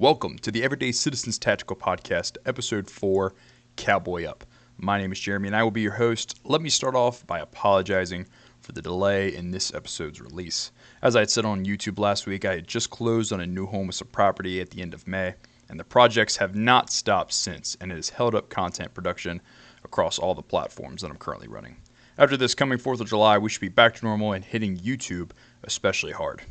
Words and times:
Welcome 0.00 0.38
to 0.42 0.52
the 0.52 0.62
Everyday 0.62 0.92
Citizens 0.92 1.40
Tactical 1.40 1.74
Podcast, 1.74 2.36
Episode 2.46 2.88
4 2.88 3.34
Cowboy 3.74 4.26
Up. 4.26 4.44
My 4.76 4.96
name 4.96 5.10
is 5.10 5.18
Jeremy 5.18 5.48
and 5.48 5.56
I 5.56 5.64
will 5.64 5.72
be 5.72 5.80
your 5.80 5.94
host. 5.94 6.38
Let 6.44 6.62
me 6.62 6.68
start 6.68 6.94
off 6.94 7.26
by 7.26 7.40
apologizing 7.40 8.28
for 8.60 8.70
the 8.70 8.80
delay 8.80 9.34
in 9.34 9.50
this 9.50 9.74
episode's 9.74 10.20
release. 10.20 10.70
As 11.02 11.16
I 11.16 11.20
had 11.20 11.30
said 11.30 11.44
on 11.44 11.64
YouTube 11.64 11.98
last 11.98 12.28
week, 12.28 12.44
I 12.44 12.54
had 12.54 12.68
just 12.68 12.90
closed 12.90 13.32
on 13.32 13.40
a 13.40 13.46
new 13.46 13.66
home 13.66 13.88
with 13.88 13.96
some 13.96 14.06
property 14.06 14.60
at 14.60 14.70
the 14.70 14.82
end 14.82 14.94
of 14.94 15.08
May, 15.08 15.34
and 15.68 15.80
the 15.80 15.84
projects 15.84 16.36
have 16.36 16.54
not 16.54 16.92
stopped 16.92 17.32
since, 17.32 17.76
and 17.80 17.90
it 17.90 17.96
has 17.96 18.10
held 18.10 18.36
up 18.36 18.50
content 18.50 18.94
production 18.94 19.42
across 19.82 20.16
all 20.16 20.36
the 20.36 20.42
platforms 20.42 21.02
that 21.02 21.10
I'm 21.10 21.16
currently 21.16 21.48
running. 21.48 21.76
After 22.18 22.36
this 22.36 22.54
coming 22.54 22.78
4th 22.78 23.00
of 23.00 23.08
July, 23.08 23.36
we 23.36 23.50
should 23.50 23.60
be 23.60 23.68
back 23.68 23.96
to 23.96 24.04
normal 24.04 24.34
and 24.34 24.44
hitting 24.44 24.76
YouTube 24.76 25.32
especially 25.64 26.12
hard. 26.12 26.42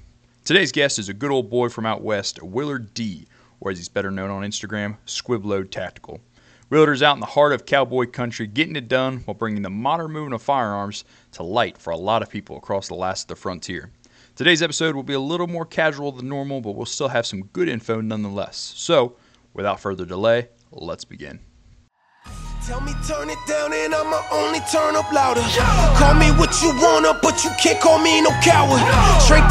Today's 0.43 0.71
guest 0.71 0.97
is 0.97 1.09
a 1.09 1.13
good 1.13 1.31
old 1.31 1.49
boy 1.49 1.67
from 1.67 1.85
out 1.85 2.01
west, 2.01 2.41
Willard 2.41 2.93
D, 2.93 3.27
or 3.59 3.71
as 3.71 3.77
he's 3.77 3.89
better 3.89 4.11
known 4.11 4.29
on 4.29 4.43
Instagram, 4.43 4.97
Squibload 5.05 5.71
Tactical. 5.71 6.19
Realtors 6.69 7.01
out 7.01 7.15
in 7.15 7.21
the 7.21 7.25
heart 7.25 7.53
of 7.53 7.65
cowboy 7.65 8.07
country, 8.07 8.45
getting 8.45 8.75
it 8.75 8.87
done 8.89 9.19
while 9.19 9.33
bringing 9.35 9.61
the 9.61 9.69
modern 9.69 10.11
movement 10.11 10.35
of 10.35 10.41
firearms 10.41 11.05
to 11.31 11.43
light 11.43 11.77
for 11.77 11.91
a 11.91 11.97
lot 11.97 12.21
of 12.21 12.29
people 12.29 12.57
across 12.57 12.87
the 12.89 12.93
last 12.93 13.23
of 13.23 13.27
the 13.29 13.35
frontier. 13.37 13.91
Today's 14.35 14.61
episode 14.61 14.93
will 14.93 15.03
be 15.03 15.13
a 15.13 15.19
little 15.19 15.47
more 15.47 15.65
casual 15.65 16.11
than 16.11 16.27
normal, 16.27 16.61
but 16.61 16.73
we'll 16.73 16.85
still 16.85 17.07
have 17.07 17.25
some 17.25 17.45
good 17.45 17.69
info 17.69 18.01
nonetheless. 18.01 18.73
So, 18.75 19.15
without 19.53 19.79
further 19.79 20.05
delay, 20.05 20.49
let's 20.71 21.05
begin. 21.05 21.39
Tell 22.67 22.81
me 22.81 22.91
turn 23.07 23.29
it 23.29 23.39
down 23.47 23.71
and 23.71 23.95
I'ma 23.95 24.19
only 24.29 24.59
turn 24.69 24.97
up 24.97 25.09
louder. 25.13 25.39
Call 25.95 26.15
me 26.15 26.31
what 26.35 26.51
you 26.61 26.75
wanna, 26.83 27.17
but 27.23 27.41
you 27.45 27.49
can't 27.63 27.79
call 27.79 27.97
me 27.97 28.19
no 28.19 28.29
coward. 28.43 28.83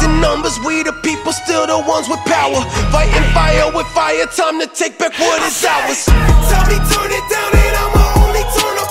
In 0.05 0.21
numbers, 0.21 0.59
we 0.63 0.83
the 0.83 0.93
people, 1.01 1.31
still 1.31 1.65
the 1.65 1.79
ones 1.79 2.07
with 2.07 2.19
power. 2.29 2.61
Fighting 2.93 3.25
fire 3.33 3.73
with 3.73 3.87
fire, 3.87 4.27
time 4.27 4.59
to 4.59 4.67
take 4.67 4.99
back 4.99 5.17
what 5.17 5.41
is 5.41 5.65
ours. 5.65 6.05
Tell 6.05 6.61
me 6.69 6.77
turn 6.93 7.09
it 7.09 7.25
down 7.25 7.57
and 7.57 7.75
I'ma 7.81 8.05
no. 8.21 8.83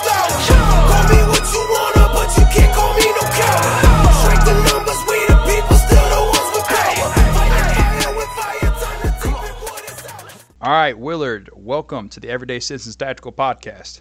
All 10.63 10.73
right, 10.73 10.99
Willard, 10.99 11.49
welcome 11.55 12.09
to 12.09 12.19
the 12.19 12.29
Everyday 12.29 12.59
Citizens 12.59 12.97
Tactical 12.97 13.31
Podcast. 13.31 14.01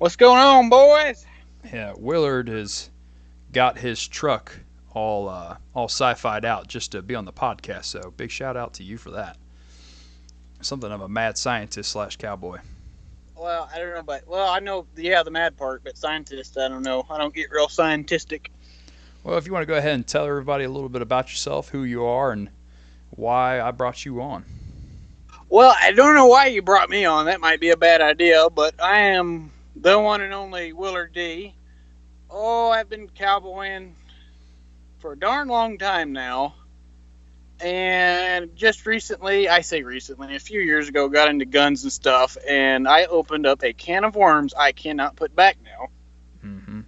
What's 0.00 0.16
going 0.16 0.40
on, 0.40 0.70
boys? 0.70 1.26
Yeah, 1.70 1.92
Willard 1.94 2.48
has 2.48 2.88
got 3.52 3.76
his 3.76 4.08
truck 4.08 4.58
all 4.94 5.28
uh, 5.28 5.58
all 5.74 5.88
sci-fied 5.88 6.46
out 6.46 6.66
just 6.68 6.92
to 6.92 7.02
be 7.02 7.14
on 7.14 7.26
the 7.26 7.34
podcast. 7.34 7.84
So 7.84 8.10
big 8.16 8.30
shout 8.30 8.56
out 8.56 8.72
to 8.74 8.82
you 8.82 8.96
for 8.96 9.10
that. 9.10 9.36
Something 10.62 10.90
of 10.90 11.02
a 11.02 11.08
mad 11.10 11.36
scientist 11.36 11.92
slash 11.92 12.16
cowboy. 12.16 12.60
Well, 13.36 13.68
I 13.70 13.78
don't 13.78 13.92
know, 13.94 14.02
but 14.02 14.26
well, 14.26 14.48
I 14.48 14.58
know, 14.58 14.86
yeah, 14.96 15.22
the 15.22 15.30
mad 15.30 15.58
part, 15.58 15.84
but 15.84 15.98
scientist, 15.98 16.56
I 16.56 16.68
don't 16.68 16.82
know. 16.82 17.04
I 17.10 17.18
don't 17.18 17.34
get 17.34 17.50
real 17.50 17.68
scientific. 17.68 18.50
Well, 19.22 19.36
if 19.36 19.46
you 19.46 19.52
want 19.52 19.64
to 19.64 19.66
go 19.66 19.76
ahead 19.76 19.96
and 19.96 20.06
tell 20.06 20.24
everybody 20.24 20.64
a 20.64 20.70
little 20.70 20.88
bit 20.88 21.02
about 21.02 21.28
yourself, 21.28 21.68
who 21.68 21.84
you 21.84 22.06
are, 22.06 22.32
and 22.32 22.48
why 23.10 23.60
I 23.60 23.70
brought 23.70 24.06
you 24.06 24.22
on. 24.22 24.46
Well, 25.50 25.76
I 25.78 25.92
don't 25.92 26.14
know 26.14 26.26
why 26.26 26.46
you 26.46 26.62
brought 26.62 26.88
me 26.88 27.04
on. 27.04 27.26
That 27.26 27.42
might 27.42 27.60
be 27.60 27.68
a 27.68 27.76
bad 27.76 28.00
idea, 28.00 28.48
but 28.48 28.82
I 28.82 29.00
am 29.00 29.50
the 29.80 29.98
one 29.98 30.20
and 30.20 30.34
only 30.34 30.72
Willard 30.72 31.12
D. 31.12 31.54
Oh, 32.28 32.70
I've 32.70 32.88
been 32.88 33.08
cowboying 33.08 33.96
for 34.98 35.12
a 35.12 35.18
darn 35.18 35.48
long 35.48 35.78
time 35.78 36.12
now. 36.12 36.54
And 37.60 38.56
just 38.56 38.86
recently, 38.86 39.48
I 39.48 39.60
say 39.60 39.82
recently, 39.82 40.34
a 40.34 40.40
few 40.40 40.60
years 40.60 40.88
ago, 40.88 41.08
got 41.08 41.28
into 41.28 41.44
guns 41.44 41.82
and 41.82 41.92
stuff, 41.92 42.38
and 42.48 42.88
I 42.88 43.04
opened 43.04 43.46
up 43.46 43.62
a 43.62 43.74
can 43.74 44.04
of 44.04 44.16
worms 44.16 44.54
I 44.54 44.72
cannot 44.72 45.16
put 45.16 45.36
back 45.36 45.58
now. 45.62 45.88
Mm-hmm. 46.42 46.80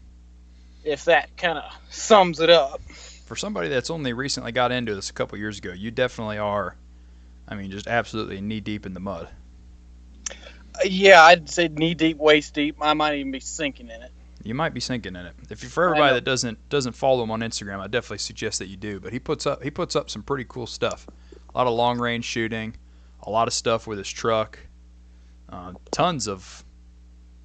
If 0.84 1.04
that 1.06 1.36
kind 1.36 1.58
of 1.58 1.64
sums 1.90 2.40
it 2.40 2.48
up. 2.48 2.80
For 3.26 3.36
somebody 3.36 3.68
that's 3.68 3.90
only 3.90 4.14
recently 4.14 4.52
got 4.52 4.72
into 4.72 4.94
this 4.94 5.10
a 5.10 5.12
couple 5.12 5.38
years 5.38 5.58
ago, 5.58 5.72
you 5.72 5.90
definitely 5.90 6.38
are. 6.38 6.74
I 7.46 7.54
mean, 7.54 7.70
just 7.70 7.86
absolutely 7.86 8.40
knee 8.40 8.60
deep 8.60 8.86
in 8.86 8.94
the 8.94 9.00
mud. 9.00 9.28
Yeah, 10.84 11.22
I'd 11.22 11.48
say 11.48 11.68
knee 11.68 11.94
deep, 11.94 12.18
waist 12.18 12.54
deep. 12.54 12.76
I 12.80 12.94
might 12.94 13.16
even 13.18 13.32
be 13.32 13.40
sinking 13.40 13.88
in 13.88 14.02
it. 14.02 14.10
You 14.44 14.54
might 14.54 14.74
be 14.74 14.80
sinking 14.80 15.14
in 15.14 15.26
it. 15.26 15.34
If 15.50 15.62
you 15.62 15.68
for 15.68 15.84
everybody 15.84 16.14
that 16.14 16.24
doesn't 16.24 16.68
doesn't 16.68 16.92
follow 16.92 17.22
him 17.22 17.30
on 17.30 17.40
Instagram, 17.40 17.78
I 17.78 17.86
definitely 17.86 18.18
suggest 18.18 18.58
that 18.58 18.66
you 18.66 18.76
do. 18.76 18.98
But 18.98 19.12
he 19.12 19.18
puts 19.18 19.46
up 19.46 19.62
he 19.62 19.70
puts 19.70 19.94
up 19.94 20.10
some 20.10 20.22
pretty 20.22 20.44
cool 20.48 20.66
stuff. 20.66 21.06
A 21.54 21.58
lot 21.58 21.66
of 21.66 21.74
long 21.74 21.98
range 21.98 22.24
shooting, 22.24 22.74
a 23.22 23.30
lot 23.30 23.46
of 23.46 23.54
stuff 23.54 23.86
with 23.86 23.98
his 23.98 24.10
truck, 24.10 24.58
uh, 25.48 25.72
tons 25.90 26.26
of. 26.26 26.64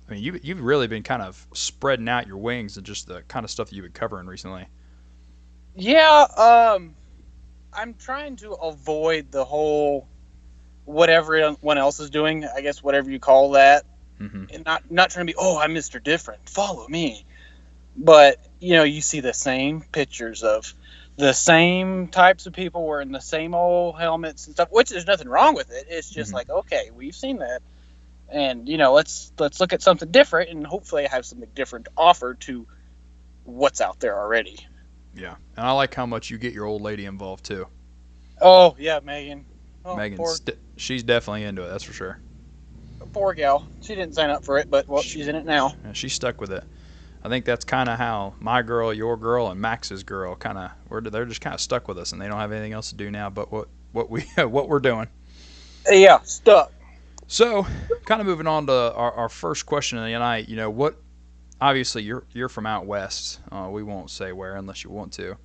I 0.09 0.13
mean, 0.13 0.23
you 0.23 0.39
you've 0.41 0.61
really 0.61 0.87
been 0.87 1.03
kind 1.03 1.21
of 1.21 1.45
spreading 1.53 2.07
out 2.09 2.27
your 2.27 2.37
wings 2.37 2.77
and 2.77 2.85
just 2.85 3.07
the 3.07 3.21
kind 3.27 3.43
of 3.43 3.51
stuff 3.51 3.69
that 3.69 3.75
you've 3.75 3.83
been 3.83 3.91
covering 3.91 4.25
recently. 4.25 4.65
Yeah, 5.75 6.25
um, 6.35 6.95
I'm 7.73 7.93
trying 7.93 8.37
to 8.37 8.53
avoid 8.53 9.31
the 9.31 9.45
whole 9.45 10.07
whatever 10.87 11.35
everyone 11.35 11.77
else 11.77 11.99
is 11.99 12.09
doing. 12.09 12.45
I 12.45 12.61
guess 12.61 12.81
whatever 12.81 13.11
you 13.11 13.19
call 13.19 13.51
that, 13.51 13.85
hmm 14.17 14.45
and 14.51 14.65
not 14.65 14.89
not 14.89 15.09
trying 15.09 15.27
to 15.27 15.33
be 15.33 15.37
oh 15.37 15.59
I'm 15.59 15.73
Mr. 15.73 16.01
Different, 16.03 16.49
follow 16.49 16.87
me. 16.87 17.25
But 17.95 18.37
you 18.59 18.73
know, 18.73 18.83
you 18.83 19.01
see 19.01 19.19
the 19.19 19.33
same 19.33 19.81
pictures 19.91 20.43
of 20.43 20.73
the 21.17 21.33
same 21.33 22.07
types 22.07 22.45
of 22.45 22.53
people 22.53 22.85
wearing 22.87 23.11
the 23.11 23.19
same 23.19 23.53
old 23.53 23.99
helmets 23.99 24.47
and 24.47 24.55
stuff. 24.55 24.69
Which 24.71 24.89
there's 24.89 25.07
nothing 25.07 25.27
wrong 25.27 25.55
with 25.55 25.71
it. 25.71 25.87
It's 25.89 26.09
just 26.09 26.31
Mhm. 26.31 26.35
like 26.35 26.49
okay, 26.49 26.89
we've 26.93 27.15
seen 27.15 27.39
that, 27.39 27.61
and 28.29 28.67
you 28.67 28.77
know, 28.77 28.93
let's 28.93 29.31
let's 29.37 29.59
look 29.59 29.73
at 29.73 29.81
something 29.81 30.09
different, 30.11 30.49
and 30.51 30.65
hopefully 30.65 31.05
I 31.05 31.09
have 31.09 31.25
something 31.25 31.49
different 31.53 31.85
to 31.85 31.91
offer 31.97 32.35
to 32.35 32.65
what's 33.43 33.81
out 33.81 33.99
there 33.99 34.17
already. 34.17 34.57
Yeah, 35.15 35.35
and 35.57 35.65
I 35.65 35.71
like 35.71 35.93
how 35.95 36.05
much 36.05 36.29
you 36.29 36.37
get 36.37 36.53
your 36.53 36.65
old 36.65 36.81
lady 36.81 37.05
involved 37.05 37.43
too. 37.43 37.67
Oh 38.39 38.75
yeah, 38.79 38.99
Megan. 39.03 39.45
Oh, 39.85 39.95
Megan's 39.95 40.19
poor, 40.19 40.37
de- 40.45 40.59
she's 40.77 41.03
definitely 41.03 41.43
into 41.43 41.63
it. 41.63 41.69
That's 41.69 41.83
for 41.83 41.93
sure. 41.93 42.19
poor 43.13 43.33
gal. 43.33 43.67
She 43.81 43.95
didn't 43.95 44.15
sign 44.15 44.29
up 44.29 44.43
for 44.43 44.57
it, 44.57 44.69
but 44.69 44.87
well, 44.87 45.01
she's 45.01 45.27
in 45.27 45.35
it 45.35 45.45
now. 45.45 45.75
Yeah, 45.83 45.93
she's 45.93 46.13
stuck 46.13 46.39
with 46.39 46.51
it. 46.51 46.63
I 47.23 47.29
think 47.29 47.45
that's 47.45 47.65
kind 47.65 47.89
of 47.89 47.97
how 47.97 48.35
my 48.39 48.61
girl, 48.61 48.93
your 48.93 49.17
girl, 49.17 49.47
and 49.47 49.59
Max's 49.59 50.03
girl 50.03 50.35
kind 50.35 50.57
of 50.57 51.11
they're 51.11 51.25
just 51.25 51.41
kind 51.41 51.53
of 51.53 51.59
stuck 51.59 51.87
with 51.87 51.97
us, 51.97 52.13
and 52.13 52.21
they 52.21 52.27
don't 52.27 52.39
have 52.39 52.51
anything 52.51 52.73
else 52.73 52.89
to 52.89 52.95
do 52.95 53.11
now 53.11 53.29
but 53.29 53.51
what 53.51 53.67
what 53.91 54.09
we 54.09 54.21
what 54.37 54.69
we're 54.69 54.79
doing. 54.79 55.07
Yeah, 55.89 56.19
stuck. 56.21 56.71
So, 57.27 57.67
kind 58.05 58.21
of 58.21 58.27
moving 58.27 58.47
on 58.47 58.67
to 58.67 58.93
our, 58.93 59.11
our 59.11 59.29
first 59.29 59.65
question 59.65 59.97
of 59.97 60.05
the 60.05 60.11
night. 60.11 60.47
You 60.47 60.55
know 60.55 60.69
what? 60.69 60.95
Obviously, 61.59 62.03
you're 62.03 62.23
you're 62.31 62.49
from 62.49 62.65
out 62.65 62.85
west. 62.85 63.39
Uh, 63.51 63.67
we 63.71 63.83
won't 63.83 64.09
say 64.09 64.31
where 64.31 64.55
unless 64.55 64.83
you 64.83 64.89
want 64.89 65.11
to. 65.13 65.37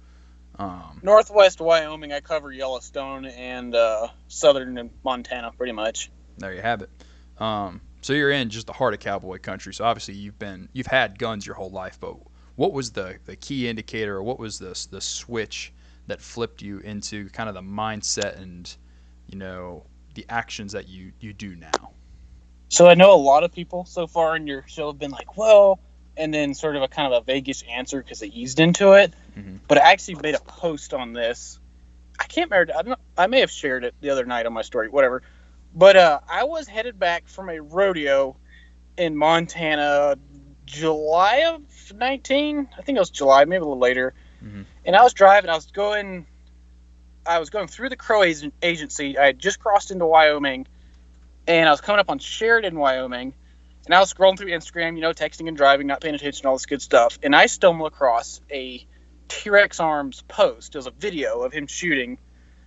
Um, 0.63 1.01
Northwest 1.03 1.61
Wyoming, 1.61 2.13
I 2.13 2.21
cover 2.21 2.53
Yellowstone 2.53 3.27
and 3.27 3.75
uh, 3.75 4.09
southern 4.29 4.91
Montana, 5.05 5.51
pretty 5.57 5.73
much. 5.73 6.11
there 6.39 6.55
you 6.55 6.63
have 6.63 6.83
it. 6.83 6.91
Um, 7.39 7.81
so 8.01 8.13
you're 8.13 8.31
in 8.31 8.49
just 8.49 8.69
the 8.69 8.73
heart 8.73 8.95
of 8.95 9.01
cowboy 9.01 9.39
country. 9.39 9.75
So 9.75 9.85
obviously 9.85 10.15
you've 10.15 10.39
been 10.39 10.69
you've 10.73 10.87
had 10.87 11.19
guns 11.19 11.45
your 11.47 11.57
whole 11.57 11.71
life, 11.71 11.99
but 12.01 12.15
what 12.55 12.73
was 12.73 12.93
the 12.93 13.19
the 13.25 13.35
key 13.35 13.69
indicator, 13.69 14.17
or 14.17 14.23
what 14.23 14.39
was 14.39 14.61
the 14.61 14.87
the 14.91 15.01
switch 15.01 15.73
that 16.07 16.21
flipped 16.21 16.63
you 16.63 16.79
into 16.81 17.29
kind 17.31 17.49
of 17.49 17.55
the 17.57 17.63
mindset 17.63 18.41
and 18.41 18.77
you 19.27 19.39
know 19.39 19.85
the 20.15 20.25
actions 20.29 20.73
that 20.73 20.89
you 20.89 21.13
you 21.19 21.33
do 21.33 21.57
now? 21.57 21.91
So 22.69 22.89
I 22.89 22.95
know 22.95 23.13
a 23.13 23.17
lot 23.17 23.43
of 23.43 23.53
people 23.53 23.85
so 23.85 24.07
far 24.07 24.37
in 24.37 24.47
your 24.47 24.65
show 24.69 24.89
have 24.89 24.99
been 24.99 25.11
like, 25.11 25.37
well, 25.37 25.81
and 26.17 26.33
then 26.33 26.55
sort 26.55 26.77
of 26.77 26.83
a 26.83 26.89
kind 26.89 27.13
of 27.13 27.23
a 27.23 27.25
vaguish 27.25 27.65
answer 27.69 28.01
because 28.01 28.21
they 28.21 28.29
eased 28.29 28.61
into 28.61 28.93
it. 28.93 29.13
Mhm. 29.37 29.61
But 29.69 29.79
I 29.79 29.93
actually 29.93 30.17
made 30.17 30.35
a 30.35 30.41
post 30.41 30.95
on 30.95 31.13
this. 31.13 31.59
I 32.19 32.25
can't 32.25 32.51
remember. 32.51 32.77
I, 32.77 32.83
don't, 32.83 32.99
I 33.17 33.27
may 33.27 33.41
have 33.41 33.51
shared 33.51 33.85
it 33.85 33.95
the 34.01 34.11
other 34.11 34.25
night 34.25 34.47
on 34.47 34.53
my 34.53 34.63
story, 34.63 34.89
whatever. 34.89 35.23
But 35.75 35.97
uh, 35.97 36.21
I 36.29 36.45
was 36.45 36.69
headed 36.69 36.99
back 36.99 37.27
from 37.29 37.49
a 37.49 37.61
rodeo 37.61 38.37
in 38.99 39.17
Montana, 39.17 40.17
July 40.67 41.45
of 41.55 41.63
19. 41.95 42.69
I 42.79 42.83
think 42.83 42.97
it 42.97 43.01
was 43.01 43.11
July, 43.11 43.45
maybe 43.45 43.57
a 43.59 43.65
little 43.65 43.79
later. 43.79 44.15
Mhm. 44.45 44.67
And 44.85 44.97
I 44.97 45.03
was 45.03 45.15
driving. 45.15 45.51
I 45.51 45.55
was 45.55 45.67
going. 45.67 46.27
I 47.25 47.39
was 47.39 47.51
going 47.51 47.69
through 47.69 47.89
the 47.89 47.97
Crow 47.97 48.25
agency. 48.25 49.17
I 49.17 49.27
had 49.27 49.39
just 49.39 49.61
crossed 49.61 49.93
into 49.93 50.05
Wyoming, 50.07 50.67
and 51.47 51.69
I 51.69 51.71
was 51.71 51.81
coming 51.81 52.01
up 52.01 52.11
on 52.11 52.19
Sheridan, 52.19 52.77
Wyoming. 52.77 53.33
And 53.87 53.95
I 53.95 54.01
was 54.01 54.13
scrolling 54.13 54.39
through 54.39 54.49
Instagram, 54.51 54.95
you 54.97 55.03
know, 55.03 55.13
texting 55.13 55.49
and 55.49 55.57
driving, 55.57 55.87
not 55.89 56.01
paying 56.01 56.15
attention, 56.15 56.47
all 56.47 56.55
this 56.55 56.67
good 56.67 56.83
stuff. 56.83 57.19
And 57.23 57.35
I 57.35 57.47
stumbled 57.47 57.93
across 57.93 58.41
a 58.51 58.85
T 59.29 59.51
Rex 59.51 59.81
Arms 59.81 60.23
post. 60.29 60.75
It 60.75 60.79
was 60.79 60.87
a 60.87 60.93
video 60.93 61.43
of 61.43 61.53
him 61.53 61.67
shooting. 61.67 62.19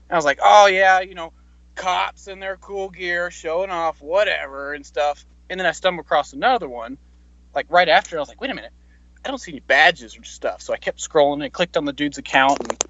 I 0.10 0.16
was 0.16 0.26
like, 0.26 0.40
oh, 0.42 0.68
yeah, 0.68 1.02
you 1.02 1.16
know, 1.16 1.34
cops 1.74 2.28
in 2.28 2.40
their 2.40 2.58
cool 2.58 2.90
gear 2.90 3.32
showing 3.32 3.70
off, 3.70 4.02
whatever, 4.02 4.74
and 4.74 4.86
stuff. 4.86 5.26
And 5.50 5.60
then 5.60 5.68
I 5.68 5.72
stumbled 5.72 6.06
across 6.06 6.34
another 6.34 6.70
one, 6.70 6.98
like 7.54 7.68
right 7.70 7.90
after. 7.90 8.18
I 8.18 8.20
was 8.20 8.30
like, 8.30 8.42
wait 8.42 8.52
a 8.52 8.56
minute, 8.56 8.72
I 9.24 9.30
don't 9.30 9.40
see 9.40 9.52
any 9.52 9.60
badges 9.60 10.18
or 10.18 10.24
stuff. 10.24 10.62
So 10.62 10.74
I 10.74 10.78
kept 10.78 11.00
scrolling 11.00 11.44
and 11.44 11.52
clicked 11.52 11.78
on 11.78 11.86
the 11.86 11.94
dude's 11.94 12.18
account 12.18 12.60
and 12.62 12.84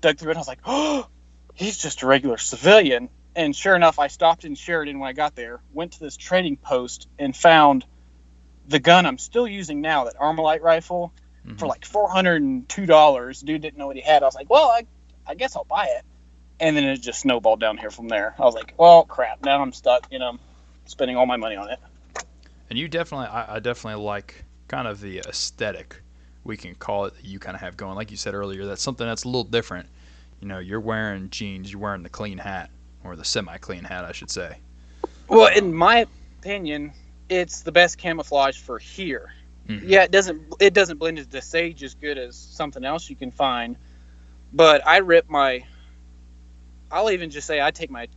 dug 0.00 0.18
through 0.18 0.30
it. 0.30 0.32
And 0.32 0.38
I 0.38 0.40
was 0.40 0.48
like, 0.48 0.60
oh, 0.64 1.06
he's 1.54 1.78
just 1.78 2.02
a 2.02 2.06
regular 2.06 2.38
civilian. 2.38 3.10
And 3.34 3.56
sure 3.56 3.74
enough, 3.74 3.98
I 3.98 4.08
stopped 4.08 4.44
in 4.44 4.54
Sheridan 4.54 4.98
when 4.98 5.08
I 5.08 5.12
got 5.12 5.34
there, 5.34 5.60
went 5.72 5.92
to 5.92 6.00
this 6.00 6.16
trading 6.16 6.56
post, 6.56 7.08
and 7.18 7.34
found 7.34 7.84
the 8.68 8.78
gun 8.78 9.06
I'm 9.06 9.18
still 9.18 9.48
using 9.48 9.80
now, 9.80 10.04
that 10.04 10.16
Armalite 10.16 10.60
rifle, 10.60 11.12
Mhm. 11.46 11.58
for 11.58 11.66
like 11.66 11.84
four 11.84 12.08
hundred 12.08 12.42
and 12.42 12.68
two 12.68 12.86
dollars. 12.86 13.40
Dude 13.40 13.62
didn't 13.62 13.78
know 13.78 13.86
what 13.86 13.96
he 13.96 14.02
had. 14.02 14.22
I 14.22 14.26
was 14.26 14.34
like, 14.34 14.48
well, 14.48 14.68
I, 14.68 14.86
I 15.26 15.34
guess 15.34 15.56
I'll 15.56 15.64
buy 15.64 15.86
it. 15.86 16.04
And 16.60 16.76
then 16.76 16.84
it 16.84 16.98
just 16.98 17.20
snowballed 17.20 17.58
down 17.60 17.76
here 17.76 17.90
from 17.90 18.08
there. 18.08 18.34
I 18.38 18.42
was 18.42 18.54
like, 18.54 18.74
well, 18.78 19.04
crap. 19.04 19.44
Now 19.44 19.60
I'm 19.60 19.72
stuck. 19.72 20.06
You 20.10 20.18
know, 20.18 20.38
spending 20.86 21.16
all 21.16 21.26
my 21.26 21.36
money 21.36 21.56
on 21.56 21.70
it. 21.70 21.80
And 22.70 22.78
you 22.78 22.88
definitely, 22.88 23.26
I, 23.26 23.56
I 23.56 23.58
definitely 23.58 24.02
like 24.02 24.44
kind 24.68 24.88
of 24.88 25.00
the 25.00 25.18
aesthetic, 25.18 26.00
we 26.44 26.56
can 26.56 26.74
call 26.74 27.04
it, 27.04 27.14
that 27.16 27.24
you 27.24 27.38
kind 27.38 27.54
of 27.54 27.60
have 27.60 27.76
going. 27.76 27.96
Like 27.96 28.10
you 28.10 28.16
said 28.16 28.34
earlier, 28.34 28.64
that's 28.64 28.80
something 28.82 29.06
that's 29.06 29.24
a 29.24 29.28
little 29.28 29.44
different. 29.44 29.88
You 30.40 30.48
know, 30.48 30.58
you're 30.58 30.80
wearing 30.80 31.28
jeans, 31.30 31.70
you're 31.70 31.80
wearing 31.80 32.02
the 32.02 32.08
clean 32.08 32.38
hat, 32.38 32.70
or 33.04 33.14
the 33.14 33.24
semi-clean 33.24 33.84
hat, 33.84 34.04
I 34.04 34.12
should 34.12 34.30
say. 34.30 34.56
Well, 35.28 35.54
in 35.54 35.74
my 35.74 36.06
opinion, 36.38 36.92
it's 37.28 37.60
the 37.62 37.72
best 37.72 37.98
camouflage 37.98 38.58
for 38.58 38.78
here. 38.78 39.32
Mhm. 39.68 39.82
Yeah, 39.84 40.04
it 40.04 40.10
doesn't 40.10 40.54
it 40.60 40.74
doesn't 40.74 40.98
blend 40.98 41.18
into 41.18 41.40
sage 41.40 41.82
as 41.82 41.94
good 41.94 42.18
as 42.18 42.36
something 42.36 42.84
else 42.84 43.08
you 43.08 43.16
can 43.16 43.30
find. 43.30 43.76
But 44.52 44.86
I 44.86 44.98
rip 44.98 45.28
my 45.30 45.64
I'll 46.90 47.10
even 47.10 47.30
just 47.30 47.46
say 47.46 47.60
I 47.60 47.70
take 47.70 47.90
my 47.90 48.08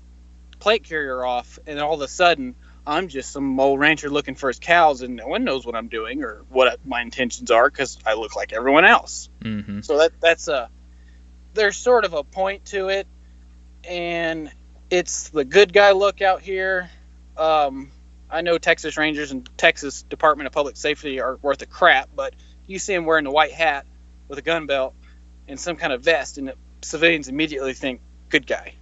plate 0.60 0.84
carrier 0.84 1.24
off 1.24 1.60
and 1.68 1.80
all 1.80 1.96
of 1.96 2.02
a 2.02 2.08
sudden 2.08 2.56
I'm 2.88 3.08
just 3.08 3.32
some 3.32 3.60
old 3.60 3.80
rancher 3.80 4.10
looking 4.10 4.36
for 4.36 4.48
his 4.48 4.60
cows 4.60 5.02
and 5.02 5.16
no 5.16 5.28
one 5.28 5.44
knows 5.44 5.66
what 5.66 5.76
I'm 5.76 5.88
doing 5.88 6.24
or 6.24 6.44
what 6.50 6.80
my 6.86 7.02
intentions 7.02 7.52
are 7.52 7.70
cuz 7.70 7.98
I 8.06 8.14
look 8.14 8.36
like 8.36 8.54
everyone 8.54 8.86
else. 8.86 9.30
Mm-hmm. 9.44 9.82
So 9.82 9.98
that 9.98 10.12
that's 10.20 10.48
a 10.48 10.70
there's 11.56 11.78
sort 11.78 12.06
of 12.06 12.14
a 12.14 12.24
point 12.24 12.66
to 12.66 12.90
it, 12.90 13.08
and 13.84 14.52
it's 14.90 15.30
the 15.30 15.44
good 15.44 15.74
guy 15.74 15.92
look 15.94 16.22
out 16.22 16.42
here. 16.42 16.92
Um, 17.38 17.92
I 18.30 18.42
know 18.42 18.58
Texas 18.58 18.98
Rangers 18.98 19.32
and 19.32 19.48
Texas 19.58 20.04
Department 20.04 20.48
of 20.48 20.54
Public 20.54 20.78
Safety 20.78 21.20
are 21.20 21.38
worth 21.42 21.62
a 21.62 21.66
crap, 21.66 22.10
but 22.16 22.34
you 22.68 22.80
see 22.80 22.94
him 22.94 23.06
wearing 23.06 23.26
a 23.26 23.32
white 23.32 23.52
hat 23.52 23.86
with 24.28 24.40
a 24.40 24.42
gun 24.42 24.66
belt 24.66 24.96
and 25.48 25.60
some 25.60 25.76
kind 25.76 25.94
of 25.94 26.02
vest, 26.02 26.38
and 26.38 26.52
civilians 26.82 27.28
immediately 27.28 27.74
think 27.74 28.02
good 28.30 28.48
guy. 28.48 28.74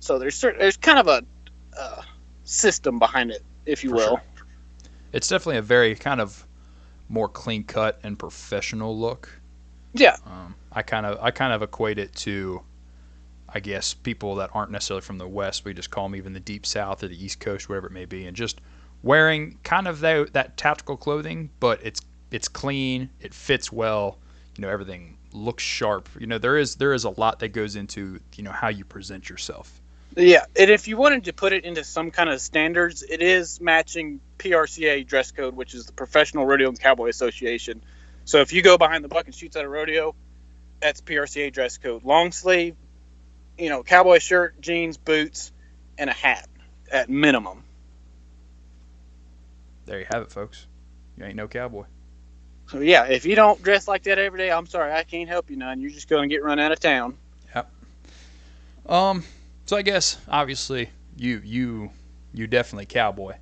So 0.00 0.18
there's 0.18 0.34
cer- 0.34 0.56
there's 0.58 0.78
kind 0.78 0.98
of 0.98 1.08
a 1.08 1.22
uh, 1.78 2.02
system 2.44 2.98
behind 2.98 3.30
it, 3.30 3.42
if 3.66 3.84
you 3.84 3.90
For 3.90 3.96
will. 3.96 4.08
sure. 4.08 4.22
It's 5.12 5.28
definitely 5.28 5.58
a 5.58 5.62
very 5.62 5.94
kind 5.94 6.20
of 6.20 6.46
more 7.08 7.28
clean 7.28 7.64
cut 7.64 7.98
and 8.02 8.18
professional 8.18 8.98
look. 8.98 9.28
Yeah. 9.92 10.16
Um, 10.24 10.54
I 10.72 10.82
kind 10.82 11.04
of 11.04 11.18
I 11.20 11.32
kind 11.32 11.52
of 11.52 11.62
equate 11.62 11.98
it 11.98 12.14
to, 12.16 12.62
I 13.54 13.60
guess, 13.60 13.94
people 13.94 14.36
that 14.36 14.50
aren't 14.54 14.70
necessarily 14.70 15.02
from 15.02 15.18
the 15.18 15.28
West. 15.28 15.64
We 15.64 15.74
just 15.74 15.90
call 15.90 16.04
them 16.04 16.16
even 16.16 16.32
the 16.32 16.40
Deep 16.40 16.66
South 16.66 17.02
or 17.02 17.08
the 17.08 17.24
East 17.24 17.40
Coast, 17.40 17.68
whatever 17.68 17.88
it 17.88 17.92
may 17.92 18.04
be, 18.04 18.26
and 18.26 18.36
just 18.36 18.60
wearing 19.02 19.58
kind 19.62 19.88
of 19.88 20.00
that, 20.00 20.32
that 20.34 20.56
tactical 20.56 20.96
clothing, 20.96 21.50
but 21.60 21.80
it's 21.82 22.00
it's 22.30 22.48
clean, 22.48 23.10
it 23.20 23.34
fits 23.34 23.72
well, 23.72 24.18
you 24.56 24.62
know, 24.62 24.68
everything 24.68 25.16
looks 25.32 25.62
sharp. 25.62 26.08
You 26.18 26.26
know, 26.26 26.38
there 26.38 26.56
is 26.56 26.76
there 26.76 26.94
is 26.94 27.04
a 27.04 27.10
lot 27.10 27.40
that 27.40 27.48
goes 27.48 27.76
into 27.76 28.20
you 28.36 28.44
know 28.44 28.52
how 28.52 28.68
you 28.68 28.84
present 28.84 29.28
yourself. 29.28 29.80
Yeah, 30.16 30.44
and 30.56 30.70
if 30.70 30.88
you 30.88 30.96
wanted 30.96 31.24
to 31.24 31.32
put 31.32 31.52
it 31.52 31.64
into 31.64 31.84
some 31.84 32.10
kind 32.10 32.28
of 32.28 32.40
standards, 32.40 33.02
it 33.02 33.22
is 33.22 33.60
matching 33.60 34.20
PRCA 34.38 35.06
dress 35.06 35.30
code, 35.30 35.54
which 35.54 35.72
is 35.72 35.86
the 35.86 35.92
Professional 35.92 36.46
Rodeo 36.46 36.68
and 36.68 36.80
Cowboy 36.80 37.08
Association. 37.08 37.80
So 38.24 38.40
if 38.40 38.52
you 38.52 38.60
go 38.60 38.76
behind 38.76 39.04
the 39.04 39.08
buck 39.08 39.26
and 39.26 39.34
chutes 39.34 39.54
at 39.56 39.64
a 39.64 39.68
rodeo, 39.68 40.14
that's 40.80 41.00
PRCA 41.00 41.52
dress 41.52 41.78
code. 41.78 42.04
Long 42.04 42.32
sleeve, 42.32 42.74
you 43.60 43.68
know, 43.68 43.82
cowboy 43.82 44.18
shirt, 44.18 44.60
jeans, 44.60 44.96
boots, 44.96 45.52
and 45.98 46.10
a 46.10 46.12
hat 46.12 46.48
at 46.90 47.08
minimum. 47.08 47.62
There 49.86 49.98
you 49.98 50.06
have 50.10 50.22
it, 50.22 50.32
folks. 50.32 50.66
You 51.16 51.24
ain't 51.24 51.36
no 51.36 51.46
cowboy. 51.46 51.84
So 52.68 52.78
yeah, 52.78 53.04
if 53.04 53.26
you 53.26 53.34
don't 53.34 53.62
dress 53.62 53.88
like 53.88 54.04
that 54.04 54.18
every 54.18 54.38
day, 54.38 54.50
I'm 54.50 54.66
sorry, 54.66 54.92
I 54.92 55.02
can't 55.02 55.28
help 55.28 55.50
you 55.50 55.56
none. 55.56 55.80
You're 55.80 55.90
just 55.90 56.08
going 56.08 56.28
to 56.28 56.34
get 56.34 56.42
run 56.42 56.58
out 56.58 56.72
of 56.72 56.78
town. 56.78 57.16
Yep. 57.54 57.70
Um, 58.86 59.24
so 59.66 59.76
I 59.76 59.82
guess 59.82 60.16
obviously 60.28 60.90
you 61.16 61.42
you 61.44 61.90
you 62.32 62.46
definitely 62.46 62.86
cowboy. 62.86 63.34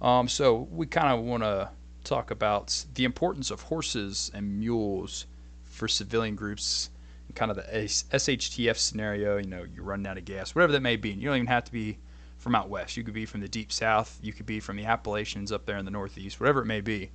Um, 0.00 0.28
so 0.28 0.68
we 0.70 0.86
kind 0.86 1.08
of 1.08 1.24
want 1.24 1.42
to 1.42 1.70
talk 2.04 2.30
about 2.30 2.84
the 2.94 3.04
importance 3.04 3.50
of 3.50 3.62
horses 3.62 4.30
and 4.32 4.60
mules 4.60 5.26
for 5.64 5.88
civilian 5.88 6.36
groups, 6.36 6.90
kind 7.34 7.50
of 7.50 7.56
the 7.56 7.62
SHTF 7.62 8.76
scenario. 8.76 9.38
You 9.38 9.46
know, 9.48 9.64
you're 9.74 9.84
running 9.84 10.06
out 10.06 10.18
of 10.18 10.24
gas, 10.24 10.54
whatever 10.54 10.72
that 10.72 10.80
may 10.80 10.96
be. 10.96 11.12
And 11.12 11.20
you 11.20 11.28
don't 11.28 11.36
even 11.36 11.46
have 11.46 11.64
to 11.64 11.72
be 11.72 11.98
from 12.38 12.54
out 12.54 12.68
west. 12.68 12.96
You 12.96 13.04
could 13.04 13.14
be 13.14 13.26
from 13.26 13.40
the 13.40 13.48
deep 13.48 13.72
south. 13.72 14.18
You 14.22 14.32
could 14.32 14.46
be 14.46 14.60
from 14.60 14.76
the 14.76 14.84
Appalachians 14.84 15.52
up 15.52 15.66
there 15.66 15.78
in 15.78 15.84
the 15.84 15.90
northeast, 15.90 16.40
whatever 16.40 16.62
it 16.62 16.66
may 16.66 16.80
be. 16.80 17.10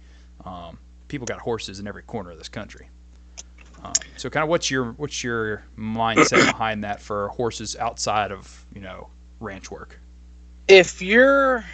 Um, 0.45 0.77
people 1.07 1.25
got 1.25 1.39
horses 1.39 1.79
in 1.79 1.87
every 1.87 2.03
corner 2.03 2.31
of 2.31 2.37
this 2.37 2.49
country. 2.49 2.89
Um, 3.83 3.93
so, 4.17 4.29
kind 4.29 4.43
of, 4.43 4.49
what's 4.49 4.71
your 4.71 4.93
what's 4.93 5.23
your 5.23 5.63
mindset 5.77 6.45
behind 6.45 6.83
that 6.85 7.01
for 7.01 7.27
horses 7.29 7.75
outside 7.75 8.31
of 8.31 8.65
you 8.73 8.81
know 8.81 9.09
ranch 9.39 9.69
work? 9.69 9.99
if 10.67 11.01
you're 11.01 11.65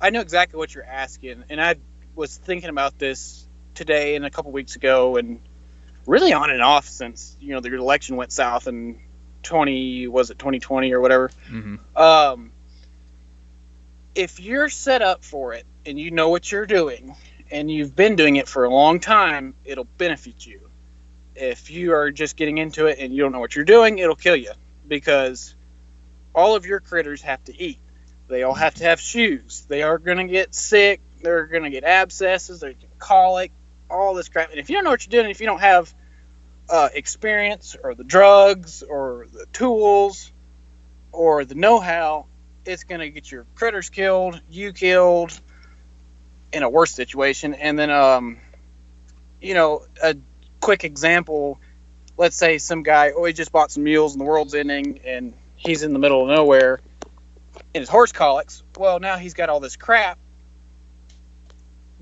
i 0.00 0.10
know 0.10 0.20
exactly 0.20 0.58
what 0.58 0.74
you're 0.74 0.84
asking 0.84 1.44
and 1.48 1.60
i 1.60 1.74
was 2.14 2.36
thinking 2.36 2.68
about 2.68 2.98
this 2.98 3.46
today 3.74 4.16
and 4.16 4.24
a 4.24 4.30
couple 4.30 4.52
weeks 4.52 4.76
ago 4.76 5.16
and 5.16 5.40
really 6.06 6.32
on 6.32 6.50
and 6.50 6.62
off 6.62 6.86
since 6.86 7.36
you 7.40 7.54
know 7.54 7.60
the 7.60 7.74
election 7.74 8.16
went 8.16 8.32
south 8.32 8.66
in 8.66 9.00
20 9.42 10.08
was 10.08 10.30
it 10.30 10.38
2020 10.38 10.92
or 10.92 11.00
whatever? 11.00 11.30
Hmm 11.46 11.76
um 11.96 12.50
if 14.14 14.38
you're 14.38 14.68
set 14.68 15.02
up 15.02 15.24
for 15.24 15.54
it 15.54 15.66
and 15.84 15.98
you 15.98 16.10
know 16.10 16.28
what 16.28 16.50
you're 16.50 16.66
doing 16.66 17.16
and 17.50 17.70
you've 17.70 17.96
been 17.96 18.16
doing 18.16 18.36
it 18.36 18.48
for 18.48 18.64
a 18.64 18.70
long 18.70 19.00
time 19.00 19.54
it'll 19.64 19.88
benefit 19.98 20.46
you. 20.46 20.60
If 21.34 21.70
you 21.70 21.94
are 21.94 22.10
just 22.10 22.36
getting 22.36 22.58
into 22.58 22.86
it 22.86 22.98
and 23.00 23.12
you 23.12 23.22
don't 23.22 23.32
know 23.32 23.40
what 23.40 23.56
you're 23.56 23.64
doing 23.64 23.98
it'll 23.98 24.14
kill 24.16 24.36
you 24.36 24.52
because 24.86 25.54
all 26.34 26.56
of 26.56 26.66
your 26.66 26.80
critters 26.80 27.22
have 27.22 27.42
to 27.44 27.60
eat. 27.60 27.78
They 28.28 28.42
all 28.42 28.54
have 28.54 28.74
to 28.74 28.84
have 28.84 29.00
shoes. 29.00 29.66
They 29.68 29.82
are 29.82 29.98
going 29.98 30.18
to 30.18 30.24
get 30.24 30.54
sick. 30.54 31.00
They're 31.22 31.46
going 31.46 31.64
to 31.64 31.70
get 31.70 31.84
abscesses. 31.84 32.60
They're 32.60 32.70
going 32.70 32.80
to 32.80 32.86
get 32.86 32.98
colic 32.98 33.52
all 33.90 34.14
this 34.14 34.28
crap. 34.28 34.50
And 34.50 34.58
if 34.58 34.68
you 34.68 34.76
don't 34.76 34.84
know 34.84 34.90
what 34.90 35.06
you're 35.06 35.22
doing 35.22 35.30
if 35.30 35.40
you 35.40 35.46
don't 35.46 35.60
have 35.60 35.92
uh, 36.68 36.88
experience 36.94 37.76
or 37.82 37.94
the 37.94 38.04
drugs 38.04 38.82
or 38.82 39.26
the 39.32 39.46
tools 39.52 40.32
or 41.12 41.44
the 41.44 41.54
know-how 41.54 42.26
it's 42.64 42.84
going 42.84 43.00
to 43.00 43.10
get 43.10 43.30
your 43.30 43.44
critters 43.54 43.90
killed 43.90 44.40
you 44.48 44.72
killed 44.72 45.38
in 46.52 46.62
a 46.62 46.68
worse 46.68 46.92
situation. 46.92 47.54
And 47.54 47.78
then 47.78 47.90
um 47.90 48.38
you 49.44 49.54
know 49.54 49.84
a 50.02 50.16
quick 50.60 50.84
example 50.84 51.60
let's 52.16 52.36
say 52.36 52.58
some 52.58 52.82
guy 52.82 53.12
oh 53.14 53.24
he 53.24 53.32
just 53.32 53.52
bought 53.52 53.70
some 53.70 53.84
mules 53.84 54.14
and 54.14 54.20
the 54.20 54.24
world's 54.24 54.54
ending 54.54 55.00
and 55.04 55.34
he's 55.56 55.82
in 55.82 55.92
the 55.92 55.98
middle 55.98 56.22
of 56.22 56.28
nowhere 56.28 56.80
and 57.74 57.82
his 57.82 57.88
horse 57.88 58.12
colics 58.12 58.62
well 58.78 58.98
now 58.98 59.18
he's 59.18 59.34
got 59.34 59.50
all 59.50 59.60
this 59.60 59.76
crap 59.76 60.18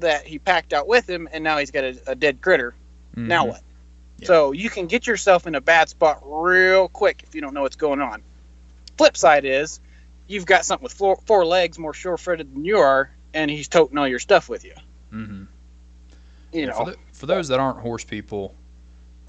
that 0.02 0.26
he 0.26 0.38
packed 0.38 0.72
out 0.72 0.86
with 0.86 1.08
him 1.08 1.28
and 1.32 1.42
now 1.42 1.58
he's 1.58 1.70
got 1.70 1.84
a, 1.84 1.96
a 2.06 2.14
dead 2.14 2.40
critter. 2.40 2.74
Now 3.16 3.46
what? 3.46 3.60
Yeah. 4.18 4.26
so 4.26 4.52
you 4.52 4.70
can 4.70 4.86
get 4.86 5.06
yourself 5.06 5.46
in 5.46 5.54
a 5.54 5.60
bad 5.60 5.88
spot 5.88 6.20
real 6.22 6.88
quick 6.88 7.24
if 7.26 7.34
you 7.34 7.40
don't 7.40 7.54
know 7.54 7.62
what's 7.62 7.76
going 7.76 8.00
on. 8.00 8.22
Flip 8.96 9.16
side 9.16 9.44
is 9.44 9.80
you've 10.28 10.46
got 10.46 10.64
something 10.64 10.84
with 10.84 10.92
four, 10.92 11.16
four 11.24 11.44
legs 11.44 11.78
more 11.78 11.94
sure-footed 11.94 12.54
than 12.54 12.64
you 12.64 12.78
are 12.78 13.10
and 13.34 13.50
he's 13.50 13.68
toting 13.68 13.98
all 13.98 14.08
your 14.08 14.18
stuff 14.18 14.48
with 14.48 14.64
you. 14.64 14.74
Mm-hmm. 15.12 15.44
you 16.52 16.66
know 16.66 16.72
for, 16.72 16.90
the, 16.92 16.96
for 17.12 17.26
those 17.26 17.48
that 17.48 17.60
aren't 17.60 17.78
horse 17.80 18.04
people 18.04 18.54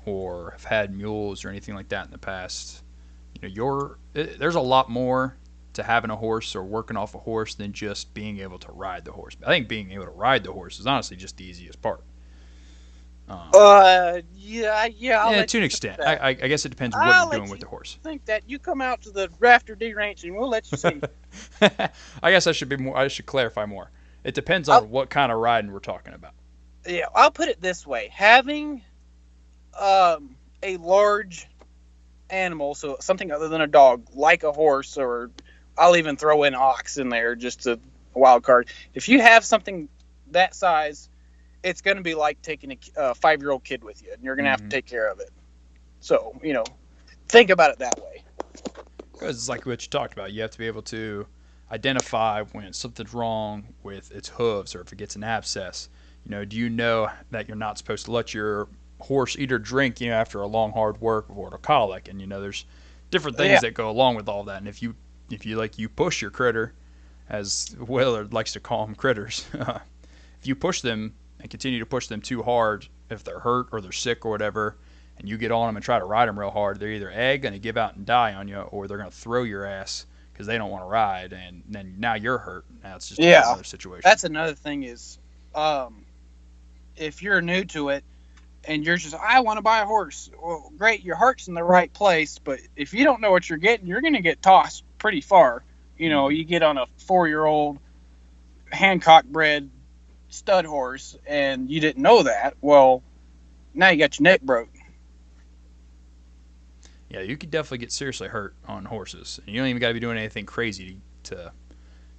or 0.06 0.52
have 0.52 0.64
had 0.64 0.96
mules 0.96 1.44
or 1.44 1.50
anything 1.50 1.76
like 1.76 1.90
that 1.90 2.06
in 2.06 2.12
the 2.12 2.18
past, 2.18 2.84
you 3.36 3.42
know, 3.42 3.54
your 3.54 3.98
there's 4.14 4.56
a 4.56 4.62
lot 4.62 4.90
more 4.90 5.36
to 5.74 5.84
having 5.84 6.12
a 6.12 6.16
horse 6.16 6.56
or 6.56 6.64
working 6.64 6.98
off 6.98 7.16
a 7.16 7.20
horse 7.20 7.56
than 7.56 7.74
just 7.74 8.14
being 8.14 8.40
able 8.40 8.60
to 8.60 8.72
ride 8.72 9.06
the 9.06 9.12
horse. 9.12 9.36
I 9.46 9.48
think 9.48 9.68
being 9.68 9.92
able 9.92 10.06
to 10.06 10.12
ride 10.12 10.44
the 10.44 10.52
horse 10.52 10.80
is 10.80 10.88
honestly 10.88 11.18
just 11.18 11.38
the 11.38 11.46
easiest 11.46 11.82
part. 11.82 12.04
Um, 13.30 13.40
uh 13.54 14.20
yeah 14.36 14.86
yeah 14.88 15.24
I'll 15.24 15.32
yeah, 15.32 15.46
to 15.46 15.58
an 15.58 15.64
extent. 15.64 16.02
I. 16.02 16.16
I, 16.16 16.30
I 16.30 16.34
guess 16.34 16.66
it 16.66 16.70
depends 16.70 16.94
on 16.94 17.06
what 17.06 17.16
I'll 17.16 17.30
you're 17.32 17.40
doing 17.40 17.50
with 17.50 17.62
the 17.62 17.68
horse. 17.68 17.98
I 18.04 18.10
think 18.10 18.26
that 18.26 18.50
you 18.50 18.60
come 18.60 18.82
out 18.82 19.02
to 19.04 19.12
the 19.12 19.30
rafter 19.40 19.76
d 19.76 19.94
ranch 19.94 20.26
and 20.26 20.36
we'll 20.36 20.50
let 20.50 20.70
you 20.72 20.78
see 20.78 21.02
I 22.22 22.32
guess 22.32 22.48
I 22.48 22.52
should 22.52 22.68
be 22.70 22.78
more. 22.78 22.98
I 22.98 23.08
should 23.08 23.26
clarify 23.26 23.66
more. 23.66 23.92
It 24.26 24.36
depends 24.36 24.68
on 24.70 24.76
I'll- 24.84 24.88
what 24.88 25.10
kind 25.10 25.32
of 25.32 25.38
riding 25.40 25.72
we're 25.72 25.80
talking 25.80 26.14
about. 26.14 26.34
yeah, 26.86 27.06
I'll 27.16 27.32
put 27.32 27.48
it 27.48 27.62
this 27.62 27.88
way: 27.88 28.10
having 28.12 28.84
um, 29.80 30.36
a 30.62 30.78
large 30.78 31.48
animal, 32.30 32.76
so 32.76 32.98
something 33.00 33.32
other 33.32 33.48
than 33.48 33.62
a 33.62 33.68
dog, 33.68 34.08
like 34.14 34.44
a 34.44 34.52
horse, 34.52 34.98
or 34.98 35.32
I'll 35.78 35.96
even 35.96 36.16
throw 36.18 36.44
in 36.44 36.56
ox 36.56 36.98
in 36.98 37.10
there, 37.10 37.36
just 37.36 37.66
a 37.68 37.80
wild 38.14 38.44
card. 38.44 38.70
If 38.94 39.10
you 39.10 39.22
have 39.22 39.44
something 39.44 39.90
that 40.32 40.56
size, 40.56 41.10
it's 41.64 41.82
going 41.82 41.98
to 41.98 42.04
be 42.04 42.16
like 42.16 42.42
taking 42.42 42.72
a 42.72 43.00
uh, 43.02 43.14
five-year-old 43.14 43.64
kid 43.64 43.84
with 43.84 44.02
you, 44.02 44.14
and 44.14 44.24
you're 44.24 44.36
going 44.36 44.46
to 44.46 44.52
have 44.52 44.62
Mhm. 44.62 44.70
to 44.70 44.76
take 44.76 44.86
care 44.86 45.12
of 45.12 45.20
it. 45.20 45.32
So 46.00 46.34
you 46.44 46.54
know, 46.54 46.66
think 47.30 47.50
about 47.50 47.72
it 47.72 47.80
that 47.80 48.00
way. 48.00 48.24
Because 49.14 49.38
it's 49.38 49.50
like 49.50 49.66
what 49.66 49.82
you 49.84 49.90
talked 49.90 50.14
about. 50.14 50.32
You 50.34 50.42
have 50.42 50.52
to 50.52 50.58
be 50.58 50.68
able 50.68 50.82
to 50.84 51.28
identify 51.72 52.44
when 52.44 52.74
something's 52.74 53.14
wrong 53.14 53.74
with 53.82 54.12
its 54.12 54.30
hooves 54.30 54.76
or 54.76 54.82
if 54.82 54.92
it 54.92 54.98
gets 54.98 55.16
an 55.16 55.24
abscess. 55.24 55.90
You 56.26 56.32
know, 56.32 56.46
do 56.46 56.58
you 56.58 56.70
know 56.70 57.10
that 57.32 57.48
you're 57.48 57.58
not 57.58 57.78
supposed 57.78 58.06
to 58.06 58.12
let 58.12 58.34
your 58.34 58.68
horse 59.00 59.36
eat 59.38 59.52
or 59.52 59.60
drink, 59.60 60.00
you 60.02 60.10
know, 60.10 60.16
after 60.16 60.42
a 60.42 60.48
long 60.48 60.72
hard 60.72 61.02
work 61.02 61.26
or 61.30 61.54
a 61.54 61.58
colic? 61.58 62.08
And 62.08 62.20
you 62.22 62.28
know, 62.28 62.42
there's 62.42 62.66
different 63.12 63.38
things 63.38 63.52
Yeah. 63.52 63.60
that 63.62 63.74
go 63.74 63.90
along 63.90 64.16
with 64.16 64.28
all 64.30 64.44
that. 64.46 64.58
And 64.58 64.68
if 64.68 64.82
you 64.82 64.96
if 65.32 65.46
you 65.46 65.58
like 65.58 65.78
you 65.78 65.90
push 65.90 66.22
your 66.22 66.32
critter, 66.32 66.74
as 67.30 67.76
Willard 67.80 68.34
likes 68.34 68.54
to 68.54 68.60
call 68.60 68.86
them 68.86 68.96
critters, 68.96 69.46
if 69.54 70.48
you 70.48 70.56
push 70.56 70.82
them 70.82 71.16
and 71.40 71.50
continue 71.50 71.80
to 71.80 71.86
push 71.86 72.08
them 72.08 72.22
too 72.22 72.44
hard, 72.44 72.88
if 73.10 73.24
they're 73.24 73.40
hurt 73.40 73.68
or 73.72 73.82
they're 73.82 73.92
sick 73.92 74.26
or 74.26 74.32
whatever, 74.32 74.78
and 75.18 75.30
you 75.30 75.38
get 75.38 75.52
on 75.52 75.68
them 75.68 75.76
and 75.78 75.86
try 75.86 76.00
to 76.00 76.06
ride 76.06 76.28
them 76.28 76.40
real 76.40 76.52
hard, 76.52 76.80
they're 76.80 76.90
either 76.92 77.12
a 77.12 77.38
going 77.38 77.54
to 77.54 77.60
give 77.60 77.78
out 77.78 77.96
and 77.96 78.06
die 78.06 78.34
on 78.34 78.48
you, 78.48 78.58
or 78.58 78.88
they're 78.88 78.98
going 78.98 79.10
to 79.10 79.16
throw 79.16 79.44
your 79.44 79.66
ass 79.66 80.06
because 80.32 80.48
they 80.48 80.58
don't 80.58 80.72
want 80.72 80.84
to 80.84 80.88
ride, 80.88 81.34
and 81.34 81.64
then 81.70 81.96
now 82.00 82.16
you're 82.16 82.40
hurt. 82.40 82.66
Now 82.84 82.96
it's 82.96 83.08
just 83.10 83.24
Yeah. 83.24 83.44
another 83.46 83.64
situation. 83.64 84.04
That's 84.04 84.24
another 84.24 84.56
thing 84.56 84.84
is, 84.84 85.20
um, 85.56 86.06
if 86.96 87.22
you're 87.24 87.42
new 87.42 87.64
to 87.66 87.90
it 87.90 88.04
and 88.66 88.86
you're 88.86 88.98
just, 88.98 89.16
I 89.16 89.42
want 89.42 89.58
to 89.58 89.62
buy 89.62 89.82
a 89.82 89.86
horse. 89.86 90.30
Well, 90.42 90.72
great, 90.78 91.04
your 91.04 91.16
heart's 91.16 91.48
in 91.48 91.54
the 91.54 91.64
right 91.64 91.92
place, 91.94 92.40
but 92.40 92.60
if 92.76 92.94
you 92.94 93.04
don't 93.04 93.22
know 93.22 93.32
what 93.32 93.50
you're 93.50 93.58
getting, 93.60 93.88
you're 93.88 94.02
going 94.02 94.14
to 94.14 94.22
get 94.22 94.42
tossed 94.42 94.83
pretty 95.04 95.22
far. 95.22 95.64
You 95.98 96.10
know, 96.10 96.30
you 96.30 96.46
get 96.46 96.64
on 96.64 96.78
a 96.78 96.86
four-year-old 96.98 97.78
Hancock 98.72 99.26
bred 99.26 99.70
stud 100.30 100.66
horse, 100.66 101.16
and 101.28 101.70
you 101.70 101.80
didn't 101.82 102.02
know 102.02 102.24
that. 102.24 102.56
Well, 102.62 103.04
now 103.76 103.90
you 103.90 103.98
got 103.98 104.18
your 104.18 104.24
neck 104.24 104.42
broke. 104.42 104.70
yeah, 107.10 107.20
you 107.20 107.38
could 107.38 107.52
definitely 107.52 107.78
get 107.80 107.92
seriously 107.92 108.28
hurt 108.28 108.56
on 108.68 108.86
horses, 108.86 109.40
and 109.46 109.54
you 109.54 109.62
don't 109.62 109.70
even 109.70 109.80
got 109.80 109.90
to 109.90 109.94
be 109.94 110.00
doing 110.00 110.18
anything 110.18 110.46
crazy 110.46 110.98
to. 111.24 111.52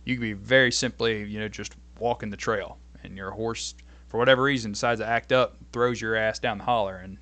You 0.04 0.14
could 0.16 0.22
be 0.22 0.32
very 0.34 0.70
simply, 0.70 1.24
you 1.24 1.40
know, 1.40 1.48
just 1.48 1.74
walking 1.98 2.30
the 2.30 2.36
trail, 2.36 2.78
and 3.02 3.16
your 3.16 3.30
horse, 3.32 3.74
for 4.08 4.18
whatever 4.18 4.42
reason, 4.42 4.72
decides 4.72 5.00
to 5.00 5.06
act 5.06 5.32
up, 5.32 5.56
throws 5.72 6.00
your 6.00 6.14
ass 6.14 6.38
down 6.38 6.58
the 6.58 6.64
holler, 6.64 6.96
and 6.96 7.18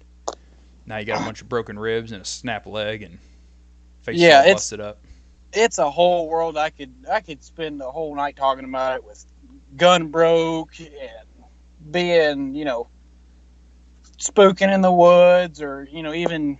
now 0.85 0.99
you 0.99 1.07
got 1.07 1.23
a 1.23 1.25
bunch 1.25 1.41
of 1.41 1.49
broken 1.49 1.79
ribs 1.79 2.13
and 2.13 2.21
a 2.21 2.25
snap 2.25 2.67
leg 2.67 3.03
and 3.03 3.19
face 4.03 4.19
Yeah, 4.19 4.43
all 4.45 4.53
busted 4.53 4.81
up. 4.81 4.99
It's 5.53 5.79
a 5.79 5.91
whole 5.91 6.29
world. 6.29 6.57
I 6.57 6.71
could 6.71 6.93
I 7.11 7.21
could 7.21 7.43
spend 7.43 7.81
the 7.81 7.91
whole 7.91 8.15
night 8.15 8.37
talking 8.37 8.65
about 8.65 8.97
it 8.97 9.05
with 9.05 9.25
gun 9.77 10.09
broke 10.09 10.79
and 10.81 11.91
being 11.91 12.55
you 12.55 12.65
know 12.65 12.89
spooking 14.19 14.73
in 14.73 14.81
the 14.83 14.93
woods 14.93 15.61
or 15.61 15.89
you 15.91 16.03
know 16.03 16.15
even 16.15 16.59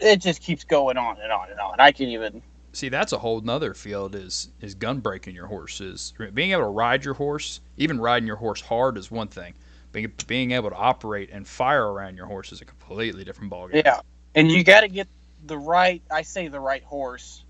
it 0.00 0.20
just 0.20 0.42
keeps 0.42 0.64
going 0.64 0.96
on 0.96 1.16
and 1.22 1.32
on 1.32 1.50
and 1.50 1.60
on. 1.60 1.80
I 1.80 1.92
can 1.92 2.08
even 2.08 2.42
See, 2.72 2.88
that's 2.88 3.12
a 3.12 3.18
whole 3.18 3.40
nother 3.40 3.74
field 3.74 4.14
is 4.14 4.50
is 4.60 4.74
gun 4.74 5.00
breaking 5.00 5.34
your 5.34 5.46
horses. 5.46 6.12
Being 6.34 6.52
able 6.52 6.62
to 6.62 6.68
ride 6.68 7.04
your 7.04 7.14
horse, 7.14 7.60
even 7.76 8.00
riding 8.00 8.26
your 8.26 8.36
horse 8.36 8.60
hard 8.60 8.96
is 8.98 9.10
one 9.10 9.28
thing. 9.28 9.54
Being, 9.90 10.12
being 10.26 10.50
able 10.50 10.70
to 10.70 10.76
operate 10.76 11.30
and 11.32 11.48
fire 11.48 11.90
around 11.90 12.16
your 12.16 12.26
horse 12.26 12.52
is 12.52 12.60
a 12.60 12.64
completely 12.64 13.24
different 13.24 13.50
ballgame. 13.50 13.82
yeah, 13.84 14.00
and 14.34 14.52
you 14.52 14.62
got 14.62 14.82
to 14.82 14.88
get 14.88 15.08
the 15.46 15.58
right. 15.58 16.02
I 16.10 16.22
say 16.22 16.48
the 16.48 16.60
right 16.60 16.84
horse. 16.84 17.42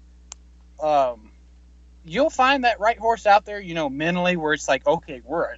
Um, 0.80 1.30
you'll 2.04 2.30
find 2.30 2.64
that 2.64 2.80
right 2.80 2.98
horse 2.98 3.26
out 3.26 3.44
there. 3.44 3.60
You 3.60 3.74
know, 3.74 3.88
mentally, 3.88 4.36
where 4.36 4.52
it's 4.52 4.68
like, 4.68 4.86
okay, 4.86 5.22
we're 5.24 5.44
a 5.44 5.56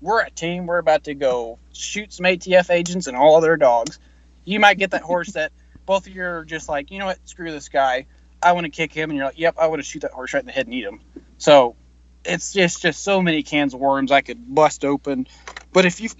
we're 0.00 0.20
a 0.20 0.30
team. 0.30 0.66
We're 0.66 0.78
about 0.78 1.04
to 1.04 1.14
go 1.14 1.58
shoot 1.72 2.12
some 2.12 2.24
ATF 2.24 2.70
agents 2.70 3.06
and 3.06 3.16
all 3.16 3.36
of 3.36 3.42
their 3.42 3.56
dogs. 3.56 3.98
You 4.44 4.60
might 4.60 4.78
get 4.78 4.92
that 4.92 5.02
horse 5.02 5.32
that 5.32 5.52
both 5.86 6.06
of 6.06 6.14
you 6.14 6.24
are 6.24 6.44
just 6.44 6.68
like, 6.68 6.90
you 6.90 6.98
know 6.98 7.06
what, 7.06 7.18
screw 7.28 7.50
this 7.50 7.68
guy. 7.68 8.06
I 8.42 8.52
want 8.52 8.64
to 8.64 8.70
kick 8.70 8.92
him, 8.92 9.10
and 9.10 9.16
you're 9.16 9.26
like, 9.26 9.38
yep, 9.38 9.54
I 9.58 9.68
want 9.68 9.80
to 9.80 9.88
shoot 9.88 10.00
that 10.00 10.12
horse 10.12 10.34
right 10.34 10.40
in 10.40 10.46
the 10.46 10.52
head 10.52 10.66
and 10.66 10.74
eat 10.74 10.84
him. 10.84 11.00
So 11.38 11.76
it's 12.24 12.52
just 12.52 12.82
just 12.82 13.02
so 13.02 13.22
many 13.22 13.42
cans 13.42 13.74
of 13.74 13.80
worms 13.80 14.12
I 14.12 14.20
could 14.20 14.54
bust 14.54 14.84
open. 14.84 15.26
But 15.72 15.86
if 15.86 16.00
you, 16.00 16.10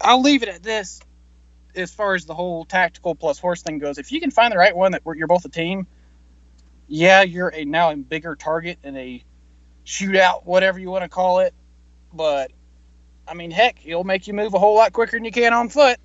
I'll 0.00 0.22
leave 0.22 0.42
it 0.42 0.48
at 0.48 0.62
this. 0.62 1.00
As 1.74 1.92
far 1.92 2.14
as 2.14 2.26
the 2.26 2.34
whole 2.34 2.64
tactical 2.64 3.14
plus 3.14 3.38
horse 3.38 3.62
thing 3.62 3.78
goes, 3.78 3.98
if 3.98 4.10
you 4.10 4.20
can 4.20 4.32
find 4.32 4.52
the 4.52 4.58
right 4.58 4.74
one 4.74 4.92
that 4.92 5.02
you're 5.14 5.28
both 5.28 5.44
a 5.44 5.48
team, 5.48 5.86
yeah, 6.90 7.22
you're 7.22 7.52
a 7.54 7.64
now 7.64 7.92
a 7.92 7.96
bigger 7.96 8.34
target 8.34 8.80
in 8.82 8.96
a 8.96 9.22
shootout, 9.86 10.44
whatever 10.44 10.78
you 10.78 10.90
want 10.90 11.04
to 11.04 11.08
call 11.08 11.38
it. 11.38 11.54
But 12.12 12.50
I 13.28 13.34
mean, 13.34 13.52
heck, 13.52 13.78
he'll 13.78 14.02
make 14.02 14.26
you 14.26 14.34
move 14.34 14.54
a 14.54 14.58
whole 14.58 14.74
lot 14.74 14.92
quicker 14.92 15.16
than 15.16 15.24
you 15.24 15.30
can 15.30 15.52
on 15.52 15.68
foot. 15.68 15.98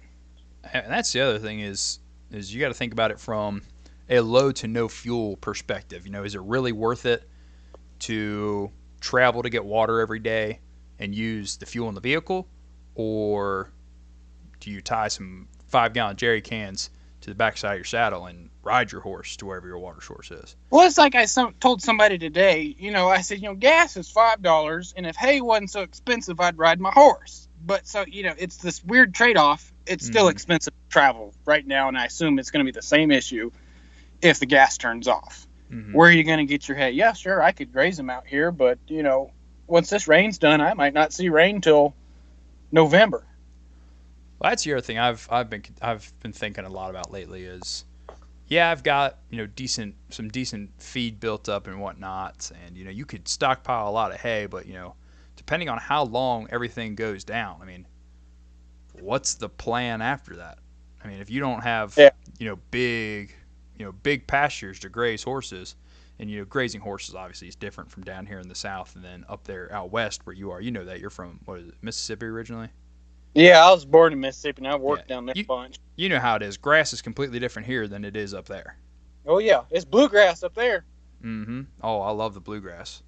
And 0.72 0.92
that's 0.92 1.12
the 1.12 1.22
other 1.22 1.40
thing 1.40 1.60
is 1.60 2.00
is 2.32 2.54
you 2.54 2.62
got 2.62 2.68
to 2.68 2.76
think 2.76 2.94
about 2.94 3.10
it 3.10 3.20
from 3.20 3.64
a 4.10 4.20
low 4.20 4.52
to 4.52 4.68
no 4.68 4.88
fuel 4.88 5.38
perspective. 5.38 6.06
You 6.06 6.12
know, 6.12 6.24
is 6.24 6.36
it 6.36 6.42
really 6.42 6.72
worth 6.72 7.08
it 7.08 7.28
to 8.02 8.70
travel 9.02 9.42
to 9.42 9.50
get 9.50 9.66
water 9.66 10.00
every 10.00 10.20
day 10.20 10.60
and 11.00 11.16
use 11.16 11.58
the 11.58 11.66
fuel 11.66 11.90
in 11.90 11.96
the 11.96 12.02
vehicle, 12.02 12.48
or 12.94 13.72
do 14.60 14.70
you 14.70 14.82
tie 14.82 15.08
some 15.08 15.48
five 15.68 15.94
gallon 15.94 16.16
jerry 16.16 16.42
cans 16.42 16.92
to 17.26 17.32
the 17.32 17.36
backside 17.36 17.72
of 17.74 17.78
your 17.80 17.86
saddle 17.86 18.28
and 18.28 18.50
ride 18.62 18.92
your 18.92 19.02
horse 19.02 19.36
to 19.38 19.48
wherever 19.48 19.68
your 19.68 19.80
water 19.80 20.00
source 20.00 20.30
is? 20.30 20.56
Well, 20.70 20.86
it's 20.86 20.98
like 20.98 21.16
I 21.16 21.26
told 21.60 21.82
somebody 21.82 22.20
today. 22.20 22.76
You 22.78 22.92
know, 22.92 23.08
I 23.10 23.22
said, 23.22 23.40
you 23.42 23.50
know, 23.50 23.56
gas 23.56 23.98
is 23.98 24.10
five 24.10 24.42
dollars, 24.44 24.94
and 24.96 25.06
if 25.08 25.16
hay 25.16 25.42
wasn't 25.42 25.72
so 25.72 25.82
expensive, 25.82 26.40
I'd 26.40 26.58
ride 26.58 26.80
my 26.80 26.92
horse. 26.92 27.48
But 27.66 27.88
so 27.88 28.06
you 28.08 28.24
know, 28.24 28.36
it's 28.38 28.58
this 28.58 28.84
weird 28.84 29.16
trade-off. 29.16 29.74
It's 29.88 30.06
still 30.06 30.28
Mhm. 30.28 30.32
expensive 30.32 30.74
to 30.74 30.90
travel 30.90 31.34
right 31.46 31.66
now, 31.66 31.88
and 31.88 31.98
I 31.98 32.06
assume 32.06 32.38
it's 32.38 32.52
going 32.52 32.64
to 32.64 32.72
be 32.72 32.76
the 32.76 32.84
same 32.86 33.12
issue 33.12 33.50
if 34.22 34.40
the 34.40 34.46
gas 34.46 34.78
turns 34.78 35.08
off. 35.08 35.48
Mhm. 35.72 35.94
Where 35.94 36.10
are 36.10 36.12
you 36.14 36.24
going 36.24 36.40
to 36.40 36.46
get 36.46 36.68
your 36.68 36.78
hay? 36.78 36.92
Yeah, 36.92 37.14
sure, 37.14 37.42
I 37.42 37.54
could 37.54 37.74
graze 37.74 37.98
them 37.98 38.12
out 38.12 38.28
here, 38.28 38.52
but 38.52 38.78
you 38.88 39.02
know, 39.02 39.32
once 39.66 39.90
this 39.90 40.08
rain's 40.08 40.38
done, 40.38 40.62
I 40.62 40.76
might 40.76 40.94
not 40.94 41.12
see 41.12 41.30
rain 41.30 41.62
till 41.62 41.96
November. 42.72 43.26
Well, 44.40 44.52
that's 44.52 44.64
the 44.64 44.74
other 44.74 44.82
thing 44.82 44.98
I've 45.00 45.28
I've 45.32 45.50
been 45.50 45.64
I've 45.82 46.12
been 46.22 46.34
thinking 46.34 46.66
a 46.66 46.70
lot 46.70 46.90
about 46.90 47.12
lately 47.12 47.44
is, 47.46 47.86
yeah, 48.48 48.70
I've 48.70 48.84
got 48.84 49.20
you 49.30 49.38
know 49.38 49.48
decent 49.48 49.96
some 50.10 50.30
decent 50.30 50.72
feed 50.82 51.20
built 51.20 51.48
up 51.50 51.68
and 51.68 51.80
whatnot, 51.80 52.52
and 52.66 52.76
you 52.78 52.84
know 52.84 52.92
you 52.92 53.06
could 53.06 53.28
stockpile 53.28 53.90
a 53.90 53.92
lot 53.92 54.12
of 54.12 54.20
hay, 54.20 54.46
but 54.46 54.66
you 54.66 54.74
know 54.74 54.96
depending 55.36 55.70
on 55.70 55.78
how 55.78 56.04
long 56.04 56.48
everything 56.52 56.96
goes 56.96 57.24
down, 57.24 57.60
I 57.62 57.66
mean, 57.66 57.86
what's 58.94 59.36
the 59.36 59.50
plan 59.50 60.02
after 60.02 60.36
that? 60.38 60.60
I 61.04 61.08
mean, 61.08 61.20
if 61.22 61.30
you 61.30 61.40
don't 61.40 61.62
have 61.62 61.94
Yeah. 61.98 62.10
you 62.40 62.48
know 62.50 62.58
big 62.72 63.36
you 63.78 63.86
know 63.86 63.92
big 63.92 64.28
pastures 64.28 64.80
to 64.82 64.90
graze 64.90 65.24
horses, 65.24 65.76
and 66.20 66.30
you 66.30 66.40
know 66.40 66.46
grazing 66.46 66.82
horses 66.82 67.16
obviously 67.16 67.48
is 67.48 67.56
different 67.56 67.90
from 67.90 68.04
down 68.04 68.26
here 68.26 68.40
in 68.40 68.50
the 68.50 68.56
south 68.56 68.96
and 68.96 69.04
then 69.04 69.26
up 69.30 69.44
there 69.46 69.72
out 69.72 69.92
west 69.92 70.26
where 70.26 70.36
you 70.36 70.52
are. 70.52 70.60
You 70.62 70.72
know 70.72 70.86
that 70.86 71.00
you're 71.00 71.10
from 71.10 71.40
what 71.46 71.60
is 71.60 71.70
it 71.70 71.76
Mississippi 71.82 72.26
originally. 72.26 72.70
Yeah, 73.36 73.64
I 73.66 73.72
was 73.72 73.86
born 73.86 74.14
in 74.14 74.20
Mississippi, 74.22 74.60
and 74.64 74.68
I 74.68 74.76
worked 74.78 75.10
Yeah, 75.10 75.16
down 75.16 75.26
there 75.26 75.36
you- 75.36 75.44
a 75.44 75.46
bunch. 75.46 75.78
you 75.98 76.10
know 76.10 76.20
how 76.20 76.36
it 76.38 76.42
is. 76.42 76.58
Grass 76.58 76.94
is 76.94 77.02
completely 77.02 77.38
different 77.40 77.68
here 77.68 77.88
than 77.88 78.06
it 78.06 78.16
is 78.16 78.34
up 78.34 78.46
there. 78.46 78.78
Oh 79.28 79.40
yeah, 79.40 79.64
it's 79.70 79.86
bluegrass 79.86 80.42
up 80.44 80.54
there. 80.56 80.86
Mm-hmm. 81.24 81.62
Oh, 81.82 82.00
I 82.02 82.12
love 82.12 82.34
the 82.34 82.40
bluegrass. 82.40 83.02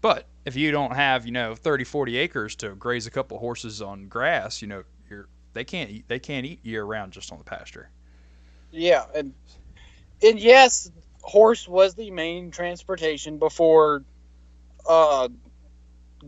But 0.00 0.26
if 0.46 0.56
you 0.56 0.70
don't 0.70 0.94
have, 0.94 1.26
you 1.26 1.32
know, 1.32 1.54
30, 1.54 1.84
40 1.84 2.16
acres 2.16 2.56
to 2.56 2.70
graze 2.70 3.06
a 3.06 3.10
couple 3.10 3.38
horses 3.38 3.82
on 3.82 4.08
grass, 4.08 4.62
you 4.62 4.68
know, 4.68 4.82
you're 5.10 5.28
they 5.52 5.64
can't 5.64 5.90
eat 5.90 6.08
they 6.08 6.18
can't 6.20 6.46
eat 6.46 6.64
year 6.64 6.84
round 6.84 7.12
just 7.12 7.30
on 7.32 7.38
the 7.38 7.44
pasture. 7.44 7.90
Yeah, 8.70 9.04
and 9.14 9.34
and 10.22 10.38
yes, 10.38 10.90
horse 11.22 11.68
was 11.68 11.94
the 11.94 12.10
main 12.12 12.50
transportation 12.50 13.36
before 13.38 14.04
uh, 14.88 15.28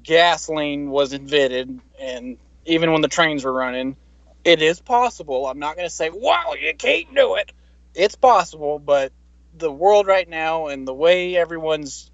gasoline 0.02 0.90
was 0.90 1.12
invented, 1.12 1.80
and 1.98 2.36
even 2.64 2.92
when 2.92 3.02
the 3.02 3.08
trains 3.08 3.44
were 3.44 3.52
running, 3.52 3.96
it 4.44 4.62
is 4.62 4.80
possible. 4.80 5.46
I'm 5.46 5.58
not 5.58 5.76
going 5.76 5.88
to 5.88 5.94
say, 5.94 6.10
"Wow, 6.10 6.54
you 6.60 6.74
can't 6.74 7.14
do 7.14 7.36
it." 7.36 7.52
It's 7.94 8.14
possible, 8.14 8.78
but 8.78 9.12
the 9.56 9.70
world 9.70 10.06
right 10.06 10.28
now 10.28 10.66
and 10.68 10.88
the 10.88 10.94
way 10.94 11.36
everyone's 11.36 12.10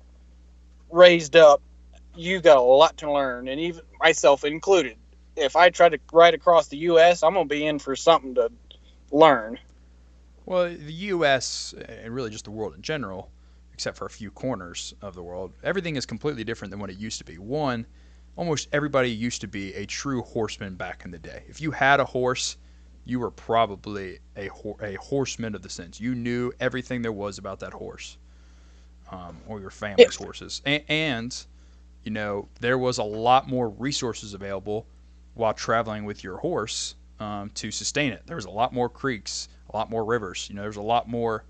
raised 0.90 1.37
up, 1.37 1.62
you 2.14 2.40
got 2.40 2.57
a 2.57 2.62
lot 2.62 2.97
to 2.99 3.12
learn, 3.12 3.49
and 3.49 3.61
even 3.61 3.83
myself 4.00 4.45
included. 4.45 4.97
If 5.37 5.55
I 5.55 5.71
try 5.71 5.88
to 5.88 5.99
ride 6.12 6.35
across 6.35 6.69
the 6.69 6.78
U.S., 6.78 7.23
I'm 7.23 7.35
gonna 7.35 7.47
be 7.47 7.64
in 7.64 7.78
for 7.78 7.95
something 7.95 8.35
to 8.35 8.50
learn. 9.12 9.59
Well, 10.47 10.64
the 10.64 10.93
U.S. 10.93 11.75
and 11.88 12.12
really 12.12 12.31
just 12.31 12.45
the 12.45 12.50
world 12.50 12.75
in 12.75 12.83
general, 12.83 13.31
except 13.73 13.97
for 13.97 14.07
a 14.07 14.11
few 14.11 14.31
corners 14.31 14.95
of 15.00 15.14
the 15.14 15.23
world, 15.23 15.52
everything 15.62 15.95
is 15.97 16.07
completely 16.07 16.43
different 16.43 16.71
than 16.71 16.81
what 16.81 16.90
it 16.90 16.99
used 16.99 17.19
to 17.19 17.25
be. 17.25 17.38
One, 17.38 17.87
almost 18.38 18.68
everybody 18.73 19.11
used 19.11 19.40
to 19.40 19.49
be 19.49 19.75
a 19.75 19.85
true 19.85 20.23
horseman 20.23 20.76
back 20.76 21.04
in 21.04 21.11
the 21.11 21.18
day. 21.18 21.42
If 21.49 21.61
you 21.61 21.73
had 21.73 21.99
a 21.99 22.04
horse, 22.04 22.57
you 23.04 23.18
were 23.18 23.33
probably 23.33 24.21
a 24.37 24.49
a 24.80 24.95
horseman 24.95 25.54
of 25.57 25.62
the 25.62 25.68
sense. 25.68 26.00
You 26.00 26.14
knew 26.14 26.52
everything 26.61 27.02
there 27.02 27.12
was 27.12 27.38
about 27.38 27.59
that 27.61 27.73
horse, 27.73 28.16
um, 29.11 29.37
or 29.49 29.61
your 29.61 29.71
family's 29.71 30.14
horses, 30.14 30.62
and, 30.64 30.83
and 30.88 31.47
you 32.04 32.12
know 32.12 32.49
there 32.61 32.78
was 32.78 32.99
a 32.99 33.02
lot 33.02 33.49
more 33.49 33.71
resources 33.71 34.35
available 34.35 34.87
while 35.35 35.52
traveling 35.52 36.04
with 36.04 36.23
your 36.23 36.37
horse 36.38 36.95
um, 37.18 37.50
to 37.50 37.73
sustain 37.73 38.12
it. 38.12 38.23
There 38.26 38.37
was 38.37 38.45
a 38.45 38.50
lot 38.50 38.73
more 38.73 38.88
creeks, 38.88 39.49
a 39.73 39.76
lot 39.76 39.90
more 39.90 40.04
rivers. 40.04 40.47
You 40.49 40.54
know, 40.54 40.62
there's 40.62 40.76
a 40.76 40.83
lot 40.83 41.09
more 41.09 41.45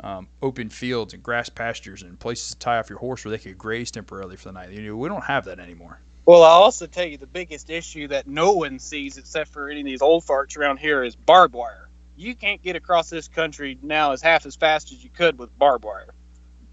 um, 0.00 0.26
open 0.42 0.70
fields 0.70 1.14
and 1.14 1.22
grass 1.22 1.48
pastures 1.48 2.02
and 2.02 2.18
places 2.18 2.50
to 2.50 2.58
tie 2.58 2.78
off 2.78 2.90
your 2.90 2.98
horse 2.98 3.24
where 3.24 3.30
they 3.30 3.38
could 3.38 3.56
graze 3.56 3.92
temporarily 3.92 4.36
for 4.36 4.48
the 4.48 4.52
night. 4.52 4.70
You 4.70 4.82
know, 4.82 4.96
we 4.96 5.08
don't 5.08 5.22
have 5.22 5.44
that 5.44 5.60
anymore. 5.60 6.00
Well, 6.24 6.44
I'll 6.44 6.62
also 6.62 6.86
tell 6.86 7.04
you 7.04 7.16
the 7.16 7.26
biggest 7.26 7.68
issue 7.68 8.06
that 8.08 8.28
no 8.28 8.52
one 8.52 8.78
sees 8.78 9.18
except 9.18 9.50
for 9.50 9.68
any 9.68 9.80
of 9.80 9.86
these 9.86 10.02
old 10.02 10.24
farts 10.24 10.56
around 10.56 10.78
here 10.78 11.02
is 11.02 11.16
barbed 11.16 11.54
wire. 11.54 11.88
You 12.16 12.36
can't 12.36 12.62
get 12.62 12.76
across 12.76 13.10
this 13.10 13.26
country 13.26 13.78
now 13.82 14.12
as 14.12 14.22
half 14.22 14.46
as 14.46 14.54
fast 14.54 14.92
as 14.92 15.02
you 15.02 15.10
could 15.10 15.38
with 15.38 15.56
barbed 15.58 15.84
wire. 15.84 16.14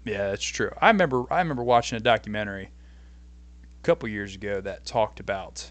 Yeah, 0.04 0.30
that's 0.30 0.44
true. 0.44 0.70
I 0.80 0.88
remember 0.88 1.24
I 1.32 1.40
remember 1.40 1.64
watching 1.64 1.96
a 1.96 2.00
documentary 2.00 2.70
a 3.62 3.82
couple 3.82 4.08
years 4.08 4.36
ago 4.36 4.60
that 4.60 4.86
talked 4.86 5.18
about, 5.18 5.68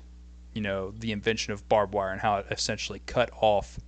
you 0.54 0.62
know, 0.62 0.92
the 0.92 1.14
invention 1.14 1.54
of 1.54 1.68
barbed 1.70 1.94
wire 1.94 2.12
and 2.12 2.20
how 2.20 2.38
it 2.38 2.48
essentially 2.52 3.02
cut 3.06 3.32
off 3.42 3.80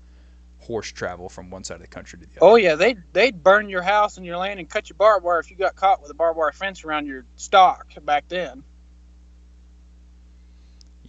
horse 0.60 0.92
travel 0.92 1.28
from 1.28 1.50
one 1.50 1.64
side 1.64 1.76
of 1.76 1.82
the 1.82 1.88
country 1.88 2.20
to 2.20 2.26
the 2.26 2.32
oh, 2.40 2.48
other. 2.48 2.54
Oh 2.54 2.56
yeah, 2.56 2.76
they 2.76 2.96
they'd 3.12 3.44
burn 3.44 3.68
your 3.68 3.82
house 3.82 4.16
and 4.16 4.26
your 4.26 4.38
land 4.38 4.60
and 4.60 4.70
cut 4.70 4.90
your 4.90 4.96
barbed 4.96 5.26
wire 5.26 5.40
if 5.40 5.52
you 5.52 5.58
got 5.58 5.76
caught 5.76 6.02
with 6.02 6.12
a 6.12 6.14
barbed 6.14 6.38
wire 6.38 6.54
fence 6.54 6.86
around 6.86 7.08
your 7.08 7.26
stock 7.36 7.88
back 8.06 8.30
then. 8.30 8.64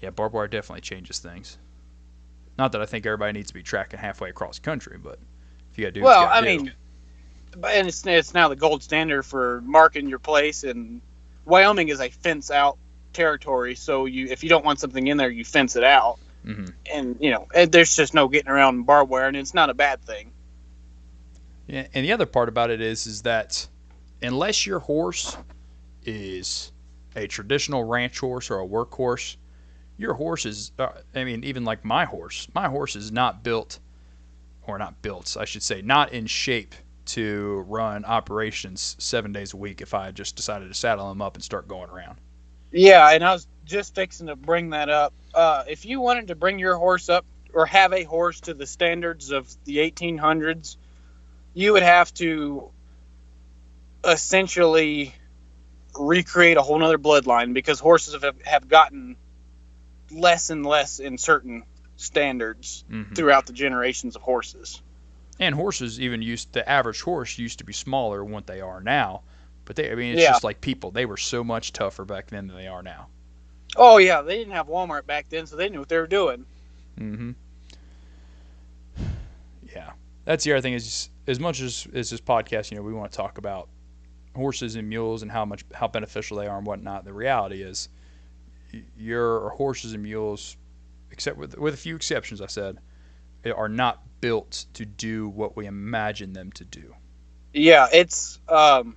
Yeah, 0.03 0.11
barbed 0.11 0.35
wire 0.35 0.49
definitely 0.49 0.81
changes 0.83 1.21
things. 1.21 1.59
Not 2.59 2.73
that 2.73 2.83
I 2.83 2.87
think 2.87 3.07
everybody 3.07 3.33
needs 3.33 3.49
to 3.49 3.55
be 3.55 3.63
tracking 3.63 4.01
halfway 4.01 4.29
across 4.29 4.57
the 4.59 4.63
country, 4.63 4.99
but 4.99 5.19
if 5.71 5.79
you 5.79 5.85
got 5.85 5.95
to 5.95 6.01
do, 6.01 6.03
Well, 6.03 6.29
I 6.29 6.41
do. 6.41 6.47
mean, 6.47 6.73
and 7.65 7.89
it's 7.89 8.05
it's 8.07 8.35
now 8.35 8.49
the 8.49 8.57
gold 8.57 8.83
standard 8.83 9.23
for 9.23 9.63
marking 9.63 10.09
your 10.09 10.19
place, 10.19 10.65
and 10.65 11.01
Wyoming 11.45 11.89
is 11.89 12.01
a 12.01 12.11
fence 12.11 12.51
out 12.51 12.79
territory. 13.13 13.75
So 13.77 14.07
you 14.07 14.27
if 14.27 14.43
you 14.43 14.49
don't 14.51 14.65
want 14.65 14.81
something 14.81 15.07
in 15.07 15.17
there, 15.17 15.31
you 15.31 15.45
fence 15.45 15.77
it 15.77 15.85
out, 15.85 16.19
Mhm. 16.45 16.75
and 16.93 17.17
you 17.21 17.31
know 17.31 17.47
and 17.55 17.71
there's 17.71 17.95
just 17.95 18.13
no 18.13 18.27
getting 18.29 18.51
around 18.51 18.83
barbed 18.85 19.11
wire, 19.11 19.29
and 19.29 19.37
it's 19.37 19.55
not 19.55 19.71
a 19.71 19.75
bad 19.75 20.03
thing. 20.03 20.33
Yeah, 21.69 21.87
and 21.95 22.05
the 22.05 22.13
other 22.13 22.27
part 22.27 22.49
about 22.49 22.71
it 22.71 22.81
is, 22.81 23.07
is 23.07 23.23
that 23.23 23.69
unless 24.21 24.67
your 24.67 24.81
horse 24.81 25.37
is 26.05 26.73
a 27.15 27.29
traditional 27.29 27.85
ranch 27.85 28.19
horse 28.19 28.51
or 28.51 28.57
a 28.59 28.65
work 28.67 28.93
horse, 28.93 29.37
your 30.03 30.15
horse 30.15 30.45
is. 30.45 30.73
Uh, 30.79 30.89
I 31.15 31.25
mean, 31.25 31.45
even 31.45 31.65
like 31.65 31.85
my 31.85 32.05
horse, 32.05 32.49
my 32.55 32.69
horse 32.69 32.97
is 32.97 33.11
not 33.11 33.43
built, 33.43 33.79
or 34.67 34.77
not 34.79 35.01
built, 35.01 35.37
I 35.39 35.47
should 35.47 35.63
say, 35.63 35.81
not 35.81 36.13
in 36.13 36.27
shape 36.27 36.75
to 37.05 37.65
run 37.69 38.05
operations 38.05 38.97
seven 38.99 39.33
days 39.33 39.55
a 39.55 39.57
week. 39.57 39.81
If 39.81 39.95
I 39.95 40.11
just 40.11 40.37
decided 40.37 40.69
to 40.69 40.75
saddle 40.75 41.11
him 41.11 41.23
up 41.23 41.37
and 41.37 41.43
start 41.43 41.69
going 41.69 41.89
around. 41.89 42.19
Yeah, 42.73 43.11
and 43.11 43.25
I 43.25 43.33
was 43.33 43.47
just 43.65 43.95
fixing 43.95 44.27
to 44.27 44.37
bring 44.37 44.71
that 44.71 44.89
up. 44.89 45.15
Uh, 45.35 45.65
if 45.69 45.85
you 45.85 46.01
wanted 46.01 46.29
to 46.29 46.35
bring 46.35 46.59
your 46.59 46.77
horse 46.77 47.09
up 47.09 47.25
or 47.55 47.67
have 47.67 47.93
a 47.93 48.03
horse 48.03 48.41
to 48.43 48.55
the 48.55 48.67
standards 48.67 49.31
of 49.31 49.55
the 49.65 49.79
1800s, 49.79 50.77
you 51.55 51.73
would 51.75 51.83
have 51.83 52.13
to 52.15 52.71
essentially 54.05 55.15
recreate 55.99 56.57
a 56.57 56.63
whole 56.63 56.79
nother 56.79 56.99
bloodline 56.99 57.53
because 57.53 57.79
horses 57.79 58.15
have, 58.15 58.35
have 58.43 58.69
gotten 58.69 59.17
less 60.15 60.51
and 60.51 60.65
less 60.67 60.99
in 61.01 61.19
certain 61.19 61.65
standards 61.97 62.85
Mhm. 62.91 63.15
throughout 63.15 63.47
the 63.47 63.53
generations 63.53 64.17
of 64.17 64.23
horses. 64.23 64.83
And 65.39 65.55
horses 65.55 66.01
even 66.01 66.23
used 66.23 66.53
the 66.53 66.69
average 66.69 67.01
horse 67.03 67.39
used 67.39 67.59
to 67.59 67.65
be 67.65 67.73
smaller 67.73 68.19
than 68.19 68.31
what 68.31 68.47
they 68.47 68.61
are 68.61 68.81
now. 68.81 69.23
But 69.65 69.77
they, 69.77 69.91
I 69.91 69.95
mean, 69.95 70.13
it's 70.15 70.23
Yeah. 70.23 70.31
just 70.33 70.45
like 70.45 70.61
people. 70.61 70.91
They 70.91 71.07
were 71.07 71.17
so 71.17 71.43
much 71.45 71.73
tougher 71.73 72.05
back 72.05 72.29
then 72.29 72.47
than 72.49 72.57
they 72.57 72.67
are 72.67 72.83
now. 72.83 73.09
Oh 73.77 73.99
yeah, 73.99 74.21
they 74.23 74.37
didn't 74.37 74.53
have 74.53 74.67
Walmart 74.67 75.07
back 75.07 75.29
then, 75.31 75.47
so 75.47 75.57
they 75.57 75.69
knew 75.69 75.79
what 75.79 75.89
they 75.89 75.97
were 75.97 76.07
doing. 76.07 76.45
Mm-hmm. 76.99 77.31
Yeah, 79.75 79.93
that's 80.25 80.45
the 80.45 80.53
other 80.53 80.61
thing 80.61 80.75
is 80.75 81.09
as 81.27 81.41
much 81.41 81.61
as 81.61 81.87
as 81.95 82.11
this 82.11 82.21
podcast, 82.21 82.71
you 82.71 82.77
know, 82.77 82.83
we 82.83 82.93
want 82.93 83.11
to 83.13 83.17
talk 83.17 83.39
about 83.39 83.69
horses 84.35 84.77
and 84.77 84.89
mules 84.89 85.23
and 85.23 85.31
how 85.31 85.45
much 85.45 85.65
how 85.73 85.89
beneficial 85.89 86.37
they 86.37 86.47
are 86.47 86.59
and 86.59 86.67
whatnot. 86.67 87.05
The 87.05 87.13
reality 87.13 87.63
is, 87.63 87.89
your 88.97 89.51
horses 89.51 89.93
and 89.93 90.03
mules, 90.03 90.57
except 91.11 91.37
with 91.37 91.57
with 91.59 91.75
a 91.75 91.79
few 91.79 91.97
exceptions, 91.97 92.41
I 92.41 92.47
said, 92.47 92.79
are 93.45 93.69
not 93.69 94.03
built 94.21 94.67
to 94.75 94.85
do 94.85 95.29
what 95.29 95.57
we 95.57 95.67
imagine 95.67 96.33
them 96.33 96.53
to 96.53 96.65
do. 96.65 96.95
Yeah, 97.53 97.89
it's 97.93 98.39
um 98.49 98.97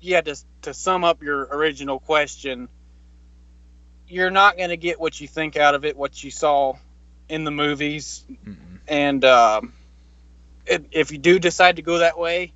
yeah, 0.00 0.20
to 0.20 0.36
to 0.62 0.74
sum 0.74 1.04
up 1.04 1.22
your 1.22 1.48
original 1.50 1.98
question, 1.98 2.68
you're 4.06 4.30
not 4.30 4.56
going 4.56 4.70
to 4.70 4.76
get 4.76 5.00
what 5.00 5.20
you 5.20 5.28
think 5.28 5.56
out 5.56 5.74
of 5.74 5.84
it, 5.84 5.96
what 5.96 6.22
you 6.22 6.30
saw 6.30 6.74
in 7.28 7.44
the 7.44 7.50
movies, 7.50 8.24
Mm-mm. 8.30 8.56
and 8.86 9.24
um, 9.24 9.72
if, 10.66 10.82
if 10.92 11.12
you 11.12 11.18
do 11.18 11.38
decide 11.38 11.76
to 11.76 11.82
go 11.82 11.98
that 11.98 12.18
way, 12.18 12.52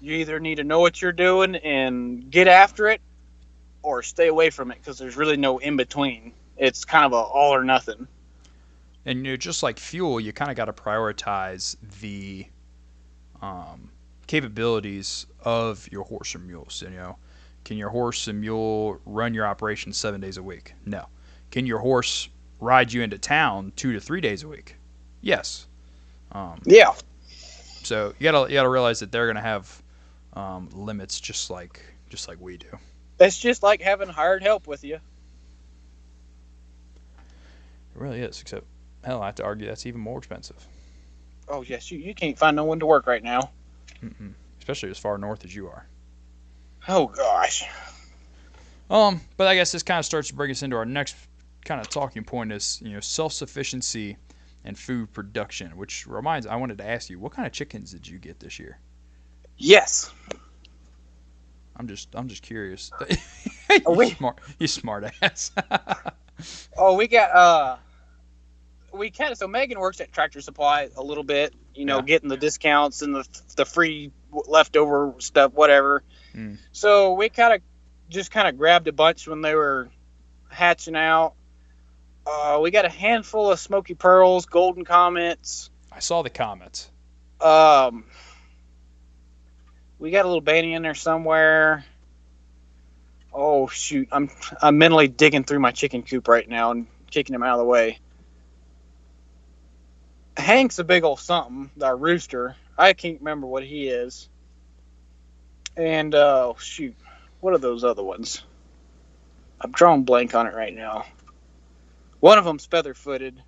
you 0.00 0.14
either 0.16 0.40
need 0.40 0.56
to 0.56 0.64
know 0.64 0.80
what 0.80 1.00
you're 1.00 1.12
doing 1.12 1.56
and 1.56 2.30
get 2.30 2.48
after 2.48 2.88
it, 2.88 3.00
or 3.84 4.02
stay 4.02 4.28
away 4.28 4.50
from 4.50 4.70
it 4.70 4.78
because 4.78 4.98
there's 4.98 5.16
really 5.16 5.36
no 5.36 5.58
in 5.58 5.76
between. 5.76 6.32
It's 6.56 6.84
kind 6.84 7.04
of 7.04 7.12
a 7.12 7.16
all 7.16 7.54
or 7.54 7.64
nothing. 7.64 8.06
And 9.06 9.18
you 9.18 9.32
know, 9.32 9.36
just 9.36 9.62
like 9.62 9.78
fuel, 9.78 10.18
you 10.18 10.32
kind 10.32 10.50
of 10.50 10.56
got 10.56 10.64
to 10.64 10.72
prioritize 10.72 11.76
the 12.00 12.46
um, 13.42 13.90
capabilities 14.26 15.26
of 15.42 15.86
your 15.92 16.04
horse 16.04 16.34
or 16.34 16.38
mules. 16.38 16.82
You 16.82 16.90
know, 16.90 17.16
can 17.64 17.76
your 17.76 17.90
horse 17.90 18.26
and 18.28 18.40
mule 18.40 18.98
run 19.04 19.34
your 19.34 19.46
operation 19.46 19.92
seven 19.92 20.20
days 20.20 20.38
a 20.38 20.42
week? 20.42 20.74
No. 20.86 21.06
Can 21.50 21.66
your 21.66 21.78
horse 21.78 22.28
ride 22.60 22.92
you 22.92 23.02
into 23.02 23.18
town 23.18 23.72
two 23.76 23.92
to 23.92 24.00
three 24.00 24.20
days 24.20 24.42
a 24.42 24.48
week? 24.48 24.76
Yes. 25.20 25.66
Um, 26.32 26.60
Yeah, 26.64 26.94
so 27.84 28.14
you 28.18 28.24
gotta 28.24 28.50
you 28.50 28.56
gotta 28.56 28.68
realize 28.68 29.00
that 29.00 29.12
they're 29.12 29.26
gonna 29.26 29.40
have 29.40 29.82
um, 30.32 30.68
limits 30.72 31.20
just 31.20 31.50
like 31.50 31.80
just 32.08 32.28
like 32.28 32.40
we 32.40 32.56
do. 32.56 32.68
It's 33.18 33.38
just 33.38 33.62
like 33.62 33.80
having 33.80 34.08
hired 34.08 34.42
help 34.42 34.66
with 34.66 34.84
you. 34.84 34.96
It 34.96 35.00
really 37.94 38.20
is. 38.20 38.40
Except 38.40 38.64
hell, 39.04 39.22
I 39.22 39.26
have 39.26 39.36
to 39.36 39.44
argue 39.44 39.66
that's 39.66 39.86
even 39.86 40.00
more 40.00 40.18
expensive. 40.18 40.56
Oh 41.48 41.62
yes, 41.62 41.90
you, 41.90 41.98
you 41.98 42.14
can't 42.14 42.38
find 42.38 42.56
no 42.56 42.64
one 42.64 42.80
to 42.80 42.86
work 42.86 43.06
right 43.06 43.22
now. 43.22 43.50
Mm-mm. 44.02 44.32
Especially 44.58 44.90
as 44.90 44.98
far 44.98 45.18
north 45.18 45.44
as 45.44 45.54
you 45.54 45.68
are. 45.68 45.86
Oh 46.88 47.06
gosh. 47.06 47.64
Um, 48.90 49.20
but 49.36 49.46
I 49.46 49.54
guess 49.54 49.72
this 49.72 49.82
kind 49.82 49.98
of 49.98 50.04
starts 50.04 50.28
to 50.28 50.34
bring 50.34 50.50
us 50.50 50.62
into 50.62 50.76
our 50.76 50.84
next 50.84 51.16
kind 51.64 51.80
of 51.80 51.88
talking 51.88 52.24
point 52.24 52.52
is 52.52 52.80
you 52.82 52.92
know 52.92 53.00
self 53.00 53.32
sufficiency 53.32 54.16
and 54.64 54.78
food 54.78 55.12
production, 55.12 55.76
which 55.76 56.06
reminds 56.06 56.46
I 56.46 56.56
wanted 56.56 56.78
to 56.78 56.86
ask 56.86 57.10
you 57.10 57.18
what 57.18 57.32
kind 57.32 57.46
of 57.46 57.52
chickens 57.52 57.92
did 57.92 58.08
you 58.08 58.18
get 58.18 58.40
this 58.40 58.58
year? 58.58 58.78
Yes. 59.56 60.10
I'm 61.76 61.88
just 61.88 62.08
I'm 62.14 62.28
just 62.28 62.42
curious. 62.42 62.90
You 63.70 63.80
we- 63.92 64.10
smart 64.10 64.38
you 64.58 64.66
smart 64.68 65.04
ass. 65.22 65.50
Oh, 66.76 66.94
we 66.96 67.06
got 67.08 67.30
uh, 67.30 67.76
we 68.92 69.10
kind 69.10 69.30
of 69.32 69.38
so 69.38 69.46
Megan 69.48 69.78
works 69.78 70.00
at 70.00 70.12
Tractor 70.12 70.40
Supply 70.40 70.88
a 70.96 71.02
little 71.02 71.22
bit, 71.24 71.54
you 71.74 71.84
know, 71.84 71.96
Yeah. 71.98 72.02
getting 72.02 72.28
the 72.28 72.36
discounts 72.36 73.02
and 73.02 73.14
the 73.14 73.24
the 73.56 73.64
free 73.64 74.10
leftover 74.32 75.14
stuff, 75.18 75.52
whatever. 75.52 76.02
Mm. 76.34 76.58
So 76.72 77.14
we 77.14 77.28
kind 77.28 77.54
of 77.54 77.60
just 78.10 78.30
kind 78.32 78.48
of 78.48 78.58
grabbed 78.58 78.88
a 78.88 78.92
bunch 78.92 79.26
when 79.28 79.40
they 79.42 79.54
were 79.54 79.88
hatching 80.50 80.96
out. 80.96 81.34
Uh, 82.26 82.58
we 82.62 82.70
got 82.70 82.84
a 82.84 82.88
handful 82.90 83.50
of 83.52 83.58
Smoky 83.60 83.94
Pearls, 83.94 84.46
Golden 84.46 84.84
Comets. 84.84 85.70
I 85.92 86.00
saw 86.00 86.22
the 86.22 86.30
comments. 86.30 86.90
Um, 87.40 88.04
we 90.04 90.10
got 90.10 90.26
a 90.26 90.28
little 90.28 90.42
Banny 90.42 90.76
in 90.76 90.82
there 90.82 90.94
somewhere. 90.94 91.82
Oh 93.32 93.68
shoot, 93.68 94.08
I'm 94.12 94.28
I'm 94.60 94.76
mentally 94.76 95.08
digging 95.08 95.44
through 95.44 95.60
my 95.60 95.70
chicken 95.70 96.02
coop 96.02 96.28
right 96.28 96.46
now 96.46 96.72
and 96.72 96.86
kicking 97.10 97.34
him 97.34 97.42
out 97.42 97.54
of 97.54 97.60
the 97.60 97.64
way. 97.64 97.98
Hank's 100.36 100.78
a 100.78 100.84
big 100.84 101.04
old 101.04 101.20
something, 101.20 101.70
our 101.82 101.96
rooster. 101.96 102.54
I 102.76 102.92
can't 102.92 103.20
remember 103.20 103.46
what 103.46 103.64
he 103.64 103.88
is. 103.88 104.28
And 105.74 106.14
uh, 106.14 106.52
shoot, 106.58 106.94
what 107.40 107.54
are 107.54 107.58
those 107.58 107.82
other 107.82 108.02
ones? 108.02 108.42
I'm 109.58 109.72
drawing 109.72 110.04
blank 110.04 110.34
on 110.34 110.46
it 110.46 110.52
right 110.52 110.74
now. 110.74 111.06
One 112.20 112.36
of 112.36 112.44
them's 112.44 112.66
feather 112.66 112.92
footed. 112.92 113.42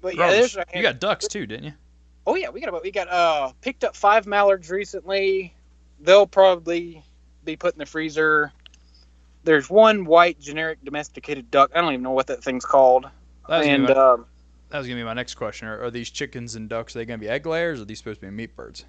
But 0.00 0.16
yeah, 0.16 0.28
Gross. 0.28 0.54
there's 0.54 0.66
you 0.74 0.80
got 0.80 1.00
ducks 1.00 1.28
too, 1.28 1.44
didn't 1.44 1.64
you? 1.66 1.72
Oh 2.28 2.34
yeah, 2.34 2.50
we 2.50 2.60
got 2.60 2.68
about 2.68 2.82
we 2.82 2.90
got 2.90 3.08
uh 3.08 3.52
picked 3.62 3.84
up 3.84 3.96
five 3.96 4.26
mallards 4.26 4.68
recently. 4.68 5.54
They'll 5.98 6.26
probably 6.26 7.02
be 7.42 7.56
put 7.56 7.72
in 7.72 7.78
the 7.78 7.86
freezer. 7.86 8.52
There's 9.44 9.70
one 9.70 10.04
white 10.04 10.38
generic 10.38 10.78
domesticated 10.84 11.50
duck. 11.50 11.70
I 11.74 11.80
don't 11.80 11.90
even 11.94 12.02
know 12.02 12.10
what 12.10 12.26
that 12.26 12.44
thing's 12.44 12.66
called. 12.66 13.06
That 13.48 13.64
And 13.64 13.84
my, 13.84 13.92
um, 13.92 14.26
that 14.68 14.76
was 14.76 14.86
gonna 14.86 15.00
be 15.00 15.04
my 15.04 15.14
next 15.14 15.36
question. 15.36 15.68
Are, 15.68 15.84
are 15.84 15.90
these 15.90 16.10
chickens 16.10 16.54
and 16.54 16.68
ducks? 16.68 16.94
Are 16.94 16.98
they 16.98 17.06
gonna 17.06 17.16
be 17.16 17.30
egg 17.30 17.46
layers? 17.46 17.78
Or 17.78 17.82
are 17.82 17.86
these 17.86 17.96
supposed 17.96 18.20
to 18.20 18.26
be 18.26 18.30
meat 18.30 18.54
birds? 18.54 18.84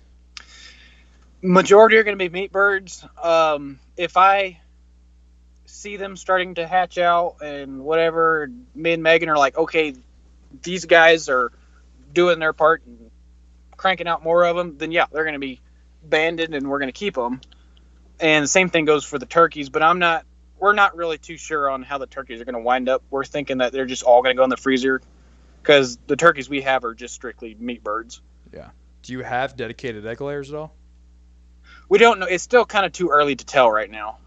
majority 1.42 1.96
are 1.96 2.04
going 2.04 2.18
to 2.18 2.22
be 2.22 2.30
meat 2.30 2.52
birds. 2.52 3.06
Um, 3.24 3.80
if 3.96 4.18
I 4.18 4.60
see 5.66 5.96
them 5.96 6.18
starting 6.18 6.56
to 6.56 6.68
hatch 6.68 6.98
out 6.98 7.38
and 7.42 7.80
whatever, 7.80 8.52
me 8.76 8.92
and 8.92 9.02
Megan 9.02 9.30
are 9.30 9.38
like, 9.38 9.58
okay, 9.58 9.96
these 10.62 10.84
guys 10.84 11.30
are 11.30 11.52
doing 12.14 12.40
their 12.40 12.54
part 12.54 12.82
and 12.86 13.10
cranking 13.80 14.08
out 14.08 14.22
more 14.24 14.44
of 14.44 14.58
them, 14.58 14.78
then 14.78 14.92
yeah, 14.92 15.06
they're 15.12 15.24
going 15.24 15.34
to 15.34 15.40
be 15.40 15.62
banded 16.04 16.54
and 16.54 16.70
we're 16.70 16.80
going 16.80 16.90
to 16.90 16.98
keep 16.98 17.16
them. 17.16 17.40
And 18.20 18.44
the 18.44 18.48
same 18.48 18.70
thing 18.70 18.84
goes 18.84 19.06
for 19.06 19.18
the 19.18 19.26
turkeys, 19.26 19.70
but 19.70 19.82
I'm 19.82 20.00
not. 20.00 20.26
We're 20.60 20.74
not 20.74 20.98
really 20.98 21.18
too 21.18 21.38
sure 21.38 21.70
on 21.70 21.84
how 21.84 22.00
the 22.00 22.06
turkeys 22.06 22.42
are 22.42 22.46
going 22.46 22.56
to 22.56 22.62
wind 22.62 22.90
up. 22.90 23.02
We're 23.10 23.24
thinking 23.24 23.60
that 23.60 23.72
they're 23.72 23.86
just 23.86 24.04
all 24.04 24.22
going 24.22 24.36
to 24.36 24.38
go 24.38 24.44
in 24.44 24.50
the 24.50 24.58
freezer 24.58 25.02
because 25.62 25.98
the 26.06 26.18
turkeys 26.18 26.50
we 26.50 26.62
have 26.64 26.84
are 26.84 26.94
just 26.94 27.14
strictly 27.14 27.56
meat 27.58 27.82
birds. 27.82 28.22
Yeah. 28.54 28.72
Do 29.04 29.14
you 29.14 29.24
have 29.24 29.56
dedicated 29.56 30.06
egg 30.06 30.20
layers 30.20 30.52
at 30.52 30.58
all? 30.58 30.76
We 31.88 31.98
don't 31.98 32.20
know. 32.20 32.26
It's 32.26 32.44
still 32.44 32.66
kind 32.66 32.86
of 32.86 32.92
too 32.92 33.08
early 33.08 33.38
to 33.38 33.46
tell 33.46 33.72
right 33.72 33.90
now. 33.90 34.18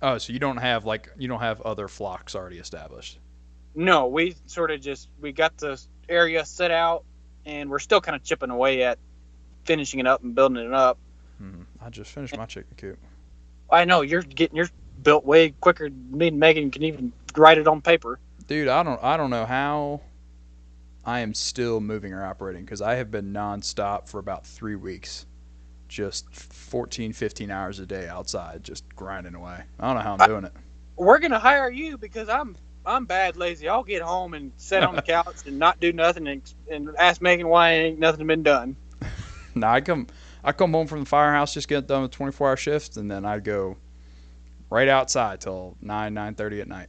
Oh, 0.00 0.18
so 0.18 0.32
you 0.32 0.38
don't 0.38 0.58
have 0.58 0.84
like 0.84 1.08
you 1.18 1.26
don't 1.26 1.40
have 1.40 1.60
other 1.62 1.88
flocks 1.88 2.36
already 2.36 2.58
established. 2.58 3.18
No, 3.74 4.06
we 4.06 4.36
sort 4.46 4.70
of 4.70 4.80
just 4.80 5.08
we 5.20 5.32
got 5.32 5.58
the 5.58 5.82
area 6.08 6.44
set 6.44 6.70
out, 6.70 7.04
and 7.50 7.68
we're 7.68 7.80
still 7.80 8.00
kind 8.00 8.14
of 8.14 8.22
chipping 8.22 8.50
away 8.50 8.82
at 8.84 8.98
finishing 9.64 10.00
it 10.00 10.06
up 10.06 10.22
and 10.22 10.34
building 10.34 10.64
it 10.64 10.72
up. 10.72 10.98
hmm 11.38 11.62
I 11.80 11.90
just 11.90 12.10
finished 12.12 12.36
my 12.36 12.46
chicken 12.46 12.74
coop. 12.76 12.98
I 13.70 13.84
know 13.84 14.02
you're 14.02 14.22
getting 14.22 14.56
yours 14.56 14.70
built 15.02 15.24
way 15.24 15.50
quicker 15.60 15.88
than 15.88 16.16
me 16.16 16.28
and 16.28 16.38
Megan 16.38 16.70
can 16.70 16.82
even 16.82 17.12
write 17.36 17.58
it 17.58 17.66
on 17.66 17.80
paper. 17.80 18.18
Dude, 18.46 18.68
I 18.68 18.82
don't 18.82 19.02
I 19.02 19.16
don't 19.16 19.30
know 19.30 19.46
how 19.46 20.00
I 21.04 21.20
am 21.20 21.34
still 21.34 21.80
moving 21.80 22.12
or 22.12 22.24
operating 22.24 22.64
because 22.64 22.82
I 22.82 22.94
have 22.94 23.10
been 23.10 23.32
nonstop 23.32 24.08
for 24.08 24.18
about 24.18 24.46
three 24.46 24.76
weeks. 24.76 25.26
Just 25.88 26.32
14, 26.32 27.12
15 27.12 27.50
hours 27.50 27.80
a 27.80 27.86
day 27.86 28.06
outside, 28.08 28.62
just 28.62 28.88
grinding 28.94 29.34
away. 29.34 29.62
I 29.80 29.86
don't 29.86 29.96
know 29.96 30.02
how 30.02 30.16
I'm 30.20 30.28
doing 30.28 30.44
it. 30.44 30.52
We're 30.96 31.18
gonna 31.18 31.40
hire 31.40 31.70
you 31.70 31.98
because 31.98 32.28
I'm 32.28 32.54
I'm 32.84 33.04
bad 33.04 33.36
lazy. 33.36 33.68
I'll 33.68 33.84
get 33.84 34.02
home 34.02 34.34
and 34.34 34.52
sit 34.56 34.82
on 34.82 34.96
the 34.96 35.02
couch 35.16 35.46
and 35.46 35.58
not 35.58 35.80
do 35.80 35.92
nothing 35.92 36.26
and, 36.26 36.54
and 36.70 36.90
ask 36.98 37.20
Megan 37.20 37.48
why 37.48 37.72
ain't 37.72 37.98
nothing 37.98 38.26
been 38.26 38.42
done. 38.42 38.76
no, 39.54 39.66
I 39.66 39.80
come 39.80 40.06
I 40.42 40.52
come 40.52 40.72
home 40.72 40.86
from 40.86 41.00
the 41.00 41.06
firehouse, 41.06 41.52
just 41.52 41.68
get 41.68 41.86
done 41.86 42.02
with 42.02 42.12
24 42.12 42.48
hour 42.48 42.56
shifts, 42.56 42.96
and 42.96 43.10
then 43.10 43.24
I 43.24 43.38
go 43.40 43.76
right 44.70 44.88
outside 44.88 45.40
till 45.40 45.76
9, 45.82 46.14
9.30 46.14 46.62
at 46.62 46.68
night. 46.68 46.88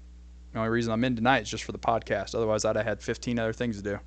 The 0.54 0.60
only 0.60 0.70
reason 0.70 0.94
I'm 0.94 1.04
in 1.04 1.16
tonight 1.16 1.44
is 1.44 1.50
just 1.50 1.64
for 1.64 1.72
the 1.72 1.80
podcast. 1.80 2.36
Otherwise, 2.36 2.66
I'd 2.66 2.76
have 2.76 2.86
had 2.86 3.02
15 3.02 3.40
other 3.40 3.54
things 3.54 3.78
to 3.78 3.84
do. 3.84 4.00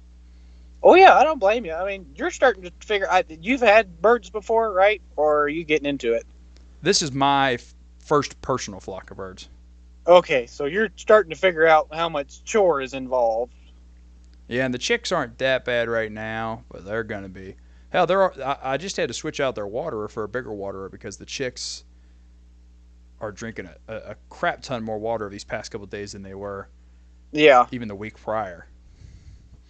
Oh 0.83 0.95
yeah, 0.95 1.15
I 1.15 1.25
don't 1.25 1.39
blame 1.39 1.65
you. 1.65 1.73
I 1.73 1.87
mean, 1.87 2.07
you're 2.15 2.31
starting 2.31 2.63
to 2.65 2.73
figure. 2.81 3.11
I, 3.11 3.25
you've 3.29 3.63
had 3.63 4.03
birds 4.03 4.29
before, 4.29 4.71
right? 4.73 5.01
Or 5.17 5.43
are 5.43 5.49
you 5.49 5.65
getting 5.65 5.87
into 5.87 6.13
it? 6.13 6.27
This 6.83 7.01
is 7.01 7.11
my 7.11 7.55
f- 7.55 7.75
first 8.01 8.39
personal 8.43 8.81
flock 8.81 9.11
of 9.11 9.17
birds. 9.17 9.49
Okay, 10.07 10.47
so 10.47 10.67
you're 10.67 10.91
starting 10.97 11.31
to 11.31 11.37
figure 11.37 11.67
out 11.67 11.89
how 11.93 12.09
much 12.09 12.45
chore 12.45 12.81
is 12.81 12.95
involved. 12.95 13.55
Yeah, 14.49 14.65
and 14.65 14.75
the 14.75 14.79
chicks 14.79 15.13
aren't 15.13 15.39
that 15.39 15.65
bad 15.65 15.89
right 15.89 16.13
now, 16.13 16.65
but 16.71 16.85
they're 16.85 17.05
gonna 17.05 17.29
be. 17.29 17.57
Hell, 17.91 18.07
there 18.07 18.23
are. 18.23 18.35
I, 18.43 18.75
I 18.75 18.77
just 18.77 18.97
had 18.97 19.09
to 19.09 19.15
switch 19.15 19.41
out 19.41 19.55
their 19.55 19.67
waterer 19.67 20.09
for 20.09 20.25
a 20.25 20.29
bigger 20.29 20.53
waterer 20.53 20.89
because 20.89 21.17
the 21.17 21.27
chicks 21.27 21.85
are 23.21 23.33
drinking 23.33 23.67
a, 23.67 23.93
a, 23.93 23.97
a 24.13 24.17
crap 24.29 24.63
ton 24.63 24.83
more 24.85 24.99
water 24.99 25.29
these 25.31 25.45
past 25.45 25.71
couple 25.71 25.87
days 25.87 26.13
than 26.13 26.23
they 26.23 26.35
were 26.35 26.69
Yeah, 27.33 27.67
even 27.71 27.89
the 27.89 27.95
week 27.97 28.19
prior. 28.19 28.69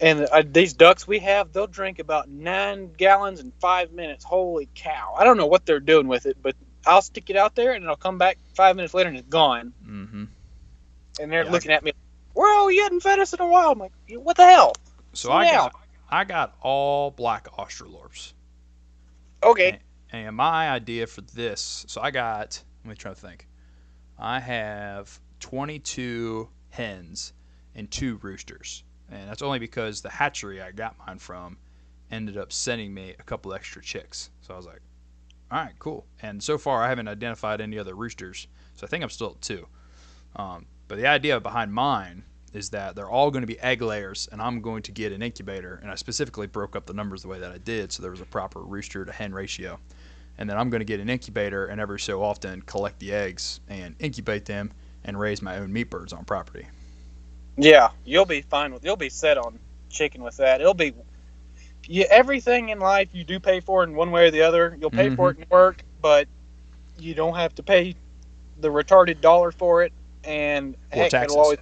and 0.00 0.22
uh, 0.32 0.42
these 0.46 0.74
ducks 0.74 1.06
we 1.06 1.18
have, 1.20 1.52
they'll 1.52 1.66
drink 1.66 1.98
about 1.98 2.28
nine 2.28 2.92
gallons 2.94 3.40
in 3.40 3.52
five 3.60 3.92
minutes. 3.92 4.24
Holy 4.24 4.68
cow! 4.74 5.14
I 5.18 5.24
don't 5.24 5.36
know 5.36 5.46
what 5.46 5.66
they're 5.66 5.80
doing 5.80 6.08
with 6.08 6.26
it, 6.26 6.36
but 6.42 6.56
I'll 6.86 7.02
stick 7.02 7.30
it 7.30 7.36
out 7.36 7.54
there 7.54 7.72
and 7.72 7.84
it'll 7.84 7.96
come 7.96 8.18
back 8.18 8.38
five 8.54 8.76
minutes 8.76 8.94
later 8.94 9.08
and 9.08 9.18
it's 9.18 9.28
gone. 9.28 9.72
Mm-hmm. 9.86 10.24
And 11.20 11.32
they're 11.32 11.44
Yeah. 11.44 11.50
looking 11.50 11.70
at 11.70 11.84
me, 11.84 11.92
"Well, 12.34 12.70
you 12.70 12.82
hadn't 12.82 13.00
fed 13.00 13.18
us 13.18 13.32
in 13.32 13.40
a 13.40 13.46
while." 13.46 13.70
I'm 13.72 13.78
like, 13.78 13.92
"What 14.08 14.36
the 14.36 14.44
hell?" 14.44 14.74
So 15.12 15.32
I 15.32 15.44
Yeah. 15.44 15.52
got 15.58 15.74
I 16.10 16.24
got 16.24 16.56
all 16.60 17.10
black 17.10 17.48
Australorps. 17.52 18.34
Okay, 19.42 19.80
And 20.10 20.36
my 20.36 20.70
idea 20.70 21.06
for 21.06 21.22
this, 21.22 21.84
so 21.88 22.00
I 22.00 22.10
got, 22.12 22.62
let 22.84 22.90
me 22.90 22.94
try 22.94 23.12
to 23.12 23.20
think. 23.20 23.48
I 24.16 24.38
have 24.38 25.20
22 25.40 26.48
hens 26.70 27.32
and 27.74 27.90
two 27.90 28.16
roosters. 28.22 28.84
And 29.10 29.28
that's 29.28 29.42
only 29.42 29.58
because 29.58 30.02
the 30.02 30.10
hatchery 30.10 30.62
I 30.62 30.70
got 30.70 30.96
mine 31.04 31.18
from 31.18 31.58
ended 32.10 32.36
up 32.36 32.52
sending 32.52 32.94
me 32.94 33.14
a 33.18 33.22
couple 33.24 33.52
extra 33.52 33.82
chicks. 33.82 34.30
So 34.40 34.54
I 34.54 34.56
was 34.56 34.66
like, 34.66 34.82
all 35.54 35.60
right, 35.60 35.74
cool. 35.78 36.04
And 36.20 36.42
so 36.42 36.58
far, 36.58 36.82
I 36.82 36.88
haven't 36.88 37.08
identified 37.08 37.60
any 37.60 37.78
other 37.78 37.94
roosters. 37.94 38.48
So 38.74 38.86
I 38.86 38.90
think 38.90 39.04
I'm 39.04 39.10
still 39.10 39.30
at 39.32 39.40
two. 39.40 39.68
Um, 40.36 40.66
but 40.88 40.98
the 40.98 41.06
idea 41.06 41.40
behind 41.40 41.72
mine 41.72 42.24
is 42.52 42.70
that 42.70 42.96
they're 42.96 43.10
all 43.10 43.30
going 43.30 43.42
to 43.42 43.46
be 43.46 43.60
egg 43.60 43.80
layers, 43.82 44.28
and 44.32 44.42
I'm 44.42 44.60
going 44.60 44.82
to 44.82 44.92
get 44.92 45.12
an 45.12 45.22
incubator. 45.22 45.76
And 45.82 45.90
I 45.92 45.94
specifically 45.94 46.48
broke 46.48 46.74
up 46.76 46.86
the 46.86 46.94
numbers 46.94 47.22
the 47.22 47.28
way 47.28 47.38
that 47.38 47.52
I 47.52 47.58
did, 47.58 47.92
so 47.92 48.02
there 48.02 48.10
was 48.10 48.20
a 48.20 48.26
proper 48.26 48.62
rooster 48.62 49.04
to 49.04 49.12
hen 49.12 49.32
ratio. 49.32 49.78
And 50.38 50.50
then 50.50 50.58
I'm 50.58 50.70
going 50.70 50.80
to 50.80 50.86
get 50.86 51.00
an 51.00 51.08
incubator, 51.08 51.66
and 51.66 51.80
every 51.80 52.00
so 52.00 52.22
often 52.22 52.62
collect 52.62 52.98
the 52.98 53.12
eggs 53.12 53.60
and 53.68 53.94
incubate 54.00 54.46
them 54.46 54.72
and 55.04 55.18
raise 55.20 55.42
my 55.42 55.58
own 55.58 55.72
meat 55.72 55.90
birds 55.90 56.12
on 56.12 56.24
property. 56.24 56.66
yeah, 57.56 57.90
you'll 58.04 58.26
be 58.26 58.42
fine 58.42 58.72
with. 58.74 58.84
You'll 58.84 58.96
be 58.96 59.10
set 59.10 59.38
on 59.38 59.60
chicken 59.90 60.22
with 60.22 60.36
that. 60.38 60.60
It'll 60.60 60.74
be. 60.74 60.94
You, 61.86 62.04
everything 62.10 62.70
in 62.70 62.78
life 62.78 63.08
you 63.12 63.24
do 63.24 63.38
pay 63.38 63.60
for 63.60 63.84
in 63.84 63.94
one 63.94 64.10
way 64.10 64.26
or 64.26 64.30
the 64.30 64.42
other. 64.42 64.76
You'll 64.80 64.90
pay 64.90 65.14
for 65.14 65.30
it 65.30 65.34
mm-hmm. 65.34 65.42
in 65.42 65.48
work, 65.50 65.82
but 66.00 66.28
you 66.98 67.14
don't 67.14 67.36
have 67.36 67.54
to 67.56 67.62
pay 67.62 67.94
the 68.60 68.68
retarded 68.68 69.20
dollar 69.20 69.52
for 69.52 69.82
it. 69.82 69.92
And 70.24 70.74
Or 70.92 71.02
heck, 71.02 71.10
taxes. 71.10 71.32
it'll 71.32 71.44
always, 71.44 71.58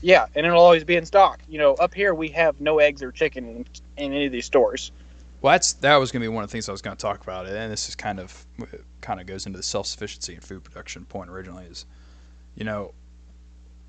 yeah, 0.00 0.26
and 0.34 0.46
it'll 0.46 0.62
always 0.62 0.84
be 0.84 0.96
in 0.96 1.04
stock. 1.04 1.40
You 1.48 1.58
know, 1.58 1.74
up 1.74 1.92
here 1.92 2.14
we 2.14 2.28
have 2.28 2.60
no 2.60 2.78
eggs 2.78 3.02
or 3.02 3.12
chicken 3.12 3.46
in, 3.46 3.66
in 3.96 4.12
any 4.12 4.26
of 4.26 4.32
these 4.32 4.46
stores. 4.46 4.90
Well, 5.42 5.52
that's 5.52 5.74
that 5.74 5.96
was 5.96 6.10
going 6.10 6.22
to 6.22 6.24
be 6.24 6.34
one 6.34 6.44
of 6.44 6.50
the 6.50 6.52
things 6.52 6.68
I 6.68 6.72
was 6.72 6.80
going 6.80 6.96
to 6.96 7.00
talk 7.00 7.22
about, 7.22 7.46
and 7.46 7.70
this 7.70 7.88
is 7.88 7.94
kind 7.94 8.18
of 8.18 8.46
kind 9.00 9.20
of 9.20 9.26
goes 9.26 9.46
into 9.46 9.58
the 9.58 9.62
self 9.62 9.86
sufficiency 9.86 10.34
and 10.34 10.42
food 10.42 10.64
production 10.64 11.04
point 11.04 11.28
originally. 11.28 11.66
Is 11.66 11.84
you 12.54 12.64
know, 12.64 12.94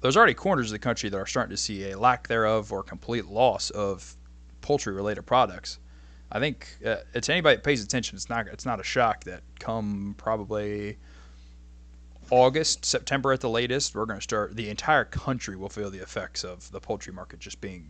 there's 0.02 0.17
already 0.17 0.34
corners 0.34 0.67
of 0.67 0.73
the 0.73 0.80
country 0.80 1.10
that 1.10 1.17
are 1.17 1.26
starting 1.26 1.52
to 1.52 1.58
see 1.58 1.91
a 1.91 1.97
lack 1.97 2.28
thereof 2.28 2.73
or 2.73 2.84
complete 2.84 3.28
loss 3.28 3.69
of 3.69 4.17
poultry 4.68 4.94
related 4.94 5.24
products. 5.24 5.80
I 6.30 6.40
think 6.40 6.68
uh, 6.86 6.98
it's 7.14 7.30
anybody 7.30 7.56
that 7.56 7.64
pays 7.64 7.82
attention. 7.82 8.18
It's 8.18 8.30
not 8.30 8.48
it's 8.48 8.66
not 8.66 8.82
a 8.82 8.84
shock 8.84 9.24
that 9.24 9.42
come 9.60 10.14
probably 10.18 10.98
August, 12.30 12.84
September 12.84 13.32
at 13.32 13.40
the 13.40 13.50
latest, 13.50 13.96
we're 13.96 14.06
going 14.06 14.20
to 14.20 14.24
start. 14.24 14.56
The 14.56 14.70
entire 14.70 15.06
country 15.06 15.56
will 15.56 15.70
feel 15.70 15.90
the 15.90 16.00
effects 16.00 16.44
of 16.44 16.70
the 16.72 16.80
poultry 16.82 17.14
market 17.14 17.40
just 17.40 17.62
being 17.62 17.90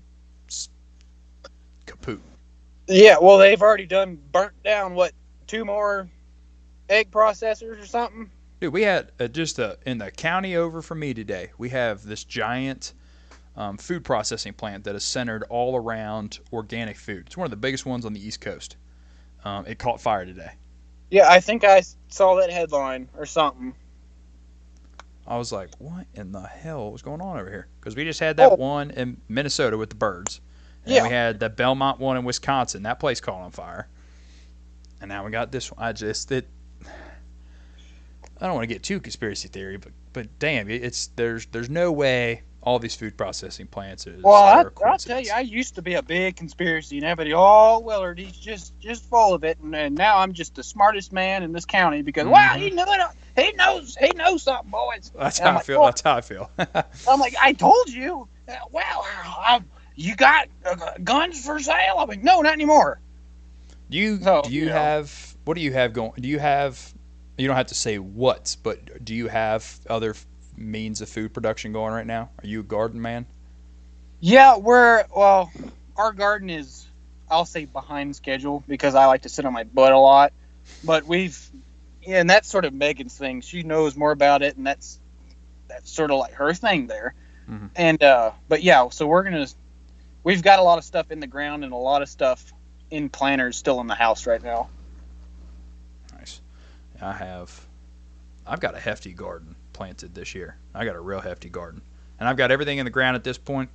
kaput. 1.88 2.20
Yeah, 2.88 3.18
well, 3.20 3.40
they've 3.40 3.62
already 3.62 3.88
done 3.88 4.20
burnt 4.32 4.62
down 4.64 4.94
what 4.94 5.14
two 5.48 5.66
more 5.66 6.08
egg 6.90 7.10
processors 7.10 7.82
or 7.82 7.86
something. 7.88 8.30
Dude, 8.62 8.72
we 8.72 8.84
had 8.84 9.12
uh, 9.20 9.28
just 9.28 9.60
uh, 9.60 9.76
in 9.86 9.98
the 9.98 10.12
county 10.12 10.56
over 10.56 10.84
from 10.84 11.00
me 11.00 11.16
today. 11.16 11.50
We 11.58 11.70
have 11.70 12.04
this 12.04 12.24
giant 12.24 12.94
um, 13.58 13.78
food 13.78 14.06
processing 14.06 14.54
plant 14.54 14.84
that 14.86 14.96
is 14.96 15.04
centered 15.04 15.44
all 15.50 15.76
around 15.76 16.40
organic 16.54 16.96
food. 16.96 17.24
It's 17.26 17.36
one 17.36 17.46
of 17.46 17.52
the 17.52 17.58
biggest 17.58 17.86
ones 17.86 18.06
on 18.06 18.14
the 18.14 18.26
East 18.26 18.40
Coast. 18.40 18.78
Um, 19.44 19.66
it 19.66 19.80
caught 19.80 20.00
fire 20.00 20.26
today. 20.26 20.52
Yeah, 21.10 21.30
I 21.30 21.40
think 21.40 21.64
I 21.64 21.84
saw 22.10 22.36
that 22.36 22.52
headline 22.52 23.10
or 23.18 23.26
something. 23.26 23.74
I 25.26 25.38
was 25.38 25.52
like, 25.52 25.70
"What 25.80 26.06
in 26.14 26.32
the 26.32 26.42
hell 26.44 26.92
was 26.92 27.02
going 27.02 27.20
on 27.22 27.38
over 27.38 27.50
here?" 27.50 27.68
Because 27.80 27.96
we 27.96 28.04
just 28.06 28.20
had 28.20 28.38
that 28.38 28.54
Oh. 28.54 28.56
one 28.56 28.92
in 28.92 29.20
Minnesota 29.28 29.78
with 29.78 29.90
the 29.90 29.96
birds, 29.96 30.40
and 30.86 30.94
Yeah. 30.94 31.04
we 31.04 31.10
had 31.10 31.40
the 31.40 31.50
Belmont 31.50 32.00
one 32.00 32.16
in 32.18 32.24
Wisconsin. 32.24 32.84
That 32.84 33.00
place 33.00 33.20
caught 33.20 33.42
on 33.42 33.52
fire, 33.52 33.88
and 35.02 35.10
now 35.10 35.26
we 35.26 35.32
got 35.32 35.52
this 35.52 35.72
one. 35.72 35.84
I 35.84 35.92
just 35.94 36.32
it. 36.32 36.48
I 38.40 38.46
don't 38.46 38.54
want 38.54 38.64
to 38.64 38.74
get 38.74 38.84
too 38.84 39.00
conspiracy 39.00 39.48
theory, 39.48 39.78
but 39.78 39.92
but 40.14 40.40
damn, 40.40 40.70
it's 40.70 41.08
there's 41.16 41.48
there's 41.48 41.70
no 41.70 41.92
way 41.92 42.44
all 42.68 42.80
these 42.80 42.96
food 42.96 43.16
processing 43.16 43.66
plants 43.66 44.06
is. 44.08 44.22
Well, 44.22 44.44
I, 44.44 44.62
a 44.64 44.86
I'll 44.86 44.98
tell 44.98 45.22
you, 45.22 45.32
I 45.34 45.40
used 45.40 45.76
to 45.76 45.82
be 45.82 45.94
a 45.94 46.02
big 46.02 46.36
conspiracy, 46.36 46.98
and 46.98 47.06
everybody, 47.06 47.34
oh, 47.34 47.80
Willard, 47.80 48.20
he's 48.20 48.36
just 48.36 48.78
just 48.80 49.06
full 49.06 49.34
of 49.34 49.46
it, 49.46 49.58
and, 49.60 49.74
and 49.74 49.96
now 49.96 50.18
I'm 50.18 50.34
just 50.34 50.54
the 50.56 50.64
smartest 50.64 51.14
man 51.14 51.44
in 51.44 51.54
this 51.54 51.64
county 51.64 52.02
because, 52.02 52.28
wow, 52.28 52.56
Mhm. 52.56 52.60
he 52.60 52.70
knew 52.72 52.84
it. 52.86 53.02
He 53.38 53.54
knows, 53.54 53.96
he 53.96 54.12
knows 54.18 54.44
something, 54.44 54.70
boys. 54.70 55.14
That's 55.18 55.40
how 55.40 55.52
I 55.52 55.56
like, 55.56 55.66
feel. 55.66 55.80
well- 55.80 55.88
That's 55.88 56.02
how 56.02 56.16
I 56.18 56.22
feel. 56.22 56.52
I'm 57.10 57.20
like, 57.22 57.36
I 57.42 57.54
told 57.54 57.88
you. 57.88 58.28
Uh, 58.50 58.56
Well, 58.72 59.06
I, 59.06 59.62
you 59.96 60.16
got 60.18 60.50
uh, 60.66 60.76
guns 61.04 61.46
for 61.46 61.60
sale? 61.60 61.96
I'm 62.00 62.10
like, 62.10 62.22
no, 62.24 62.42
not 62.42 62.52
anymore. 62.52 63.00
Do 63.90 63.98
you 63.98 64.20
So, 64.20 64.42
do 64.44 64.50
you 64.52 64.64
you 64.64 64.66
know. 64.68 64.74
have 64.74 65.38
what 65.46 65.56
do 65.56 65.62
you 65.62 65.72
have 65.72 65.94
going? 65.94 66.12
Do 66.20 66.28
you 66.28 66.40
have 66.40 66.94
you 67.38 67.48
don't 67.48 67.56
have 67.56 67.68
to 67.68 67.76
say 67.76 67.98
what, 67.98 68.58
but 68.62 69.06
do 69.06 69.16
you 69.16 69.28
have 69.30 69.80
other 69.90 70.16
means 70.58 71.02
of 71.02 71.10
food 71.10 71.34
production 71.34 71.72
going 71.72 71.94
right 71.94 72.06
now? 72.06 72.30
Are 72.42 72.48
you 72.48 72.62
a 72.62 72.64
garden 72.64 73.02
man? 73.02 73.26
Yeah, 74.20 74.58
we're 74.58 75.06
well, 75.16 75.52
our 75.96 76.12
garden 76.12 76.50
is, 76.50 76.86
I'll 77.30 77.46
say, 77.46 77.66
behind 77.66 78.16
schedule 78.16 78.64
because 78.68 78.96
I 78.96 79.06
like 79.06 79.24
to 79.24 79.30
sit 79.30 79.46
on 79.46 79.54
my 79.54 79.64
butt 79.64 79.94
a 79.94 79.98
lot. 79.98 80.34
But 80.84 81.06
we've, 81.06 81.40
yeah, 82.02 82.20
and 82.20 82.30
that's 82.30 82.50
sort 82.50 82.66
of 82.66 82.74
Megan's 82.74 83.16
thing. 83.16 83.42
She 83.42 83.64
knows 83.64 83.96
more 83.96 84.12
about 84.12 84.42
it, 84.42 84.58
and 84.58 84.66
that's 84.66 85.00
that's 85.68 85.92
sort 85.92 86.12
of 86.12 86.20
like 86.20 86.34
her 86.34 86.54
thing 86.54 86.88
there. 86.88 87.14
Mhm. 87.50 87.70
And 87.76 88.04
uh, 88.04 88.32
but 88.50 88.64
yeah, 88.64 88.90
so 88.90 89.08
we're 89.08 89.24
gonna, 89.24 89.48
we've 90.24 90.42
got 90.42 90.60
a 90.60 90.64
lot 90.64 90.78
of 90.78 90.84
stuff 90.84 91.12
in 91.12 91.20
the 91.20 91.28
ground 91.28 91.64
and 91.64 91.74
a 91.74 91.78
lot 91.78 92.02
of 92.02 92.10
stuff 92.10 92.54
in 92.90 93.10
planters 93.10 93.58
still 93.58 93.80
in 93.82 93.88
the 93.88 93.96
house 93.96 94.26
right 94.26 94.42
now. 94.42 94.70
Nice. 96.18 96.42
I 97.02 97.14
have, 97.14 97.66
I've 98.46 98.60
got 98.60 98.76
a 98.76 98.80
hefty 98.80 99.14
garden 99.14 99.56
planted 99.78 100.14
this 100.16 100.34
year. 100.36 100.58
I 100.74 100.84
got 100.86 100.96
a 100.96 101.00
real 101.00 101.22
hefty 101.22 101.50
garden, 101.50 101.82
and 102.20 102.28
I've 102.28 102.36
got 102.36 102.50
everything 102.52 102.80
in 102.80 102.86
the 102.86 102.92
ground 102.92 103.16
at 103.16 103.24
this 103.24 103.38
point 103.38 103.70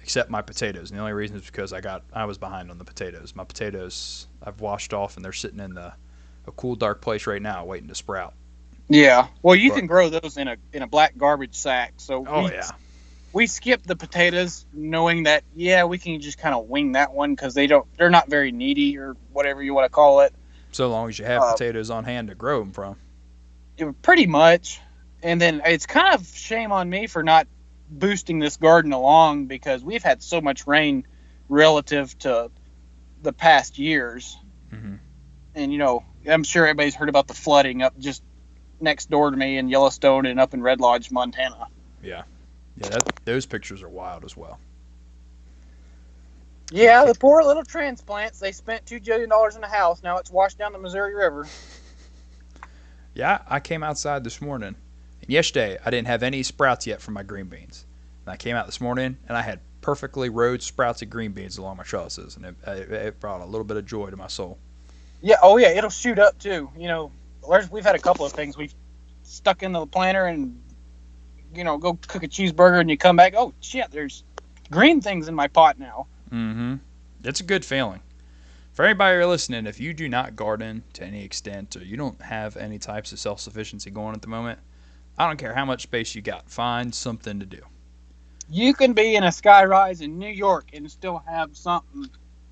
except 0.00 0.30
my 0.30 0.42
potatoes. 0.42 0.90
And 0.90 0.98
the 0.98 1.00
only 1.02 1.12
reason 1.14 1.36
is 1.36 1.44
because 1.44 1.72
I 1.72 1.80
got 1.80 2.04
I 2.12 2.24
was 2.26 2.38
behind 2.38 2.70
on 2.70 2.78
the 2.78 2.84
potatoes. 2.84 3.34
My 3.34 3.44
potatoes 3.44 4.26
I've 4.42 4.60
washed 4.60 4.94
off, 4.94 5.16
and 5.16 5.24
they're 5.24 5.32
sitting 5.32 5.60
in 5.60 5.74
the 5.74 5.92
a 6.46 6.52
cool 6.52 6.76
dark 6.76 7.00
place 7.00 7.26
right 7.26 7.42
now, 7.42 7.64
waiting 7.64 7.88
to 7.88 7.94
sprout. 7.94 8.34
Yeah. 8.88 9.28
Well, 9.42 9.54
you 9.56 9.70
But- 9.70 9.78
can 9.78 9.86
grow 9.86 10.08
those 10.10 10.36
in 10.36 10.46
a 10.48 10.56
in 10.72 10.82
a 10.82 10.86
black 10.86 11.16
garbage 11.18 11.54
sack. 11.56 11.94
So 11.96 12.24
Oh 12.28 12.44
we, 12.44 12.52
yeah, 12.52 12.70
we 13.32 13.46
skipped 13.48 13.86
the 13.88 13.96
potatoes, 13.96 14.64
knowing 14.72 15.24
that 15.24 15.42
yeah, 15.56 15.84
we 15.84 15.98
can 15.98 16.20
just 16.20 16.38
kind 16.38 16.54
of 16.54 16.68
wing 16.68 16.92
that 16.92 17.12
one 17.12 17.34
because 17.34 17.54
they 17.54 17.66
don't 17.66 17.86
they're 17.96 18.10
not 18.10 18.28
very 18.30 18.52
needy 18.52 18.96
or 18.98 19.16
whatever 19.32 19.62
you 19.62 19.74
want 19.74 19.86
to 19.86 19.88
call 19.90 20.20
it. 20.20 20.32
so 20.70 20.88
long 20.90 21.08
as 21.08 21.18
you 21.18 21.24
have 21.24 21.42
Uh, 21.42 21.52
potatoes 21.52 21.88
on 21.90 22.04
hand 22.04 22.28
to 22.28 22.34
grow 22.36 22.60
them 22.60 22.72
from. 22.72 22.96
Pretty 24.02 24.26
much. 24.26 24.80
And 25.24 25.40
then 25.40 25.62
it's 25.64 25.86
kind 25.86 26.14
of 26.14 26.26
shame 26.26 26.70
on 26.70 26.88
me 26.88 27.06
for 27.06 27.22
not 27.22 27.48
boosting 27.88 28.38
this 28.38 28.58
garden 28.58 28.92
along 28.92 29.46
because 29.46 29.82
we've 29.82 30.02
had 30.02 30.22
so 30.22 30.40
much 30.42 30.66
rain 30.66 31.06
relative 31.48 32.16
to 32.20 32.50
the 33.22 33.32
past 33.32 33.78
years. 33.78 34.36
Mhm. 34.70 34.98
And 35.54 35.72
you 35.72 35.78
know, 35.78 36.04
I'm 36.28 36.44
sure 36.44 36.66
everybody's 36.66 36.94
heard 36.94 37.08
about 37.08 37.26
the 37.26 37.34
flooding 37.34 37.80
up 37.80 37.98
just 37.98 38.22
next 38.80 39.08
door 39.08 39.30
to 39.30 39.36
me 39.36 39.56
in 39.56 39.68
Yellowstone 39.68 40.26
and 40.26 40.38
up 40.38 40.52
in 40.52 40.62
Red 40.62 40.80
Lodge, 40.80 41.10
Montana. 41.10 41.68
Yeah, 42.02 42.24
that, 42.76 43.20
those 43.24 43.46
pictures 43.46 43.82
are 43.82 43.88
wild 43.88 44.26
as 44.26 44.36
well. 44.36 44.58
Yeah, 46.70 47.04
the 47.06 47.14
poor 47.14 47.42
little 47.44 47.64
transplants. 47.64 48.40
They 48.40 48.52
spent 48.52 48.84
two 48.84 49.00
billion 49.00 49.30
dollars 49.30 49.56
in 49.56 49.64
a 49.64 49.68
house. 49.68 50.02
Now 50.02 50.18
it's 50.18 50.30
washed 50.30 50.58
down 50.58 50.72
the 50.72 50.78
Missouri 50.78 51.14
River. 51.14 51.46
Yeah, 53.16 53.42
I 53.48 53.60
came 53.60 53.84
outside 53.84 54.24
this 54.24 54.40
morning, 54.40 54.74
and 55.24 55.32
yesterday 55.32 55.78
I 55.84 55.90
didn't 55.90 56.06
have 56.08 56.22
any 56.22 56.42
sprouts 56.42 56.86
yet 56.86 57.00
from 57.00 57.14
my 57.14 57.22
green 57.22 57.46
beans. 57.46 57.86
And 58.26 58.32
I 58.32 58.36
came 58.36 58.56
out 58.56 58.66
this 58.66 58.80
morning, 58.80 59.16
and 59.26 59.36
I 59.36 59.42
had 59.42 59.60
perfectly 59.80 60.28
rowed 60.28 60.62
sprouted 60.62 61.10
green 61.10 61.32
beans 61.32 61.58
along 61.58 61.76
my 61.76 61.82
trellises, 61.82 62.36
and 62.36 62.46
it, 62.46 62.54
it, 62.66 63.20
brought 63.20 63.40
a 63.40 63.44
little 63.44 63.64
bit 63.64 63.76
of 63.76 63.84
joy 63.84 64.08
to 64.10 64.16
my 64.16 64.28
soul. 64.28 64.58
Yeah. 65.20 65.36
Oh 65.42 65.56
yeah, 65.56 65.68
it'll 65.68 65.90
shoot 65.90 66.18
up 66.18 66.38
too. 66.38 66.70
You 66.76 66.88
know, 66.88 67.12
we've 67.70 67.84
had 67.84 67.94
a 67.94 67.98
couple 67.98 68.24
of 68.24 68.32
things 68.32 68.56
we've 68.56 68.74
stuck 69.22 69.62
into 69.62 69.78
the 69.78 69.86
planter 69.86 70.26
and 70.26 70.60
you 71.54 71.64
know 71.64 71.78
go 71.78 71.98
cook 72.06 72.22
a 72.22 72.28
cheeseburger 72.28 72.80
and 72.80 72.90
you 72.90 72.96
come 72.96 73.16
back. 73.16 73.34
Oh 73.36 73.52
shit, 73.60 73.90
there's 73.90 74.24
green 74.70 75.00
things 75.00 75.28
in 75.28 75.34
my 75.34 75.48
pot 75.48 75.78
now. 75.78 76.06
Mm-hmm. 76.30 76.76
It's 77.22 77.40
a 77.40 77.44
good 77.44 77.64
feeling. 77.64 78.00
For 78.72 78.84
anybody 78.84 79.24
listening, 79.24 79.66
if 79.66 79.78
you 79.78 79.94
do 79.94 80.08
not 80.08 80.34
garden 80.34 80.82
to 80.94 81.04
any 81.04 81.24
extent 81.24 81.76
or 81.76 81.84
you 81.84 81.96
don't 81.96 82.20
have 82.20 82.56
any 82.56 82.78
types 82.78 83.12
of 83.12 83.18
self 83.18 83.40
sufficiency 83.40 83.90
going 83.90 84.14
at 84.14 84.22
the 84.22 84.28
moment, 84.28 84.58
I 85.18 85.26
don't 85.26 85.36
care 85.36 85.54
how 85.54 85.64
much 85.64 85.82
space 85.82 86.14
you 86.14 86.22
got, 86.22 86.50
find 86.50 86.94
something 86.94 87.40
to 87.40 87.46
do. 87.46 87.60
You 88.50 88.74
can 88.74 88.92
be 88.92 89.16
in 89.16 89.24
a 89.24 89.28
skyrise 89.28 90.02
in 90.02 90.18
New 90.18 90.28
York 90.28 90.68
and 90.72 90.90
still 90.90 91.22
have 91.26 91.56
something 91.56 92.10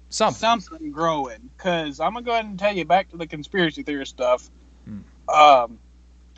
Something. 0.09 0.39
something 0.39 0.91
growing. 0.93 1.51
Cause 1.59 1.99
I'm 2.01 2.13
gonna 2.13 2.25
go 2.25 2.33
ahead 2.33 2.45
and 2.45 2.59
tell 2.59 2.75
you 2.75 2.85
back 2.85 3.11
to 3.11 3.17
the 3.17 3.27
conspiracy 3.27 3.83
theory 3.83 4.07
stuff. 4.07 4.51
Hmm. 4.85 5.01
Um, 5.35 5.79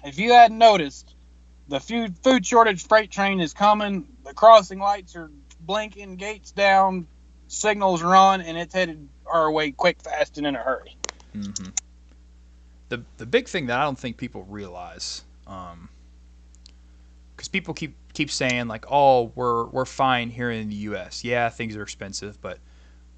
if 0.05 0.19
you 0.19 0.33
hadn't 0.33 0.59
noticed, 0.59 1.15
the 1.69 1.81
food 1.81 2.17
food 2.23 2.47
shortage 2.47 2.87
freight 2.87 3.11
train 3.11 3.41
is 3.41 3.53
coming. 3.53 4.07
The 4.25 4.35
crossing 4.35 4.79
lights 4.79 5.17
are 5.17 5.31
blinking, 5.61 6.17
gates 6.17 6.53
down, 6.53 7.07
signals 7.49 8.03
are 8.03 8.15
on, 8.15 8.41
and 8.43 8.57
it's 8.59 8.75
headed 8.75 9.09
our 9.27 9.51
way 9.51 9.71
quick, 9.73 10.03
fast, 10.03 10.39
and 10.39 10.47
in 10.47 10.55
a 10.57 10.63
hurry. 10.63 10.97
hmm 11.33 11.51
The 12.89 13.03
the 13.17 13.27
big 13.27 13.49
thing 13.49 13.67
that 13.67 13.79
I 13.81 13.85
don't 13.85 13.99
think 13.99 14.17
people 14.17 14.45
realize, 14.45 15.23
because 15.45 15.89
people 17.55 17.73
keep 17.73 17.95
keep 18.15 18.33
saying 18.33 18.67
like, 18.67 18.85
"Oh, 18.91 19.31
we're 19.37 19.67
we're 19.67 19.85
fine 19.85 20.29
here 20.29 20.51
in 20.51 20.69
the 20.69 20.75
U.S. 20.91 21.23
Yeah, 21.23 21.49
things 21.49 21.77
are 21.77 21.83
expensive, 21.83 22.41
but 22.41 22.59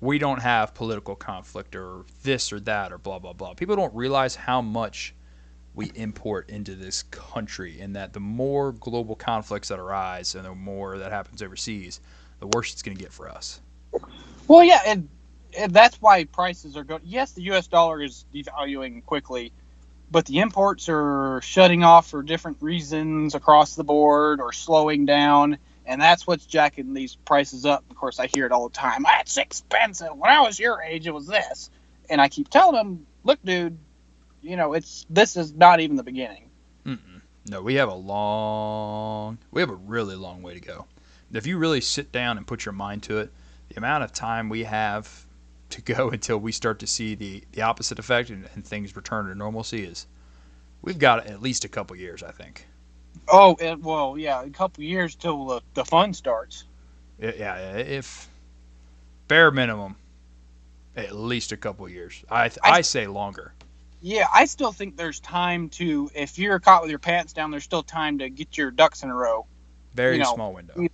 we 0.02 0.18
don't 0.18 0.42
have 0.42 0.74
political 0.74 1.16
conflict 1.16 1.74
or 1.74 2.04
this 2.22 2.52
or 2.52 2.60
that 2.60 2.92
or 2.92 2.98
blah 2.98 3.18
blah 3.18 3.32
blah." 3.32 3.54
People 3.54 3.76
don't 3.76 3.94
realize 3.94 4.36
how 4.36 4.60
much 4.60 5.14
we 5.74 5.90
import 5.94 6.50
into 6.50 6.74
this 6.74 7.04
country, 7.04 7.80
and 7.80 7.96
that 7.96 8.12
the 8.12 8.20
more 8.20 8.72
global 8.72 9.16
conflicts 9.16 9.68
that 9.68 9.78
arise 9.78 10.34
and 10.34 10.44
the 10.44 10.54
more 10.54 10.98
that 10.98 11.10
happens 11.10 11.40
overseas, 11.40 12.00
the 12.40 12.46
worse 12.48 12.74
it's 12.74 12.82
going 12.82 12.94
to 12.96 13.02
get 13.02 13.12
for 13.12 13.30
us. 13.30 13.62
Well, 14.48 14.62
yeah, 14.62 14.82
and, 14.86 15.08
and 15.58 15.72
that's 15.72 15.96
why 16.02 16.24
prices 16.24 16.76
are 16.76 16.84
going. 16.84 17.02
Yes, 17.04 17.32
the 17.32 17.42
U.S. 17.44 17.66
dollar 17.66 18.02
is 18.02 18.26
devaluing 18.34 19.02
quickly, 19.06 19.50
but 20.10 20.26
the 20.26 20.38
imports 20.38 20.88
are 20.88 21.40
shutting 21.42 21.82
off 21.82 22.10
for 22.10 22.22
different 22.22 22.58
reasons 22.60 23.34
across 23.34 23.74
the 23.74 23.84
board 23.84 24.40
or 24.40 24.52
slowing 24.52 25.06
down, 25.06 25.58
and 25.84 26.00
that's 26.00 26.26
what's 26.26 26.46
jacking 26.46 26.94
these 26.94 27.16
prices 27.16 27.66
up. 27.66 27.84
Of 27.90 27.96
course, 27.96 28.18
I 28.18 28.28
hear 28.28 28.46
it 28.46 28.52
all 28.52 28.68
the 28.68 28.74
time. 28.74 29.02
That's 29.02 29.36
expensive. 29.36 30.16
When 30.16 30.30
I 30.30 30.40
was 30.40 30.58
your 30.58 30.82
age, 30.82 31.06
it 31.06 31.14
was 31.14 31.26
this, 31.26 31.70
and 32.08 32.20
I 32.20 32.28
keep 32.28 32.48
telling 32.48 32.76
them, 32.76 33.06
look, 33.24 33.38
dude, 33.44 33.78
you 34.42 34.56
know, 34.56 34.74
it's 34.74 35.06
this 35.10 35.36
is 35.36 35.52
not 35.52 35.80
even 35.80 35.96
the 35.96 36.02
beginning. 36.02 36.50
Mm-mm. 36.84 37.20
No, 37.48 37.62
we 37.62 37.74
have 37.74 37.88
a 37.88 37.94
long, 37.94 39.38
we 39.50 39.60
have 39.60 39.70
a 39.70 39.74
really 39.74 40.16
long 40.16 40.42
way 40.42 40.54
to 40.54 40.60
go. 40.60 40.86
If 41.32 41.46
you 41.46 41.58
really 41.58 41.80
sit 41.80 42.12
down 42.12 42.38
and 42.38 42.46
put 42.46 42.64
your 42.64 42.72
mind 42.72 43.02
to 43.04 43.18
it, 43.18 43.32
the 43.68 43.76
amount 43.76 44.04
of 44.04 44.12
time 44.12 44.48
we 44.48 44.64
have 44.64 45.25
to 45.70 45.82
go 45.82 46.10
until 46.12 46.38
we 46.38 46.52
start 46.52 46.78
to 46.80 46.86
see 46.86 47.14
the, 47.14 47.44
the 47.52 47.62
opposite 47.62 47.98
effect 47.98 48.30
and, 48.30 48.48
and 48.54 48.64
things 48.64 48.94
return 48.96 49.26
to 49.26 49.34
normalcy 49.34 49.84
is, 49.84 50.06
we've 50.82 50.98
got 50.98 51.26
at 51.26 51.42
least 51.42 51.64
a 51.64 51.68
couple 51.68 51.96
years, 51.96 52.22
I 52.22 52.30
think. 52.30 52.66
Oh, 53.28 53.56
it, 53.60 53.80
well, 53.80 54.16
yeah, 54.18 54.42
a 54.42 54.50
couple 54.50 54.84
years 54.84 55.14
till 55.14 55.46
the, 55.46 55.60
the 55.74 55.84
fun 55.84 56.12
starts. 56.14 56.64
Yeah, 57.18 57.76
if 57.78 58.28
bare 59.26 59.50
minimum, 59.50 59.96
at 60.96 61.14
least 61.14 61.52
a 61.52 61.56
couple 61.56 61.88
years. 61.88 62.22
I 62.30 62.48
th- 62.48 62.58
I- 62.62 62.70
I 62.78 62.80
say 62.82 63.06
longer. 63.06 63.52
Yeah, 64.02 64.26
I 64.32 64.44
still 64.44 64.70
think 64.72 64.96
there's 64.96 65.18
time 65.20 65.70
to, 65.70 66.10
if 66.14 66.38
you're 66.38 66.60
caught 66.60 66.82
with 66.82 66.90
your 66.90 66.98
pants 66.98 67.32
down, 67.32 67.50
there's 67.50 67.64
still 67.64 67.82
time 67.82 68.18
to 68.18 68.28
get 68.28 68.56
your 68.56 68.70
ducks 68.70 69.02
in 69.02 69.08
a 69.10 69.14
row. 69.14 69.46
Very 69.94 70.18
You 70.18 70.22
know, 70.22 70.34
small 70.34 70.52
window. 70.52 70.86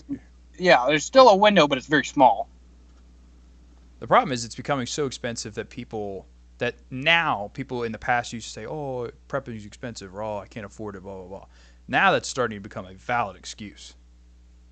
Yeah, 0.56 0.84
there's 0.86 1.04
still 1.04 1.28
a 1.28 1.36
window, 1.36 1.66
but 1.66 1.76
it's 1.76 1.88
very 1.88 2.04
small. 2.04 2.48
The 4.02 4.08
problem 4.08 4.32
is 4.32 4.44
it's 4.44 4.56
becoming 4.56 4.86
so 4.86 5.06
expensive 5.06 5.54
that 5.54 5.70
people 5.70 6.26
that 6.58 6.74
now 6.90 7.52
people 7.54 7.84
in 7.84 7.92
the 7.92 7.98
past 7.98 8.32
used 8.32 8.48
to 8.48 8.52
say, 8.52 8.66
"Oh, 8.66 9.08
prepping 9.28 9.56
is 9.56 9.64
expensive," 9.64 10.12
Raw, 10.12 10.38
"Oh, 10.38 10.40
I 10.40 10.48
can't 10.48 10.66
afford 10.66 10.96
it," 10.96 11.04
blah 11.04 11.14
blah 11.18 11.28
blah. 11.28 11.46
Now 11.86 12.10
that's 12.10 12.28
starting 12.28 12.56
to 12.56 12.60
become 12.60 12.84
a 12.84 12.94
valid 12.94 13.36
excuse. 13.36 13.94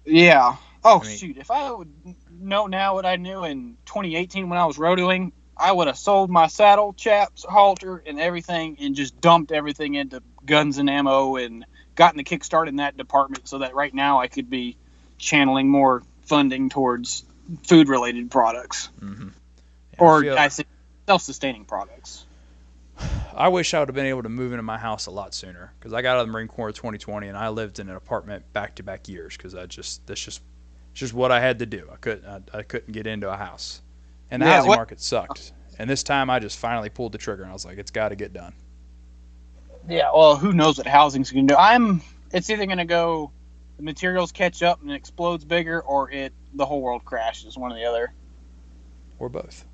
Yeah. 0.04 0.56
Oh 0.82 1.00
I 1.00 1.06
mean- 1.06 1.16
shoot! 1.16 1.36
If 1.36 1.52
I 1.52 1.70
would 1.70 1.92
know 2.28 2.66
now 2.66 2.94
what 2.94 3.06
I 3.06 3.14
knew 3.14 3.44
in 3.44 3.76
2018 3.86 4.48
when 4.48 4.58
I 4.58 4.66
was 4.66 4.78
rodeoing, 4.78 5.30
I 5.56 5.70
would 5.70 5.86
have 5.86 5.96
sold 5.96 6.28
my 6.28 6.48
saddle, 6.48 6.92
chaps, 6.92 7.46
halter, 7.48 8.02
and 8.04 8.18
everything, 8.18 8.78
and 8.80 8.96
just 8.96 9.20
dumped 9.20 9.52
everything 9.52 9.94
into 9.94 10.24
guns 10.44 10.78
and 10.78 10.90
ammo, 10.90 11.36
and 11.36 11.64
gotten 11.94 12.18
the 12.18 12.24
kickstart 12.24 12.66
in 12.66 12.76
that 12.76 12.96
department, 12.96 13.46
so 13.46 13.58
that 13.58 13.76
right 13.76 13.94
now 13.94 14.18
I 14.18 14.26
could 14.26 14.50
be 14.50 14.76
channeling 15.18 15.68
more 15.68 16.02
funding 16.22 16.68
towards 16.68 17.24
food-related 17.64 18.30
products, 18.30 18.88
Mm-hmm. 19.00 19.28
or 19.98 20.24
I, 20.38 20.48
say 20.48 20.64
self-sustaining 21.06 21.64
products. 21.64 22.26
I 23.34 23.48
wish 23.48 23.72
I 23.72 23.78
would 23.78 23.88
have 23.88 23.94
been 23.94 24.06
able 24.06 24.22
to 24.24 24.28
move 24.28 24.52
into 24.52 24.62
my 24.62 24.76
house 24.78 25.06
a 25.06 25.10
lot 25.10 25.34
sooner 25.34 25.72
because 25.78 25.92
I 25.94 26.02
got 26.02 26.16
out 26.16 26.20
of 26.20 26.26
the 26.26 26.32
Marine 26.32 26.48
Corps 26.48 26.68
in 26.68 26.74
2020 26.74 27.28
and 27.28 27.36
I 27.38 27.48
lived 27.48 27.78
in 27.78 27.88
an 27.88 27.96
apartment 27.96 28.52
back 28.52 28.74
to 28.76 28.82
back 28.82 29.08
years 29.08 29.36
because 29.36 29.54
I 29.54 29.64
just 29.66 30.06
that's 30.06 30.20
just 30.22 30.42
it's 30.92 31.00
just 31.00 31.14
what 31.14 31.32
I 31.32 31.40
had 31.40 31.60
to 31.60 31.66
do. 31.66 31.88
I 31.90 31.96
couldn't 31.96 32.26
I, 32.52 32.58
I 32.58 32.62
couldn't 32.62 32.92
get 32.92 33.06
into 33.06 33.30
a 33.32 33.36
house, 33.36 33.80
and 34.30 34.42
the 34.42 34.46
Yeah, 34.46 34.56
housing 34.56 34.68
what- 34.68 34.76
market 34.76 35.00
sucked. 35.00 35.52
And 35.78 35.88
this 35.88 36.02
time 36.02 36.28
I 36.28 36.40
just 36.40 36.58
finally 36.58 36.90
pulled 36.90 37.12
the 37.12 37.18
trigger 37.18 37.42
and 37.42 37.50
I 37.50 37.54
was 37.54 37.64
like, 37.64 37.78
it's 37.78 37.90
got 37.90 38.10
to 38.10 38.16
get 38.16 38.34
done. 38.34 38.52
Yeah, 39.88 40.10
well, 40.14 40.36
who 40.36 40.52
knows 40.52 40.76
what 40.76 40.86
housing's 40.86 41.30
going 41.30 41.48
to 41.48 41.54
do? 41.54 41.58
I'm. 41.58 42.02
It's 42.32 42.50
either 42.50 42.66
going 42.66 42.78
to 42.78 42.84
go, 42.84 43.30
the 43.78 43.82
materials 43.82 44.30
catch 44.30 44.62
up 44.62 44.82
and 44.82 44.90
it 44.90 44.94
explodes 44.94 45.44
bigger, 45.44 45.80
or 45.80 46.10
it 46.10 46.34
the 46.54 46.66
whole 46.66 46.80
world 46.80 47.04
crashes. 47.04 47.56
One 47.56 47.72
or 47.72 47.76
the 47.76 47.84
other. 47.84 48.12
Or 49.18 49.28
both. 49.28 49.64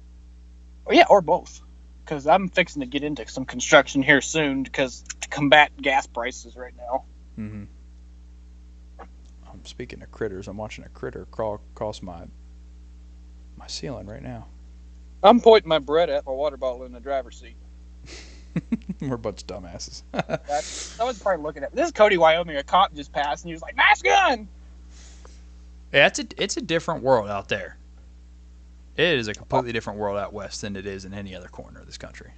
Or, 0.84 0.94
yeah, 0.94 1.06
or 1.08 1.20
both. 1.20 1.60
Because 2.04 2.26
I'm 2.26 2.48
fixing 2.48 2.80
to 2.80 2.86
get 2.86 3.02
into 3.02 3.26
some 3.28 3.44
construction 3.44 4.02
here 4.02 4.20
soon 4.20 4.62
because 4.62 5.02
to 5.20 5.28
combat 5.28 5.72
gas 5.80 6.06
prices 6.06 6.56
right 6.56 6.74
now. 6.76 7.04
Mm-hmm. 7.38 7.64
Um, 9.00 9.60
speaking 9.64 10.02
of 10.02 10.10
critters, 10.10 10.46
I'm 10.48 10.56
watching 10.56 10.84
a 10.84 10.88
critter 10.88 11.26
crawl 11.30 11.60
across 11.74 12.02
my 12.02 12.26
my 13.56 13.66
ceiling 13.66 14.06
right 14.06 14.22
now. 14.22 14.46
I'm 15.22 15.40
pointing 15.40 15.68
my 15.68 15.78
bread 15.78 16.10
at 16.10 16.26
my 16.26 16.32
water 16.32 16.56
bottle 16.56 16.84
in 16.84 16.92
the 16.92 17.00
driver's 17.00 17.40
seat. 17.40 17.56
We're 19.00 19.14
a 19.14 19.18
bunch 19.18 19.42
of 19.42 19.48
dumbasses. 19.48 20.02
That's, 20.12 20.98
I 21.00 21.04
was 21.04 21.18
probably 21.18 21.42
looking 21.42 21.62
at 21.64 21.74
this 21.74 21.86
is 21.86 21.92
Cody, 21.92 22.16
Wyoming. 22.16 22.56
A 22.56 22.62
cop 22.62 22.94
just 22.94 23.12
passed 23.12 23.44
and 23.44 23.50
he 23.50 23.54
was 23.54 23.62
like, 23.62 23.76
"Nice 23.76 24.02
gun." 24.02 24.48
Yeah, 25.96 26.09
it's 26.09 26.18
a 26.18 26.26
it's 26.37 26.56
a 26.59 26.61
different 26.61 27.02
world 27.02 27.30
out 27.30 27.48
there. 27.48 27.78
It 28.98 29.18
is 29.18 29.28
a 29.28 29.35
completely 29.35 29.72
different 29.72 29.98
world 29.98 30.18
out 30.18 30.35
west 30.35 30.61
than 30.61 30.76
it 30.76 30.85
is 30.85 31.06
in 31.06 31.14
any 31.14 31.35
other 31.35 31.48
corner 31.48 31.80
of 31.80 31.87
this 31.87 31.96
country. 31.96 32.32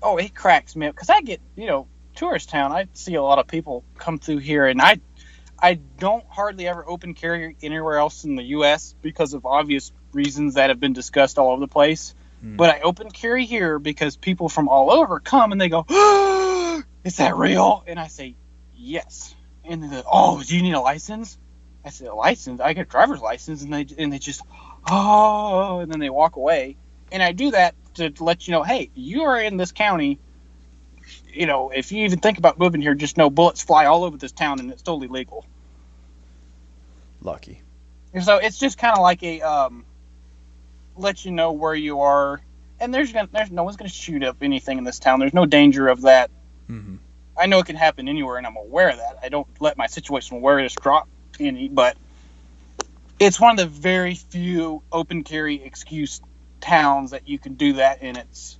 Oh, 0.00 0.18
it 0.18 0.36
cracks 0.36 0.76
me 0.76 0.86
up 0.86 0.94
because 0.94 1.10
I 1.10 1.20
get 1.20 1.40
you 1.56 1.66
know 1.66 1.88
tourist 2.14 2.48
town. 2.50 2.70
I 2.70 2.86
see 2.92 3.16
a 3.16 3.22
lot 3.22 3.40
of 3.40 3.48
people 3.48 3.82
come 3.98 4.20
through 4.20 4.38
here, 4.38 4.68
and 4.68 4.80
I 4.80 5.00
I 5.58 5.74
don't 5.74 6.24
hardly 6.28 6.68
ever 6.68 6.88
open 6.88 7.14
carry 7.14 7.56
anywhere 7.60 7.96
else 7.96 8.22
in 8.22 8.36
the 8.36 8.44
U.S. 8.44 8.94
because 9.02 9.34
of 9.34 9.46
obvious 9.46 9.90
reasons 10.12 10.54
that 10.54 10.70
have 10.70 10.78
been 10.78 10.92
discussed 10.92 11.40
all 11.40 11.50
over 11.50 11.60
the 11.60 11.66
place. 11.66 12.14
Hmm. 12.40 12.54
But 12.54 12.70
I 12.70 12.82
open 12.82 13.10
carry 13.10 13.46
here 13.46 13.80
because 13.80 14.16
people 14.16 14.48
from 14.48 14.68
all 14.68 14.92
over 14.92 15.18
come 15.18 15.50
and 15.50 15.60
they 15.60 15.68
go, 15.68 15.84
"Is 17.02 17.16
that 17.16 17.36
real?" 17.36 17.82
And 17.84 17.98
I 17.98 18.06
say, 18.06 18.36
"Yes." 18.72 19.34
And 19.64 19.82
they 19.82 19.88
go, 19.88 20.04
"Oh, 20.06 20.40
do 20.40 20.54
you 20.54 20.62
need 20.62 20.74
a 20.74 20.80
license?" 20.80 21.36
I 21.84 21.90
said, 21.90 22.08
"A 22.08 22.14
license? 22.14 22.60
I 22.60 22.74
got 22.74 22.82
a 22.82 22.84
driver's 22.84 23.20
license." 23.20 23.62
And 23.62 23.72
they 23.72 23.86
and 23.98 24.12
they 24.12 24.18
just, 24.18 24.42
"Oh," 24.88 25.80
and 25.80 25.90
then 25.90 26.00
they 26.00 26.10
walk 26.10 26.36
away. 26.36 26.76
And 27.10 27.22
I 27.22 27.32
do 27.32 27.50
that 27.50 27.74
to 27.94 28.12
let 28.20 28.46
you 28.46 28.52
know, 28.52 28.62
hey, 28.62 28.90
you 28.94 29.22
are 29.22 29.40
in 29.40 29.56
this 29.56 29.72
county. 29.72 30.18
You 31.32 31.46
know, 31.46 31.70
if 31.70 31.92
you 31.92 32.04
even 32.04 32.20
think 32.20 32.38
about 32.38 32.58
moving 32.58 32.80
here, 32.80 32.94
just 32.94 33.16
know 33.16 33.30
bullets 33.30 33.62
fly 33.62 33.86
all 33.86 34.04
over 34.04 34.16
this 34.16 34.32
town, 34.32 34.60
and 34.60 34.70
it's 34.70 34.82
totally 34.82 35.08
legal. 35.08 35.44
Lucky. 37.20 37.60
And 38.14 38.24
so 38.24 38.36
it's 38.38 38.58
just 38.58 38.78
kind 38.78 38.94
of 38.94 39.02
like 39.02 39.22
a 39.22 39.40
um, 39.42 39.84
let 40.96 41.24
you 41.24 41.32
know 41.32 41.52
where 41.52 41.74
you 41.74 42.00
are, 42.00 42.40
and 42.80 42.92
there's 42.92 43.12
gonna, 43.12 43.28
there's 43.32 43.50
no 43.50 43.64
one's 43.64 43.76
gonna 43.76 43.88
shoot 43.88 44.22
up 44.22 44.38
anything 44.42 44.78
in 44.78 44.84
this 44.84 44.98
town. 44.98 45.20
There's 45.20 45.34
no 45.34 45.46
danger 45.46 45.88
of 45.88 46.02
that. 46.02 46.30
hmm 46.66 46.96
I 47.34 47.46
know 47.46 47.60
it 47.60 47.66
can 47.66 47.76
happen 47.76 48.08
anywhere, 48.08 48.36
and 48.36 48.46
I'm 48.46 48.56
aware 48.56 48.90
of 48.90 48.98
that. 48.98 49.16
I 49.22 49.30
don't 49.30 49.46
let 49.58 49.78
my 49.78 49.86
situation 49.86 50.36
awareness 50.36 50.74
drop 50.74 51.08
any, 51.40 51.68
but 51.68 51.96
it's 53.18 53.40
one 53.40 53.52
of 53.52 53.56
the 53.58 53.80
very 53.80 54.14
few 54.14 54.82
open 54.90 55.22
carry 55.24 55.62
excuse 55.62 56.20
towns 56.60 57.12
that 57.12 57.28
you 57.28 57.38
can 57.38 57.54
do 57.54 57.74
that, 57.74 57.98
and 58.02 58.16
it's 58.16 58.58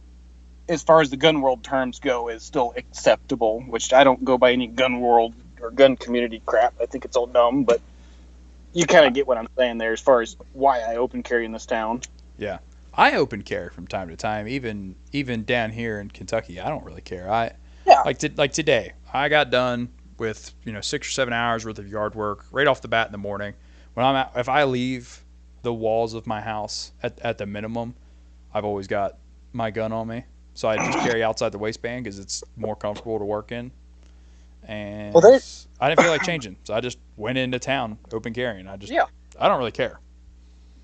as 0.68 0.82
far 0.82 1.00
as 1.00 1.11
the 1.11 1.16
gun 1.16 1.40
world 1.40 1.64
terms 1.64 1.98
go, 2.00 2.28
is 2.28 2.42
still 2.42 2.72
acceptable. 2.76 3.61
Which 3.61 3.92
I 3.92 4.04
don't 4.04 4.24
go 4.24 4.38
by 4.38 4.52
any 4.52 4.66
gun 4.66 5.00
world 5.00 5.35
or 5.61 5.70
gun 5.70 5.96
community 5.96 6.42
crap. 6.44 6.74
I 6.80 6.87
think 6.87 7.04
it's 7.04 7.16
all 7.16 7.26
dumb, 7.26 7.64
but 7.64 7.80
you 8.72 8.87
kind 8.87 9.06
of 9.06 9.14
get 9.14 9.26
what 9.26 9.37
I'm 9.38 9.48
saying 9.56 9.78
there 9.78 9.92
as 9.92 10.00
far 10.00 10.22
as 10.22 10.37
why 10.52 10.80
I 10.80 10.96
open 10.96 11.22
carry 11.22 11.44
in 11.44 11.52
this 11.52 11.66
town. 11.66 12.02
Yeah. 12.38 12.58
I 12.94 13.16
open 13.16 13.42
carry 13.42 13.70
from 13.70 13.87
time 13.87 14.08
to 14.08 14.16
time, 14.16 14.46
even 14.48 14.96
even 15.12 15.44
down 15.44 15.70
here 15.70 15.98
in 15.98 16.11
Kentucky. 16.11 16.61
I 16.61 16.68
don't 16.68 16.85
really 16.85 17.00
care. 17.00 17.30
I 17.30 17.52
Yeah. 17.87 18.02
like 18.02 18.18
to, 18.18 18.30
like 18.37 18.52
today. 18.52 18.92
I 19.12 19.28
got 19.28 19.50
done 19.50 19.88
with 20.22 20.54
you 20.64 20.72
know 20.72 20.80
six 20.80 21.08
or 21.08 21.11
seven 21.11 21.35
hours 21.35 21.66
worth 21.66 21.80
of 21.80 21.88
yard 21.88 22.14
work 22.14 22.46
right 22.52 22.68
off 22.68 22.80
the 22.80 22.87
bat 22.87 23.06
in 23.08 23.12
the 23.12 23.18
morning. 23.18 23.54
When 23.94 24.06
I'm 24.06 24.14
at, 24.14 24.32
if 24.37 24.48
I 24.48 24.62
leave 24.64 25.22
the 25.62 25.74
walls 25.74 26.14
of 26.14 26.28
my 26.28 26.40
house 26.40 26.92
at, 27.02 27.18
at 27.20 27.38
the 27.38 27.44
minimum, 27.44 27.94
I've 28.54 28.64
always 28.64 28.87
got 28.87 29.18
my 29.52 29.72
gun 29.72 29.92
on 29.92 30.06
me, 30.06 30.24
so 30.54 30.68
I 30.68 30.76
just 30.76 30.98
carry 31.00 31.24
outside 31.24 31.50
the 31.50 31.58
waistband 31.58 32.04
because 32.04 32.20
it's 32.20 32.44
more 32.56 32.76
comfortable 32.76 33.18
to 33.18 33.24
work 33.24 33.50
in. 33.50 33.72
And 34.62 35.12
Well, 35.12 35.40
I 35.80 35.88
didn't 35.88 36.00
feel 36.00 36.12
like 36.12 36.22
changing, 36.22 36.56
so 36.62 36.72
I 36.72 36.80
just 36.80 36.98
went 37.16 37.37
into 37.37 37.58
town 37.58 37.98
open 38.12 38.32
carrying. 38.32 38.68
I 38.68 38.76
just 38.76 38.92
Yeah. 38.92 39.06
I 39.40 39.48
don't 39.48 39.58
really 39.58 39.72
care. 39.72 39.98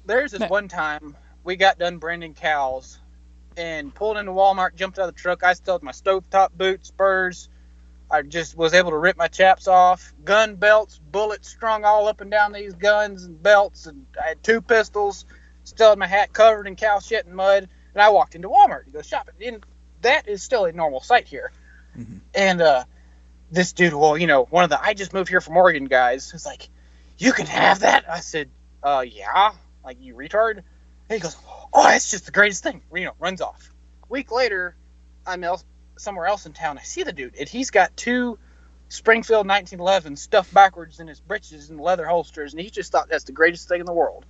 There's 0.05 0.33
this 0.33 0.41
Nah. 0.41 0.49
one 0.49 0.67
time 0.67 1.17
we 1.45 1.55
got 1.55 1.79
done 1.79 1.99
branding 1.99 2.35
cows 2.35 2.99
and 3.57 3.95
pulled 3.95 4.17
into 4.17 4.33
Walmart, 4.33 4.75
jumped 4.75 4.99
out 4.99 5.09
of 5.09 5.15
the 5.15 5.21
truck. 5.21 5.45
I 5.45 5.53
still 5.53 5.75
had 5.75 5.83
my 5.85 5.93
stovepipe 5.93 6.53
boots, 6.59 6.89
spurs. 6.89 7.49
I 8.11 8.23
just 8.23 8.57
was 8.57 8.73
able 8.75 8.91
to 8.91 8.97
rip 8.99 9.17
my 9.17 9.29
chaps 9.29 9.69
off. 9.69 10.15
Gun 10.25 10.57
belts, 10.57 10.99
bullets 10.99 11.49
strung 11.49 11.85
all 11.85 12.09
up 12.09 12.21
and 12.21 12.31
down 12.31 12.53
these 12.53 12.75
guns 12.75 13.25
and 13.25 13.43
belts, 13.43 13.87
and 13.87 14.07
I 14.23 14.29
had 14.29 14.43
two 14.43 14.61
pistols. 14.61 15.27
Still 15.65 15.91
had 15.91 15.99
my 15.99 16.07
hat 16.07 16.33
covered 16.33 16.67
in 16.67 16.77
cow 16.77 17.01
shit 17.01 17.27
and 17.27 17.35
mud. 17.35 17.69
And 17.93 18.03
I 18.03 18.09
walked 18.11 18.35
into 18.35 18.49
Walmart 18.49 18.85
to 18.85 18.91
go 18.91 19.03
shopping. 19.03 19.35
And 19.45 19.65
that 20.01 20.29
is 20.29 20.43
still 20.43 20.65
a 20.65 20.73
normal 20.73 21.01
sight 21.01 21.29
here. 21.29 21.53
Mhm. 21.97 22.21
And 22.35 22.61
uh, 22.63 22.85
this 23.51 23.73
dude, 23.73 23.93
well, 23.93 24.17
you 24.17 24.27
know, 24.27 24.45
one 24.45 24.65
of 24.65 24.71
the 24.71 24.81
I 24.81 24.95
just 24.95 25.13
moved 25.13 25.29
here 25.29 25.41
from 25.41 25.57
Oregon 25.57 25.85
guys, 25.85 26.33
is 26.33 26.47
like, 26.47 26.69
"You 27.19 27.33
can 27.33 27.47
have 27.47 27.81
that." 27.81 28.09
I 28.09 28.21
said, 28.21 28.49
"Uh, 28.83 29.05
yeah." 29.07 29.53
Like 29.85 29.99
you 30.01 30.15
retard. 30.15 30.59
And 30.59 30.65
he 31.11 31.19
goes, 31.19 31.37
"Oh, 31.73 31.83
that's 31.85 32.11
just 32.11 32.27
the 32.27 32.33
greatest 32.33 32.63
thing." 32.63 32.83
You 32.95 33.07
know, 33.07 33.15
runs 33.19 33.41
off. 33.41 33.71
Week 34.09 34.31
later, 34.31 34.77
I'm 35.27 35.45
somewhere 36.01 36.27
else 36.27 36.47
in 36.47 36.53
town. 36.53 36.79
I 36.79 36.83
see 36.83 37.03
the 37.03 37.13
dude, 37.13 37.35
and 37.37 37.49
he's 37.49 37.71
got 37.71 37.97
two 37.97 38.39
Springfield 38.89 39.47
1911 39.47 40.17
stuffed 40.17 40.53
backwards 40.55 41.01
in 41.01 41.07
his 41.07 41.21
breeches 41.21 41.71
and 41.71 41.81
leather 41.81 42.07
holsters, 42.07 42.53
and 42.53 42.61
he 42.61 42.71
just 42.71 42.91
thought 42.91 43.09
that's 43.09 43.25
the 43.25 43.33
greatest 43.33 43.69
thing 43.69 43.81
in 43.81 43.87
the 43.87 43.93
world. 43.93 44.25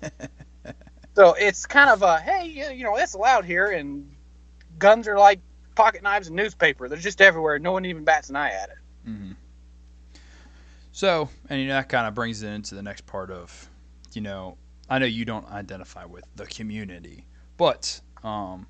so 1.14 1.34
it's 1.34 1.66
kind 1.66 1.90
of 1.90 2.02
a 2.02 2.20
hey, 2.20 2.72
you 2.74 2.84
know, 2.84 2.96
that's 2.96 3.14
allowed 3.14 3.44
here, 3.44 3.70
and 3.70 4.10
guns 4.78 5.08
are 5.08 5.18
like 5.18 5.40
pocket 5.74 6.02
knives 6.02 6.28
and 6.28 6.36
newspaper. 6.36 6.88
They're 6.88 6.98
just 6.98 7.20
everywhere. 7.20 7.58
No 7.58 7.72
one 7.72 7.84
even 7.84 8.04
bats 8.04 8.30
an 8.30 8.36
eye 8.36 8.50
at 8.50 8.70
it. 8.70 8.76
hmm 9.04 9.32
So, 10.92 11.28
and 11.48 11.60
you 11.60 11.68
know, 11.68 11.74
that 11.74 11.88
kind 11.88 12.06
of 12.06 12.14
brings 12.14 12.42
it 12.42 12.48
into 12.48 12.74
the 12.74 12.82
next 12.82 13.06
part 13.06 13.30
of, 13.30 13.68
you 14.12 14.20
know, 14.22 14.56
I 14.88 14.98
know 14.98 15.06
you 15.06 15.24
don't 15.24 15.46
identify 15.48 16.04
with 16.04 16.24
the 16.36 16.46
community, 16.46 17.26
but, 17.56 18.00
um, 18.22 18.66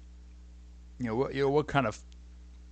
you 0.99 1.07
know, 1.07 1.17
what, 1.17 1.35
you 1.35 1.43
know, 1.43 1.51
what 1.51 1.67
kind 1.67 1.87
of, 1.87 1.99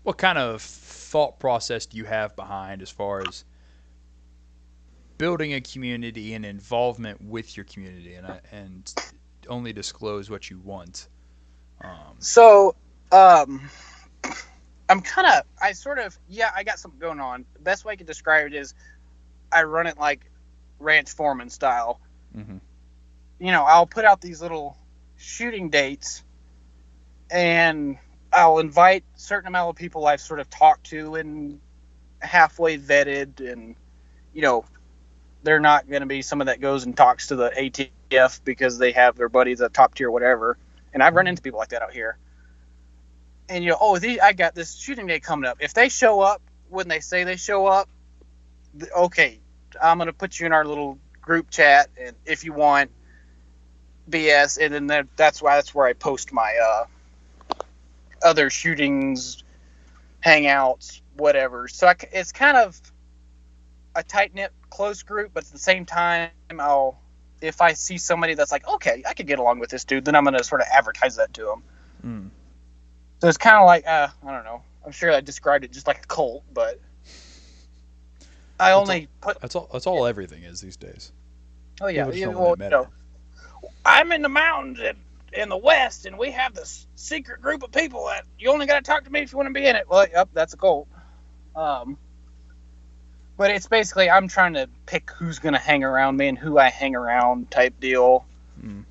what 0.02 0.18
kind 0.18 0.38
of 0.38 0.60
thought 0.62 1.38
process 1.38 1.86
do 1.86 1.96
you 1.96 2.04
have 2.04 2.34
behind 2.36 2.82
as 2.82 2.90
far 2.90 3.20
as 3.20 3.44
building 5.18 5.54
a 5.54 5.60
community 5.60 6.34
and 6.34 6.44
involvement 6.44 7.22
with 7.22 7.56
your 7.56 7.64
community, 7.64 8.14
and 8.14 8.26
and 8.52 8.94
only 9.48 9.72
disclose 9.72 10.30
what 10.30 10.50
you 10.50 10.58
want. 10.58 11.08
Um, 11.82 12.16
So, 12.18 12.74
um, 13.12 13.70
I'm 14.88 15.00
kind 15.00 15.26
of, 15.26 15.44
I 15.60 15.72
sort 15.72 15.98
of, 15.98 16.18
yeah, 16.28 16.50
I 16.54 16.64
got 16.64 16.78
something 16.78 17.00
going 17.00 17.20
on. 17.20 17.44
The 17.54 17.60
best 17.60 17.84
way 17.84 17.92
I 17.92 17.96
could 17.96 18.06
describe 18.06 18.46
it 18.46 18.54
is 18.54 18.74
I 19.52 19.62
run 19.62 19.86
it 19.86 19.98
like 19.98 20.30
ranch 20.78 21.10
foreman 21.10 21.50
style. 21.50 22.00
Mhm. 22.36 22.60
You 23.38 23.52
know, 23.52 23.64
I'll 23.64 23.86
put 23.86 24.04
out 24.04 24.20
these 24.20 24.42
little 24.42 24.76
shooting 25.16 25.70
dates 25.70 26.22
and 27.30 27.98
I'll 28.34 28.58
invite 28.58 29.04
certain 29.16 29.48
amount 29.48 29.70
of 29.70 29.76
people 29.76 30.06
I've 30.06 30.20
sort 30.20 30.40
of 30.40 30.50
talked 30.50 30.86
to 30.88 31.14
and 31.14 31.60
halfway 32.20 32.78
vetted 32.78 33.40
and, 33.40 33.76
you 34.32 34.42
know, 34.42 34.64
they're 35.42 35.60
not 35.60 35.88
going 35.88 36.00
to 36.00 36.06
be 36.06 36.22
someone 36.22 36.46
that 36.46 36.60
goes 36.60 36.84
and 36.84 36.96
talks 36.96 37.28
to 37.28 37.36
the 37.36 37.50
ATF 37.50 38.40
because 38.44 38.78
they 38.78 38.92
have 38.92 39.16
their 39.16 39.28
buddies 39.28 39.60
at 39.60 39.74
top 39.74 39.94
tier, 39.94 40.10
whatever. 40.10 40.56
And 40.92 41.02
I've 41.02 41.14
run 41.14 41.26
into 41.26 41.42
people 41.42 41.58
like 41.58 41.68
that 41.68 41.82
out 41.82 41.92
here. 41.92 42.16
And 43.48 43.62
you 43.62 43.70
know, 43.70 43.78
oh, 43.80 43.98
these, 43.98 44.18
I 44.20 44.32
got 44.32 44.54
this 44.54 44.74
shooting 44.74 45.06
day 45.06 45.20
coming 45.20 45.48
up. 45.48 45.58
If 45.60 45.74
they 45.74 45.90
show 45.90 46.20
up 46.20 46.40
when 46.70 46.88
they 46.88 47.00
say 47.00 47.24
they 47.24 47.36
show 47.36 47.66
up, 47.66 47.88
okay, 48.96 49.40
I'm 49.82 49.98
gonna 49.98 50.12
put 50.14 50.40
you 50.40 50.46
in 50.46 50.52
our 50.52 50.64
little 50.64 50.98
group 51.20 51.50
chat, 51.50 51.88
and 52.00 52.16
if 52.24 52.44
you 52.44 52.52
want 52.52 52.90
BS, 54.08 54.64
and 54.64 54.88
then 54.88 55.08
that's 55.16 55.42
why 55.42 55.56
that's 55.56 55.74
where 55.74 55.86
I 55.86 55.92
post 55.92 56.32
my 56.32 56.54
uh, 56.62 56.84
other 58.24 58.50
shootings, 58.50 59.44
hangouts, 60.24 61.00
whatever. 61.16 61.68
So 61.68 61.86
I 61.86 61.94
it's 62.12 62.32
kind 62.32 62.56
of 62.56 62.80
a 63.94 64.02
tight 64.02 64.34
knit, 64.34 64.52
close 64.70 65.02
group, 65.02 65.32
but 65.34 65.44
at 65.44 65.50
the 65.50 65.58
same 65.58 65.84
time, 65.86 66.30
I'll 66.58 66.98
if 67.40 67.60
I 67.60 67.74
see 67.74 67.98
somebody 67.98 68.34
that's 68.34 68.50
like, 68.50 68.66
okay, 68.66 69.02
I 69.06 69.12
could 69.14 69.26
get 69.26 69.38
along 69.38 69.58
with 69.58 69.70
this 69.70 69.84
dude, 69.84 70.04
then 70.04 70.16
I'm 70.16 70.24
gonna 70.24 70.42
sort 70.42 70.62
of 70.62 70.66
advertise 70.72 71.16
that 71.16 71.34
to 71.34 71.44
them. 71.44 71.62
mm. 72.04 72.30
So 73.20 73.28
it's 73.28 73.38
kind 73.38 73.56
of 73.56 73.66
like 73.66 73.86
uh, 73.86 74.08
I 74.26 74.30
don't 74.32 74.44
know. 74.44 74.62
I'm 74.84 74.92
sure 74.92 75.12
I 75.12 75.20
described 75.20 75.64
it 75.64 75.72
just 75.72 75.86
like 75.86 76.04
a 76.04 76.06
cult, 76.06 76.42
but 76.52 76.80
I 78.58 78.70
That's 78.70 78.80
only 78.80 79.08
put. 79.20 79.40
That's 79.40 79.56
all. 79.56 79.68
That's 79.72 79.86
all 79.86 80.06
everything 80.06 80.42
is 80.42 80.60
these 80.60 80.76
days. 80.76 81.12
Oh 81.80 81.88
yeah, 81.88 82.04
People 82.04 82.12
just 82.12 82.20
you 82.20 82.26
know, 82.32 82.38
wanna 82.38 82.52
admit 82.52 82.72
you 82.72 82.78
know, 82.78 82.88
I'm 83.84 84.12
in 84.12 84.22
the 84.22 84.28
mountains 84.28 84.80
in, 84.80 84.96
in 85.34 85.48
the 85.48 85.56
west, 85.56 86.06
and 86.06 86.18
we 86.18 86.30
have 86.30 86.54
this 86.54 86.86
secret 86.94 87.40
group 87.40 87.62
of 87.62 87.72
people 87.72 88.06
that 88.06 88.24
you 88.38 88.50
only 88.50 88.66
got 88.66 88.76
to 88.76 88.82
talk 88.82 89.04
to 89.04 89.10
me 89.10 89.20
if 89.20 89.32
you 89.32 89.38
want 89.38 89.48
to 89.48 89.54
be 89.54 89.66
in 89.66 89.76
it. 89.76 89.88
Well, 89.88 90.06
yep, 90.10 90.28
that's 90.32 90.54
a 90.54 90.56
cult. 90.56 90.88
Um, 91.54 91.98
but 93.36 93.50
it's 93.50 93.66
basically 93.66 94.10
I'm 94.10 94.28
trying 94.28 94.54
to 94.54 94.68
pick 94.86 95.10
who's 95.10 95.38
gonna 95.38 95.58
hang 95.58 95.84
around 95.84 96.16
me 96.16 96.28
and 96.28 96.38
who 96.38 96.58
I 96.58 96.70
hang 96.70 96.94
around 96.94 97.50
type 97.50 97.78
deal. 97.80 98.24
Mm. 98.62 98.84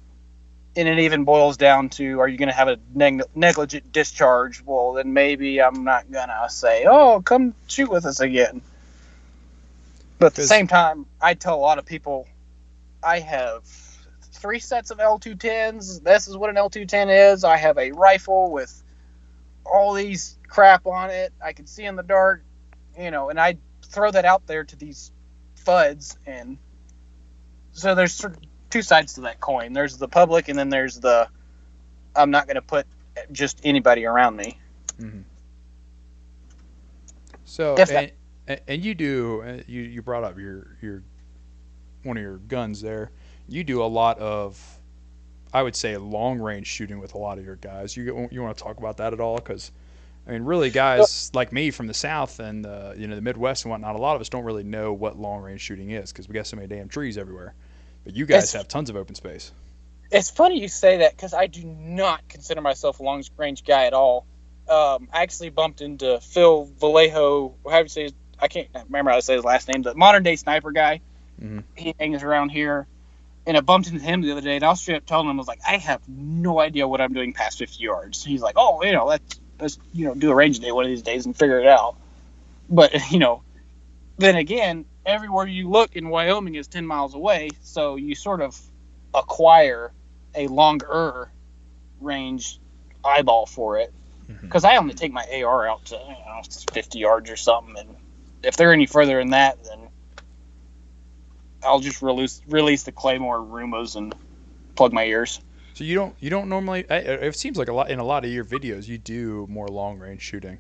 And 0.76 0.88
it 0.88 1.00
even 1.00 1.24
boils 1.24 1.58
down 1.58 1.90
to 1.90 2.20
are 2.20 2.28
you 2.28 2.38
going 2.38 2.50
to 2.50 2.56
have 2.56 2.68
a 2.68 2.80
neg- 2.96 3.22
negligent 3.36 3.92
discharge? 3.92 4.64
Well, 4.66 4.94
then 4.94 5.14
maybe 5.14 5.62
I'm 5.62 5.84
not 5.84 6.12
going 6.12 6.30
to 6.30 6.50
say, 6.50 6.86
oh, 6.90 7.22
come 7.22 7.54
shoot 7.68 7.92
with 7.92 8.06
us 8.08 8.20
again. 8.20 8.60
But 10.18 10.28
at 10.28 10.34
the 10.34 10.48
same 10.48 10.66
time, 10.66 11.06
I 11.22 11.36
tell 11.36 11.54
a 11.54 11.62
lot 11.62 11.78
of 11.78 11.86
people 11.86 12.28
I 13.04 13.20
have 13.20 13.62
three 14.44 14.60
sets 14.60 14.92
of 14.92 14.98
L210s. 14.98 16.04
This 16.04 16.28
is 16.28 16.36
what 16.36 16.50
an 16.50 16.58
L210 16.58 17.32
is. 17.32 17.46
I 17.46 17.56
have 17.56 17.78
a 17.78 17.92
rifle 17.94 18.52
with 18.52 18.84
all 19.66 19.94
these 19.94 20.38
crap 20.50 20.86
on 20.86 21.10
it. 21.10 21.32
I 21.44 21.54
can 21.54 21.66
see 21.66 21.86
in 21.86 21.96
the 21.96 22.04
dark, 22.04 22.44
you 23.00 23.10
know, 23.10 23.30
and 23.30 23.40
I 23.40 23.58
throw 23.86 24.12
that 24.12 24.26
out 24.26 24.46
there 24.46 24.66
to 24.66 24.76
these 24.76 25.14
fuds. 25.66 26.18
And 26.28 26.58
so 27.72 27.96
there's 27.96 28.12
sort 28.12 28.34
of 28.36 28.44
two 28.70 28.82
sides 28.82 29.14
to 29.14 29.22
that 29.22 29.40
coin. 29.40 29.72
There's 29.72 29.98
the 29.98 30.10
public, 30.10 30.50
and 30.50 30.60
then 30.60 30.70
there's 30.70 31.00
the 31.00 31.30
I'm 32.14 32.30
not 32.30 32.46
going 32.46 32.56
to 32.56 32.62
put 32.62 32.86
just 33.32 33.62
anybody 33.64 34.06
around 34.06 34.36
me. 34.36 34.60
Mm-hmm. 35.00 35.22
So 37.46 37.76
and, 37.78 38.12
and- 38.48 38.62
and 38.68 38.84
you 38.84 38.94
do 38.94 39.42
uh, 39.42 39.62
you 39.68 39.84
you 39.84 40.02
brought 40.02 40.26
up 40.26 40.38
your 40.38 40.76
your 40.82 41.02
one 42.04 42.18
of 42.18 42.24
your 42.24 42.40
guns 42.40 42.82
there. 42.82 43.10
You 43.48 43.64
do 43.64 43.84
a 43.84 43.86
lot 43.86 44.20
of 44.20 44.80
I 45.54 45.62
would 45.62 45.76
say 45.76 45.96
long 45.98 46.40
range 46.40 46.68
shooting 46.68 47.00
with 47.00 47.14
a 47.14 47.18
lot 47.18 47.38
of 47.38 47.46
your 47.46 47.58
guys. 47.58 47.96
You 47.96 48.28
you 48.32 48.42
want 48.42 48.58
to 48.58 48.64
talk 48.64 48.78
about 48.78 48.98
that 48.98 49.14
at 49.14 49.20
all? 49.20 49.36
Because 49.36 49.72
I 50.28 50.32
mean, 50.32 50.44
really, 50.44 50.70
guys 50.70 51.30
like 51.34 51.52
me 51.52 51.70
from 51.70 51.88
the 51.88 51.94
south 51.94 52.40
and 52.40 52.66
uh, 52.66 52.94
you 52.98 53.08
know 53.08 53.16
the 53.16 53.22
Midwest 53.22 53.66
and 53.66 53.72
whatnot, 53.72 53.96
a 53.96 54.00
lot 54.00 54.16
of 54.16 54.22
us 54.22 54.30
don't 54.30 54.46
really 54.46 54.64
know 54.64 54.94
what 54.94 55.18
long 55.18 55.42
range 55.42 55.62
shooting 55.62 55.92
is 55.92 56.12
because 56.12 56.28
we 56.28 56.34
got 56.34 56.48
so 56.48 56.56
many 56.56 56.68
damn 56.68 56.88
trees 56.88 57.18
everywhere. 57.18 57.54
But 58.04 58.16
you 58.16 58.26
guys 58.26 58.52
have 58.54 58.68
tons 58.68 58.90
of 58.90 58.96
open 58.96 59.16
space. 59.16 59.52
It's 60.12 60.30
funny 60.30 60.60
you 60.60 60.68
say 60.68 60.98
that 61.00 61.16
because 61.16 61.34
I 61.34 61.48
do 61.48 61.64
not 61.64 62.28
consider 62.30 62.62
myself 62.62 63.00
a 63.00 63.04
long 63.04 63.24
range 63.38 63.64
guy 63.64 63.86
at 63.86 63.94
all. 63.94 64.26
Um, 64.70 65.10
I 65.12 65.24
actually 65.24 65.50
bumped 65.50 65.82
into 65.82 66.20
Phil 66.22 66.66
Vallejo. 66.80 67.56
How 67.70 67.78
do 67.78 67.84
you 67.84 67.90
say? 67.90 68.04
His, 68.04 68.14
I 68.40 68.48
can't 68.48 68.70
remember 68.74 69.12
how 69.12 69.18
to 69.18 69.22
say 69.22 69.36
his 69.36 69.44
last 69.44 69.68
name. 69.68 69.82
The 69.82 69.94
modern 69.96 70.24
day 70.24 70.36
sniper 70.36 70.72
guy. 70.72 71.02
Mhm. 71.42 71.64
He 71.76 71.96
hangs 72.00 72.24
around 72.24 72.50
here, 72.50 72.88
and 73.46 73.58
I 73.58 73.62
bumped 73.62 73.90
into 73.90 74.02
him 74.02 74.22
the 74.22 74.32
other 74.32 74.42
day, 74.42 74.56
and 74.56 74.64
I 74.64 74.70
was 74.70 74.82
straight 74.82 74.98
up 74.98 75.06
telling 75.06 75.30
him, 75.30 75.38
I 75.38 75.38
was 75.38 75.48
like, 75.48 75.62
I 75.68 75.78
have 75.78 76.02
no 76.08 76.60
idea 76.60 76.88
what 76.88 77.02
I'm 77.02 77.14
doing 77.14 77.34
past 77.34 77.58
50 77.58 77.84
yards. 77.84 78.24
He's 78.24 78.42
like, 78.42 78.56
Oh, 78.58 78.84
you 78.84 78.92
know, 78.92 79.06
let's 79.06 79.40
let's 79.60 79.80
you 79.94 80.06
know 80.06 80.16
do 80.16 80.32
a 80.32 80.36
range 80.36 80.60
day 80.60 80.72
one 80.72 80.86
of 80.86 80.90
these 80.90 81.02
days 81.02 81.26
and 81.26 81.36
figure 81.36 81.60
it 81.60 81.68
out. 81.68 81.96
But 82.70 82.94
you 83.12 83.20
know, 83.20 83.44
then 84.18 84.36
again, 84.36 84.86
everywhere 85.06 85.48
you 85.48 85.70
look 85.70 85.96
in 85.96 86.10
Wyoming 86.10 86.56
is 86.56 86.68
10 86.68 86.86
miles 86.86 87.14
away, 87.14 87.50
so 87.64 87.96
you 87.96 88.16
sort 88.16 88.42
of 88.42 88.60
acquire 89.14 89.92
a 90.36 90.48
longer 90.48 91.30
range 92.02 92.60
eyeball 93.06 93.46
for 93.46 93.78
it 93.78 93.94
mm-hmm. 94.30 94.46
because 94.46 94.64
I 94.64 94.78
only 94.78 94.94
take 94.94 95.12
my 95.12 95.44
AR 95.44 95.68
out 95.68 95.86
to 95.86 95.96
you 95.96 96.02
know, 96.02 96.42
50 96.72 97.00
yards 97.00 97.30
or 97.30 97.36
something, 97.36 97.78
and 97.78 97.96
if 98.44 98.58
they're 98.58 98.74
any 98.74 98.86
further 98.86 99.20
than 99.20 99.32
that, 99.32 99.64
then 99.64 99.83
I'll 101.66 101.80
just 101.80 102.02
release 102.02 102.42
release 102.48 102.84
the 102.84 102.92
Claymore 102.92 103.40
Rumas 103.40 103.96
and 103.96 104.14
plug 104.76 104.94
my 104.94 105.06
ears. 105.06 105.40
So 105.74 105.84
you 105.84 105.96
don't 105.96 106.16
you 106.20 106.30
don't 106.30 106.50
normally. 106.50 106.86
It 106.90 107.36
seems 107.36 107.58
like 107.58 107.68
a 107.68 107.74
lot 107.74 107.90
in 107.90 108.00
a 108.00 108.04
lot 108.04 108.26
of 108.26 108.32
your 108.32 108.46
videos 108.46 108.88
you 108.88 108.98
do 108.98 109.48
more 109.50 109.68
long 109.68 110.00
range 110.00 110.22
shooting. 110.22 110.60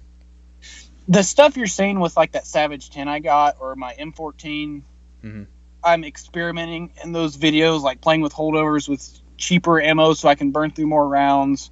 The 1.07 1.23
stuff 1.23 1.57
you're 1.57 1.67
seeing 1.67 1.99
with 1.99 2.15
like 2.15 2.31
that 2.31 2.47
Savage 2.47 2.89
10 2.89 3.07
I 3.07 3.19
got 3.19 3.57
or 3.59 3.75
my 3.75 3.93
M14, 3.93 4.83
Mhm. 5.23 5.47
I'm 5.83 6.03
experimenting 6.05 6.91
in 7.03 7.11
those 7.11 7.35
videos, 7.37 7.81
like 7.81 7.99
playing 7.99 8.21
with 8.21 8.33
holdovers 8.33 8.87
with 8.87 9.05
cheaper 9.37 9.81
ammo 9.81 10.13
so 10.13 10.29
I 10.29 10.35
can 10.35 10.51
burn 10.51 10.71
through 10.71 10.87
more 10.87 11.07
rounds. 11.07 11.69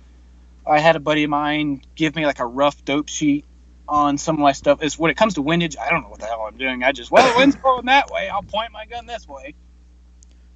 I 0.67 0.79
had 0.79 0.95
a 0.95 0.99
buddy 0.99 1.23
of 1.23 1.29
mine 1.29 1.82
give 1.95 2.15
me 2.15 2.25
like 2.25 2.39
a 2.39 2.45
rough 2.45 2.84
dope 2.84 3.07
sheet 3.07 3.45
on 3.91 4.17
some 4.17 4.35
of 4.35 4.39
my 4.39 4.53
stuff. 4.53 4.81
Is 4.81 4.97
when 4.97 5.11
it 5.11 5.17
comes 5.17 5.35
to 5.35 5.41
windage, 5.41 5.77
I 5.77 5.89
don't 5.89 6.03
know 6.03 6.09
what 6.09 6.19
the 6.19 6.25
hell 6.25 6.45
I'm 6.47 6.57
doing. 6.57 6.81
I 6.81 6.93
just 6.93 7.11
well, 7.11 7.31
the 7.31 7.37
wind's 7.37 7.55
blowing 7.61 7.85
that 7.85 8.09
way. 8.09 8.29
I'll 8.29 8.41
point 8.41 8.71
my 8.71 8.85
gun 8.85 9.05
this 9.05 9.27
way. 9.27 9.53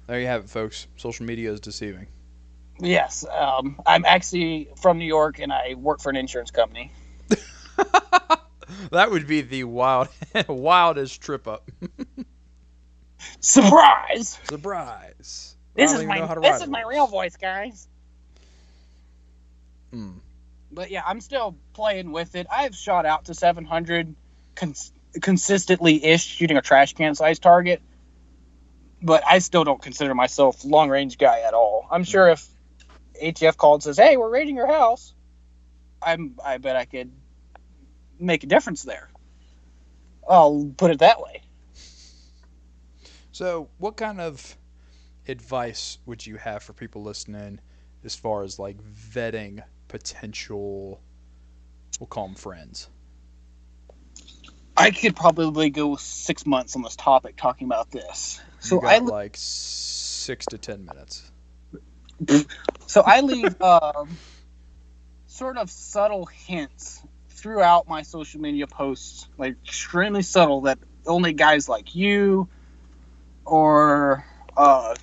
There 0.06 0.18
you 0.18 0.26
have 0.26 0.44
it, 0.44 0.50
folks. 0.50 0.86
Social 0.96 1.26
media 1.26 1.52
is 1.52 1.60
deceiving. 1.60 2.06
Yes, 2.78 3.24
um, 3.30 3.80
I'm 3.86 4.04
actually 4.04 4.68
from 4.80 4.98
New 4.98 5.06
York 5.06 5.38
and 5.38 5.52
I 5.52 5.74
work 5.74 6.00
for 6.00 6.10
an 6.10 6.16
insurance 6.16 6.50
company. 6.50 6.90
that 8.90 9.10
would 9.10 9.26
be 9.26 9.42
the 9.42 9.64
wild, 9.64 10.08
wildest 10.48 11.20
trip 11.20 11.46
up. 11.46 11.70
Surprise! 13.40 14.38
Surprise! 14.48 15.56
This 15.74 15.92
is 15.92 15.98
don't 15.98 16.10
even 16.10 16.20
know 16.20 16.26
how 16.26 16.34
my 16.36 16.40
this 16.40 16.62
is 16.62 16.68
my 16.68 16.82
real 16.82 17.06
voice, 17.06 17.36
guys. 17.36 17.88
Mm. 19.92 20.20
But 20.76 20.90
yeah, 20.90 21.02
I'm 21.06 21.22
still 21.22 21.56
playing 21.72 22.12
with 22.12 22.34
it. 22.34 22.46
I've 22.52 22.76
shot 22.76 23.06
out 23.06 23.24
to 23.24 23.34
700 23.34 24.14
cons- 24.54 24.92
consistently 25.22 26.04
ish, 26.04 26.22
shooting 26.26 26.58
a 26.58 26.60
trash 26.60 26.92
can 26.92 27.14
size 27.14 27.38
target. 27.38 27.80
But 29.00 29.22
I 29.26 29.38
still 29.38 29.64
don't 29.64 29.80
consider 29.80 30.14
myself 30.14 30.66
long 30.66 30.90
range 30.90 31.16
guy 31.16 31.40
at 31.40 31.54
all. 31.54 31.88
I'm 31.90 32.02
mm-hmm. 32.02 32.10
sure 32.10 32.28
if 32.28 32.46
ATF 33.22 33.56
called 33.56 33.76
and 33.76 33.84
says, 33.84 33.96
"Hey, 33.96 34.18
we're 34.18 34.28
raiding 34.28 34.54
your 34.54 34.66
house," 34.66 35.14
I'm 36.02 36.36
I 36.44 36.58
bet 36.58 36.76
I 36.76 36.84
could 36.84 37.10
make 38.20 38.44
a 38.44 38.46
difference 38.46 38.82
there. 38.82 39.08
I'll 40.28 40.70
put 40.76 40.90
it 40.90 40.98
that 40.98 41.22
way. 41.22 41.40
So, 43.32 43.70
what 43.78 43.96
kind 43.96 44.20
of 44.20 44.58
advice 45.26 45.96
would 46.04 46.26
you 46.26 46.36
have 46.36 46.62
for 46.62 46.74
people 46.74 47.02
listening 47.02 47.60
as 48.04 48.14
far 48.14 48.42
as 48.42 48.58
like 48.58 48.76
vetting 48.82 49.62
potential, 49.88 51.00
we'll 52.00 52.06
call 52.06 52.26
them 52.26 52.36
friends? 52.36 52.88
I 54.76 54.90
could 54.90 55.16
probably 55.16 55.70
go 55.70 55.96
six 55.96 56.44
months 56.44 56.76
on 56.76 56.82
this 56.82 56.96
topic 56.96 57.36
talking 57.36 57.66
about 57.66 57.90
this. 57.90 58.40
So 58.60 58.84
I 58.84 58.98
like 58.98 59.34
six 59.36 60.46
to 60.48 60.58
ten 60.58 60.84
minutes. 60.84 61.30
So 62.88 63.02
I 63.04 63.20
leave 63.20 63.60
um, 63.60 64.16
sort 65.26 65.56
of 65.58 65.70
subtle 65.70 66.26
hints 66.26 67.02
throughout 67.30 67.88
my 67.88 68.02
social 68.02 68.40
media 68.40 68.66
posts, 68.66 69.28
like 69.36 69.56
extremely 69.64 70.22
subtle, 70.22 70.62
that 70.62 70.78
only 71.04 71.32
guys 71.32 71.68
like 71.68 71.94
you 71.94 72.48
or 73.44 74.24
uh, 74.56 74.94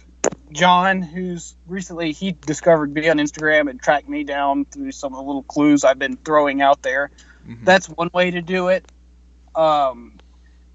John, 0.54 1.02
who's 1.02 1.56
recently 1.68 2.12
he 2.12 2.32
discovered 2.32 2.94
me 2.94 3.10
on 3.10 3.18
Instagram 3.18 3.70
and 3.70 3.82
tracked 3.82 4.08
me 4.08 4.24
down 4.24 4.66
through 4.66 4.92
some 4.92 5.14
of 5.14 5.18
the 5.18 5.24
little 5.24 5.44
clues 5.44 5.84
I've 5.84 6.00
been 6.00 6.16
throwing 6.18 6.62
out 6.62 6.82
there. 6.82 7.12
Mhm. 7.48 7.66
That's 7.66 7.88
one 7.88 8.10
way 8.14 8.32
to 8.32 8.42
do 8.42 8.68
it. 8.70 8.90
Um, 9.56 10.20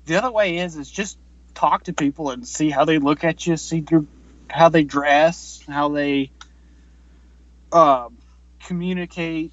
the 0.07 0.16
other 0.16 0.31
way 0.31 0.59
is 0.59 0.76
is 0.76 0.91
just 0.91 1.18
talk 1.55 1.85
to 1.85 1.93
people 1.93 2.31
and 2.31 2.47
see 2.47 2.70
how 2.70 2.85
they 2.85 2.99
look 2.99 3.24
at 3.24 3.47
you, 3.47 3.57
see 3.57 3.81
through 3.81 4.07
how 4.49 4.68
they 4.68 4.85
dress, 4.85 5.61
how 5.66 5.89
they 5.91 6.31
um, 7.72 8.16
communicate. 8.64 9.53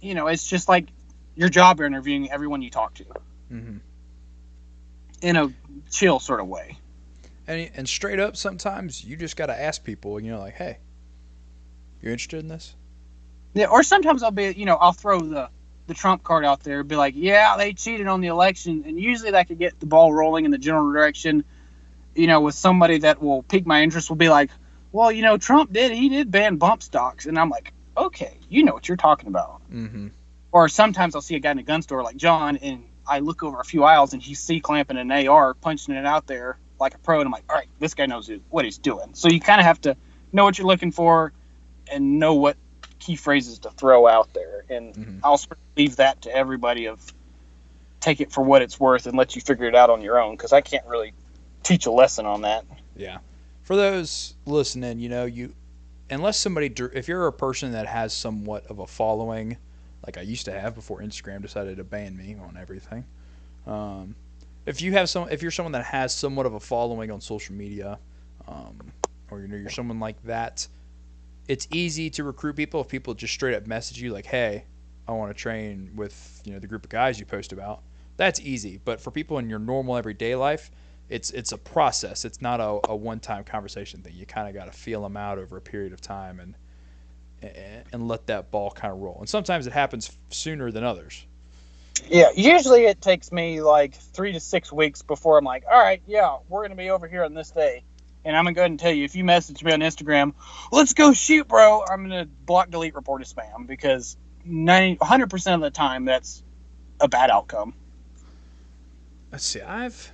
You 0.00 0.14
know, 0.14 0.26
it's 0.26 0.46
just 0.46 0.68
like 0.68 0.88
your 1.34 1.48
job 1.48 1.80
interviewing 1.80 2.30
everyone 2.30 2.62
you 2.62 2.70
talk 2.70 2.94
to 2.94 3.04
Mhm. 3.52 3.80
in 5.20 5.36
a 5.36 5.52
chill 5.90 6.18
sort 6.20 6.40
of 6.40 6.46
way. 6.46 6.78
And 7.46 7.70
and 7.74 7.88
straight 7.88 8.20
up, 8.20 8.36
sometimes 8.36 9.04
you 9.04 9.16
just 9.16 9.36
got 9.36 9.46
to 9.46 9.60
ask 9.60 9.84
people, 9.84 10.16
and 10.16 10.24
you 10.24 10.32
know, 10.32 10.38
like, 10.38 10.54
hey, 10.54 10.78
you're 12.00 12.12
interested 12.12 12.40
in 12.40 12.48
this? 12.48 12.74
Yeah, 13.54 13.66
or 13.66 13.82
sometimes 13.82 14.22
I'll 14.22 14.30
be, 14.30 14.52
you 14.56 14.64
know, 14.64 14.76
I'll 14.76 14.92
throw 14.92 15.20
the 15.20 15.48
the 15.86 15.94
trump 15.94 16.22
card 16.22 16.46
out 16.46 16.60
there, 16.60 16.82
be 16.82 16.96
like, 16.96 17.14
yeah, 17.14 17.56
they 17.58 17.74
cheated 17.74 18.06
on 18.06 18.22
the 18.22 18.28
election, 18.28 18.84
and 18.86 18.98
usually 18.98 19.32
that 19.32 19.48
could 19.48 19.58
get 19.58 19.78
the 19.78 19.86
ball 19.86 20.12
rolling 20.12 20.46
in 20.46 20.50
the 20.50 20.58
general 20.58 20.90
direction. 20.90 21.44
You 22.14 22.26
know, 22.26 22.40
with 22.40 22.54
somebody 22.54 22.98
that 22.98 23.20
will 23.20 23.42
pique 23.42 23.66
my 23.66 23.82
interest, 23.82 24.08
will 24.08 24.16
be 24.16 24.28
like, 24.28 24.50
well, 24.92 25.12
you 25.12 25.22
know, 25.22 25.36
Trump 25.36 25.72
did, 25.72 25.92
he 25.92 26.08
did 26.08 26.30
ban 26.30 26.56
bump 26.56 26.82
stocks, 26.82 27.26
and 27.26 27.38
I'm 27.38 27.50
like, 27.50 27.72
okay, 27.96 28.38
you 28.48 28.64
know 28.64 28.72
what 28.72 28.88
you're 28.88 28.96
talking 28.96 29.28
about. 29.28 29.60
Mm-hmm. 29.70 30.08
Or 30.52 30.68
sometimes 30.68 31.14
I'll 31.14 31.22
see 31.22 31.34
a 31.34 31.40
guy 31.40 31.50
in 31.50 31.58
a 31.58 31.64
gun 31.64 31.82
store 31.82 32.02
like 32.02 32.16
John, 32.16 32.56
and 32.58 32.84
I 33.06 33.18
look 33.18 33.42
over 33.42 33.60
a 33.60 33.64
few 33.64 33.84
aisles 33.84 34.14
and 34.14 34.22
he's 34.22 34.40
C 34.40 34.60
clamping 34.60 34.96
an 34.96 35.10
AR, 35.10 35.54
punching 35.54 35.94
it 35.94 36.06
out 36.06 36.26
there 36.26 36.58
like 36.84 36.94
a 36.94 36.98
pro, 36.98 37.20
and 37.20 37.26
I'm 37.26 37.32
like, 37.32 37.44
all 37.48 37.56
right, 37.56 37.68
this 37.80 37.94
guy 37.94 38.06
knows 38.06 38.30
what 38.50 38.64
he's 38.64 38.78
doing. 38.78 39.14
So 39.14 39.28
you 39.28 39.40
kind 39.40 39.60
of 39.60 39.66
have 39.66 39.80
to 39.82 39.96
know 40.32 40.44
what 40.44 40.58
you're 40.58 40.66
looking 40.66 40.92
for 40.92 41.32
and 41.90 42.18
know 42.18 42.34
what 42.34 42.56
key 42.98 43.16
phrases 43.16 43.58
to 43.60 43.70
throw 43.70 44.06
out 44.06 44.32
there. 44.34 44.64
And 44.68 44.94
Mhm. 44.94 45.20
I'll 45.24 45.38
sort 45.38 45.52
of 45.52 45.58
leave 45.76 45.96
that 45.96 46.22
to 46.22 46.34
everybody 46.34 46.86
of 46.86 47.12
take 48.00 48.20
it 48.20 48.30
for 48.32 48.42
what 48.44 48.62
it's 48.62 48.78
worth 48.78 49.06
and 49.06 49.16
let 49.16 49.34
you 49.34 49.42
figure 49.42 49.66
it 49.66 49.74
out 49.74 49.90
on 49.90 50.02
your 50.02 50.20
own 50.20 50.36
because 50.36 50.52
I 50.52 50.60
can't 50.60 50.86
really 50.86 51.12
teach 51.62 51.86
a 51.86 51.90
lesson 51.90 52.26
on 52.26 52.42
that. 52.42 52.64
Yeah. 52.94 53.18
For 53.62 53.76
those 53.76 54.34
listening, 54.44 54.98
you 54.98 55.08
know, 55.08 55.24
you 55.24 55.54
unless 56.10 56.38
somebody 56.38 56.72
if 56.94 57.08
you're 57.08 57.26
a 57.26 57.32
person 57.32 57.72
that 57.72 57.86
has 57.86 58.12
somewhat 58.12 58.66
of 58.66 58.78
a 58.78 58.86
following, 58.86 59.56
like 60.04 60.18
I 60.18 60.20
used 60.20 60.44
to 60.44 60.52
have 60.52 60.74
before 60.74 61.00
Instagram 61.00 61.40
decided 61.40 61.78
to 61.78 61.84
ban 61.84 62.16
me 62.16 62.36
on 62.38 62.58
everything. 62.60 63.04
Um, 63.66 64.14
if 64.66 64.80
you 64.80 64.92
have 64.92 65.08
some, 65.10 65.28
if 65.30 65.42
you're 65.42 65.50
someone 65.50 65.72
that 65.72 65.84
has 65.84 66.14
somewhat 66.14 66.46
of 66.46 66.54
a 66.54 66.60
following 66.60 67.10
on 67.10 67.20
social 67.20 67.54
media, 67.54 67.98
um, 68.48 68.76
or 69.30 69.40
you 69.40 69.48
know 69.48 69.56
you're 69.56 69.70
someone 69.70 70.00
like 70.00 70.22
that, 70.24 70.66
it's 71.48 71.68
easy 71.70 72.10
to 72.10 72.24
recruit 72.24 72.54
people 72.56 72.80
if 72.80 72.88
people 72.88 73.14
just 73.14 73.34
straight 73.34 73.54
up 73.54 73.66
message 73.66 74.00
you 74.00 74.12
like, 74.12 74.26
"Hey, 74.26 74.64
I 75.06 75.12
want 75.12 75.30
to 75.30 75.40
train 75.40 75.90
with 75.94 76.40
you 76.44 76.52
know 76.52 76.58
the 76.58 76.66
group 76.66 76.84
of 76.84 76.90
guys 76.90 77.18
you 77.20 77.26
post 77.26 77.52
about." 77.52 77.82
That's 78.16 78.40
easy, 78.40 78.80
but 78.84 79.00
for 79.00 79.10
people 79.10 79.38
in 79.38 79.50
your 79.50 79.58
normal 79.58 79.96
everyday 79.96 80.34
life, 80.36 80.70
it's 81.08 81.30
it's 81.30 81.52
a 81.52 81.58
process. 81.58 82.24
It's 82.24 82.40
not 82.40 82.60
a, 82.60 82.80
a 82.88 82.96
one 82.96 83.20
time 83.20 83.44
conversation 83.44 84.00
thing. 84.02 84.14
You 84.14 84.24
kind 84.26 84.48
of 84.48 84.54
got 84.54 84.66
to 84.66 84.72
feel 84.72 85.02
them 85.02 85.16
out 85.16 85.38
over 85.38 85.56
a 85.56 85.60
period 85.60 85.92
of 85.92 86.00
time 86.00 86.40
and 86.40 86.54
and- 87.42 87.84
and 87.92 88.08
let 88.08 88.26
that 88.28 88.50
ball 88.50 88.70
kind 88.70 88.90
of 88.92 89.00
roll. 89.00 89.18
And 89.18 89.28
sometimes 89.28 89.66
it 89.66 89.72
happens 89.74 90.16
sooner 90.30 90.70
than 90.70 90.82
others. 90.82 91.26
Yeah, 92.08 92.30
usually 92.36 92.84
it 92.84 93.00
takes 93.00 93.32
me 93.32 93.60
like 93.60 93.94
three 93.94 94.32
to 94.32 94.40
six 94.40 94.72
weeks 94.72 95.02
before 95.02 95.38
I'm 95.38 95.44
like, 95.44 95.64
all 95.70 95.80
right, 95.80 96.02
yeah, 96.06 96.38
we're 96.48 96.66
to 96.68 96.74
be 96.74 96.90
over 96.90 97.08
here 97.08 97.24
on 97.24 97.34
this 97.34 97.50
day. 97.50 97.84
And 98.24 98.36
I'm 98.36 98.44
gonna 98.44 98.54
go 98.54 98.62
ahead 98.62 98.70
and 98.70 98.80
tell 98.80 98.92
you, 98.92 99.04
if 99.04 99.14
you 99.14 99.24
message 99.24 99.62
me 99.62 99.72
on 99.72 99.80
Instagram, 99.80 100.32
let's 100.72 100.94
go 100.94 101.12
shoot, 101.12 101.46
bro. 101.46 101.84
I'm 101.84 102.02
gonna 102.02 102.26
block, 102.26 102.70
delete, 102.70 102.94
report 102.94 103.20
as 103.20 103.32
spam 103.32 103.66
because 103.66 104.16
90, 104.44 104.98
100% 104.98 105.54
of 105.54 105.60
the 105.60 105.70
time 105.70 106.04
that's 106.04 106.42
a 107.00 107.08
bad 107.08 107.30
outcome. 107.30 107.74
Let's 109.30 109.44
see. 109.44 109.60
I've 109.60 110.12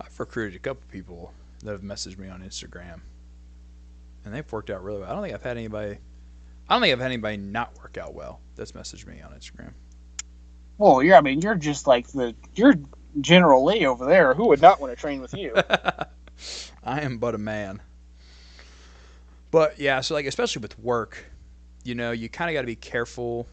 I've 0.00 0.18
recruited 0.18 0.56
a 0.56 0.58
couple 0.58 0.82
people 0.90 1.32
that 1.62 1.72
have 1.72 1.82
messaged 1.82 2.18
me 2.18 2.28
on 2.28 2.42
Instagram, 2.42 3.00
and 4.24 4.34
they've 4.34 4.50
worked 4.50 4.70
out 4.70 4.82
really 4.82 5.00
well. 5.00 5.10
I 5.10 5.14
don't 5.14 5.22
think 5.22 5.34
I've 5.34 5.42
had 5.42 5.56
anybody. 5.56 5.98
I 6.68 6.74
don't 6.74 6.82
think 6.82 6.92
I've 6.92 7.00
had 7.00 7.06
anybody 7.06 7.36
not 7.36 7.76
work 7.78 7.98
out 7.98 8.14
well 8.14 8.40
that's 8.56 8.72
messaged 8.72 9.06
me 9.06 9.20
on 9.20 9.32
Instagram. 9.32 9.72
Well, 10.78 11.02
you're. 11.02 11.16
I 11.16 11.20
mean, 11.20 11.40
you're 11.40 11.54
just 11.54 11.86
like 11.86 12.08
the 12.08 12.34
you're 12.54 12.74
General 13.20 13.64
Lee 13.64 13.86
over 13.86 14.06
there. 14.06 14.34
Who 14.34 14.48
would 14.48 14.60
not 14.60 14.80
want 14.80 14.92
to 14.92 14.96
train 15.00 15.20
with 15.20 15.34
you? 15.34 15.54
I 16.84 17.00
am 17.00 17.18
but 17.18 17.34
a 17.34 17.38
man. 17.38 17.80
But 19.50 19.78
yeah, 19.78 20.00
so 20.00 20.14
like 20.14 20.26
especially 20.26 20.60
with 20.62 20.78
work, 20.78 21.24
you 21.84 21.94
know, 21.94 22.12
you 22.12 22.28
kind 22.28 22.50
of 22.50 22.54
got 22.54 22.62
to 22.62 22.66
be 22.66 22.76
careful 22.76 23.48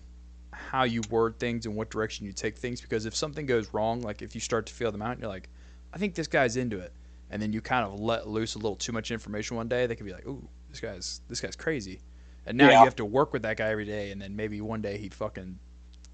how 0.51 0.83
you 0.83 1.03
word 1.03 1.39
things 1.39 1.65
and 1.65 1.75
what 1.75 1.89
direction 1.89 2.25
you 2.25 2.33
take 2.33 2.57
things 2.57 2.81
because 2.81 3.05
if 3.05 3.15
something 3.15 3.45
goes 3.45 3.73
wrong, 3.73 4.01
like 4.01 4.21
if 4.21 4.35
you 4.35 4.41
start 4.41 4.65
to 4.67 4.73
feel 4.73 4.91
them 4.91 5.01
out, 5.01 5.11
and 5.13 5.21
you're 5.21 5.29
like, 5.29 5.49
I 5.93 5.97
think 5.97 6.15
this 6.15 6.27
guy's 6.27 6.57
into 6.57 6.79
it, 6.79 6.93
and 7.31 7.41
then 7.41 7.53
you 7.53 7.61
kind 7.61 7.85
of 7.85 7.99
let 7.99 8.27
loose 8.27 8.55
a 8.55 8.59
little 8.59 8.75
too 8.75 8.91
much 8.91 9.11
information 9.11 9.57
one 9.57 9.67
day, 9.67 9.85
they 9.87 9.95
could 9.95 10.05
be 10.05 10.13
like, 10.13 10.27
ooh, 10.27 10.47
this 10.69 10.79
guy's 10.79 11.21
this 11.29 11.41
guy's 11.41 11.55
crazy, 11.55 12.01
and 12.45 12.57
now 12.57 12.69
Yeah. 12.69 12.79
you 12.79 12.85
have 12.85 12.95
to 12.97 13.05
work 13.05 13.33
with 13.33 13.43
that 13.43 13.57
guy 13.57 13.69
every 13.69 13.85
day, 13.85 14.11
and 14.11 14.21
then 14.21 14.35
maybe 14.35 14.61
one 14.61 14.81
day 14.81 14.97
he 14.97 15.09
fucking 15.09 15.59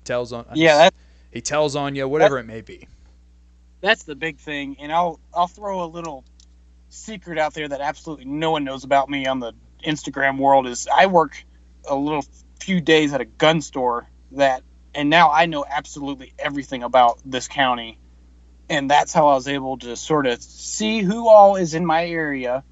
tells 0.04 0.34
on 0.34 0.46
yeah, 0.54 0.78
that's 0.78 0.96
he 1.32 1.42
tells 1.42 1.76
on 1.76 1.96
you, 1.96 2.08
whatever 2.08 2.40
it 2.40 2.46
may 2.46 2.62
be. 2.62 2.88
that's 3.82 4.04
the 4.04 4.16
big 4.16 4.38
thing. 4.38 4.78
And 4.80 4.92
I'll 4.92 5.20
I'll 5.34 5.48
throw 5.48 5.84
a 5.84 5.88
little 5.88 6.26
secret 6.90 7.38
out 7.38 7.54
there 7.54 7.68
that 7.68 7.82
absolutely 7.82 8.26
no 8.26 8.52
one 8.52 8.64
knows 8.64 8.84
about 8.84 9.10
me 9.10 9.28
on 9.28 9.40
the 9.40 9.54
Instagram 9.86 10.38
world 10.38 10.68
is 10.68 10.88
I 10.94 11.06
work 11.06 11.44
a 11.88 11.96
little 11.96 12.26
few 12.60 12.82
days 12.82 13.14
at 13.14 13.22
a 13.22 13.26
gun 13.26 13.62
store 13.62 14.10
that 14.32 14.64
and 14.94 15.10
now 15.10 15.32
I 15.32 15.46
know 15.46 15.66
absolutely 15.70 16.34
everything 16.40 16.84
about 16.84 17.20
this 17.24 17.48
county. 17.48 18.00
And 18.70 18.90
that's 18.90 19.14
how 19.14 19.30
I 19.30 19.36
was 19.36 19.48
able 19.48 19.78
to 19.80 19.96
sort 19.96 20.28
of 20.28 20.42
see 20.42 21.02
who 21.02 21.28
all 21.28 21.56
is 21.56 21.74
in 21.74 21.86
my 21.86 22.06
area. 22.06 22.64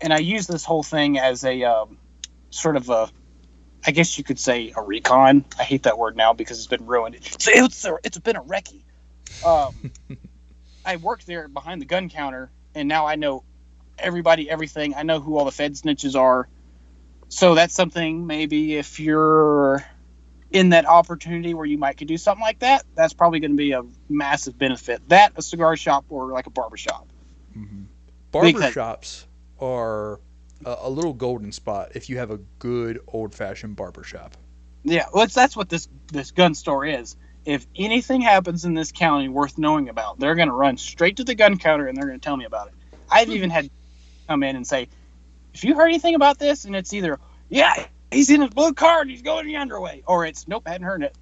And 0.00 0.12
I 0.12 0.18
use 0.18 0.46
this 0.46 0.64
whole 0.64 0.82
thing 0.82 1.18
as 1.18 1.44
a 1.44 1.64
um, 1.64 1.98
sort 2.50 2.76
of 2.76 2.88
a, 2.88 3.08
I 3.86 3.90
guess 3.90 4.16
you 4.16 4.24
could 4.24 4.38
say 4.38 4.72
a 4.76 4.80
recon. 4.82 5.44
I 5.58 5.62
hate 5.64 5.82
that 5.84 5.98
word 5.98 6.16
now 6.16 6.32
because 6.32 6.58
it's 6.58 6.66
been 6.66 6.86
ruined. 6.86 7.18
So 7.38 7.50
it's 7.54 7.84
a, 7.84 7.96
it's 8.02 8.18
been 8.18 8.36
a 8.36 8.42
recce. 8.42 8.82
Um, 9.44 9.92
I 10.84 10.96
worked 10.96 11.26
there 11.26 11.48
behind 11.48 11.80
the 11.82 11.86
gun 11.86 12.08
counter, 12.08 12.50
and 12.74 12.88
now 12.88 13.06
I 13.06 13.16
know 13.16 13.44
everybody, 13.98 14.48
everything. 14.50 14.94
I 14.94 15.02
know 15.02 15.20
who 15.20 15.36
all 15.36 15.44
the 15.44 15.52
Fed 15.52 15.74
snitches 15.74 16.14
are. 16.18 16.48
So 17.28 17.54
that's 17.54 17.74
something 17.74 18.26
maybe 18.26 18.76
if 18.76 19.00
you're 19.00 19.84
in 20.50 20.68
that 20.70 20.86
opportunity 20.86 21.52
where 21.52 21.66
you 21.66 21.78
might 21.78 21.96
could 21.96 22.06
do 22.08 22.16
something 22.16 22.42
like 22.42 22.60
that, 22.60 22.84
that's 22.94 23.12
probably 23.12 23.40
going 23.40 23.50
to 23.50 23.56
be 23.56 23.72
a 23.72 23.82
massive 24.08 24.56
benefit. 24.56 25.06
That 25.08 25.32
a 25.36 25.42
cigar 25.42 25.76
shop 25.76 26.04
or 26.10 26.30
like 26.30 26.46
a 26.46 26.50
barber 26.50 26.76
shop. 26.76 27.08
Because- 28.32 28.74
Barbershops 28.74 29.24
are 29.60 30.20
a, 30.64 30.90
little 30.90 31.12
golden 31.12 31.52
spot 31.52 31.92
if 31.94 32.08
you 32.08 32.18
have 32.18 32.30
a 32.30 32.38
good 32.58 33.00
old 33.08 33.34
fashioned 33.34 33.76
barbershop. 33.76 34.36
Yeah, 34.82 35.06
well, 35.12 35.26
that's 35.26 35.56
what 35.56 35.68
this 35.68 35.88
this 36.12 36.30
gun 36.30 36.54
store 36.54 36.84
is. 36.84 37.16
If 37.44 37.66
anything 37.76 38.20
happens 38.20 38.64
in 38.64 38.74
this 38.74 38.92
county 38.92 39.28
worth 39.28 39.58
knowing 39.58 39.88
about, 39.88 40.18
they're 40.18 40.34
going 40.34 40.48
to 40.48 40.54
run 40.54 40.76
straight 40.76 41.16
to 41.16 41.24
the 41.24 41.34
gun 41.34 41.58
counter 41.58 41.86
and 41.86 41.96
they're 41.96 42.06
going 42.06 42.18
to 42.18 42.24
tell 42.24 42.36
me 42.36 42.44
about 42.44 42.68
it. 42.68 42.74
I've 43.10 43.28
even 43.30 43.50
had 43.50 43.70
come 44.28 44.42
in 44.42 44.56
and 44.56 44.66
say, 44.66 44.88
"If 45.52 45.64
you 45.64 45.74
heard 45.74 45.88
anything 45.88 46.14
about 46.14 46.38
this," 46.38 46.64
and 46.64 46.74
it's 46.74 46.92
either, 46.92 47.18
"Yeah, 47.48 47.86
he's 48.10 48.30
in 48.30 48.40
his 48.40 48.50
blue 48.50 48.72
car 48.72 49.02
and 49.02 49.10
he's 49.10 49.22
going 49.22 49.46
the 49.46 49.56
underway," 49.56 50.02
or 50.06 50.26
it's, 50.26 50.48
"Nope, 50.48 50.66
hadn't 50.66 50.86
heard 50.86 51.02
it." 51.02 51.16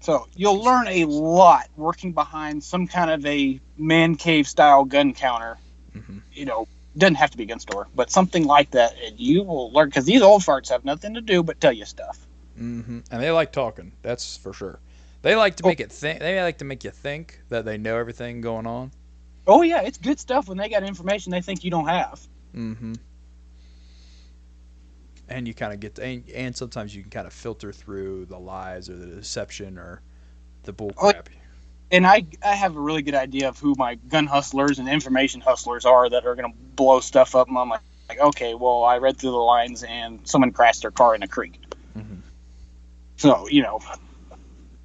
So 0.00 0.26
you'll 0.34 0.62
learn 0.62 0.88
a 0.88 1.04
lot 1.04 1.68
working 1.76 2.12
behind 2.12 2.64
some 2.64 2.86
kind 2.86 3.10
of 3.10 3.24
a 3.26 3.60
man 3.76 4.16
cave 4.16 4.48
style 4.48 4.84
gun 4.84 5.12
counter. 5.12 5.58
Mhm. 5.94 6.22
You 6.32 6.44
know, 6.44 6.68
doesn't 6.96 7.14
have 7.16 7.30
to 7.30 7.36
be 7.36 7.46
gun 7.46 7.60
store, 7.60 7.88
but 7.94 8.10
something 8.10 8.44
like 8.46 8.70
that, 8.72 8.94
and 9.04 9.18
you 9.18 9.42
will 9.42 9.70
learn 9.72 9.88
because 9.88 10.04
these 10.04 10.22
old 10.22 10.42
farts 10.42 10.68
have 10.70 10.84
nothing 10.84 11.14
to 11.14 11.20
do 11.20 11.42
but 11.42 11.60
tell 11.60 11.72
you 11.72 11.84
stuff. 11.84 12.26
Mm-hmm. 12.58 13.00
And 13.10 13.22
they 13.22 13.30
like 13.30 13.52
talking. 13.52 13.92
That's 14.02 14.36
for 14.36 14.52
sure. 14.52 14.80
They 15.22 15.34
like 15.36 15.56
to 15.56 15.64
Oh. 15.64 15.68
make 15.68 15.80
it 15.80 15.92
think. 15.92 16.20
They 16.20 16.40
like 16.42 16.58
to 16.58 16.64
make 16.64 16.82
you 16.84 16.90
think 16.90 17.40
that 17.48 17.64
they 17.64 17.78
know 17.78 17.96
everything 17.96 18.40
going 18.40 18.66
on. 18.66 18.90
Oh 19.46 19.62
yeah, 19.62 19.82
it's 19.82 19.98
good 19.98 20.18
stuff 20.20 20.48
when 20.48 20.58
they 20.58 20.68
got 20.68 20.82
information 20.82 21.30
they 21.32 21.40
think 21.42 21.64
you 21.64 21.70
don't 21.70 21.88
have. 21.88 22.20
Mm-hmm. 22.56 22.94
And 25.28 25.46
you 25.46 25.54
kind 25.54 25.72
of 25.72 25.78
get, 25.80 25.94
to, 25.96 26.02
and, 26.04 26.28
and 26.30 26.56
sometimes 26.56 26.94
you 26.94 27.02
can 27.02 27.10
kind 27.10 27.26
of 27.26 27.32
filter 27.32 27.72
through 27.72 28.26
the 28.26 28.38
lies 28.38 28.90
or 28.90 28.96
the 28.96 29.06
deception 29.06 29.78
or 29.78 30.02
the 30.64 30.72
bull 30.72 30.92
Oh, 30.98 31.12
crap. 31.12 31.28
And 31.92 32.06
I 32.06 32.26
I 32.44 32.54
have 32.54 32.76
a 32.76 32.80
really 32.80 33.02
good 33.02 33.14
idea 33.14 33.48
of 33.48 33.58
who 33.58 33.74
my 33.76 33.96
gun 33.96 34.26
hustlers 34.26 34.78
and 34.78 34.88
information 34.88 35.40
hustlers 35.40 35.84
are 35.84 36.08
that 36.08 36.26
are 36.26 36.34
gonna 36.34 36.54
blow 36.76 37.00
stuff 37.00 37.34
up. 37.34 37.48
And 37.48 37.58
I'm 37.58 37.68
like, 37.68 37.80
like 38.08 38.20
okay, 38.20 38.54
well 38.54 38.84
I 38.84 38.98
read 38.98 39.18
through 39.18 39.32
the 39.32 39.36
lines 39.36 39.82
and 39.82 40.20
someone 40.28 40.52
crashed 40.52 40.82
their 40.82 40.90
car 40.90 41.14
in 41.14 41.22
a 41.22 41.28
creek. 41.28 41.60
Mhm. 41.96 42.18
So 43.16 43.48
you 43.48 43.62
know, 43.62 43.80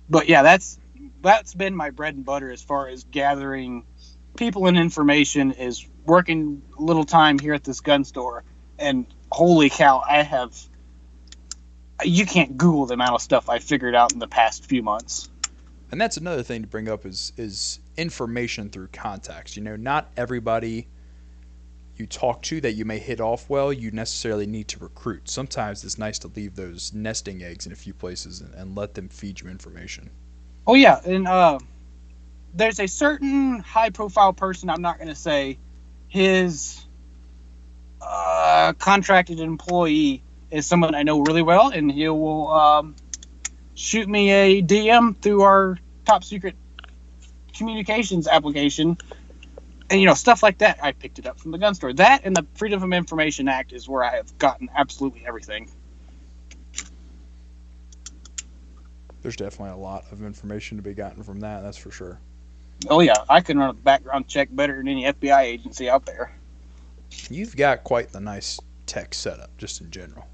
but 0.09 0.27
yeah, 0.29 0.41
that's 0.41 0.79
that's 1.21 1.53
been 1.53 1.75
my 1.75 1.89
bread 1.89 2.15
and 2.15 2.25
butter 2.25 2.51
as 2.51 2.61
far 2.61 2.87
as 2.87 3.03
gathering 3.05 3.83
people 4.35 4.67
and 4.67 4.77
information 4.77 5.51
is 5.53 5.85
working 6.05 6.61
a 6.77 6.81
little 6.81 7.05
time 7.05 7.39
here 7.39 7.53
at 7.53 7.63
this 7.63 7.81
gun 7.81 8.03
store 8.03 8.43
and 8.77 9.05
holy 9.31 9.69
cow 9.69 10.03
i 10.07 10.21
have 10.21 10.55
you 12.03 12.25
can't 12.25 12.57
google 12.57 12.85
the 12.85 12.93
amount 12.93 13.15
of 13.15 13.21
stuff 13.21 13.49
i 13.49 13.59
figured 13.59 13.95
out 13.95 14.13
in 14.13 14.19
the 14.19 14.27
past 14.27 14.65
few 14.65 14.83
months 14.83 15.29
And 15.91 16.01
that's 16.01 16.17
another 16.17 16.43
thing 16.43 16.61
to 16.63 16.67
bring 16.67 16.89
up 16.89 17.05
is 17.05 17.31
is 17.37 17.79
information 17.97 18.69
through 18.69 18.87
context. 18.93 19.55
You 19.55 19.63
know, 19.63 19.75
not 19.75 20.11
everybody 20.17 20.87
you 21.97 22.05
talk 22.05 22.41
to 22.43 22.59
that 22.61 22.73
you 22.73 22.83
may 22.83 22.99
hit 22.99 23.21
off 23.21 23.49
well, 23.49 23.71
you 23.71 23.89
necessarily 23.91 24.45
need 24.45 24.67
to 24.69 24.79
recruit. 24.79 25.29
Sometimes 25.29 25.83
it's 25.85 25.97
nice 25.97 26.19
to 26.19 26.27
leave 26.27 26.55
those 26.55 26.93
nesting 26.93 27.41
eggs 27.43 27.65
in 27.65 27.71
a 27.71 27.75
few 27.75 27.93
places 27.93 28.41
and, 28.41 28.53
and 28.55 28.75
let 28.75 28.93
them 28.95 29.07
feed 29.07 29.39
you 29.39 29.49
information. 29.49 30.09
oh 30.67 30.73
yeah 30.75 30.99
and 31.05 31.27
uh 31.27 31.59
there's 32.53 32.79
a 32.79 32.87
certain 32.87 33.59
high 33.59 33.89
profile 33.89 34.33
person 34.33 34.69
i'm 34.69 34.81
not 34.81 34.97
going 34.97 35.09
to 35.09 35.15
say 35.15 35.57
his 36.07 36.85
uh, 38.01 38.73
contracted 38.77 39.39
employee 39.39 40.21
is 40.51 40.65
someone 40.65 40.95
i 40.95 41.03
know 41.03 41.19
really 41.21 41.41
well 41.41 41.69
and 41.69 41.91
he 41.91 42.07
will 42.07 42.47
um, 42.51 42.95
shoot 43.75 44.07
me 44.09 44.31
a 44.31 44.61
dm 44.63 45.15
through 45.21 45.41
our 45.41 45.77
top 46.05 46.23
secret 46.23 46.55
communications 47.55 48.27
application. 48.27 48.97
And 49.89 50.01
you 50.01 50.07
know 50.07 50.15
stuff 50.15 50.41
like 50.41 50.57
that 50.59 50.79
i 50.81 50.93
picked 50.93 51.19
it 51.19 51.27
up 51.27 51.39
from 51.39 51.51
the 51.51 51.59
gun 51.59 51.75
store. 51.75 51.93
That 51.93 52.21
and 52.25 52.35
the 52.35 52.45
freedom 52.55 52.81
of 52.81 52.91
information 52.91 53.47
act 53.47 53.71
is 53.71 53.87
where 53.87 54.03
i 54.03 54.15
have 54.15 54.35
gotten 54.39 54.69
absolutely 54.75 55.23
everything. 55.27 55.69
There's 59.21 59.35
definitely 59.35 59.73
a 59.73 59.83
lot 59.83 60.05
of 60.11 60.23
information 60.23 60.77
to 60.77 60.83
be 60.83 60.93
gotten 60.93 61.23
from 61.23 61.39
that, 61.39 61.61
that's 61.61 61.77
for 61.77 61.91
sure. 61.91 62.19
oh 62.89 62.99
yeah. 63.01 63.15
I 63.29 63.41
can 63.41 63.57
run 63.57 63.71
a 63.71 63.73
background 63.73 64.27
check 64.27 64.49
better 64.51 64.77
than 64.77 64.87
any 64.87 65.03
fbi 65.03 65.41
agency 65.41 65.89
out 65.89 66.05
there. 66.05 66.31
You've 67.29 67.55
got 67.55 67.83
quite 67.83 68.09
the 68.11 68.19
nice 68.19 68.59
tech 68.85 69.13
setup, 69.13 69.55
just 69.57 69.81
in 69.81 69.89
general. 69.91 70.27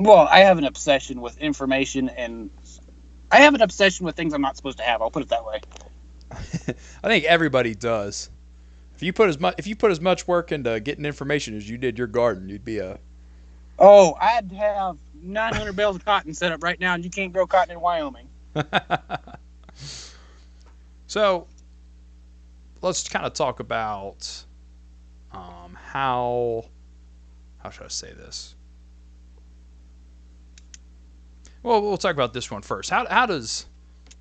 Well, 0.00 0.26
I 0.30 0.40
have 0.40 0.56
an 0.56 0.64
obsession 0.64 1.20
with 1.20 1.36
information, 1.36 2.08
and 2.08 2.48
I 3.30 3.40
have 3.40 3.54
an 3.54 3.60
obsession 3.60 4.06
with 4.06 4.16
things 4.16 4.32
I'm 4.32 4.40
not 4.40 4.56
supposed 4.56 4.78
to 4.78 4.82
have. 4.82 5.02
I'll 5.02 5.10
put 5.10 5.22
it 5.22 5.28
that 5.28 5.44
way. 5.44 5.60
I 7.04 7.08
think 7.08 7.26
everybody 7.26 7.74
does. 7.74 8.30
If 8.94 9.02
you 9.02 9.12
put 9.12 9.28
as 9.28 9.38
much 9.38 9.56
if 9.58 9.66
you 9.66 9.76
put 9.76 9.90
as 9.90 10.00
much 10.00 10.26
work 10.26 10.52
into 10.52 10.80
getting 10.80 11.04
information 11.04 11.54
as 11.54 11.68
you 11.68 11.76
did 11.76 11.98
your 11.98 12.06
garden, 12.06 12.48
you'd 12.48 12.64
be 12.64 12.78
a 12.78 12.98
Oh, 13.78 14.16
I'd 14.18 14.50
have 14.52 14.96
900 15.22 15.76
bales 15.76 15.96
of 15.96 16.04
cotton 16.04 16.32
set 16.32 16.50
up 16.50 16.62
right 16.62 16.80
now, 16.80 16.94
and 16.94 17.04
you 17.04 17.10
can't 17.10 17.30
grow 17.30 17.46
cotton 17.46 17.72
in 17.72 17.80
Wyoming. 17.80 18.28
so 21.08 21.46
let's 22.80 23.06
kind 23.06 23.26
of 23.26 23.34
talk 23.34 23.60
about 23.60 24.44
um, 25.32 25.76
how 25.78 26.64
how 27.58 27.68
should 27.68 27.84
I 27.84 27.88
say 27.88 28.14
this? 28.14 28.54
Well, 31.62 31.82
we'll 31.82 31.98
talk 31.98 32.14
about 32.14 32.32
this 32.34 32.50
one 32.50 32.62
first. 32.62 32.90
How 32.90 33.06
how 33.08 33.26
does 33.26 33.66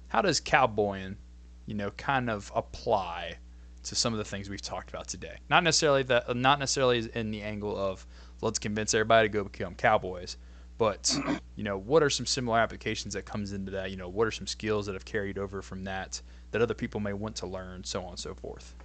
how 0.10 0.22
does 0.22 0.40
cowboying, 0.40 1.18
you 1.66 1.76
know, 1.76 1.92
kind 1.92 2.30
of 2.30 2.52
apply 2.56 3.36
to 3.84 3.96
some 3.96 4.14
of 4.14 4.20
the 4.20 4.26
things 4.26 4.50
we've 4.50 4.62
talked 4.62 4.90
about 4.90 5.08
today? 5.08 5.38
Not 5.50 5.64
necessarily 5.64 6.04
that, 6.04 6.36
not 6.36 6.60
necessarily 6.60 7.10
in 7.16 7.32
the 7.32 7.42
angle 7.44 7.78
of 7.78 8.06
let's 8.42 8.60
convince 8.60 8.94
everybody 8.94 9.30
to 9.30 9.34
go 9.34 9.44
become 9.46 9.76
cowboys, 9.76 10.38
But 10.78 11.18
you 11.56 11.64
know, 11.64 11.78
what 11.78 12.04
are 12.04 12.10
some 12.12 12.26
similar 12.28 12.60
applications 12.60 13.16
that 13.16 13.26
comes 13.26 13.54
into 13.54 13.72
that? 13.74 13.92
You 13.92 13.98
know, 13.98 14.10
what 14.10 14.28
are 14.28 14.32
some 14.32 14.48
skills 14.48 14.88
that 14.88 14.94
have 14.94 15.06
carried 15.06 15.38
over 15.40 15.62
from 15.62 15.86
that 15.86 16.22
that 16.52 16.62
other 16.62 16.76
people 16.76 17.00
may 17.02 17.14
want 17.14 17.38
to 17.38 17.48
learn, 17.48 17.84
so 17.86 18.04
on 18.04 18.12
and 18.12 18.20
so 18.20 18.36
forth. 18.36 18.76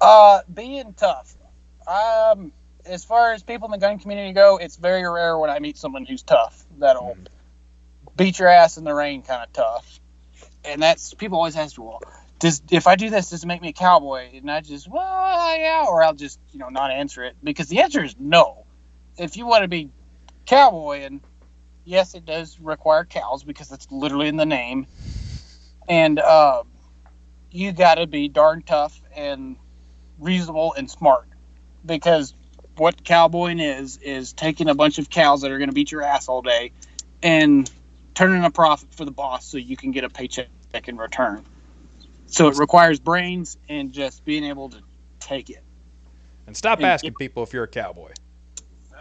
Uh, 0.00 0.40
being 0.52 0.94
tough. 0.94 1.36
Um, 1.86 2.52
as 2.86 3.04
far 3.04 3.32
as 3.32 3.42
people 3.44 3.66
in 3.68 3.72
the 3.72 3.78
gun 3.78 3.98
community 3.98 4.32
go, 4.32 4.58
it's 4.58 4.76
very 4.76 5.08
rare 5.08 5.38
when 5.38 5.50
I 5.50 5.58
meet 5.60 5.78
someone 5.78 6.06
who's 6.06 6.22
tough 6.22 6.64
that'll 6.78 7.18
Mhm. 7.18 7.26
Beat 8.16 8.38
your 8.38 8.48
ass 8.48 8.76
in 8.76 8.84
the 8.84 8.94
rain, 8.94 9.22
kind 9.22 9.42
of 9.42 9.52
tough. 9.52 10.00
And 10.64 10.82
that's 10.82 11.14
people 11.14 11.38
always 11.38 11.56
ask, 11.56 11.78
well, 11.78 12.00
does 12.38 12.62
if 12.70 12.86
I 12.86 12.96
do 12.96 13.10
this, 13.10 13.30
does 13.30 13.44
it 13.44 13.46
make 13.46 13.62
me 13.62 13.68
a 13.68 13.72
cowboy? 13.72 14.30
And 14.34 14.50
I 14.50 14.60
just, 14.60 14.88
well, 14.88 15.58
yeah, 15.58 15.84
or 15.88 16.02
I'll 16.02 16.14
just 16.14 16.38
you 16.52 16.58
know 16.58 16.68
not 16.68 16.90
answer 16.90 17.24
it 17.24 17.36
because 17.42 17.68
the 17.68 17.82
answer 17.82 18.02
is 18.02 18.16
no. 18.18 18.66
If 19.18 19.36
you 19.36 19.46
want 19.46 19.62
to 19.62 19.68
be 19.68 19.90
cowboy, 20.46 21.00
and 21.00 21.20
yes, 21.84 22.14
it 22.14 22.24
does 22.24 22.58
require 22.60 23.04
cows 23.04 23.44
because 23.44 23.70
it's 23.72 23.90
literally 23.90 24.28
in 24.28 24.36
the 24.36 24.46
name, 24.46 24.86
and 25.88 26.18
um, 26.18 26.68
you 27.50 27.72
got 27.72 27.96
to 27.96 28.06
be 28.06 28.28
darn 28.28 28.62
tough 28.62 29.00
and 29.14 29.56
reasonable 30.18 30.74
and 30.74 30.90
smart 30.90 31.28
because 31.84 32.34
what 32.76 33.04
cowboying 33.04 33.60
is 33.60 33.98
is 33.98 34.32
taking 34.32 34.68
a 34.68 34.74
bunch 34.74 34.98
of 34.98 35.10
cows 35.10 35.42
that 35.42 35.50
are 35.50 35.58
going 35.58 35.68
to 35.68 35.74
beat 35.74 35.92
your 35.92 36.02
ass 36.02 36.28
all 36.28 36.42
day 36.42 36.72
and 37.22 37.70
turning 38.14 38.44
a 38.44 38.50
profit 38.50 38.92
for 38.94 39.04
the 39.04 39.10
boss 39.10 39.44
so 39.46 39.58
you 39.58 39.76
can 39.76 39.90
get 39.90 40.04
a 40.04 40.08
paycheck 40.08 40.48
in 40.86 40.96
return. 40.96 41.44
So 42.26 42.48
it 42.48 42.56
requires 42.56 42.98
brains 42.98 43.58
and 43.68 43.92
just 43.92 44.24
being 44.24 44.44
able 44.44 44.70
to 44.70 44.78
take 45.20 45.50
it. 45.50 45.62
And 46.46 46.56
stop 46.56 46.78
And- 46.78 46.86
asking 46.86 47.14
people 47.14 47.42
if 47.42 47.52
you're 47.52 47.64
a 47.64 47.68
cowboy. 47.68 48.12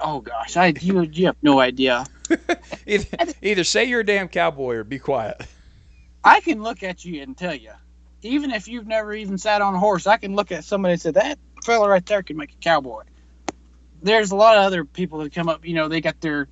Oh 0.03 0.19
gosh, 0.19 0.57
I 0.57 0.73
you, 0.81 1.01
you 1.03 1.27
have 1.27 1.35
no 1.43 1.59
idea. 1.59 2.05
Either, 2.87 3.17
either 3.41 3.63
say 3.63 3.83
you're 3.85 3.99
a 3.99 4.05
damn 4.05 4.29
cowboy 4.29 4.75
or 4.75 4.83
be 4.83 4.97
quiet. 4.97 5.39
I 6.23 6.39
can 6.39 6.63
look 6.63 6.81
at 6.81 7.05
you 7.05 7.21
and 7.21 7.37
tell 7.37 7.53
you, 7.53 7.71
even 8.23 8.51
if 8.51 8.67
you've 8.67 8.87
never 8.87 9.13
even 9.13 9.37
sat 9.37 9.61
on 9.61 9.75
a 9.75 9.79
horse, 9.79 10.07
I 10.07 10.17
can 10.17 10.35
look 10.35 10.51
at 10.51 10.63
somebody 10.63 10.93
and 10.93 11.01
say 11.01 11.11
that 11.11 11.37
fella 11.63 11.87
right 11.89 12.05
there 12.05 12.23
can 12.23 12.37
make 12.37 12.53
a 12.53 12.57
cowboy. 12.61 13.03
There's 14.01 14.31
a 14.31 14.35
lot 14.35 14.57
of 14.57 14.63
other 14.63 14.85
people 14.85 15.19
that 15.19 15.33
come 15.33 15.49
up, 15.49 15.65
you 15.65 15.75
know, 15.75 15.87
they 15.87 16.01
got 16.01 16.19
their, 16.21 16.47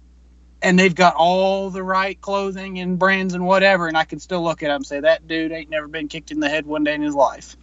and 0.61 0.77
they've 0.77 0.95
got 0.95 1.15
all 1.15 1.69
the 1.69 1.83
right 1.83 2.19
clothing 2.19 2.79
and 2.79 2.99
brands 2.99 3.33
and 3.33 3.45
whatever, 3.45 3.87
and 3.87 3.97
I 3.97 4.03
can 4.03 4.19
still 4.19 4.43
look 4.43 4.63
at 4.63 4.67
them 4.67 4.77
and 4.77 4.85
say 4.85 4.99
that 5.01 5.27
dude 5.27 5.51
ain't 5.51 5.69
never 5.69 5.87
been 5.87 6.07
kicked 6.07 6.31
in 6.31 6.39
the 6.39 6.49
head 6.49 6.65
one 6.65 6.83
day 6.83 6.93
in 6.93 7.01
his 7.01 7.15
life. 7.15 7.55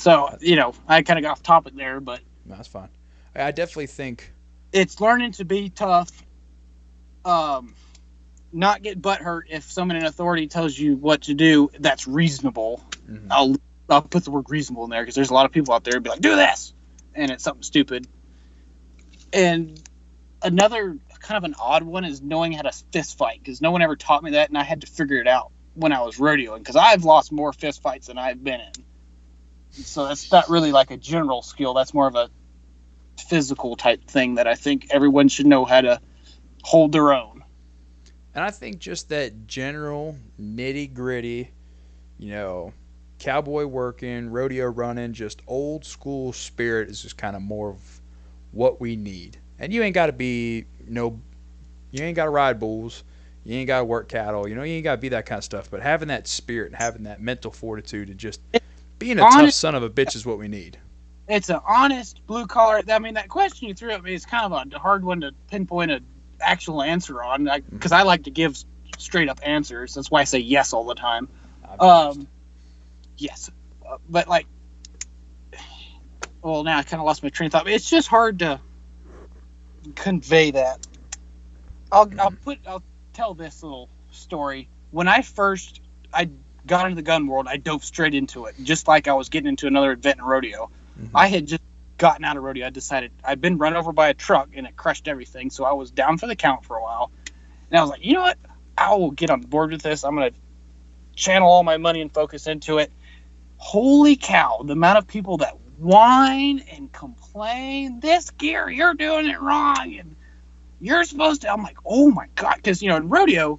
So 0.00 0.36
you 0.40 0.56
know, 0.56 0.74
I 0.88 1.02
kind 1.02 1.18
of 1.18 1.22
got 1.22 1.32
off 1.32 1.42
topic 1.42 1.74
there, 1.74 2.00
but 2.00 2.20
No, 2.44 2.56
that's 2.56 2.68
fine. 2.68 2.88
I 3.34 3.52
definitely 3.52 3.86
think 3.86 4.32
it's 4.72 5.00
learning 5.00 5.32
to 5.32 5.44
be 5.44 5.70
tough. 5.70 6.10
Um, 7.24 7.74
not 8.52 8.82
get 8.82 9.00
butthurt 9.00 9.42
if 9.48 9.70
someone 9.70 9.96
in 9.96 10.04
authority 10.04 10.48
tells 10.48 10.78
you 10.78 10.96
what 10.96 11.22
to 11.22 11.34
do. 11.34 11.70
That's 11.78 12.06
reasonable. 12.08 12.82
Mhm. 13.08 13.26
I'll 13.30 13.56
I'll 13.88 14.02
put 14.02 14.24
the 14.24 14.30
word 14.30 14.48
reasonable 14.48 14.84
in 14.84 14.90
there 14.90 15.02
because 15.02 15.14
there's 15.16 15.30
a 15.30 15.34
lot 15.34 15.46
of 15.46 15.52
people 15.52 15.74
out 15.74 15.84
there 15.84 15.94
who 15.94 16.00
be 16.00 16.10
like, 16.10 16.20
do 16.20 16.36
this, 16.36 16.72
and 17.14 17.30
it's 17.30 17.42
something 17.42 17.62
stupid. 17.62 18.06
And 19.32 19.79
another 20.42 20.96
kind 21.20 21.36
of 21.36 21.44
an 21.44 21.54
odd 21.60 21.82
one 21.82 22.04
is 22.04 22.22
knowing 22.22 22.52
how 22.52 22.62
to 22.62 22.72
fist 22.92 23.18
fight 23.18 23.40
because 23.42 23.60
no 23.60 23.70
one 23.70 23.82
ever 23.82 23.96
taught 23.96 24.22
me 24.22 24.32
that, 24.32 24.48
and 24.48 24.58
I 24.58 24.64
had 24.64 24.80
to 24.82 24.86
figure 24.86 25.20
it 25.20 25.26
out 25.26 25.52
when 25.74 25.92
I 25.92 26.02
was 26.02 26.16
rodeoing 26.16 26.58
because 26.58 26.76
I've 26.76 27.04
lost 27.04 27.32
more 27.32 27.52
fist 27.52 27.82
fights 27.82 28.08
than 28.08 28.18
I've 28.18 28.42
been 28.42 28.60
in. 28.60 28.72
So 29.72 30.06
that's 30.06 30.30
not 30.32 30.48
really 30.50 30.72
like 30.72 30.90
a 30.90 30.96
general 30.96 31.42
skill. 31.42 31.74
That's 31.74 31.94
more 31.94 32.06
of 32.06 32.16
a 32.16 32.30
physical 33.28 33.76
type 33.76 34.04
thing 34.06 34.36
that 34.36 34.46
I 34.46 34.54
think 34.54 34.88
everyone 34.90 35.28
should 35.28 35.46
know 35.46 35.64
how 35.64 35.80
to 35.80 36.00
hold 36.62 36.92
their 36.92 37.12
own. 37.12 37.44
And 38.34 38.44
I 38.44 38.50
think 38.50 38.78
just 38.78 39.08
that 39.10 39.46
general 39.46 40.16
nitty 40.40 40.92
gritty, 40.94 41.50
you 42.18 42.32
know, 42.32 42.72
cowboy 43.18 43.64
working, 43.66 44.30
rodeo 44.30 44.66
running, 44.66 45.12
just 45.12 45.42
old 45.46 45.84
school 45.84 46.32
spirit 46.32 46.88
is 46.88 47.02
just 47.02 47.16
kind 47.16 47.36
of 47.36 47.42
more 47.42 47.70
of 47.70 48.00
what 48.52 48.80
we 48.80 48.96
need. 48.96 49.38
And 49.60 49.72
you 49.72 49.82
ain't 49.82 49.94
got 49.94 50.06
to 50.06 50.12
be 50.12 50.64
no, 50.88 51.20
you 51.92 52.02
ain't 52.02 52.16
got 52.16 52.24
to 52.24 52.30
ride 52.30 52.58
bulls, 52.58 53.04
you 53.44 53.54
ain't 53.56 53.68
got 53.68 53.78
to 53.78 53.84
work 53.84 54.08
cattle, 54.08 54.48
you 54.48 54.54
know, 54.54 54.62
you 54.62 54.74
ain't 54.74 54.84
got 54.84 54.96
to 54.96 55.00
be 55.00 55.10
that 55.10 55.26
kind 55.26 55.38
of 55.38 55.44
stuff. 55.44 55.70
But 55.70 55.82
having 55.82 56.08
that 56.08 56.26
spirit 56.26 56.68
and 56.68 56.76
having 56.76 57.04
that 57.04 57.20
mental 57.20 57.52
fortitude 57.52 58.08
and 58.08 58.18
just 58.18 58.40
being 58.98 59.18
a 59.18 59.22
tough 59.22 59.52
son 59.52 59.74
of 59.74 59.82
a 59.82 59.90
bitch 59.90 60.16
is 60.16 60.26
what 60.26 60.38
we 60.38 60.48
need. 60.48 60.78
It's 61.28 61.48
an 61.48 61.60
honest 61.66 62.26
blue 62.26 62.46
collar. 62.46 62.82
I 62.88 62.98
mean, 62.98 63.14
that 63.14 63.28
question 63.28 63.68
you 63.68 63.74
threw 63.74 63.92
at 63.92 64.02
me 64.02 64.14
is 64.14 64.26
kind 64.26 64.52
of 64.52 64.72
a 64.72 64.78
hard 64.78 65.04
one 65.04 65.20
to 65.20 65.32
pinpoint 65.48 65.90
an 65.92 66.04
actual 66.40 66.82
answer 66.82 67.22
on 67.22 67.48
because 67.70 67.92
I 67.92 68.02
like 68.02 68.24
to 68.24 68.30
give 68.30 68.58
straight 68.98 69.28
up 69.28 69.40
answers. 69.42 69.94
That's 69.94 70.10
why 70.10 70.22
I 70.22 70.24
say 70.24 70.38
yes 70.38 70.72
all 70.72 70.84
the 70.84 70.94
time. 70.94 71.28
Um, 71.78 72.26
yes, 73.16 73.50
Uh, 73.88 73.98
but 74.08 74.26
like, 74.26 74.46
well, 76.42 76.64
now 76.64 76.78
I 76.78 76.82
kind 76.82 77.00
of 77.00 77.06
lost 77.06 77.22
my 77.22 77.28
train 77.28 77.46
of 77.46 77.52
thought. 77.52 77.68
It's 77.68 77.88
just 77.88 78.08
hard 78.08 78.40
to 78.40 78.60
convey 79.94 80.52
that. 80.52 80.86
I'll, 81.92 82.10
I'll 82.20 82.30
put 82.30 82.58
I'll 82.66 82.82
tell 83.12 83.34
this 83.34 83.62
little 83.62 83.88
story. 84.12 84.68
When 84.90 85.08
I 85.08 85.22
first 85.22 85.80
I 86.12 86.30
got 86.66 86.86
into 86.86 86.96
the 86.96 87.02
gun 87.02 87.26
world, 87.26 87.46
I 87.48 87.56
dove 87.56 87.84
straight 87.84 88.14
into 88.14 88.46
it, 88.46 88.54
just 88.62 88.86
like 88.88 89.08
I 89.08 89.14
was 89.14 89.28
getting 89.28 89.48
into 89.48 89.66
another 89.66 89.92
event 89.92 90.18
in 90.18 90.24
rodeo. 90.24 90.70
Mhm. 91.00 91.10
I 91.14 91.28
had 91.28 91.46
just 91.46 91.62
gotten 91.98 92.24
out 92.24 92.36
of 92.36 92.42
rodeo. 92.42 92.66
I 92.66 92.70
decided 92.70 93.12
I'd 93.24 93.40
been 93.40 93.58
run 93.58 93.76
over 93.76 93.92
by 93.92 94.08
a 94.08 94.14
truck 94.14 94.50
and 94.54 94.66
it 94.66 94.76
crushed 94.76 95.08
everything, 95.08 95.50
so 95.50 95.64
I 95.64 95.72
was 95.72 95.90
down 95.90 96.18
for 96.18 96.26
the 96.26 96.36
count 96.36 96.64
for 96.64 96.76
a 96.76 96.82
while. 96.82 97.10
And 97.70 97.78
I 97.78 97.82
was 97.82 97.90
like, 97.90 98.04
you 98.04 98.14
know 98.14 98.22
what? 98.22 98.38
I 98.76 98.94
will 98.94 99.10
get 99.10 99.30
on 99.30 99.40
board 99.42 99.72
with 99.72 99.82
this. 99.82 100.04
I'm 100.04 100.14
gonna 100.14 100.30
channel 101.14 101.48
all 101.48 101.62
my 101.62 101.76
money 101.76 102.00
and 102.00 102.12
focus 102.12 102.46
into 102.46 102.78
it. 102.78 102.90
Holy 103.58 104.16
cow! 104.16 104.62
The 104.64 104.72
amount 104.72 104.98
of 104.98 105.06
people 105.06 105.38
that 105.38 105.59
whine 105.80 106.62
and 106.72 106.92
complain. 106.92 108.00
This 108.00 108.30
gear, 108.30 108.68
you're 108.68 108.94
doing 108.94 109.26
it 109.26 109.40
wrong, 109.40 109.96
and 109.98 110.14
you're 110.80 111.04
supposed 111.04 111.42
to. 111.42 111.52
I'm 111.52 111.62
like, 111.62 111.78
oh 111.84 112.10
my 112.10 112.26
god, 112.34 112.56
because 112.56 112.82
you 112.82 112.90
know 112.90 112.96
in 112.96 113.08
rodeo, 113.08 113.58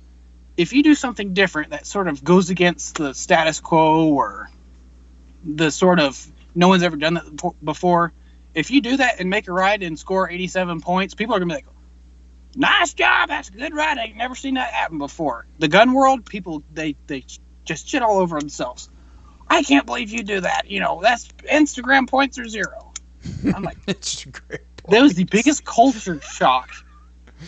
if 0.56 0.74
you 0.74 0.84
do 0.84 0.96
something 0.96 1.34
different 1.34 1.72
that 1.72 1.86
sort 1.86 2.08
of 2.08 2.24
goes 2.24 2.50
against 2.50 2.96
the 2.96 3.14
status 3.14 3.60
quo 3.60 4.10
or 4.10 4.50
the 5.44 5.72
sort 5.72 6.00
of 6.00 6.24
no 6.54 6.68
one's 6.68 6.84
ever 6.84 6.98
done 6.98 7.16
that 7.16 7.54
before. 7.64 8.14
If 8.54 8.70
you 8.70 8.82
do 8.82 8.98
that 8.98 9.20
and 9.20 9.30
make 9.30 9.48
a 9.48 9.54
ride 9.54 9.82
and 9.82 9.98
score 9.98 10.30
87 10.30 10.82
points, 10.82 11.16
people 11.16 11.36
are 11.36 11.40
gonna 11.40 11.50
be 11.50 11.56
like, 11.56 11.66
"Nice 12.56 12.94
job, 12.94 13.30
that's 13.30 13.50
a 13.50 13.54
good 13.54 13.74
ride. 13.74 13.98
I 13.98 14.04
ain't 14.04 14.18
never 14.18 14.36
seen 14.36 14.56
that 14.56 14.72
happen 14.72 15.00
before." 15.00 15.48
The 15.58 15.70
gun 15.70 15.94
world, 15.94 16.26
people 16.26 16.62
they 16.72 16.96
they 17.08 17.26
just 17.66 17.88
shit 17.88 18.04
all 18.04 18.20
over 18.20 18.40
themselves. 18.40 18.90
I 19.52 19.64
can't 19.64 19.86
believe 19.86 20.10
you 20.12 20.24
do 20.24 20.40
that. 20.42 20.70
You 20.70 20.80
know, 20.80 21.00
that's 21.02 21.28
Instagram 21.52 22.08
points 22.08 22.40
are 22.40 22.48
zero. 22.48 22.94
I'm 23.54 23.64
like, 23.64 23.78
great. 23.86 24.62
that 24.90 25.02
was 25.02 25.14
the 25.14 25.26
biggest 25.26 25.66
culture 25.66 26.22
shock 26.22 26.70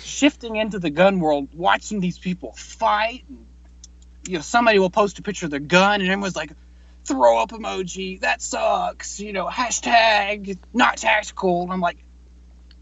shifting 0.01 0.57
into 0.57 0.79
the 0.79 0.89
gun 0.89 1.19
world 1.19 1.47
watching 1.53 1.99
these 1.99 2.17
people 2.17 2.51
fight 2.53 3.23
and 3.29 3.45
you 4.27 4.35
know 4.35 4.41
somebody 4.41 4.79
will 4.79 4.89
post 4.89 5.19
a 5.19 5.21
picture 5.21 5.45
of 5.45 5.51
their 5.51 5.59
gun 5.59 6.01
and 6.01 6.09
everyone's 6.09 6.35
like 6.35 6.51
throw 7.05 7.37
up 7.39 7.51
emoji 7.51 8.19
that 8.21 8.41
sucks 8.41 9.19
you 9.19 9.33
know 9.33 9.45
hashtag 9.47 10.57
not 10.73 10.97
tactical 10.97 11.61
and 11.61 11.71
i'm 11.71 11.79
like 11.79 12.03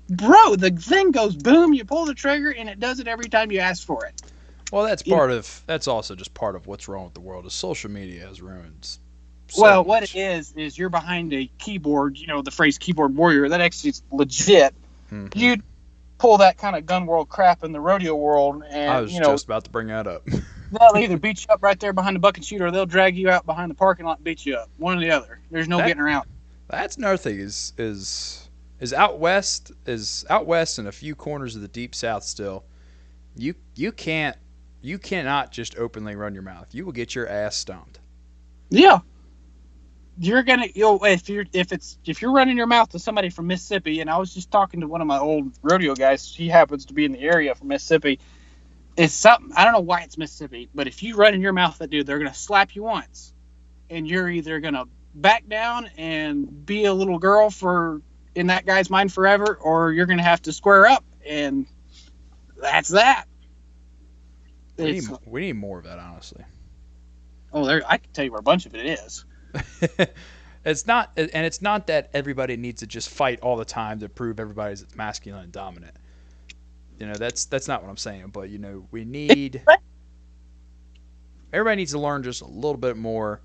bro 0.09 0.55
the 0.55 0.69
thing 0.71 1.11
goes 1.11 1.35
boom 1.35 1.73
you 1.73 1.83
pull 1.83 2.05
the 2.05 2.13
trigger 2.13 2.49
and 2.49 2.69
it 2.69 2.79
does 2.79 3.01
it 3.01 3.07
every 3.09 3.27
time 3.27 3.51
you 3.51 3.59
ask 3.59 3.85
for 3.85 4.05
it 4.05 4.21
Well, 4.71 4.85
that's 4.85 5.03
part 5.03 5.31
of. 5.31 5.63
That's 5.67 5.87
also 5.87 6.15
just 6.15 6.33
part 6.33 6.55
of 6.55 6.65
what's 6.65 6.87
wrong 6.87 7.03
with 7.03 7.13
the 7.13 7.19
world. 7.19 7.45
Is 7.45 7.53
social 7.53 7.91
media 7.91 8.25
has 8.25 8.41
ruined. 8.41 8.97
So 9.51 9.61
well 9.63 9.83
what 9.83 10.03
it 10.03 10.15
is 10.15 10.53
is 10.55 10.77
you're 10.77 10.89
behind 10.89 11.33
a 11.33 11.49
keyboard 11.57 12.17
you 12.17 12.27
know 12.27 12.41
the 12.41 12.51
phrase 12.51 12.77
keyboard 12.77 13.15
warrior 13.15 13.49
that 13.49 13.61
actually 13.61 13.91
is 13.91 14.03
legit 14.11 14.73
Mhm. 15.11 15.35
you 15.35 15.57
pull 16.17 16.37
that 16.37 16.57
kind 16.57 16.75
of 16.75 16.85
gun 16.85 17.05
world 17.05 17.27
crap 17.29 17.63
in 17.63 17.71
the 17.73 17.79
rodeo 17.81 18.15
world 18.15 18.63
and 18.69 18.89
I 18.91 19.01
was 19.01 19.13
you 19.13 19.19
know 19.19 19.31
just 19.33 19.45
about 19.45 19.65
to 19.65 19.69
bring 19.69 19.87
that 19.87 20.07
up. 20.07 20.25
They'll 20.71 20.95
either 21.03 21.17
beat 21.17 21.45
you 21.45 21.53
up 21.53 21.61
right 21.61 21.77
there 21.77 21.91
behind 21.91 22.15
the 22.15 22.19
bucking 22.21 22.43
chutes, 22.43 22.61
or 22.61 22.71
they'll 22.71 22.85
drag 22.85 23.17
you 23.17 23.29
out 23.29 23.45
behind 23.45 23.69
the 23.69 23.75
parking 23.75 24.05
lot 24.05 24.19
and 24.19 24.23
beat 24.23 24.45
you 24.45 24.55
up. 24.55 24.69
One 24.77 24.97
or 24.97 25.01
the 25.01 25.11
other. 25.11 25.41
There's 25.51 25.67
no 25.67 25.79
That- 25.79 25.87
getting 25.87 26.01
around. 26.01 26.27
That's 26.69 26.95
another 26.95 27.17
thing 27.17 27.39
is 27.39 27.73
is 27.77 28.47
is 28.79 28.93
out 28.93 29.19
west 29.19 29.73
is 29.85 30.25
out 30.29 30.45
west 30.45 30.79
in 30.79 30.87
a 30.87 30.91
few 30.93 31.13
corners 31.13 31.57
of 31.57 31.61
the 31.61 31.67
deep 31.67 31.93
south 31.93 32.23
still. 32.23 32.63
You 33.35 33.55
you 33.75 33.91
can't 33.91 34.37
you 34.81 34.97
cannot 34.97 35.51
just 35.51 35.77
openly 35.77 36.15
run 36.15 36.33
your 36.33 36.43
mouth. 36.43 36.67
You 36.73 36.85
will 36.85 36.93
get 36.93 37.13
your 37.15 37.27
ass 37.27 37.57
stomped. 37.57 37.99
Yeah. 38.69 38.99
You're 40.23 40.43
gonna 40.43 40.67
you'll 40.75 41.03
if 41.03 41.27
you're 41.29 41.45
if 41.51 41.71
it's 41.71 41.97
if 42.05 42.21
you're 42.21 42.31
running 42.31 42.55
your 42.55 42.67
mouth 42.67 42.89
to 42.89 42.99
somebody 42.99 43.29
from 43.29 43.47
Mississippi, 43.47 44.01
and 44.01 44.09
I 44.09 44.17
was 44.17 44.33
just 44.33 44.51
talking 44.51 44.81
to 44.81 44.87
one 44.87 45.01
of 45.01 45.07
my 45.07 45.17
old 45.17 45.51
rodeo 45.63 45.95
guys. 45.95 46.33
He 46.33 46.47
happens 46.47 46.85
to 46.85 46.93
be 46.93 47.05
in 47.05 47.11
the 47.11 47.21
area 47.21 47.55
from 47.55 47.69
Mississippi. 47.69 48.19
It's 48.95 49.15
something 49.15 49.51
I 49.55 49.63
don't 49.63 49.73
know 49.73 49.79
why 49.79 50.01
it's 50.01 50.19
Mississippi, 50.19 50.69
but 50.75 50.87
if 50.87 51.01
you 51.01 51.15
run 51.15 51.33
in 51.33 51.41
your 51.41 51.53
mouth 51.53 51.79
that 51.79 51.89
dude, 51.89 52.05
they're 52.05 52.19
gonna 52.19 52.35
slap 52.35 52.75
you 52.75 52.83
once, 52.83 53.33
and 53.89 54.07
you're 54.07 54.29
either 54.29 54.59
gonna 54.59 54.85
back 55.15 55.47
down 55.47 55.89
and 55.97 56.65
be 56.65 56.85
a 56.85 56.93
little 56.93 57.17
girl 57.17 57.49
for 57.49 58.01
in 58.35 58.47
that 58.47 58.65
guy's 58.65 58.91
mind 58.91 59.11
forever, 59.11 59.57
or 59.59 59.91
you're 59.91 60.05
gonna 60.05 60.21
have 60.21 60.43
to 60.43 60.53
square 60.53 60.85
up 60.85 61.03
and 61.25 61.65
that's 62.61 62.89
that. 62.89 63.25
We 64.77 64.93
need, 64.93 65.03
we 65.25 65.41
need 65.41 65.53
more 65.53 65.79
of 65.79 65.85
that, 65.85 65.99
honestly. 65.99 66.43
oh, 67.53 67.65
there 67.65 67.83
I 67.87 67.97
can 67.97 68.11
tell 68.13 68.25
you 68.25 68.31
where 68.31 68.39
a 68.39 68.43
bunch 68.43 68.65
of 68.65 68.75
it 68.75 68.85
is. 68.85 69.25
it's 70.65 70.87
not, 70.87 71.11
and 71.17 71.45
it's 71.45 71.61
not 71.61 71.87
that 71.87 72.09
everybody 72.13 72.57
needs 72.57 72.81
to 72.81 72.87
just 72.87 73.09
fight 73.09 73.39
all 73.41 73.57
the 73.57 73.65
time 73.65 73.99
to 73.99 74.09
prove 74.09 74.39
everybody's 74.39 74.85
masculine 74.95 75.43
and 75.43 75.51
dominant. 75.51 75.95
You 76.99 77.07
know, 77.07 77.15
that's 77.15 77.45
that's 77.45 77.67
not 77.67 77.81
what 77.81 77.89
I'm 77.89 77.97
saying. 77.97 78.29
But 78.29 78.49
you 78.49 78.59
know, 78.59 78.87
we 78.91 79.05
need 79.05 79.63
everybody 81.53 81.77
needs 81.77 81.91
to 81.91 81.99
learn 81.99 82.23
just 82.23 82.41
a 82.41 82.47
little 82.47 82.77
bit 82.77 82.97
more 82.97 83.41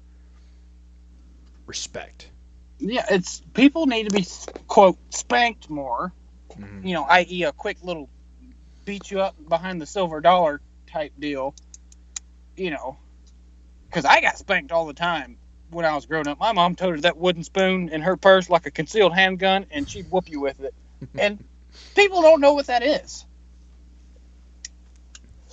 respect. 1.66 2.30
Yeah, 2.78 3.06
it's 3.10 3.40
people 3.54 3.86
need 3.86 4.10
to 4.10 4.14
be 4.14 4.26
quote 4.66 4.98
spanked 5.14 5.70
more. 5.70 6.12
Mhm. 6.50 6.86
You 6.86 6.94
know, 6.94 7.04
i.e., 7.04 7.44
a 7.44 7.52
quick 7.52 7.78
little 7.82 8.10
beat 8.84 9.10
you 9.10 9.20
up 9.20 9.36
behind 9.48 9.80
the 9.80 9.86
silver 9.86 10.20
dollar 10.20 10.60
type 10.86 11.12
deal. 11.18 11.54
You 12.56 12.70
know, 12.70 12.98
because 13.88 14.04
I 14.04 14.20
got 14.20 14.38
spanked 14.38 14.72
all 14.72 14.86
the 14.86 14.94
time 14.94 15.38
when 15.70 15.84
I 15.84 15.94
was 15.94 16.06
growing 16.06 16.28
up. 16.28 16.38
My 16.40 16.52
mom 16.52 16.76
toted 16.76 17.02
that 17.02 17.16
wooden 17.16 17.44
spoon 17.44 17.88
in 17.90 18.02
her 18.02 18.16
purse 18.16 18.50
like 18.50 18.66
a 18.66 18.70
concealed 18.70 19.14
handgun, 19.14 19.66
and 19.70 19.88
she'd 19.88 20.10
whoop 20.10 20.28
you 20.30 20.40
with 20.40 20.60
it. 20.60 20.74
and 21.18 21.40
people 21.94 22.22
don't 22.22 22.40
know 22.40 22.54
what 22.54 22.66
that 22.68 22.82
is. 22.82 23.26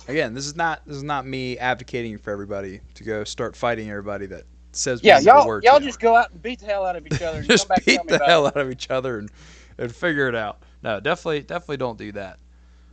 Again, 0.08 0.34
this 0.34 0.46
is 0.46 0.56
not 0.56 0.82
this 0.86 0.96
is 0.96 1.02
not 1.02 1.26
me 1.26 1.58
advocating 1.58 2.18
for 2.18 2.30
everybody 2.30 2.80
to 2.94 3.04
go 3.04 3.24
start 3.24 3.56
fighting 3.56 3.90
everybody 3.90 4.26
that 4.26 4.44
says 4.72 5.02
Yeah, 5.02 5.18
y'all 5.20 5.54
y'all 5.60 5.80
just 5.80 6.00
go 6.00 6.16
out 6.16 6.32
and 6.32 6.42
beat 6.42 6.60
the 6.60 6.66
hell 6.66 6.84
out 6.84 6.96
of 6.96 7.06
each 7.06 7.22
other. 7.22 7.40
And 7.40 7.48
just 7.48 7.68
come 7.68 7.68
back 7.68 7.84
beat 7.86 8.06
the 8.08 8.20
hell 8.26 8.46
it. 8.46 8.48
out 8.48 8.56
of 8.56 8.70
each 8.70 8.90
other 8.90 9.18
and 9.18 9.30
and 9.78 9.94
figure 9.94 10.28
it 10.28 10.34
out. 10.34 10.62
No, 10.82 11.00
definitely 11.00 11.42
definitely 11.42 11.78
don't 11.78 11.98
do 11.98 12.12
that. 12.12 12.38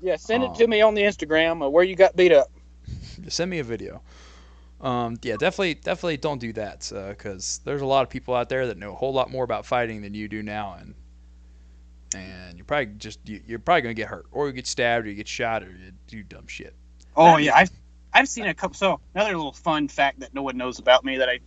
Yeah, 0.01 0.15
send 0.17 0.43
Um, 0.43 0.51
it 0.55 0.55
to 0.55 0.67
me 0.67 0.82
on 0.82 0.95
the 0.95 1.03
Instagram 1.03 1.63
of 1.65 1.72
where 1.72 1.84
you 1.84 1.95
got 1.95 2.15
beat 2.15 2.32
up. 2.32 2.49
Send 3.30 3.51
me 3.51 3.59
a 3.59 3.63
video. 3.63 4.01
Um, 4.82 5.17
yeah, 5.21 5.38
definitely, 5.38 5.75
definitely 5.75 6.17
don't 6.17 6.39
do 6.39 6.53
that 6.53 6.91
because 7.09 7.61
there's 7.63 7.82
a 7.82 7.86
lot 7.86 8.01
of 8.01 8.09
people 8.09 8.34
out 8.34 8.49
there 8.49 8.67
that 8.67 8.77
know 8.77 8.93
a 8.93 8.95
whole 8.95 9.13
lot 9.13 9.29
more 9.29 9.43
about 9.43 9.65
fighting 9.65 10.01
than 10.01 10.15
you 10.15 10.27
do 10.27 10.41
now, 10.41 10.75
and 10.79 10.95
and 12.15 12.57
you're 12.57 12.65
probably 12.65 12.88
just 12.97 13.19
you, 13.25 13.41
you're 13.45 13.59
probably 13.59 13.84
gonna 13.84 13.93
get 13.93 14.07
hurt, 14.07 14.25
or 14.32 14.47
you 14.47 14.53
get 14.53 14.65
stabbed, 14.65 15.05
or 15.05 15.09
you 15.09 15.15
get 15.15 15.27
shot, 15.27 15.61
or 15.61 15.67
you 15.67 15.91
do 16.07 16.23
dumb 16.23 16.47
shit. 16.47 16.75
Oh 17.15 17.38
yeah, 17.38 17.55
I've 17.55 17.69
I've 18.11 18.27
seen 18.27 18.47
a 18.47 18.53
couple. 18.55 18.75
So 18.75 18.99
another 19.13 19.36
little 19.36 19.53
fun 19.53 19.88
fact 19.88 20.21
that 20.21 20.34
no 20.34 20.41
one 20.41 20.57
knows 20.57 20.79
about 20.79 21.05
me 21.05 21.17
that 21.17 21.29
I 21.29 21.39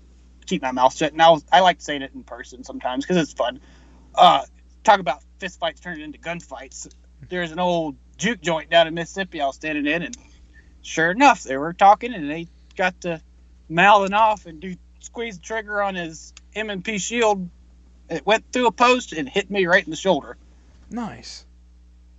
keep 0.46 0.62
my 0.62 0.72
mouth 0.72 0.94
shut. 0.94 1.12
And 1.12 1.20
I, 1.20 1.36
I 1.52 1.60
like 1.60 1.80
saying 1.80 2.02
it 2.02 2.12
in 2.14 2.22
person 2.22 2.64
sometimes 2.64 3.04
because 3.04 3.16
it's 3.16 3.32
fun. 3.32 3.60
Uh, 4.14 4.44
talk 4.84 5.00
about 5.00 5.22
fist 5.38 5.58
fights 5.58 5.80
turning 5.80 6.02
into 6.02 6.18
gunfights. 6.18 6.88
There's 7.28 7.52
an 7.52 7.58
old 7.58 7.96
juke 8.16 8.40
joint 8.40 8.70
down 8.70 8.86
in 8.86 8.94
Mississippi 8.94 9.40
I 9.40 9.46
was 9.46 9.56
standing 9.56 9.86
in, 9.86 10.02
and 10.02 10.16
sure 10.82 11.10
enough, 11.10 11.42
they 11.42 11.56
were 11.56 11.72
talking, 11.72 12.14
and 12.14 12.30
they 12.30 12.46
got 12.76 13.00
to 13.02 13.20
mouthing 13.68 14.12
off 14.14 14.46
and 14.46 14.60
do 14.60 14.76
squeeze 15.00 15.38
the 15.38 15.42
trigger 15.44 15.82
on 15.82 15.94
his 15.94 16.32
M 16.54 16.70
and 16.70 16.84
P 16.84 16.98
shield. 16.98 17.48
It 18.10 18.24
went 18.26 18.44
through 18.52 18.66
a 18.66 18.72
post 18.72 19.12
and 19.12 19.28
hit 19.28 19.50
me 19.50 19.66
right 19.66 19.82
in 19.84 19.90
the 19.90 19.96
shoulder. 19.96 20.36
Nice. 20.90 21.44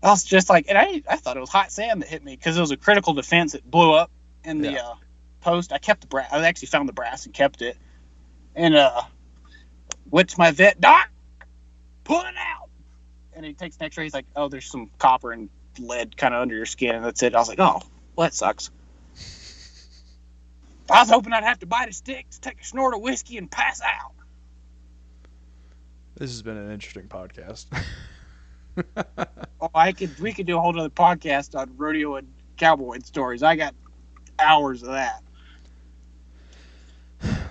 I 0.02 0.10
was 0.10 0.24
just 0.24 0.50
like, 0.50 0.66
and 0.70 0.78
I, 0.78 1.02
I 1.10 1.16
thought 1.18 1.38
it 1.38 1.40
was 1.40 1.50
hot 1.50 1.72
sand 1.72 2.02
that 2.02 2.08
hit 2.10 2.24
me 2.24 2.36
because 2.36 2.58
it 2.58 2.62
was 2.62 2.72
a 2.72 2.78
critical 2.78 3.14
defense 3.14 3.54
that 3.54 3.70
blew 3.70 3.94
up 3.94 4.12
in 4.44 4.62
the 4.62 4.72
Yeah. 4.74 4.82
uh, 4.90 4.94
post. 5.42 5.72
I 5.72 5.78
kept 5.78 6.02
the 6.02 6.08
brass. 6.08 6.30
I 6.32 6.46
actually 6.46 6.68
found 6.68 6.90
the 6.90 6.94
brass 6.94 7.26
and 7.26 7.34
kept 7.34 7.62
it, 7.62 7.78
and 8.56 8.76
uh, 8.76 9.02
went 10.10 10.30
to 10.30 10.40
my 10.40 10.52
vet. 10.52 10.80
Doc, 10.82 11.10
pull 12.04 12.20
it 12.22 12.36
out. 12.38 12.70
And 13.34 13.46
he 13.46 13.54
takes 13.54 13.78
an 13.78 13.84
X-ray. 13.84 14.04
He's 14.06 14.14
like, 14.14 14.26
oh, 14.36 14.48
there's 14.48 14.70
some 14.70 14.90
copper 14.98 15.32
and 15.32 15.50
lead 15.80 16.16
kind 16.18 16.34
of 16.34 16.42
under 16.42 16.56
your 16.56 16.66
skin, 16.66 16.96
and 16.96 17.04
that's 17.06 17.22
it. 17.24 17.36
I 17.36 17.40
was 17.40 17.50
like, 17.50 17.60
oh, 17.60 17.82
well, 18.16 18.26
that 18.28 18.34
sucks. 18.34 18.72
I 20.90 21.00
was 21.00 21.10
hoping 21.10 21.34
I'd 21.34 21.44
have 21.44 21.60
to 21.60 21.66
bite 21.66 21.90
a 21.90 21.94
stick, 21.94 22.28
take 22.42 22.62
a 22.62 22.66
snort 22.66 22.94
of 22.94 23.02
whiskey, 23.02 23.38
and 23.38 23.50
pass 23.50 23.82
out. 23.82 24.12
This 26.16 26.30
has 26.32 26.42
been 26.42 26.58
an 26.58 26.72
interesting 26.72 27.08
podcast. 27.08 27.66
Oh, 29.62 29.70
I 29.74 29.94
could. 29.94 30.20
We 30.20 30.34
could 30.34 30.46
do 30.46 30.58
a 30.58 30.62
whole 30.62 30.78
other 30.78 30.90
podcast 30.90 31.58
on 31.58 31.72
rodeo 31.78 32.16
and 32.16 32.28
cowboy 32.58 33.00
stories. 33.04 33.42
I 33.42 33.56
got 33.56 33.74
hours 34.38 34.84
of 34.84 34.90
that. 34.90 35.24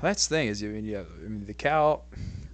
That's 0.03 0.26
the 0.26 0.35
thing 0.35 0.49
is, 0.49 0.62
I 0.62 0.66
mean, 0.66 0.85
yeah, 0.85 1.03
I 1.24 1.28
mean 1.28 1.47
the 1.47 1.55
cow, 1.55 2.03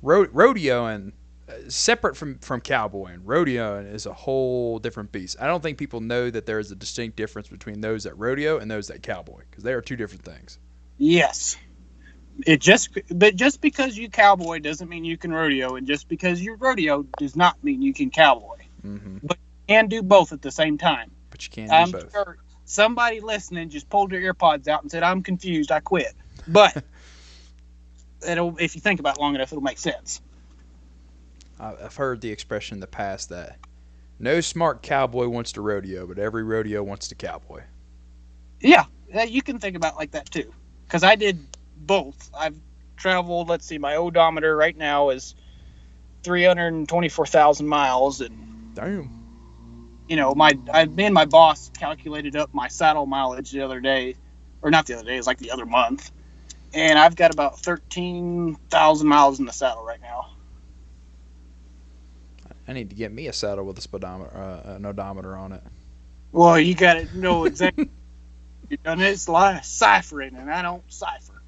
ro- 0.03 0.29
rodeo 0.33 0.87
and 0.87 1.13
uh, 1.49 1.55
separate 1.69 2.17
from 2.17 2.39
from 2.39 2.61
cowboy 2.61 3.07
and 3.07 3.27
rodeo 3.27 3.81
is 3.81 4.07
a 4.07 4.13
whole 4.13 4.79
different 4.79 5.11
beast. 5.11 5.37
I 5.41 5.49
don't 5.49 5.63
think 5.63 5.77
people 5.77 6.01
know 6.01 6.31
that 6.31 6.47
there 6.47 6.61
is 6.61 6.71
a 6.71 6.77
distinct 6.77 7.17
difference 7.17 7.49
between 7.49 7.81
those 7.81 8.05
that 8.05 8.17
rodeo 8.17 8.59
and 8.59 8.71
those 8.71 8.87
that 8.87 9.03
cowboy 9.03 9.43
because 9.51 9.65
they 9.65 9.73
are 9.73 9.81
two 9.81 9.97
different 9.97 10.25
things. 10.25 10.59
Yes. 11.01 11.57
It 12.47 12.61
just 12.61 12.91
but 13.11 13.35
just 13.35 13.61
because 13.63 13.97
you 13.97 14.09
cowboy 14.11 14.61
doesn't 14.61 14.89
mean 14.89 15.05
you 15.05 15.17
can 15.17 15.33
rodeo, 15.33 15.77
and 15.77 15.87
just 15.87 16.09
because 16.09 16.41
you 16.41 16.55
rodeo 16.55 17.03
does 17.17 17.35
not 17.35 17.63
mean 17.65 17.83
you 17.83 17.93
can 17.93 18.11
cowboy. 18.11 18.59
hmm 18.83 19.17
And 19.69 19.89
do 19.89 20.03
both 20.03 20.33
at 20.33 20.43
the 20.43 20.51
same 20.51 20.79
time. 20.79 21.11
But 21.31 21.45
you 21.45 21.51
can't 21.51 21.73
I'm 21.73 21.91
both. 21.91 22.13
sure 22.13 22.37
somebody 22.65 23.21
listening 23.21 23.71
just 23.71 23.89
pulled 23.89 24.11
their 24.11 24.21
earpods 24.21 24.69
out 24.69 24.83
and 24.83 24.91
said, 24.91 25.03
"I'm 25.03 25.23
confused. 25.23 25.73
I 25.73 25.81
quit." 25.81 26.13
But 26.47 26.85
it'll, 28.29 28.57
if 28.59 28.75
you 28.75 28.81
think 28.81 29.01
about 29.01 29.17
it 29.17 29.21
long 29.21 29.35
enough, 29.35 29.53
it'll 29.53 29.63
make 29.63 29.79
sense. 29.79 30.21
I've 31.59 31.97
heard 31.97 32.21
the 32.21 32.31
expression 32.31 32.77
in 32.77 32.81
the 32.81 32.87
past 32.87 33.29
that 33.29 33.59
no 34.19 34.41
smart 34.41 34.83
cowboy 34.83 35.29
wants 35.29 35.53
to 35.53 35.61
rodeo, 35.61 36.07
but 36.07 36.19
every 36.19 36.43
rodeo 36.43 36.83
wants 36.83 37.09
to 37.09 37.15
cowboy. 37.15 37.63
Yeah, 38.61 38.85
yeah, 39.09 39.25
you 39.25 39.43
can 39.43 39.59
think 39.59 39.77
about 39.77 39.95
it 39.95 39.97
like 39.97 40.11
that 40.13 40.31
too. 40.31 40.53
Because 40.91 41.05
I 41.05 41.15
did 41.15 41.39
both. 41.77 42.33
I've 42.37 42.57
traveled. 42.97 43.49
Let's 43.49 43.65
see, 43.65 43.79
my 43.79 43.95
odometer 43.95 44.57
right 44.57 44.77
now 44.77 45.11
is 45.11 45.37
three 46.25 46.43
hundred 46.43 46.89
twenty-four 46.89 47.27
thousand 47.27 47.69
miles, 47.69 48.21
and 48.21 48.75
Damn. 48.75 49.09
you 50.09 50.17
know, 50.17 50.35
my 50.35 50.53
I, 50.73 50.87
me 50.87 51.05
and 51.05 51.15
my 51.15 51.27
boss 51.27 51.71
calculated 51.79 52.35
up 52.35 52.53
my 52.53 52.67
saddle 52.67 53.07
mileage 53.07 53.53
the 53.53 53.61
other 53.61 53.81
day, 53.81 54.17
or 54.63 54.71
not 54.73 54.87
the 54.87 54.95
other 54.95 55.05
day, 55.05 55.17
it's 55.17 55.29
like 55.29 55.39
the 55.39 55.53
other 55.53 55.65
month, 55.65 56.11
and 56.75 56.99
I've 56.99 57.15
got 57.15 57.33
about 57.33 57.61
thirteen 57.61 58.57
thousand 58.69 59.07
miles 59.07 59.39
in 59.39 59.47
the 59.47 59.53
saddle 59.53 59.85
right 59.85 60.01
now. 60.03 60.27
I 62.67 62.73
need 62.73 62.91
to 62.91 62.97
get 62.97 63.13
me 63.13 63.29
a 63.29 63.33
saddle 63.33 63.65
with 63.65 63.79
a 63.79 63.81
speedometer, 63.81 64.37
uh, 64.37 64.75
an 64.75 64.85
odometer 64.87 65.37
on 65.37 65.53
it. 65.53 65.63
Well, 66.33 66.59
you 66.59 66.75
got 66.75 66.95
to 66.95 67.17
know 67.17 67.45
exactly. 67.47 67.77
You 68.71 68.77
done 68.79 69.01
it's 69.01 69.29
of 69.29 69.65
ciphering, 69.65 70.37
and 70.37 70.51
I 70.51 70.63
don't 70.63 70.83
cipher. 70.91 71.43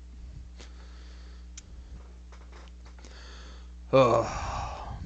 Oh, 3.92 4.96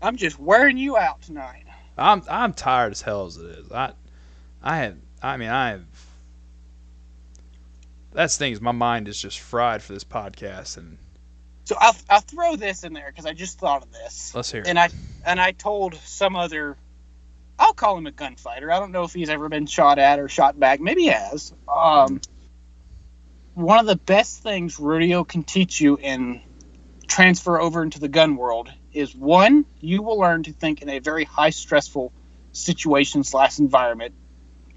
I'm 0.00 0.16
just 0.16 0.38
wearing 0.38 0.76
you 0.76 0.96
out 0.96 1.20
tonight. 1.22 1.64
I'm 1.98 2.22
I'm 2.28 2.52
tired 2.52 2.92
as 2.92 3.02
hell 3.02 3.26
as 3.26 3.36
it 3.36 3.46
is. 3.58 3.72
I 3.72 3.92
I 4.62 4.76
have 4.78 4.96
I 5.22 5.36
mean 5.36 5.48
I 5.50 5.70
have. 5.70 5.84
That's 8.12 8.36
things 8.36 8.60
my 8.60 8.72
mind 8.72 9.08
is 9.08 9.20
just 9.20 9.40
fried 9.40 9.82
for 9.82 9.92
this 9.92 10.04
podcast, 10.04 10.76
and 10.76 10.98
So 11.64 11.74
I'll, 11.80 11.96
I'll 12.08 12.20
throw 12.20 12.54
this 12.54 12.84
in 12.84 12.92
there 12.92 13.08
because 13.10 13.26
I 13.26 13.32
just 13.32 13.58
thought 13.58 13.82
of 13.82 13.90
this. 13.90 14.32
let's 14.34 14.52
hear 14.52 14.60
it. 14.60 14.68
and 14.68 14.78
I 14.78 14.90
and 15.26 15.40
I 15.40 15.50
told 15.52 15.94
some 15.96 16.36
other 16.36 16.76
I'll 17.58 17.72
call 17.74 17.96
him 17.96 18.06
a 18.06 18.12
gunfighter. 18.12 18.70
I 18.70 18.78
don't 18.80 18.92
know 18.92 19.04
if 19.04 19.12
he's 19.12 19.28
ever 19.28 19.48
been 19.48 19.66
shot 19.66 19.98
at 19.98 20.18
or 20.18 20.28
shot 20.28 20.58
back. 20.58 20.80
Maybe 20.80 21.02
he 21.02 21.08
has. 21.08 21.52
Um, 21.72 22.20
one 23.54 23.78
of 23.78 23.86
the 23.86 23.96
best 23.96 24.42
things 24.42 24.78
rodeo 24.78 25.24
can 25.24 25.44
teach 25.44 25.80
you 25.80 25.96
and 25.96 26.40
transfer 27.06 27.60
over 27.60 27.82
into 27.82 28.00
the 28.00 28.08
gun 28.08 28.36
world 28.36 28.70
is 28.92 29.14
one, 29.14 29.64
you 29.80 30.02
will 30.02 30.18
learn 30.18 30.42
to 30.44 30.52
think 30.52 30.82
in 30.82 30.88
a 30.88 30.98
very 30.98 31.24
high 31.24 31.50
stressful 31.50 32.12
situation 32.52 33.24
slash 33.24 33.58
environment. 33.58 34.14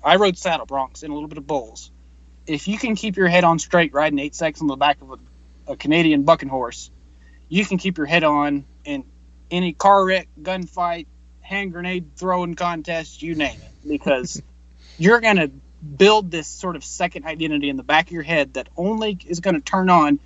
I 0.04 0.18
rode 0.18 0.38
saddle 0.38 0.66
broncs 0.66 1.04
and 1.04 1.12
a 1.12 1.14
little 1.14 1.30
bit 1.30 1.38
of 1.38 1.48
bulls. 1.48 1.92
If 2.46 2.68
you 2.68 2.78
can 2.78 2.96
keep 2.96 3.18
your 3.18 3.28
head 3.28 3.44
on 3.44 3.60
straight 3.60 3.94
riding 3.94 4.20
eight 4.20 4.36
seconds 4.36 4.62
on 4.62 4.68
the 4.68 4.76
back 4.76 5.02
of 5.02 5.12
a, 5.12 5.72
a 5.74 5.76
Canadian 5.76 6.24
bucking 6.24 6.50
horse, 6.50 6.92
you 7.50 7.66
can 7.66 7.78
keep 7.78 7.98
your 7.98 8.08
head 8.08 8.24
on 8.24 8.66
in 8.86 9.04
any 9.52 9.74
car 9.74 10.06
wreck, 10.06 10.28
gunfight, 10.42 11.08
hand 11.48 11.72
grenade 11.72 12.12
throwing 12.18 12.56
contest, 12.56 13.22
you 13.22 13.34
name 13.34 13.62
it, 13.62 13.88
because 13.88 14.42
you're 14.98 15.22
going 15.22 15.38
to 15.38 15.50
build 15.96 16.30
this 16.30 16.48
sort 16.48 16.76
of 16.76 16.84
second 16.84 17.26
identity 17.26 17.70
in 17.70 17.78
the 17.78 17.84
back 17.84 18.08
of 18.08 18.12
your 18.12 18.24
head 18.24 18.56
that 18.56 18.68
only 18.76 19.18
is 19.26 19.40
going 19.40 19.56
to 19.56 19.62
turn 19.62 19.90
on 19.90 20.20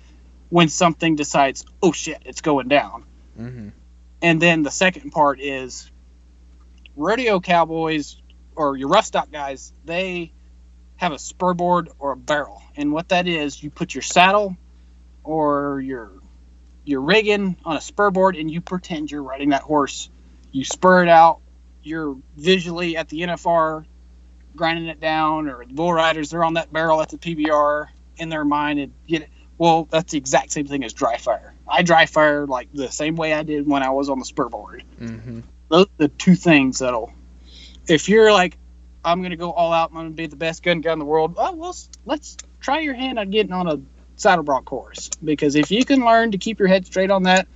when 0.48 0.68
something 0.68 1.14
decides, 1.14 1.64
oh 1.80 1.92
shit, 1.92 2.22
it's 2.24 2.40
going 2.40 2.66
down. 2.66 3.04
hmm 3.36 3.68
And 4.20 4.42
then 4.42 4.64
the 4.64 4.70
second 4.70 5.12
part 5.12 5.40
is 5.40 5.90
rodeo 6.96 7.38
cowboys 7.38 8.16
or 8.56 8.76
your 8.76 8.88
rough 8.88 9.06
stock 9.06 9.30
guys, 9.30 9.72
they 9.84 10.32
have 10.96 11.12
a 11.12 11.18
spur 11.20 11.54
board 11.54 11.88
or 12.00 12.12
a 12.12 12.16
barrel. 12.16 12.60
And 12.76 12.92
what 12.92 13.10
that 13.10 13.28
is, 13.28 13.62
you 13.62 13.70
put 13.70 13.94
your 13.94 14.02
saddle 14.02 14.56
or 15.22 15.80
your 15.80 16.10
your 16.84 17.00
rigging 17.00 17.56
on 17.64 17.76
a 17.76 17.80
spur 17.80 18.10
board 18.10 18.34
and 18.34 18.50
you 18.50 18.60
pretend 18.60 19.10
you're 19.12 19.22
riding 19.22 19.50
that 19.50 19.62
horse. 19.62 20.10
You 20.52 20.64
spur 20.64 21.02
it 21.02 21.08
out 21.08 21.40
you're 21.82 22.16
visually 22.36 22.96
at 22.96 23.08
the 23.08 23.20
NFR 23.22 23.84
grinding 24.54 24.86
it 24.86 25.00
down, 25.00 25.48
or 25.48 25.64
the 25.64 25.72
bull 25.72 25.92
riders 25.92 26.30
they're 26.30 26.44
on 26.44 26.54
that 26.54 26.72
barrel 26.72 27.00
at 27.00 27.08
the 27.08 27.18
PBR 27.18 27.88
in 28.18 28.28
their 28.28 28.44
mind 28.44 28.78
and 28.78 28.92
get 29.06 29.22
it. 29.22 29.30
Well, 29.58 29.86
that's 29.90 30.12
the 30.12 30.18
exact 30.18 30.52
same 30.52 30.66
thing 30.66 30.84
as 30.84 30.92
dry 30.92 31.18
fire. 31.18 31.54
I 31.68 31.82
dry 31.82 32.06
fire 32.06 32.46
like 32.46 32.68
the 32.72 32.90
same 32.90 33.16
way 33.16 33.32
I 33.32 33.42
did 33.44 33.66
when 33.66 33.82
I 33.82 33.90
was 33.90 34.08
on 34.08 34.18
the 34.18 34.24
spur 34.24 34.48
board. 34.48 34.82
Mm-hmm. 35.00 35.40
Those 35.68 35.86
are 35.86 35.98
the 35.98 36.08
two 36.08 36.34
things 36.34 36.80
that'll. 36.80 37.12
If 37.88 38.08
you're 38.08 38.32
like, 38.32 38.58
I'm 39.04 39.22
gonna 39.22 39.36
go 39.36 39.52
all 39.52 39.72
out, 39.72 39.90
I'm 39.90 39.96
gonna 39.96 40.10
be 40.10 40.26
the 40.26 40.36
best 40.36 40.62
gun 40.62 40.80
guy 40.80 40.92
in 40.92 40.98
the 40.98 41.04
world. 41.04 41.34
Oh, 41.38 41.52
well, 41.52 41.76
let's 42.04 42.36
try 42.60 42.80
your 42.80 42.94
hand 42.94 43.18
on 43.18 43.30
getting 43.30 43.52
on 43.52 43.68
a 43.68 43.80
saddle 44.16 44.44
bronc 44.44 44.66
course 44.66 45.10
because 45.24 45.54
if 45.56 45.70
you 45.70 45.84
can 45.84 46.04
learn 46.04 46.32
to 46.32 46.38
keep 46.38 46.58
your 46.58 46.68
head 46.68 46.86
straight 46.86 47.10
on 47.10 47.24
that, 47.24 47.48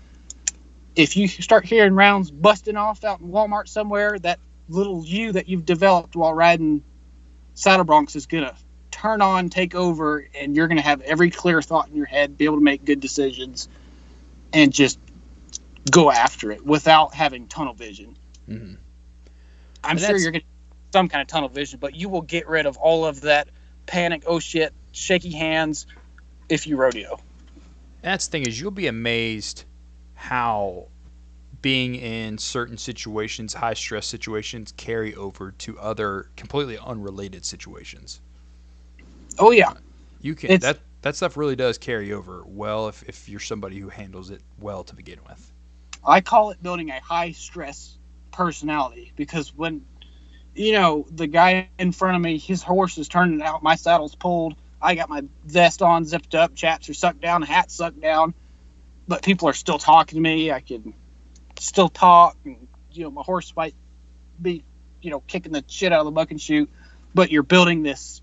if 0.97 1.17
you 1.17 1.29
start 1.29 1.67
hearing 1.67 1.95
rounds 1.95 2.31
busting 2.31 2.77
off 2.77 3.05
out 3.05 3.21
in 3.21 3.29
Walmart 3.29 3.69
somewhere, 3.69 4.19
that 4.21 4.41
little 4.69 5.05
you 5.05 5.33
that 5.33 5.49
you've 5.49 5.67
developed 5.67 6.17
while 6.17 6.35
riding 6.35 6.83
saddle 7.55 7.85
broncs 7.85 8.17
is 8.17 8.27
gonna 8.27 8.57
turn 8.91 9.21
on, 9.21 9.51
take 9.51 9.75
over, 9.75 10.27
and 10.35 10.57
you're 10.57 10.69
gonna 10.69 10.81
have 10.81 11.03
every 11.03 11.31
clear 11.31 11.61
thought 11.61 11.89
in 11.89 11.95
your 11.95 12.07
head, 12.07 12.37
be 12.37 12.47
able 12.47 12.57
to 12.57 12.65
make 12.65 12.85
good 12.85 12.99
decisions, 12.99 13.69
and 14.53 14.73
just 14.73 14.99
go 15.91 16.11
after 16.11 16.51
it 16.51 16.65
without 16.65 17.15
having 17.15 17.47
tunnel 17.47 17.75
vision. 17.75 18.17
Mm-hmm. 18.49 18.75
I'm 19.85 19.91
And 19.91 20.01
sure 20.01 20.17
you're 20.17 20.33
gonna 20.33 20.45
some 20.93 21.09
kind 21.09 21.21
of 21.21 21.29
tunnel 21.29 21.51
vision, 21.51 21.79
but 21.79 21.95
you 21.95 22.09
will 22.09 22.23
get 22.23 22.49
rid 22.49 22.65
of 22.65 22.79
all 22.79 23.05
of 23.05 23.21
that 23.21 23.49
panic, 23.85 24.25
oh 24.27 24.39
shit, 24.39 24.73
shaky 24.93 25.31
hands 25.31 25.87
if 26.49 26.67
you 26.67 26.77
rodeo. 26.77 27.21
That's 28.01 28.27
the 28.27 28.33
thing 28.33 28.47
is 28.47 28.59
you'll 28.59 28.71
be 28.71 28.87
amazed 28.87 29.65
how 30.17 30.89
being 31.63 31.95
in 31.95 32.39
certain 32.39 32.77
situations, 32.77 33.55
high 33.55 33.75
stress 33.75 34.07
situations, 34.07 34.73
carry 34.77 35.15
over 35.15 35.53
to 35.53 35.79
other 35.79 36.31
completely 36.37 36.79
unrelated 36.79 37.45
situations. 37.45 38.21
Oh 39.39 39.51
yeah. 39.53 39.75
You 40.21 40.35
can 40.35 40.51
It's- 40.51 40.63
that 40.63 40.81
that 41.03 41.15
stuff 41.15 41.37
really 41.37 41.55
does 41.55 41.79
carry 41.79 42.13
over 42.13 42.43
well 42.47 42.89
if, 42.89 43.03
if 43.05 43.29
you're 43.29 43.39
somebody 43.39 43.79
who 43.79 43.89
handles 43.89 44.31
it 44.31 44.43
well 44.59 44.83
to 44.85 44.95
begin 44.95 45.21
with. 45.29 45.53
I 46.05 46.21
call 46.21 46.51
it 46.51 46.61
building 46.63 46.91
a 46.91 47.01
high 47.01 47.31
stress 47.33 47.97
personality 48.33 49.13
because 49.17 49.55
when 49.55 49.85
you 50.55 50.73
know 50.73 51.07
the 51.11 51.27
guy 51.27 51.69
in 51.79 51.93
front 51.93 52.17
of 52.17 52.23
me, 52.23 52.39
his 52.39 52.63
horse 52.63 52.99
is 52.99 53.09
turning 53.09 53.43
out, 53.43 53.63
my 53.63 53.77
saddle's 53.77 54.15
pulled, 54.15 54.57
I 54.81 54.95
got 54.95 55.09
my 55.09 55.23
vest 55.45 55.83
on, 55.83 56.05
zipped 56.05 56.35
up, 56.35 56.55
chaps 56.55 56.89
are 56.89 56.95
sucked 56.95 57.21
down, 57.21 57.43
hat 57.43 57.71
sucked 57.71 58.01
down, 58.01 58.35
but 59.09 59.23
people 59.23 59.49
are 59.49 59.55
still 59.55 59.79
talking 59.79 60.17
to 60.17 60.21
me. 60.21 60.51
I 60.51 60.61
can 60.61 60.95
still 61.59 61.89
talk, 61.89 62.37
and 62.45 62.69
you 62.93 63.05
know 63.05 63.11
my 63.11 63.23
horse 63.23 63.53
might 63.57 63.75
be, 64.41 64.65
you 65.01 65.11
know, 65.11 65.21
kicking 65.21 65.53
the 65.53 65.65
shit 65.69 65.93
out 65.93 66.01
of 66.01 66.07
the 66.07 66.13
bucking 66.13 66.39
chute, 66.39 66.71
but 67.15 67.31
you're 67.31 67.43
building 67.43 67.83
this 67.83 68.21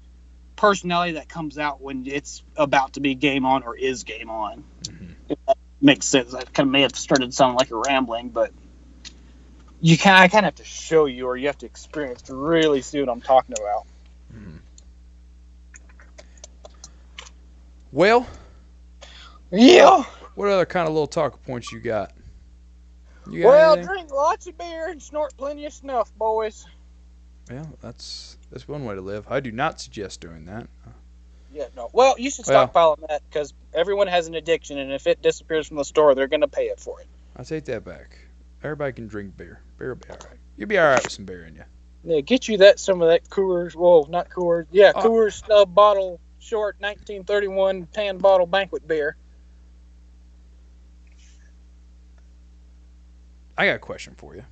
personality 0.56 1.14
that 1.14 1.28
comes 1.28 1.58
out 1.58 1.82
when 1.82 2.06
it's 2.06 2.44
about 2.56 2.94
to 2.94 3.00
be 3.00 3.16
game 3.16 3.46
on 3.46 3.64
or 3.64 3.76
is 3.76 4.04
game 4.04 4.30
on 4.30 4.64
mm-hmm. 4.84 5.52
makes 5.82 6.06
sense. 6.06 6.34
I 6.34 6.44
kind 6.44 6.68
of 6.68 6.72
may 6.72 6.82
have 6.82 6.96
started 6.96 7.34
sounding 7.34 7.58
like 7.58 7.72
a 7.72 7.76
rambling, 7.76 8.30
but 8.30 8.52
you 9.82 9.98
kind 9.98 10.18
I 10.18 10.28
kind 10.28 10.46
of 10.46 10.54
have 10.54 10.56
to 10.56 10.64
show 10.64 11.06
you, 11.06 11.26
or 11.28 11.36
you 11.36 11.48
have 11.48 11.58
to 11.60 11.66
experience 11.66 12.24
to 12.24 12.36
really 12.36 12.82
see 12.82 13.00
what 13.00 13.10
I'm 13.10 13.22
talking 13.22 13.56
about. 13.60 13.86
Mm-hmm. 14.34 14.58
Well, 17.92 18.28
Yeah. 19.52 20.04
What 20.36 20.48
other 20.50 20.66
kind 20.66 20.88
of 20.88 20.94
little 20.94 21.08
talking 21.08 21.40
points 21.46 21.72
you 21.72 21.80
got? 21.80 22.12
You 23.30 23.44
got 23.44 23.48
Well, 23.50 23.74
anything? 23.74 23.88
drink 23.88 24.12
lots 24.12 24.48
of 24.48 24.58
beer 24.58 24.90
and 24.90 25.02
snort 25.02 25.36
plenty 25.38 25.66
of 25.66 25.74
snuff, 25.74 26.14
boys. 26.18 26.66
Yeah, 27.50 27.66
that's 27.82 28.38
that's 28.52 28.68
one 28.68 28.86
way 28.86 28.96
to 28.96 29.02
live. 29.02 29.26
I 29.30 29.40
do 29.40 29.52
not 29.52 29.80
suggest 29.80 30.22
doing 30.22 30.46
that. 30.46 30.68
Yeah, 31.54 31.68
no. 31.76 31.90
Well, 31.94 32.16
you 32.18 32.30
should 32.32 32.48
Well- 32.48 32.64
stockpile 32.66 32.98
that 33.10 33.22
because 33.30 33.54
everyone 33.74 34.08
has 34.08 34.28
an 34.28 34.36
addiction, 34.36 34.78
and 34.78 34.92
if 34.92 35.08
it 35.08 35.22
disappears 35.22 35.68
from 35.68 35.78
the 35.78 35.86
store, 35.86 36.16
they're 36.16 36.28
gonna 36.28 36.48
pay 36.48 36.66
it 36.68 36.80
for 36.80 37.00
it. 37.02 37.08
I 37.36 37.44
take 37.44 37.66
that 37.66 37.84
back. 37.84 38.18
Everybody 38.64 38.94
can 38.94 39.08
drink 39.08 39.36
beer. 39.38 39.60
Beer 39.78 39.90
will 39.90 39.96
be 39.96 40.10
all 40.10 40.18
right. 40.30 40.40
You'll 40.58 40.70
be 40.70 40.78
all 40.78 40.88
right 40.88 41.04
with 41.04 41.12
some 41.12 41.26
beer 41.26 41.46
in 41.46 41.56
you. 41.56 41.64
Yeah, 42.06 42.22
get 42.22 42.48
you 42.48 42.58
that 42.58 42.80
some 42.80 43.02
of 43.02 43.10
that 43.10 43.30
Coors. 43.30 43.76
Whoa, 43.76 44.06
not 44.10 44.30
Coors. 44.30 44.66
Yeah, 44.72 44.92
Oh. 44.96 45.02
Coors 45.02 45.34
snub 45.46 45.74
bottle, 45.76 46.20
short 46.40 46.76
1931 46.80 47.88
tan 47.94 48.18
bottle 48.18 48.46
banquet 48.46 48.88
beer. 48.88 49.16
I 53.58 53.66
got 53.68 53.76
a 53.76 53.80
question 53.80 54.16
for 54.16 54.36
you. 54.36 54.44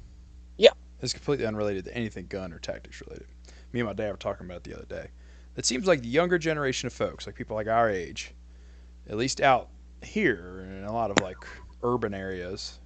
Yeah. 0.57 0.71
It's 1.01 1.13
completely 1.13 1.45
unrelated 1.45 1.85
to 1.85 1.95
anything 1.95 2.27
gun 2.27 2.53
or 2.53 2.59
tactics 2.59 3.01
related. 3.01 3.27
Me 3.73 3.79
and 3.79 3.87
my 3.87 3.93
dad 3.93 4.11
were 4.11 4.17
talking 4.17 4.45
about 4.45 4.57
it 4.57 4.63
the 4.63 4.75
other 4.75 4.85
day. 4.85 5.09
It 5.55 5.65
seems 5.65 5.87
like 5.87 6.01
the 6.01 6.07
younger 6.07 6.37
generation 6.37 6.87
of 6.87 6.93
folks, 6.93 7.25
like 7.25 7.35
people 7.35 7.55
like 7.55 7.67
our 7.67 7.89
age, 7.89 8.33
at 9.09 9.17
least 9.17 9.41
out 9.41 9.69
here 10.03 10.65
in 10.67 10.85
a 10.85 10.93
lot 10.93 11.11
of 11.11 11.21
like 11.21 11.37
urban 11.83 12.13
areas, 12.13 12.79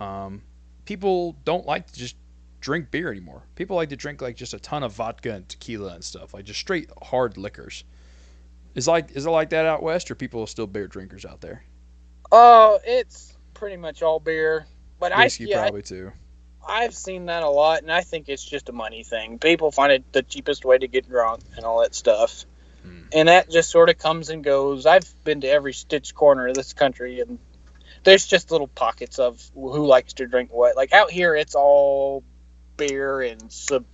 um, 0.00 0.42
people 0.84 1.36
don't 1.44 1.66
like 1.66 1.90
to 1.90 1.98
just 1.98 2.16
drink 2.60 2.90
beer 2.90 3.10
anymore. 3.10 3.42
People 3.54 3.76
like 3.76 3.90
to 3.90 3.96
drink 3.96 4.20
like 4.20 4.36
just 4.36 4.54
a 4.54 4.58
ton 4.58 4.82
of 4.82 4.92
vodka 4.92 5.34
and 5.34 5.48
tequila 5.48 5.94
and 5.94 6.04
stuff, 6.04 6.34
like 6.34 6.44
just 6.44 6.60
straight 6.60 6.90
hard 7.02 7.36
liquors. 7.36 7.84
Is 8.74 8.86
like 8.88 9.10
is 9.12 9.26
it 9.26 9.30
like 9.30 9.50
that 9.50 9.66
out 9.66 9.82
west, 9.82 10.10
or 10.10 10.14
people 10.14 10.42
are 10.42 10.46
still 10.46 10.66
beer 10.66 10.86
drinkers 10.86 11.24
out 11.24 11.40
there? 11.40 11.64
Oh, 12.32 12.78
it's 12.84 13.36
pretty 13.54 13.76
much 13.76 14.02
all 14.02 14.20
beer. 14.20 14.66
But 15.00 15.16
Whiskey 15.16 15.46
I, 15.46 15.48
yeah, 15.48 15.62
probably 15.62 15.82
too. 15.82 16.12
I've 16.66 16.94
seen 16.94 17.26
that 17.26 17.42
a 17.42 17.48
lot, 17.48 17.82
and 17.82 17.90
I 17.90 18.02
think 18.02 18.28
it's 18.28 18.44
just 18.44 18.68
a 18.68 18.72
money 18.72 19.02
thing. 19.02 19.38
People 19.38 19.72
find 19.72 19.90
it 19.90 20.12
the 20.12 20.22
cheapest 20.22 20.64
way 20.64 20.78
to 20.78 20.86
get 20.86 21.08
drunk 21.08 21.42
and 21.56 21.64
all 21.64 21.80
that 21.80 21.94
stuff. 21.94 22.44
Hmm. 22.84 23.00
And 23.12 23.28
that 23.28 23.50
just 23.50 23.70
sort 23.70 23.88
of 23.88 23.98
comes 23.98 24.28
and 24.28 24.44
goes. 24.44 24.86
I've 24.86 25.08
been 25.24 25.40
to 25.40 25.48
every 25.48 25.72
stitch 25.72 26.14
corner 26.14 26.48
of 26.48 26.54
this 26.54 26.74
country, 26.74 27.20
and 27.20 27.38
there's 28.04 28.26
just 28.26 28.50
little 28.50 28.68
pockets 28.68 29.18
of 29.18 29.42
who 29.54 29.86
likes 29.86 30.14
to 30.14 30.26
drink 30.26 30.52
what. 30.52 30.76
Like 30.76 30.92
out 30.92 31.10
here, 31.10 31.34
it's 31.34 31.54
all 31.54 32.22
beer 32.76 33.20
and 33.22 33.50
some 33.50 33.86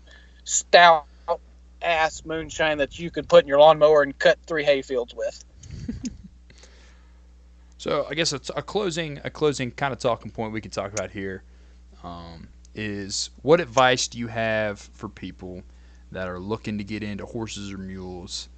stout 0.45 1.07
ass 1.83 2.25
moonshine 2.25 2.79
that 2.79 2.99
you 2.99 3.11
could 3.11 3.29
put 3.29 3.45
in 3.45 3.49
your 3.49 3.59
lawnmower 3.59 4.03
and 4.03 4.19
cut 4.19 4.39
three 4.47 4.65
hay 4.65 4.83
fields 4.83 5.15
with. 5.15 5.45
So 7.87 8.05
I 8.11 8.15
guess 8.15 8.33
a 8.33 8.41
closing 8.63 9.21
a 9.23 9.31
closing 9.31 9.71
kind 9.71 9.93
of 9.93 10.01
talking 10.01 10.33
point 10.33 10.53
we 10.53 10.61
can 10.61 10.73
talk 10.73 10.93
about 10.93 11.13
here 11.13 11.45
um, 12.03 12.49
is 12.75 13.31
what 13.43 13.61
advice 13.61 14.09
do 14.09 14.19
you 14.19 14.27
have 14.27 14.81
for 14.81 15.09
people 15.09 15.63
that 16.11 16.27
are 16.27 16.41
looking 16.41 16.79
to 16.79 16.85
get 16.85 17.05
into 17.05 17.25
horses 17.25 17.73
or 17.73 17.79
mules 17.79 18.49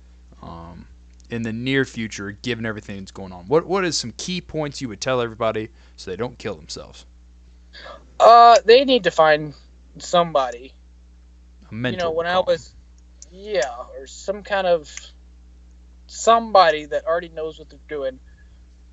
um, 0.41 0.89
in 1.29 1.43
the 1.43 1.53
near 1.53 1.85
future, 1.85 2.33
given 2.33 2.65
everything 2.65 3.01
that's 3.01 3.13
going 3.13 3.33
on? 3.33 3.47
What 3.49 3.67
what 3.67 3.85
is 3.85 3.99
some 3.99 4.13
key 4.17 4.41
points 4.41 4.81
you 4.81 4.89
would 4.89 5.03
tell 5.03 5.21
everybody 5.21 5.69
so 5.97 6.11
they 6.11 6.17
don't 6.17 6.39
kill 6.39 6.55
themselves? 6.55 7.05
Uh, 8.19 8.57
they 8.65 8.87
need 8.87 9.05
to 9.05 9.11
find 9.11 9.53
somebody 9.99 10.75
A 11.71 11.75
mentor, 11.75 11.93
you 11.93 11.99
know, 11.99 12.13
when 12.13 12.27
I 12.27 12.41
was, 12.41 12.75
yeah, 13.31 13.75
or 13.95 14.07
some 14.07 14.43
kind 14.43 14.67
of 14.67 14.91
somebody 16.07 16.87
that 16.87 17.07
already 17.07 17.29
knows 17.29 17.59
what 17.59 17.69
they're 17.69 17.79
doing. 17.89 18.21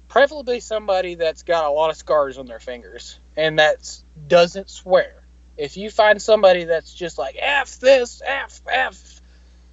Preferably 0.08 0.60
somebody 0.60 1.16
that's 1.16 1.43
got 1.43 1.66
a 1.66 1.70
lot 1.70 1.89
of 1.89 1.97
scars 1.97 2.38
on 2.38 2.45
their 2.45 2.60
fingers 2.60 3.20
and 3.36 3.60
that 3.60 4.01
doesn't 4.28 4.70
swear. 4.70 5.24
If 5.58 5.78
you 5.78 5.89
find 5.89 6.22
somebody 6.22 6.66
that's 6.66 6.93
just 6.93 7.18
like 7.18 7.36
f 7.39 7.80
this, 7.80 8.22
f 8.26 8.62
f 8.70 9.22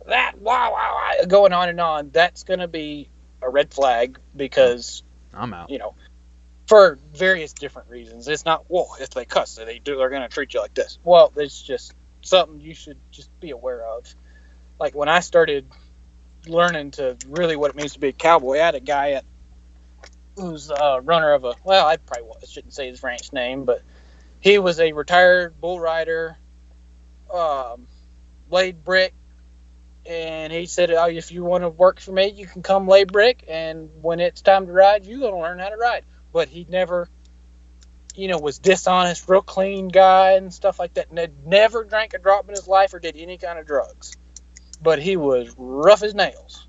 that, 0.06 0.38
wow, 0.38 0.72
wow, 0.72 1.00
wow, 1.20 1.24
going 1.26 1.52
on 1.52 1.68
and 1.68 1.80
on, 1.80 2.10
that's 2.10 2.44
gonna 2.44 2.68
be 2.68 3.08
a 3.40 3.50
red 3.50 3.72
flag 3.72 4.18
because 4.34 5.02
I'm 5.34 5.52
out. 5.54 5.70
you 5.70 5.78
know, 5.78 5.94
for 6.66 6.98
various 7.14 7.52
different 7.52 7.90
reasons. 7.90 8.28
It's 8.28 8.44
not, 8.44 8.64
well, 8.68 8.96
if 9.00 9.10
they 9.10 9.24
cuss, 9.24 9.56
they 9.56 9.78
do, 9.78 9.96
they're 9.96 10.10
going 10.10 10.22
to 10.22 10.28
treat 10.28 10.54
you 10.54 10.60
like 10.60 10.74
this. 10.74 10.98
Well, 11.04 11.32
it's 11.36 11.60
just 11.60 11.92
something 12.22 12.60
you 12.60 12.74
should 12.74 12.98
just 13.10 13.28
be 13.40 13.50
aware 13.50 13.84
of. 13.84 14.14
Like 14.78 14.94
when 14.94 15.08
I 15.08 15.20
started 15.20 15.66
learning 16.46 16.92
to 16.92 17.16
really 17.28 17.56
what 17.56 17.70
it 17.70 17.76
means 17.76 17.92
to 17.94 18.00
be 18.00 18.08
a 18.08 18.12
cowboy, 18.12 18.54
I 18.54 18.64
had 18.64 18.74
a 18.74 18.80
guy 18.80 19.12
at 19.12 19.24
who's 20.36 20.70
a 20.70 21.00
runner 21.02 21.32
of 21.32 21.44
a, 21.44 21.54
well, 21.64 21.86
I 21.86 21.96
probably 21.96 22.30
shouldn't 22.46 22.72
say 22.72 22.88
his 22.88 23.02
ranch 23.02 23.32
name, 23.32 23.64
but 23.64 23.82
he 24.40 24.58
was 24.58 24.80
a 24.80 24.92
retired 24.92 25.60
bull 25.60 25.78
rider, 25.78 26.36
um, 27.32 27.86
laid 28.50 28.84
brick. 28.84 29.14
And 30.04 30.52
he 30.52 30.66
said, 30.66 30.90
oh, 30.90 31.06
if 31.06 31.30
you 31.30 31.44
want 31.44 31.62
to 31.62 31.68
work 31.68 32.00
for 32.00 32.10
me, 32.10 32.28
you 32.28 32.46
can 32.46 32.62
come 32.62 32.88
lay 32.88 33.04
brick. 33.04 33.44
And 33.48 33.88
when 34.00 34.18
it's 34.18 34.42
time 34.42 34.66
to 34.66 34.72
ride, 34.72 35.04
you're 35.04 35.30
to 35.30 35.36
learn 35.36 35.60
how 35.60 35.68
to 35.68 35.76
ride. 35.76 36.04
But 36.32 36.48
he 36.48 36.66
never, 36.68 37.08
you 38.16 38.26
know, 38.26 38.38
was 38.38 38.58
dishonest, 38.58 39.28
real 39.28 39.42
clean 39.42 39.88
guy 39.88 40.32
and 40.32 40.52
stuff 40.52 40.80
like 40.80 40.94
that. 40.94 41.08
And 41.16 41.46
never 41.46 41.84
drank 41.84 42.14
a 42.14 42.18
drop 42.18 42.48
in 42.48 42.54
his 42.54 42.66
life 42.66 42.94
or 42.94 42.98
did 42.98 43.16
any 43.16 43.38
kind 43.38 43.60
of 43.60 43.66
drugs. 43.66 44.16
But 44.82 45.00
he 45.00 45.16
was 45.16 45.54
rough 45.56 46.02
as 46.02 46.16
nails. 46.16 46.66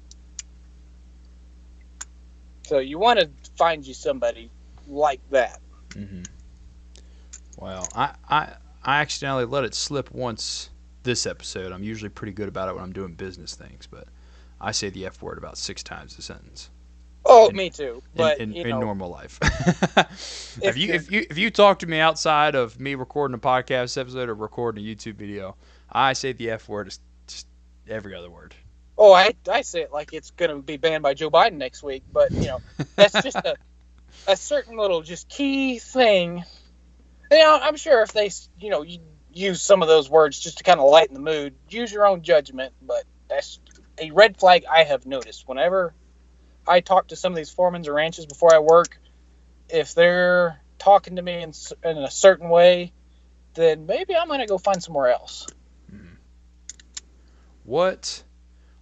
So 2.68 2.78
you 2.78 3.00
want 3.00 3.20
to 3.20 3.30
find 3.58 3.86
you 3.86 3.94
somebody 3.94 4.50
like 4.88 5.22
that. 5.32 5.60
hmm 5.94 6.24
Well, 7.58 7.88
I, 7.96 8.14
I 8.30 8.54
I 8.84 9.00
accidentally 9.02 9.46
let 9.46 9.64
it 9.64 9.74
slip 9.74 10.12
once 10.12 10.70
this 11.04 11.26
episode. 11.26 11.72
I'm 11.72 11.84
usually 11.84 12.10
pretty 12.10 12.34
good 12.34 12.48
about 12.50 12.70
it 12.70 12.76
when 12.76 12.84
I'm 12.84 12.94
doing 12.94 13.14
business 13.14 13.56
things, 13.56 13.88
but 13.88 14.08
I 14.60 14.72
say 14.72 14.90
the 14.90 15.06
F 15.06 15.22
word 15.22 15.38
about 15.38 15.58
six 15.58 15.84
times 15.84 16.18
a 16.18 16.22
sentence. 16.22 16.70
Oh, 17.26 17.50
In- 17.50 17.56
me 17.56 17.70
too. 17.70 18.02
But 18.16 18.40
in, 18.40 18.54
in 18.54 18.70
know, 18.70 18.80
normal 18.82 19.10
life. 19.10 19.40
if 20.62 20.62
If 20.62 20.78
you 20.78 20.94
if 20.94 21.12
you 21.12 21.26
if 21.30 21.38
you 21.38 21.50
talk 21.52 21.80
to 21.80 21.88
me 21.88 22.00
outside 22.00 22.56
of 22.56 22.80
me 22.80 22.96
recording 22.96 23.36
a 23.36 23.40
podcast 23.40 23.98
episode 23.98 24.30
or 24.30 24.36
recording 24.36 24.84
a 24.84 24.88
YouTube 24.88 25.16
video, 25.16 25.56
I 25.92 26.14
say 26.14 26.34
the 26.34 26.52
F 26.52 26.68
word 26.68 26.94
just 27.28 27.48
every 27.88 28.14
other 28.16 28.30
word. 28.30 28.56
Oh, 28.98 29.14
I 29.14 29.34
I 29.50 29.62
say 29.62 29.82
it 29.82 29.92
like 29.92 30.14
it's 30.14 30.32
gonna 30.32 30.60
be 30.60 30.78
banned 30.78 31.04
by 31.04 31.14
Joe 31.14 31.30
Biden 31.30 31.54
next 31.54 31.84
week. 31.84 32.04
But 32.12 32.32
you 32.32 32.48
know, 32.48 32.62
that's 32.96 33.22
just 33.22 33.38
a 33.38 33.58
a 34.28 34.38
certain 34.38 34.78
little 34.78 35.02
just 35.02 35.30
key 35.30 35.80
thing. 35.80 36.44
You 37.32 37.38
know, 37.40 37.60
I'm 37.62 37.78
sure 37.78 38.02
if 38.02 38.14
they 38.14 38.32
you 38.60 38.70
know 38.70 38.82
you 38.84 39.00
use 39.32 39.62
some 39.62 39.82
of 39.82 39.88
those 39.88 40.10
words 40.10 40.40
just 40.40 40.60
to 40.60 40.64
kind 40.64 40.80
of 40.80 40.90
lighten 40.90 41.14
the 41.14 41.20
mood, 41.20 41.56
use 41.70 41.92
your 41.92 42.06
own 42.06 42.22
judgment. 42.22 42.74
But 42.82 43.04
that's 43.28 43.60
a 44.00 44.12
red 44.12 44.38
flag 44.38 44.66
I 44.72 44.84
have 44.84 45.06
noticed 45.06 45.48
whenever 45.48 45.94
I 46.68 46.80
talk 46.80 47.08
to 47.08 47.16
some 47.16 47.34
of 47.34 47.38
these 47.38 47.50
foremen 47.50 47.88
or 47.88 47.94
ranches 47.94 48.26
before 48.26 48.54
I 48.54 48.60
work. 48.60 49.00
If 49.70 49.96
they're 49.96 50.62
talking 50.78 51.16
to 51.16 51.22
me 51.22 51.42
in, 51.42 51.54
in 51.84 51.98
a 51.98 52.12
certain 52.12 52.50
way, 52.50 52.94
then 53.54 53.86
maybe 53.86 54.16
I'm 54.16 54.28
gonna 54.28 54.48
go 54.48 54.58
find 54.58 54.82
somewhere 54.84 55.12
else. 55.12 55.48
Hmm. 55.90 56.16
What 57.64 58.24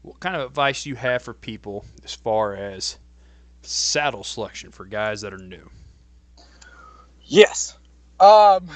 what 0.02 0.20
kind 0.20 0.36
of 0.36 0.48
advice 0.48 0.84
do 0.84 0.90
you 0.90 0.96
have 0.96 1.22
for 1.22 1.34
people 1.34 1.86
as 2.04 2.14
far 2.14 2.56
as 2.56 2.98
saddle 3.62 4.24
selection 4.24 4.72
for 4.72 4.86
guys 4.86 5.22
that 5.22 5.34
are 5.34 5.38
new? 5.38 5.70
Yes. 7.24 7.78
Um. 8.20 8.70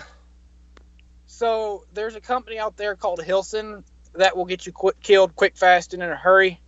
So 1.25 1.83
there's 1.93 2.15
a 2.15 2.21
company 2.21 2.57
out 2.59 2.77
there 2.77 2.95
called 2.95 3.21
Hilason 3.21 3.83
that 4.13 4.37
will 4.37 4.45
get 4.45 4.65
you 4.65 4.73
killed 5.01 5.35
quick, 5.35 5.57
fast, 5.57 5.93
and 5.93 6.01
in 6.01 6.09
a 6.09 6.15
hurry. 6.15 6.61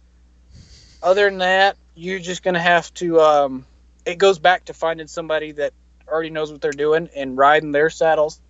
Other 1.01 1.29
than 1.29 1.37
that, 1.37 1.77
you're 1.95 2.19
just 2.19 2.43
gonna 2.43 2.59
have 2.59 2.93
to. 2.95 3.21
Um, 3.21 3.65
it 4.05 4.17
goes 4.17 4.39
back 4.39 4.65
to 4.65 4.73
finding 4.73 5.07
somebody 5.07 5.53
that 5.53 5.73
already 6.07 6.29
knows 6.29 6.51
what 6.51 6.61
they're 6.61 6.71
doing 6.71 7.09
and 7.15 7.37
riding 7.37 7.71
their 7.71 7.89
saddles. 7.89 8.41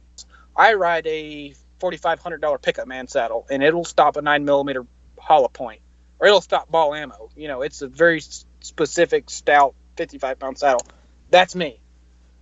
I 0.55 0.73
ride 0.73 1.05
a 1.05 1.53
forty-five 1.79 2.19
hundred 2.19 2.41
dollar 2.41 2.57
pickup 2.57 2.87
man 2.87 3.07
saddle, 3.07 3.45
and 3.49 3.61
it'll 3.61 3.85
stop 3.85 4.17
a 4.17 4.21
nine 4.21 4.45
millimeter 4.45 4.85
hollow 5.19 5.49
point, 5.49 5.81
or 6.19 6.27
it'll 6.27 6.41
stop 6.41 6.69
ball 6.69 6.93
ammo. 6.93 7.29
You 7.35 7.47
know, 7.47 7.61
it's 7.61 7.81
a 7.81 7.87
very 7.87 8.21
specific, 8.59 9.29
stout, 9.29 9.75
fifty-five 9.95 10.39
pound 10.39 10.57
saddle. 10.57 10.85
That's 11.29 11.55
me 11.55 11.79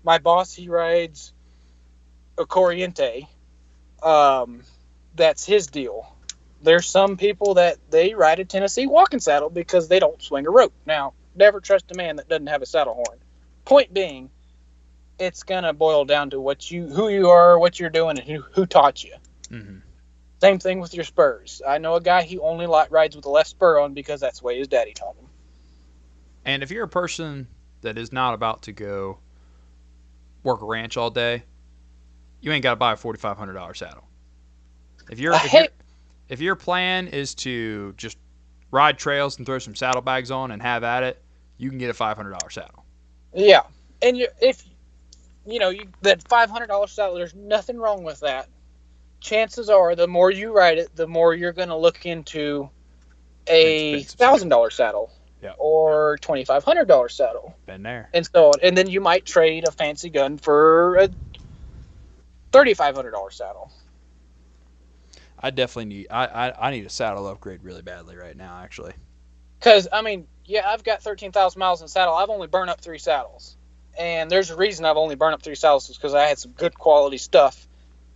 my 0.05 0.19
boss 0.19 0.53
he 0.53 0.69
rides 0.69 1.33
a 2.37 2.45
Corriente. 2.45 3.27
Um, 4.03 4.61
that's 5.15 5.45
his 5.45 5.67
deal. 5.67 6.15
There's 6.61 6.87
some 6.87 7.17
people 7.17 7.55
that 7.55 7.77
they 7.89 8.13
ride 8.13 8.39
a 8.39 8.45
Tennessee 8.45 8.85
walking 8.85 9.19
saddle 9.19 9.49
because 9.49 9.87
they 9.87 9.99
don't 9.99 10.21
swing 10.21 10.45
a 10.45 10.51
rope. 10.51 10.73
Now, 10.85 11.13
never 11.35 11.59
trust 11.59 11.91
a 11.91 11.95
man 11.95 12.17
that 12.17 12.29
doesn't 12.29 12.47
have 12.47 12.61
a 12.61 12.65
saddle 12.65 12.93
horn. 12.93 13.19
Point 13.65 13.93
being, 13.93 14.29
it's 15.17 15.43
gonna 15.43 15.73
boil 15.73 16.05
down 16.05 16.29
to 16.31 16.39
what 16.39 16.69
you, 16.69 16.87
who 16.87 17.09
you 17.09 17.29
are, 17.29 17.57
what 17.57 17.79
you're 17.79 17.89
doing, 17.89 18.19
and 18.19 18.27
who, 18.27 18.41
who 18.53 18.65
taught 18.65 19.03
you. 19.03 19.15
hmm 19.49 19.77
Same 20.41 20.59
thing 20.59 20.79
with 20.79 20.93
your 20.93 21.05
spurs. 21.05 21.61
I 21.67 21.77
know 21.77 21.95
a 21.95 22.01
guy 22.01 22.23
he 22.23 22.37
only 22.39 22.67
rides 22.67 23.15
with 23.15 23.23
the 23.23 23.29
left 23.29 23.49
spur 23.49 23.79
on 23.79 23.93
because 23.93 24.19
that's 24.19 24.39
the 24.39 24.45
way 24.45 24.57
his 24.59 24.67
daddy 24.67 24.93
taught 24.93 25.15
him. 25.17 25.27
And 26.45 26.61
if 26.61 26.71
you're 26.71 26.83
a 26.83 26.89
person 26.89 27.47
that 27.81 27.97
is 27.97 28.11
not 28.11 28.33
about 28.33 28.63
to 28.63 28.71
go 28.71 29.19
work 30.43 30.61
a 30.61 30.65
ranch 30.65 30.97
all 30.97 31.09
day, 31.09 31.43
you 32.41 32.51
ain't 32.51 32.63
got 32.63 32.71
to 32.71 32.75
buy 32.75 32.93
a 32.93 32.97
forty 32.97 33.19
five 33.19 33.37
hundred 33.37 33.53
dollar 33.53 33.73
saddle. 33.73 34.07
If 35.09 35.19
your 35.19 35.33
I 35.33 35.37
if, 35.41 35.53
your 35.53 35.63
hate- 35.63 35.71
if 36.29 36.41
your 36.41 36.55
plan 36.55 37.07
is 37.07 37.33
to 37.35 37.93
just 37.97 38.17
ride 38.71 38.97
trails 38.97 39.37
and 39.37 39.45
throw 39.45 39.59
some 39.59 39.75
saddlebags 39.75 40.31
on 40.31 40.51
and 40.51 40.61
have 40.61 40.83
at 40.83 41.03
it, 41.03 41.21
you 41.57 41.69
can 41.69 41.77
get 41.79 41.89
a 41.89 41.93
five 41.93 42.17
hundred 42.17 42.31
dollar 42.31 42.49
saddle. 42.49 42.85
Yeah, 43.33 43.63
and 44.01 44.17
you, 44.17 44.27
if 44.41 44.63
you 45.45 45.59
know 45.59 45.69
you, 45.69 45.87
that 46.01 46.27
five 46.27 46.49
hundred 46.49 46.67
dollar 46.67 46.87
saddle, 46.87 47.15
there's 47.15 47.35
nothing 47.35 47.77
wrong 47.77 48.03
with 48.03 48.19
that. 48.21 48.47
Chances 49.19 49.69
are, 49.69 49.95
the 49.95 50.07
more 50.07 50.29
you 50.31 50.51
ride 50.55 50.77
it, 50.77 50.95
the 50.95 51.07
more 51.07 51.33
you're 51.33 51.53
going 51.53 51.69
to 51.69 51.75
look 51.75 52.05
into 52.05 52.69
a 53.47 54.03
thousand 54.03 54.49
dollar 54.49 54.69
saddle 54.69 55.11
Yeah. 55.41 55.53
or 55.57 56.17
twenty 56.21 56.45
five 56.45 56.63
hundred 56.63 56.85
dollar 56.87 57.09
saddle, 57.09 57.55
Been 57.65 57.83
there. 57.83 58.09
and 58.13 58.25
so 58.25 58.47
on. 58.47 58.53
And 58.61 58.77
then 58.77 58.87
you 58.87 59.01
might 59.01 59.25
trade 59.25 59.67
a 59.67 59.71
fancy 59.71 60.09
gun 60.09 60.37
for 60.37 60.95
a 60.97 61.09
thirty 62.51 62.73
five 62.73 62.95
hundred 62.95 63.11
dollar 63.11 63.31
saddle. 63.31 63.71
I 65.39 65.51
definitely 65.51 65.85
need 65.85 66.07
I, 66.09 66.25
I 66.25 66.67
I 66.67 66.71
need 66.71 66.85
a 66.85 66.89
saddle 66.89 67.27
upgrade 67.27 67.63
really 67.63 67.81
badly 67.81 68.15
right 68.15 68.35
now 68.35 68.59
actually. 68.63 68.93
Because 69.59 69.87
I 69.91 70.01
mean, 70.01 70.27
yeah, 70.45 70.67
I've 70.67 70.83
got 70.83 71.01
thirteen 71.03 71.31
thousand 71.31 71.59
miles 71.59 71.81
in 71.81 71.87
saddle. 71.87 72.13
I've 72.15 72.29
only 72.29 72.47
burned 72.47 72.69
up 72.69 72.81
three 72.81 72.99
saddles, 72.99 73.55
and 73.97 74.29
there's 74.29 74.49
a 74.49 74.55
reason 74.55 74.85
I've 74.85 74.97
only 74.97 75.15
burned 75.15 75.33
up 75.35 75.41
three 75.43 75.55
saddles 75.55 75.87
because 75.87 76.13
I 76.13 76.23
had 76.27 76.39
some 76.39 76.51
good 76.51 76.77
quality 76.77 77.17
stuff. 77.17 77.67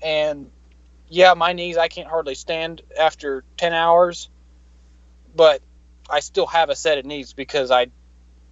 And 0.01 0.49
yeah, 1.10 1.34
my 1.34 1.53
knees 1.53 1.78
I 1.78 1.88
can't 1.88 2.07
hardly 2.07 2.36
stand 2.36 2.82
after 2.97 3.43
ten 3.57 3.74
hours, 3.74 4.30
but 5.36 5.62
I 6.10 6.20
still 6.22 6.45
have 6.47 6.70
a 6.70 6.76
set 6.76 6.97
of 6.97 7.05
knees 7.05 7.34
because 7.34 7.72
I, 7.72 7.88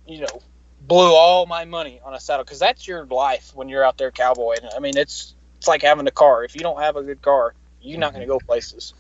you 0.06 0.22
know, 0.22 0.42
blew 0.82 1.14
all 1.14 1.46
my 1.46 1.66
money 1.66 2.02
on 2.04 2.14
a 2.14 2.20
saddle 2.20 2.44
because 2.44 2.60
that's 2.60 2.88
your 2.88 3.06
life 3.06 3.52
when 3.56 3.70
you're 3.70 3.84
out 3.84 3.98
there 3.98 4.12
cowboying. 4.12 4.60
I 4.76 4.80
mean, 4.80 4.98
it's 4.98 5.36
it's 5.58 5.68
like 5.68 5.84
having 5.84 6.08
a 6.08 6.12
car. 6.12 6.44
If 6.44 6.56
you 6.56 6.62
don't 6.62 6.82
have 6.82 6.96
a 6.96 7.04
good 7.04 7.22
car, 7.22 7.54
you're 7.82 8.00
not 8.00 8.14
going 8.14 8.28
to 8.28 8.32
mm-hmm. 8.32 8.40
go 8.40 8.46
places. 8.46 8.94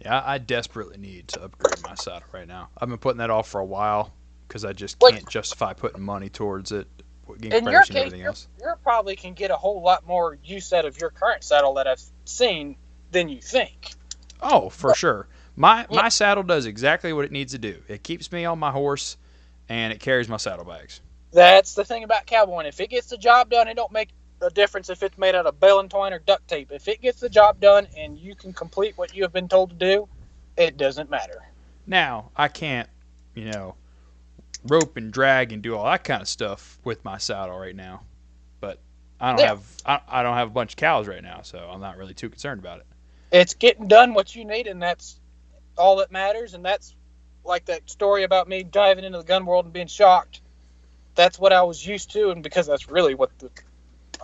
Yeah, 0.00 0.22
I 0.24 0.38
desperately 0.38 0.96
need 0.96 1.28
to 1.28 1.44
upgrade 1.44 1.82
my 1.82 1.94
saddle 1.94 2.28
right 2.32 2.48
now. 2.48 2.70
I've 2.78 2.88
been 2.88 2.98
putting 2.98 3.18
that 3.18 3.28
off 3.28 3.48
for 3.48 3.60
a 3.60 3.64
while 3.64 4.12
because 4.48 4.64
I 4.64 4.72
just 4.72 4.98
can't 4.98 5.28
justify 5.28 5.74
putting 5.74 6.02
money 6.02 6.30
towards 6.30 6.72
it 6.72 6.88
in 7.42 7.66
your 7.66 7.82
case, 7.82 8.48
you're 8.60 8.76
probably 8.82 9.16
can 9.16 9.34
get 9.34 9.50
a 9.50 9.56
whole 9.56 9.82
lot 9.82 10.06
more 10.06 10.38
use 10.44 10.72
out 10.72 10.84
of 10.84 11.00
your 11.00 11.10
current 11.10 11.44
saddle 11.44 11.74
that 11.74 11.86
I've 11.86 12.02
seen 12.30 12.76
than 13.10 13.28
you 13.28 13.40
think. 13.40 13.92
Oh, 14.40 14.68
for 14.70 14.94
sure. 14.94 15.28
My 15.56 15.86
Yeah. 15.88 16.02
my 16.02 16.08
saddle 16.08 16.42
does 16.42 16.66
exactly 16.66 17.12
what 17.12 17.24
it 17.24 17.32
needs 17.32 17.52
to 17.52 17.58
do. 17.58 17.82
It 17.88 18.02
keeps 18.02 18.30
me 18.32 18.44
on 18.44 18.58
my 18.58 18.70
horse, 18.70 19.16
and 19.68 19.92
it 19.92 20.00
carries 20.00 20.28
my 20.28 20.36
saddlebags. 20.38 21.00
That's 21.32 21.74
the 21.74 21.84
thing 21.84 22.04
about 22.04 22.26
cowboying. 22.26 22.66
If 22.66 22.80
it 22.80 22.90
gets 22.90 23.08
the 23.08 23.18
job 23.18 23.50
done, 23.50 23.68
it 23.68 23.74
don't 23.74 23.92
make 23.92 24.10
a 24.42 24.50
difference 24.50 24.90
if 24.90 25.02
it's 25.02 25.18
made 25.18 25.34
out 25.34 25.46
of 25.46 25.60
bale 25.60 25.80
and 25.80 25.90
twine 25.90 26.12
or 26.12 26.18
duct 26.18 26.48
tape. 26.48 26.72
If 26.72 26.88
it 26.88 27.02
gets 27.02 27.20
the 27.20 27.28
job 27.28 27.60
done 27.60 27.86
and 27.96 28.18
you 28.18 28.34
can 28.34 28.52
complete 28.52 28.96
what 28.96 29.14
you 29.14 29.22
have 29.22 29.32
been 29.32 29.48
told 29.48 29.70
to 29.70 29.76
do, 29.76 30.08
it 30.56 30.76
doesn't 30.76 31.10
matter. 31.10 31.42
Now 31.86 32.30
I 32.36 32.48
can't, 32.48 32.88
you 33.34 33.46
know, 33.46 33.76
rope 34.64 34.96
and 34.96 35.12
drag 35.12 35.52
and 35.52 35.62
do 35.62 35.76
all 35.76 35.84
that 35.84 36.04
kind 36.04 36.22
of 36.22 36.28
stuff 36.28 36.78
with 36.84 37.04
my 37.04 37.18
saddle 37.18 37.58
right 37.58 37.76
now. 37.76 38.02
But 38.60 38.80
I 39.20 39.30
don't 39.32 39.40
Yeah. 39.40 39.46
have 39.48 39.82
I, 39.86 40.00
I 40.08 40.22
don't 40.22 40.34
have 40.36 40.48
a 40.48 40.52
bunch 40.52 40.72
of 40.72 40.76
cows 40.76 41.06
right 41.06 41.22
now, 41.22 41.42
so 41.42 41.58
I'm 41.58 41.80
not 41.80 41.96
really 41.96 42.14
too 42.14 42.28
concerned 42.28 42.60
about 42.60 42.80
it. 42.80 42.86
It's 43.32 43.54
getting 43.54 43.88
done 43.88 44.14
what 44.14 44.34
you 44.34 44.44
need, 44.44 44.66
and 44.66 44.82
that's 44.82 45.18
all 45.76 45.96
that 45.96 46.10
matters. 46.10 46.54
And 46.54 46.64
that's 46.64 46.94
like 47.44 47.66
that 47.66 47.88
story 47.88 48.24
about 48.24 48.48
me 48.48 48.62
diving 48.62 49.04
into 49.04 49.18
the 49.18 49.24
gun 49.24 49.46
world 49.46 49.64
and 49.64 49.72
being 49.74 49.86
shocked. 49.86 50.40
That's 51.14 51.38
what 51.38 51.52
I 51.52 51.62
was 51.62 51.84
used 51.84 52.12
to, 52.12 52.30
and 52.30 52.42
because 52.42 52.66
that's 52.66 52.90
really 52.90 53.14
what 53.14 53.36
the 53.38 53.50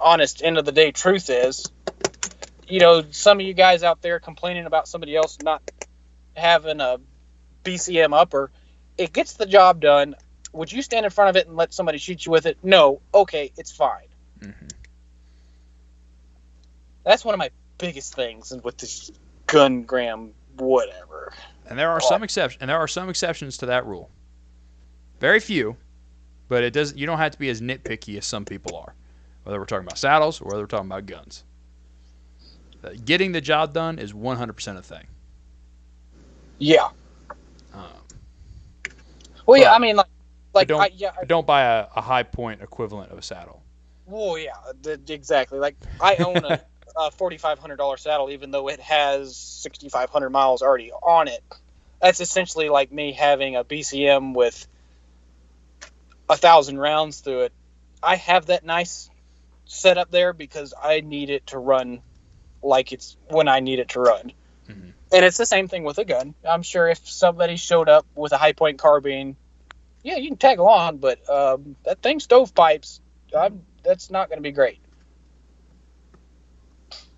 honest 0.00 0.42
end 0.42 0.58
of 0.58 0.64
the 0.64 0.72
day 0.72 0.92
truth 0.92 1.30
is. 1.30 1.70
You 2.68 2.80
know, 2.80 3.04
some 3.10 3.38
of 3.40 3.46
you 3.46 3.54
guys 3.54 3.82
out 3.82 4.02
there 4.02 4.18
complaining 4.18 4.66
about 4.66 4.88
somebody 4.88 5.14
else 5.16 5.38
not 5.42 5.62
having 6.36 6.80
a 6.80 6.98
BCM 7.64 8.14
upper, 8.16 8.50
it 8.98 9.12
gets 9.12 9.34
the 9.34 9.46
job 9.46 9.80
done. 9.80 10.16
Would 10.52 10.72
you 10.72 10.82
stand 10.82 11.04
in 11.04 11.10
front 11.10 11.30
of 11.30 11.36
it 11.36 11.46
and 11.46 11.56
let 11.56 11.72
somebody 11.74 11.98
shoot 11.98 12.24
you 12.24 12.32
with 12.32 12.46
it? 12.46 12.58
No. 12.62 13.00
Okay, 13.14 13.52
it's 13.56 13.72
fine. 13.72 14.06
Mhm. 14.40 14.70
That's 17.06 17.24
one 17.24 17.34
of 17.34 17.38
my 17.38 17.50
biggest 17.78 18.14
things 18.14 18.52
with 18.64 18.76
this 18.78 19.12
gun 19.46 19.84
gram 19.84 20.32
whatever. 20.56 21.32
And 21.68 21.78
there 21.78 21.90
are 21.90 22.00
some 22.00 22.22
exceptions, 22.22 22.60
and 22.60 22.68
there 22.68 22.78
are 22.78 22.88
some 22.88 23.08
exceptions 23.08 23.56
to 23.58 23.66
that 23.66 23.86
rule. 23.86 24.10
Very 25.20 25.40
few, 25.40 25.76
but 26.48 26.62
it 26.64 26.72
does. 26.72 26.94
You 26.94 27.06
don't 27.06 27.18
have 27.18 27.32
to 27.32 27.38
be 27.38 27.48
as 27.48 27.60
nitpicky 27.60 28.18
as 28.18 28.26
some 28.26 28.44
people 28.44 28.76
are. 28.76 28.94
Whether 29.44 29.58
we're 29.60 29.66
talking 29.66 29.86
about 29.86 29.98
saddles 29.98 30.40
or 30.40 30.48
whether 30.48 30.62
we're 30.62 30.66
talking 30.66 30.86
about 30.86 31.06
guns, 31.06 31.44
Uh, 32.84 32.90
getting 33.04 33.32
the 33.32 33.40
job 33.40 33.72
done 33.72 33.98
is 33.98 34.12
100% 34.12 34.76
a 34.76 34.82
thing. 34.82 35.06
Yeah. 36.58 36.88
Um, 37.72 37.84
Well, 39.46 39.60
yeah. 39.60 39.72
I 39.72 39.78
mean, 39.78 39.96
like, 39.96 40.06
like 40.54 40.68
don't- 40.68 40.80
I, 40.80 40.90
yeah. 40.94 41.12
I, 41.20 41.24
don't 41.24 41.46
buy 41.46 41.62
a, 41.62 41.86
a 41.96 42.00
Hi-Point 42.00 42.62
equivalent 42.62 43.10
of 43.12 43.18
a 43.18 43.22
saddle. 43.22 43.62
well, 44.06 44.38
yeah. 44.38 44.52
The, 44.82 45.00
exactly. 45.08 45.58
Like 45.58 45.76
I 46.00 46.16
own 46.16 46.36
a, 46.38 46.60
a 46.96 47.10
forty-five 47.10 47.58
hundred 47.58 47.76
dollar 47.76 47.96
saddle, 47.96 48.30
even 48.30 48.50
though 48.50 48.68
it 48.68 48.80
has 48.80 49.36
sixty-five 49.36 50.10
hundred 50.10 50.30
miles 50.30 50.62
already 50.62 50.92
on 50.92 51.28
it. 51.28 51.42
That's 52.00 52.20
essentially 52.20 52.68
like 52.68 52.92
me 52.92 53.12
having 53.12 53.56
a 53.56 53.64
BCM 53.64 54.34
with 54.34 54.66
a 56.28 56.36
thousand 56.36 56.78
rounds 56.78 57.20
through 57.20 57.42
it. 57.42 57.52
I 58.02 58.16
have 58.16 58.46
that 58.46 58.64
nice 58.64 59.10
setup 59.64 60.10
there 60.10 60.32
because 60.32 60.74
I 60.80 61.00
need 61.00 61.30
it 61.30 61.46
to 61.48 61.58
run 61.58 62.02
like 62.62 62.92
it's 62.92 63.16
when 63.28 63.48
I 63.48 63.60
need 63.60 63.78
it 63.78 63.90
to 63.90 64.00
run. 64.00 64.32
Mhm. 64.68 64.92
And 65.12 65.24
it's 65.24 65.36
the 65.36 65.46
same 65.46 65.68
thing 65.68 65.84
with 65.84 65.98
a 65.98 66.04
gun. 66.04 66.34
I'm 66.48 66.62
sure 66.62 66.88
if 66.88 67.08
somebody 67.08 67.56
showed 67.56 67.88
up 67.88 68.06
with 68.14 68.32
a 68.32 68.38
Hi-Point 68.38 68.78
carbine, 68.78 69.36
yeah, 70.02 70.16
you 70.16 70.28
can 70.28 70.36
tag 70.36 70.58
along, 70.58 70.98
but 70.98 71.18
um, 71.30 71.76
that 71.84 72.02
thing 72.02 72.20
stovepipes, 72.20 73.00
I'm, 73.36 73.64
that's 73.84 74.10
not 74.10 74.28
going 74.28 74.38
to 74.38 74.42
be 74.42 74.52
great. 74.52 74.78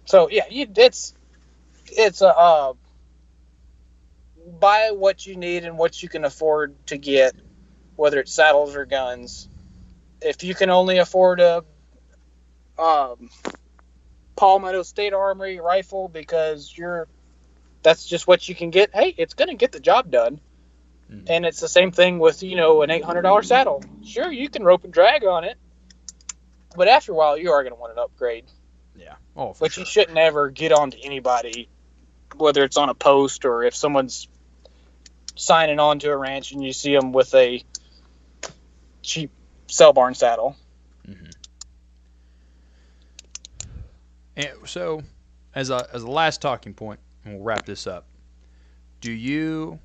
So 0.09 0.31
yeah, 0.31 0.45
you, 0.49 0.67
it's 0.75 1.13
it's 1.87 2.23
a 2.23 2.29
uh, 2.35 2.73
buy 4.59 4.93
what 4.95 5.27
you 5.27 5.37
need 5.37 5.67
and 5.67 5.77
what 5.77 6.03
you 6.03 6.09
can 6.09 6.25
afford 6.25 6.75
to 6.87 6.97
get, 6.97 7.35
whether 7.95 8.19
it's 8.21 8.33
saddles 8.33 8.75
or 8.75 8.87
guns. 8.87 9.51
If 10.23 10.45
you 10.45 10.55
can 10.55 10.71
only 10.71 10.97
afford 10.97 11.41
a 11.41 11.63
um, 12.79 13.29
Palmetto 14.35 14.83
State 14.83 15.13
Armory 15.13 15.61
rifle 15.61 16.09
because 16.09 16.73
you're 16.75 17.07
that's 17.83 18.07
just 18.07 18.27
what 18.27 18.49
you 18.49 18.55
can 18.55 18.71
get. 18.71 18.95
Hey, 18.95 19.15
it's 19.19 19.35
gonna 19.35 19.57
get 19.57 19.73
the 19.73 19.81
job 19.81 20.11
done. 20.11 20.41
Mhm. 21.13 21.25
And 21.29 21.45
it's 21.45 21.61
the 21.61 21.69
same 21.69 21.93
thing 21.93 22.19
with 22.19 22.43
you 22.43 22.57
know 22.57 22.81
an 22.81 22.91
eight 22.91 23.05
hundred 23.05 23.23
dollar 23.23 23.43
saddle. 23.43 23.85
Sure, 24.03 24.33
you 24.33 24.49
can 24.49 24.65
rope 24.65 24.85
and 24.85 24.93
drag 24.93 25.27
on 25.27 25.45
it, 25.45 25.59
but 26.75 26.89
after 26.89 27.13
a 27.13 27.15
while 27.15 27.37
you 27.37 27.53
are 27.53 27.63
gonna 27.63 27.75
want 27.75 27.93
an 27.93 27.99
upgrade. 27.99 28.47
Yeah. 28.99 29.15
Oh, 29.37 29.53
for 29.53 29.61
But 29.65 29.73
sure. 29.73 29.83
you 29.83 29.87
shouldn't 29.87 30.19
ever 30.19 30.51
get 30.51 30.73
on 30.73 30.91
to 30.91 31.01
anybody, 31.01 31.69
whether 32.37 32.65
it's 32.65 32.77
on 32.77 32.89
a 32.89 32.95
post 32.95 33.45
or 33.45 33.63
if 33.63 33.75
someone's 33.75 34.29
signing 35.37 35.79
on 35.79 35.99
to 36.01 36.11
a 36.11 36.17
ranch 36.17 36.53
and 36.53 36.63
you 36.63 36.73
see 36.73 36.95
them 36.95 37.13
with 37.13 37.33
a 37.35 37.63
cheap 39.03 39.31
sale 39.69 39.93
barn 39.93 40.15
saddle. 40.15 40.57
Mm-hmm. 41.07 41.31
And 44.37 44.49
so, 44.67 45.03
as 45.55 45.71
a 45.71 45.89
as 45.93 46.03
a 46.03 46.11
last 46.11 46.41
talking 46.43 46.75
point, 46.75 47.01
and 47.25 47.35
we'll 47.35 47.45
wrap 47.45 47.67
this 47.67 47.87
up. 47.87 48.07
Do 49.01 49.13
you, 49.13 49.79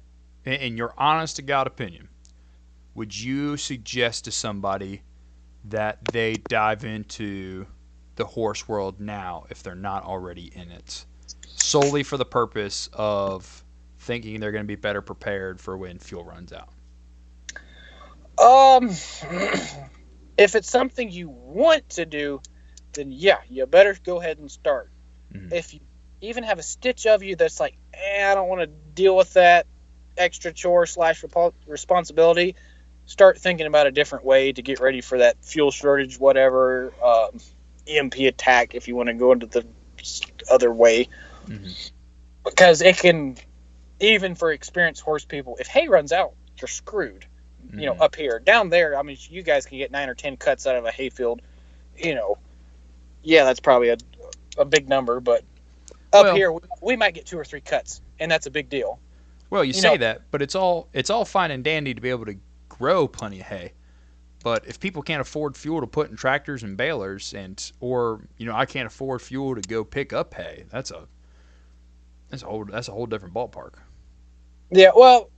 in, 0.45 0.53
in 0.53 0.77
your 0.77 0.93
honest 0.97 1.35
to 1.37 1.41
God 1.41 1.67
opinion, 1.67 2.09
would 2.95 3.17
you 3.17 3.57
suggest 3.57 4.25
to 4.25 4.31
somebody 4.31 5.01
that 5.65 6.03
they 6.11 6.33
dive 6.33 6.83
into 6.83 7.65
the 8.15 8.25
horse 8.25 8.67
world 8.67 8.99
now 8.99 9.45
if 9.49 9.63
they're 9.63 9.75
not 9.75 10.03
already 10.03 10.51
in 10.53 10.71
it, 10.71 11.05
solely 11.55 12.03
for 12.03 12.17
the 12.17 12.25
purpose 12.25 12.89
of 12.93 13.63
thinking 13.99 14.39
they're 14.39 14.51
going 14.51 14.63
to 14.63 14.67
be 14.67 14.75
better 14.75 15.01
prepared 15.01 15.59
for 15.59 15.77
when 15.77 15.99
fuel 15.99 16.23
runs 16.23 16.53
out? 16.53 16.69
Um, 18.37 18.89
if 20.37 20.55
it's 20.55 20.69
something 20.69 21.11
you 21.11 21.29
want 21.29 21.89
to 21.91 22.05
do, 22.05 22.41
then 22.93 23.11
yeah, 23.11 23.37
you 23.49 23.65
better 23.65 23.95
go 24.03 24.19
ahead 24.19 24.37
and 24.37 24.51
start. 24.51 24.91
Mhm. 25.33 25.51
If 25.51 25.73
you 25.73 25.79
even 26.21 26.43
have 26.43 26.59
a 26.59 26.63
stitch 26.63 27.05
of 27.05 27.23
you 27.23 27.35
that's 27.35 27.59
like, 27.59 27.77
eh, 27.93 28.31
I 28.31 28.35
don't 28.35 28.47
want 28.47 28.61
to 28.61 28.67
deal 28.67 29.15
with 29.15 29.33
that 29.33 29.65
extra 30.17 30.53
chore 30.53 30.85
slash 30.85 31.23
responsibility, 31.67 32.55
start 33.05 33.37
thinking 33.39 33.67
about 33.67 33.87
a 33.87 33.91
different 33.91 34.25
way 34.25 34.51
to 34.51 34.61
get 34.61 34.79
ready 34.79 35.01
for 35.01 35.17
that 35.17 35.43
fuel 35.43 35.71
shortage, 35.71 36.19
whatever 36.19 36.93
um, 37.03 37.39
EMP 37.87 38.15
attack. 38.27 38.75
If 38.75 38.87
you 38.87 38.95
want 38.95 39.07
to 39.07 39.13
go 39.13 39.31
into 39.31 39.45
the 39.45 39.65
other 40.51 40.71
way, 40.73 41.07
Mhm. 41.45 41.91
because 42.45 42.81
it 42.81 42.97
can, 42.97 43.37
even 43.99 44.35
for 44.35 44.51
experienced 44.51 45.01
horse 45.01 45.25
people, 45.25 45.57
if 45.59 45.67
hay 45.67 45.87
runs 45.87 46.11
out, 46.11 46.33
you're 46.59 46.67
screwed 46.67 47.25
you 47.73 47.85
know, 47.87 47.93
Mhm. 47.95 48.01
up 48.01 48.15
here. 48.15 48.39
Down 48.39 48.69
there, 48.69 48.95
I 48.99 49.01
mean, 49.01 49.17
you 49.29 49.41
guys 49.41 49.65
can 49.65 49.79
get 49.79 49.89
nine 49.89 50.07
or 50.07 50.13
ten 50.13 50.37
cuts 50.37 50.67
out 50.67 50.75
of 50.75 50.85
a 50.85 50.91
hayfield. 50.91 51.41
You 51.97 52.13
know, 52.13 52.37
yeah, 53.23 53.45
that's 53.45 53.59
probably 53.61 53.89
a, 53.89 53.97
a 54.59 54.65
big 54.65 54.87
number, 54.87 55.19
but 55.19 55.43
up 56.11 56.25
Well- 56.25 56.35
here 56.35 56.51
we, 56.51 56.59
we 56.81 56.95
might 56.95 57.15
get 57.15 57.25
two 57.25 57.39
or 57.39 57.45
three 57.45 57.61
cuts, 57.61 57.99
and 58.19 58.29
that's 58.31 58.45
a 58.45 58.51
big 58.51 58.69
deal. 58.69 58.99
Well, 59.49 59.63
you, 59.63 59.69
you 59.69 59.73
say 59.81 59.91
know- 59.93 59.97
that, 59.97 60.21
but 60.29 60.41
it's 60.43 60.53
all 60.53 60.87
it's 60.93 61.09
all 61.09 61.25
fine 61.25 61.49
and 61.49 61.63
dandy 61.63 61.95
to 61.95 62.01
be 62.01 62.09
able 62.11 62.25
to 62.25 62.35
grow 62.69 63.07
plenty 63.07 63.39
of 63.39 63.47
hay. 63.47 63.71
But 64.43 64.67
if 64.67 64.79
people 64.79 65.01
can't 65.01 65.21
afford 65.21 65.55
fuel 65.55 65.79
to 65.79 65.87
put 65.87 66.09
in 66.09 66.17
tractors 66.17 66.63
and 66.63 66.75
balers, 66.75 67.33
and 67.33 67.71
or 67.79 68.27
you 68.37 68.45
know 68.45 68.53
I 68.53 68.65
can't 68.65 68.85
afford 68.85 69.21
fuel 69.21 69.55
to 69.55 69.61
go 69.61 69.85
pick 69.85 70.11
up 70.11 70.33
hay, 70.33 70.65
that's 70.69 70.91
a 70.91 71.07
that's 72.29 72.43
a 72.43 72.45
whole 72.45 72.65
that's 72.65 72.89
a 72.89 72.91
whole 72.91 73.05
different 73.05 73.33
ballpark. 73.33 73.75
Yeah, 74.69 74.91
well, 74.95 75.29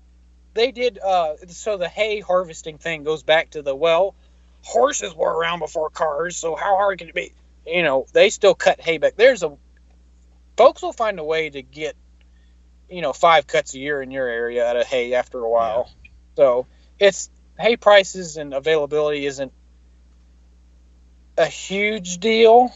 they 0.55 0.71
did. 0.71 0.97
Uh, 0.97 1.35
so 1.47 1.77
the 1.77 1.87
hay 1.87 2.19
harvesting 2.19 2.79
thing 2.79 3.03
goes 3.03 3.21
back 3.21 3.51
to 3.51 3.61
the 3.61 3.75
well, 3.75 4.15
horses 4.63 5.13
were 5.13 5.31
around 5.31 5.59
before 5.59 5.91
cars, 5.91 6.35
so 6.35 6.55
how 6.55 6.75
hard 6.75 6.97
can 6.97 7.09
it 7.09 7.15
be? 7.15 7.31
You 7.67 7.83
know, 7.83 8.07
they 8.11 8.31
still 8.31 8.55
cut 8.55 8.81
hay 8.81 8.97
back. 8.97 9.15
There's 9.17 9.43
a 9.43 9.55
folks 10.57 10.81
will 10.81 10.93
find 10.93 11.19
a 11.19 11.23
way 11.23 11.51
to 11.51 11.61
get, 11.61 11.95
you 12.89 13.01
know, 13.01 13.13
five 13.13 13.45
cuts 13.45 13.75
a 13.75 13.79
year 13.79 14.01
in 14.01 14.09
your 14.09 14.27
area 14.27 14.65
out 14.65 14.77
of 14.77 14.87
hay 14.87 15.13
after 15.13 15.39
a 15.39 15.49
while. 15.49 15.91
So 16.35 16.65
it's 16.97 17.29
hay 17.59 17.77
prices 17.77 18.37
and 18.37 18.53
availability 18.53 19.25
isn't 19.25 19.51
a 21.37 21.45
huge 21.45 22.19
deal 22.19 22.73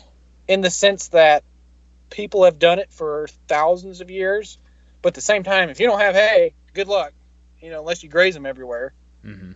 in 0.48 0.62
the 0.62 0.70
sense 0.70 1.10
that 1.10 1.44
people 2.10 2.46
have 2.46 2.60
done 2.60 2.80
it 2.80 2.92
for 2.92 3.28
thousands 3.48 4.02
of 4.02 4.10
years. 4.10 4.58
But 5.02 5.10
at 5.10 5.16
the 5.16 5.22
same 5.22 5.44
time, 5.44 5.70
if 5.70 5.80
you 5.80 5.88
don't 5.88 6.00
have 6.00 6.16
hay, 6.16 6.54
good 6.74 6.88
luck. 6.88 7.14
You 7.62 7.72
know, 7.72 7.80
unless 7.80 8.04
you 8.04 8.10
graze 8.10 8.34
them 8.34 8.46
everywhere. 8.46 8.94
Mm-hmm. 9.26 9.52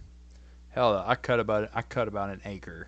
Hell, 0.69 1.03
I 1.05 1.15
cut 1.15 1.39
about 1.39 1.69
I 1.73 1.81
cut 1.81 2.07
about 2.07 2.29
an 2.29 2.41
acre 2.45 2.87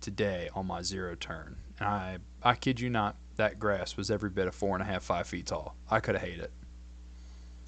today 0.00 0.50
on 0.54 0.66
my 0.66 0.82
zero 0.82 1.14
turn, 1.14 1.56
and 1.80 1.88
I 1.88 2.18
I 2.42 2.54
kid 2.54 2.78
you 2.78 2.90
not, 2.90 3.16
that 3.36 3.58
grass 3.58 3.96
was 3.96 4.10
every 4.10 4.30
bit 4.30 4.46
of 4.46 4.54
four 4.54 4.76
and 4.76 4.82
a 4.82 4.84
half 4.84 5.02
five 5.02 5.26
feet 5.26 5.46
tall. 5.46 5.74
I 5.90 6.00
could 6.00 6.14
have 6.14 6.22
hated 6.22 6.40
it. 6.40 6.52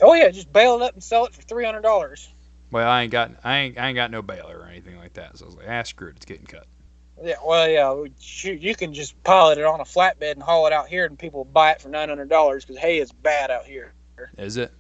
Oh 0.01 0.15
yeah, 0.15 0.29
just 0.31 0.53
bale 0.53 0.77
it 0.77 0.83
up 0.83 0.95
and 0.95 1.03
sell 1.03 1.25
it 1.25 1.33
for 1.33 1.43
three 1.43 1.65
hundred 1.65 1.83
dollars. 1.83 2.29
Well, 2.77 2.91
I 2.91 3.05
ain't 3.05 3.11
got 3.11 3.31
I 3.43 3.57
ain't 3.57 3.79
I 3.79 3.89
ain't 3.89 3.95
got 3.95 4.11
no 4.11 4.21
baler 4.21 4.59
or 4.59 4.67
anything 4.67 4.99
like 4.99 5.15
that, 5.15 5.39
so 5.39 5.47
I 5.47 5.49
was 5.49 5.57
like, 5.57 5.67
ah, 5.67 5.83
screw 5.85 6.09
it, 6.09 6.17
it's 6.17 6.27
getting 6.27 6.45
cut. 6.45 6.67
Yeah, 7.25 7.37
well, 7.43 7.67
yeah, 7.67 8.11
shoot, 8.21 8.61
you 8.61 8.75
can 8.75 8.93
just 8.93 9.23
pilot 9.23 9.57
it 9.57 9.65
on 9.65 9.81
a 9.81 9.85
flatbed 9.85 10.33
and 10.33 10.43
haul 10.43 10.67
it 10.67 10.75
out 10.75 10.87
here, 10.87 11.07
and 11.07 11.19
people 11.19 11.47
buy 11.47 11.71
it 11.71 11.81
for 11.81 11.89
nine 11.89 12.11
hundred 12.11 12.29
dollars 12.29 12.67
because 12.67 12.79
hay 12.79 12.99
is 12.99 13.13
bad 13.13 13.51
out 13.51 13.65
here. 13.65 13.95
Is 14.37 14.59
it? 14.59 14.75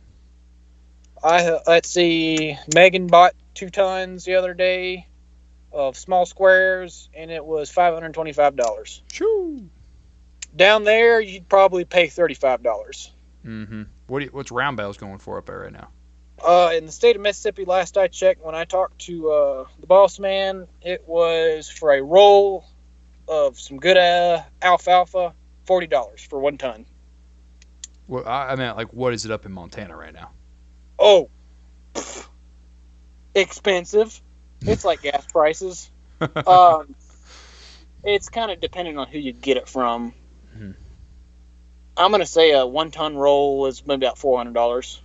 I 1.24 1.46
uh, 1.46 1.60
let's 1.66 1.88
see, 1.88 2.58
Megan 2.74 3.06
bought 3.06 3.32
two 3.54 3.70
tons 3.70 4.26
the 4.26 4.34
other 4.34 4.52
day 4.52 5.08
of 5.72 5.96
small 5.96 6.26
squares, 6.26 7.08
and 7.14 7.30
it 7.30 7.46
was 7.46 7.70
five 7.70 7.94
hundred 7.94 8.12
twenty-five 8.12 8.56
dollars. 8.56 9.00
Shoo. 9.10 9.70
Down 10.54 10.84
there, 10.84 11.18
you'd 11.18 11.48
probably 11.48 11.86
pay 11.86 12.08
thirty-five 12.08 12.62
dollars. 12.62 13.10
Mm-hmm. 13.42 13.84
What 14.06 14.18
do 14.18 14.26
you, 14.26 14.30
what's 14.32 14.50
round 14.50 14.76
bales 14.76 14.98
going 14.98 15.16
for 15.16 15.38
up 15.38 15.46
there 15.46 15.60
right 15.60 15.72
now? 15.72 15.88
Uh, 16.42 16.72
in 16.76 16.86
the 16.86 16.92
state 16.92 17.16
of 17.16 17.22
Mississippi, 17.22 17.64
last 17.64 17.96
I 17.96 18.08
checked, 18.08 18.44
when 18.44 18.54
I 18.54 18.64
talked 18.64 18.98
to 19.06 19.30
uh, 19.30 19.64
the 19.80 19.86
boss 19.86 20.18
man, 20.18 20.66
it 20.82 21.04
was 21.06 21.68
for 21.68 21.92
a 21.92 22.02
roll 22.02 22.64
of 23.26 23.58
some 23.58 23.78
good 23.78 23.96
uh, 23.96 24.42
alfalfa, 24.60 25.34
forty 25.64 25.86
dollars 25.86 26.22
for 26.22 26.38
one 26.38 26.58
ton. 26.58 26.84
Well, 28.06 28.26
I, 28.26 28.52
I 28.52 28.56
meant 28.56 28.76
like 28.76 28.92
what 28.92 29.14
is 29.14 29.24
it 29.24 29.30
up 29.30 29.46
in 29.46 29.52
Montana 29.52 29.96
right 29.96 30.12
now? 30.12 30.30
Oh, 30.98 31.30
pff, 31.94 32.26
expensive. 33.34 34.20
It's 34.60 34.84
like 34.84 35.02
gas 35.02 35.26
prices. 35.32 35.90
Um, 36.46 36.94
it's 38.02 38.30
kind 38.30 38.50
of 38.50 38.60
depending 38.60 38.96
on 38.98 39.06
who 39.08 39.18
you 39.18 39.32
get 39.32 39.56
it 39.56 39.68
from. 39.68 40.14
Mhm. 40.56 40.74
I'm 41.96 42.10
gonna 42.10 42.24
say 42.24 42.52
a 42.52 42.64
one 42.66 42.90
ton 42.90 43.16
roll 43.16 43.66
is 43.66 43.84
maybe 43.86 44.06
about 44.06 44.16
four 44.16 44.38
hundred 44.38 44.54
dollars 44.54 45.00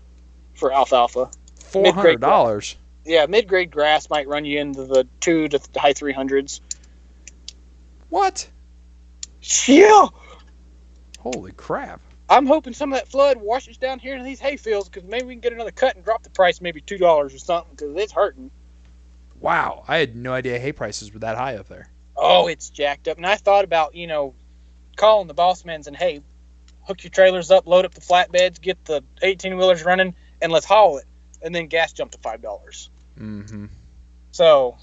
for 0.53 0.71
alfalfa. 0.73 1.29
Four 1.59 1.93
hundred 1.93 2.21
dollars. 2.21 2.75
Yeah, 3.05 3.25
mid 3.25 3.47
grade 3.47 3.71
grass 3.71 4.09
might 4.09 4.27
run 4.27 4.45
you 4.45 4.59
into 4.59 4.83
the 4.83 5.07
two 5.19 5.47
to 5.47 5.57
the 5.57 5.79
high 5.79 5.93
three 5.93 6.13
hundreds. 6.13 6.61
What? 8.09 8.49
Yeah, 9.65 10.07
Holy 11.21 11.51
crap! 11.51 12.01
I'm 12.29 12.47
hoping 12.47 12.73
some 12.73 12.91
of 12.91 12.97
that 12.97 13.07
flood 13.07 13.37
washes 13.37 13.77
down 13.77 13.99
here 13.99 14.13
into 14.13 14.25
these 14.25 14.39
hay 14.39 14.57
fields 14.57 14.89
because 14.89 15.07
maybe 15.07 15.25
we 15.25 15.33
can 15.33 15.41
get 15.41 15.53
another 15.53 15.71
cut 15.71 15.95
and 15.95 16.03
drop 16.03 16.23
the 16.23 16.31
price 16.31 16.61
maybe 16.61 16.81
two 16.81 16.97
dollars 16.97 17.33
or 17.33 17.37
something 17.37 17.75
because 17.75 17.95
it's 17.95 18.11
hurting. 18.11 18.49
Wow, 19.39 19.83
I 19.87 19.97
had 19.97 20.15
no 20.15 20.33
idea 20.33 20.57
hay 20.57 20.71
prices 20.71 21.13
were 21.13 21.19
that 21.19 21.37
high 21.37 21.57
up 21.57 21.67
there. 21.67 21.89
Oh, 22.15 22.47
it's 22.47 22.71
jacked 22.71 23.07
up. 23.07 23.17
And 23.17 23.25
I 23.25 23.35
thought 23.35 23.65
about 23.65 23.93
you 23.93 24.07
know 24.07 24.33
calling 24.95 25.27
the 25.27 25.35
boss 25.35 25.63
men 25.63 25.83
and 25.85 25.95
hey, 25.95 26.21
hook 26.87 27.03
your 27.03 27.11
trailers 27.11 27.51
up, 27.51 27.67
load 27.67 27.85
up 27.85 27.93
the 27.93 28.01
flatbeds, 28.01 28.59
get 28.59 28.83
the 28.85 29.03
18 29.21 29.57
wheelers 29.57 29.85
running, 29.85 30.15
and 30.41 30.51
let's 30.51 30.65
haul 30.65 30.97
it. 30.97 31.05
And 31.41 31.53
then 31.53 31.67
gas 31.67 31.93
jumped 31.93 32.13
to 32.15 32.19
five 32.21 32.41
dollars. 32.41 32.89
Mm-hmm. 33.19 33.65
So, 34.31 34.77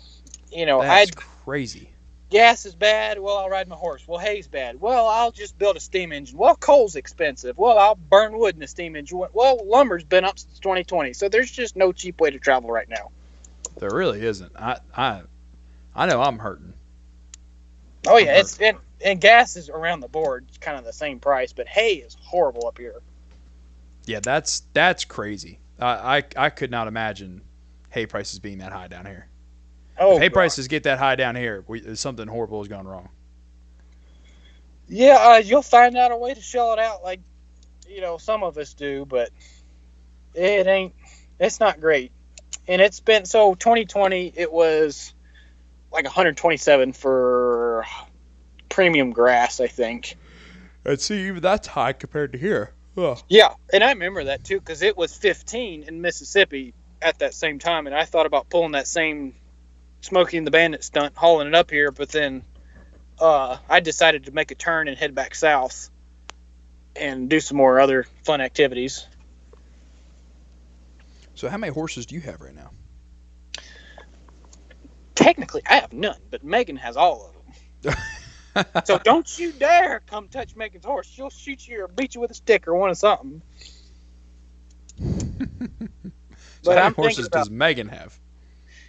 you 0.53 0.67
know, 0.67 0.83
That's 0.83 1.11
I'd 1.11 1.17
crazy. 1.17 1.91
gas 2.31 2.67
is 2.67 2.75
bad. 2.75 3.19
Well, 3.19 3.39
I'll 3.39 3.49
ride 3.49 3.69
my 3.69 3.77
horse. 3.77 4.07
Well, 4.07 4.19
hay's 4.19 4.47
bad. 4.49 4.81
Well, 4.81 5.07
I'll 5.07 5.31
just 5.31 5.59
build 5.59 5.77
a 5.77 5.81
steam 5.81 6.13
engine. 6.13 6.37
Well, 6.37 6.57
coal's 6.57 6.97
expensive. 6.97 7.57
Well, 7.57 7.79
I'll 7.79 7.95
burn 7.95 8.39
wood 8.39 8.57
in 8.57 8.63
a 8.63 8.67
steam 8.67 8.97
engine. 8.97 9.23
Well, 9.33 9.61
lumber's 9.65 10.05
been 10.05 10.25
up 10.25 10.39
since 10.39 10.59
2020, 10.59 11.13
so 11.15 11.29
there's 11.29 11.51
just 11.51 11.77
no 11.77 11.93
cheap 11.93 12.21
way 12.21 12.31
to 12.31 12.39
travel 12.39 12.71
right 12.71 12.89
now. 12.89 13.11
There 13.79 13.91
really 13.91 14.25
isn't. 14.25 14.53
I 14.57 14.79
I 14.97 15.23
I 15.95 16.07
know 16.07 16.21
I'm 16.21 16.39
hurting. 16.39 16.75
Oh 18.07 18.17
yeah, 18.19 18.41
it's 18.41 18.59
and 18.59 18.79
and 19.05 19.21
gas 19.21 19.57
is 19.57 19.69
around 19.69 20.01
the 20.01 20.09
board, 20.09 20.47
it's 20.49 20.59
kind 20.59 20.77
of 20.79 20.85
the 20.85 20.93
same 20.93 21.21
price, 21.21 21.53
but 21.53 21.69
hay 21.69 21.95
is 21.95 22.17
horrible 22.21 22.67
up 22.67 22.79
here. 22.79 23.01
Yeah, 24.09 24.21
that's 24.21 24.63
that's 24.73 25.05
crazy. 25.05 25.61
I 25.79 26.19
I, 26.19 26.25
I 26.37 26.51
could 26.51 26.71
not 26.71 26.89
imagine 26.89 27.43
hay 27.91 28.07
prices 28.07 28.39
being 28.39 28.59
that 28.59 28.73
high 28.73 28.89
down 28.89 29.05
here. 29.05 29.29
Oh, 29.99 30.15
if 30.15 30.23
hay 30.23 30.29
God. 30.29 30.35
prices 30.35 30.67
get 30.67 30.85
that 30.85 30.99
high 30.99 31.17
down 31.17 31.37
here, 31.37 31.65
we, 31.69 31.95
something 31.95 32.27
horrible 32.27 32.61
has 32.61 32.69
gone 32.69 32.87
wrong. 32.87 33.11
Yeah, 34.89 35.19
uh, 35.21 35.37
you'll 35.37 35.63
find 35.63 35.97
out 35.99 36.11
a 36.11 36.17
way 36.17 36.33
to 36.33 36.41
shell 36.41 36.73
it 36.73 36.79
out, 36.79 37.03
like 37.03 37.21
you 37.87 38.01
know 38.01 38.17
some 38.17 38.43
of 38.43 38.57
us 38.57 38.73
do, 38.73 39.05
but 39.05 39.29
it 40.35 40.67
ain't. 40.67 40.95
It's 41.39 41.61
not 41.61 41.79
great, 41.79 42.11
and 42.67 42.81
it's 42.81 43.01
been 43.01 43.27
so 43.27 43.55
2020. 43.55 44.33
It 44.35 44.51
was 44.51 45.13
like 45.93 46.05
127 46.05 46.95
for 46.95 47.85
premium 48.71 49.11
grass, 49.11 49.61
I 49.61 49.67
think. 49.67 50.17
And 50.85 50.99
see, 50.99 51.27
even 51.27 51.43
that's 51.43 51.69
high 51.69 51.93
compared 51.93 52.33
to 52.33 52.39
here. 52.39 52.73
Ugh. 52.99 53.23
Yeah, 53.29 53.55
and 53.73 53.85
I 53.85 53.93
remember 53.93 54.25
that 54.25 54.43
too 54.43 54.59
because 54.59 54.83
it 54.83 54.97
was 54.97 55.17
15 55.17 55.85
in 55.85 56.01
Mississippi 56.01 56.75
at 57.01 57.21
that 57.21 57.33
same 57.33 57.61
time, 57.61 57.87
and 57.87 57.95
I 57.95 58.05
thought 58.05 58.27
about 58.27 58.51
pulling 58.51 58.73
that 58.73 58.89
same 58.89 59.35
Smokey 60.01 60.37
and 60.37 60.47
the 60.47 60.51
Bandit 60.51 60.83
stunt, 60.83 61.17
hauling 61.17 61.47
it 61.47 61.55
up 61.55 61.71
here, 61.71 61.93
but 61.93 62.09
then 62.09 62.43
uh, 63.21 63.57
I 63.69 63.81
decided 63.81 64.25
to 64.25 64.33
make 64.33 64.51
a 64.51 64.57
turn 64.57 64.89
and 64.89 64.99
head 64.99 65.15
back 65.15 65.35
south 65.37 65.91
and 66.97 67.31
do 67.31 67.39
some 67.39 67.57
more 67.57 67.79
other 67.79 68.07
fun 68.25 68.41
activities. 68.41 69.07
So, 71.35 71.49
how 71.49 71.57
many 71.57 71.73
horses 71.73 72.07
do 72.07 72.17
you 72.17 72.21
have 72.23 72.41
right 72.41 72.55
now? 72.55 72.71
Technically, 75.15 75.63
I 75.69 75.77
have 75.77 75.93
none, 75.93 76.19
but 76.31 76.43
Megan 76.43 76.77
has 76.77 76.97
all 76.97 77.33
of 77.85 77.93
them. 77.95 77.95
so 78.85 78.99
don't 78.99 79.39
you 79.39 79.53
dare 79.53 80.01
come 80.07 80.29
touch 80.29 80.55
Megan's 80.57 80.85
horse. 80.85 81.07
She'll 81.07 81.31
shoot 81.31 81.67
you 81.67 81.85
or 81.85 81.89
beat 81.89 82.15
you 82.15 82.21
with 82.21 82.31
a 82.31 82.35
stick 82.35 82.67
or 82.69 82.75
one 82.75 82.91
of 82.91 82.97
something. 82.99 83.43
So 86.63 86.73
how 86.75 86.83
many 86.85 86.95
horses 86.95 87.29
about- 87.29 87.39
does 87.39 87.51
Megan 87.51 87.89
have? 87.89 88.19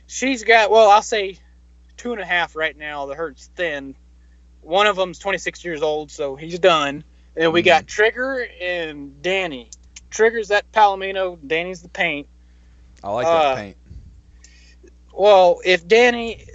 She's 0.08 0.44
got 0.44 0.72
well, 0.72 0.90
I'll 0.90 1.04
say 1.04 1.38
two 1.98 2.12
and 2.14 2.20
a 2.20 2.26
half 2.26 2.56
right 2.56 2.76
now. 2.76 3.06
The 3.06 3.14
herd's 3.14 3.46
thin. 3.56 3.96
One 4.62 4.88
of 4.88 4.96
them's 4.96 5.20
26 5.20 5.64
years 5.64 5.82
old, 5.84 6.10
so 6.12 6.36
he's 6.36 6.58
done. 6.60 7.04
And 7.38 7.54
we 7.54 7.62
got 7.62 7.86
Trigger 7.88 8.46
and 8.60 9.22
Danny. 9.22 9.70
Trigger's 10.10 10.48
that 10.48 10.70
Palomino. 10.72 11.38
Danny's 11.46 11.82
the 11.84 11.90
paint. 11.90 12.28
I 13.04 13.12
like 13.12 13.28
Uh, 13.28 13.32
that 13.50 13.56
paint. 13.58 13.78
Well, 15.14 15.62
if 15.64 15.88
Danny, 15.88 16.48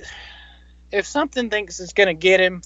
if 0.90 1.06
something 1.06 1.48
thinks 1.48 1.78
it's 1.78 1.92
gonna 1.92 2.12
get 2.14 2.40
him, 2.40 2.60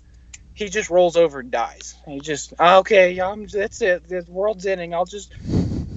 he 0.58 0.68
just 0.68 0.90
rolls 0.90 1.16
over 1.16 1.38
and 1.38 1.52
dies. 1.52 1.94
He 2.04 2.18
just 2.18 2.52
okay, 2.58 3.20
I'm 3.20 3.46
that's 3.46 3.80
it. 3.80 4.08
The 4.08 4.24
world's 4.28 4.66
ending. 4.66 4.92
I'll 4.92 5.04
just 5.04 5.32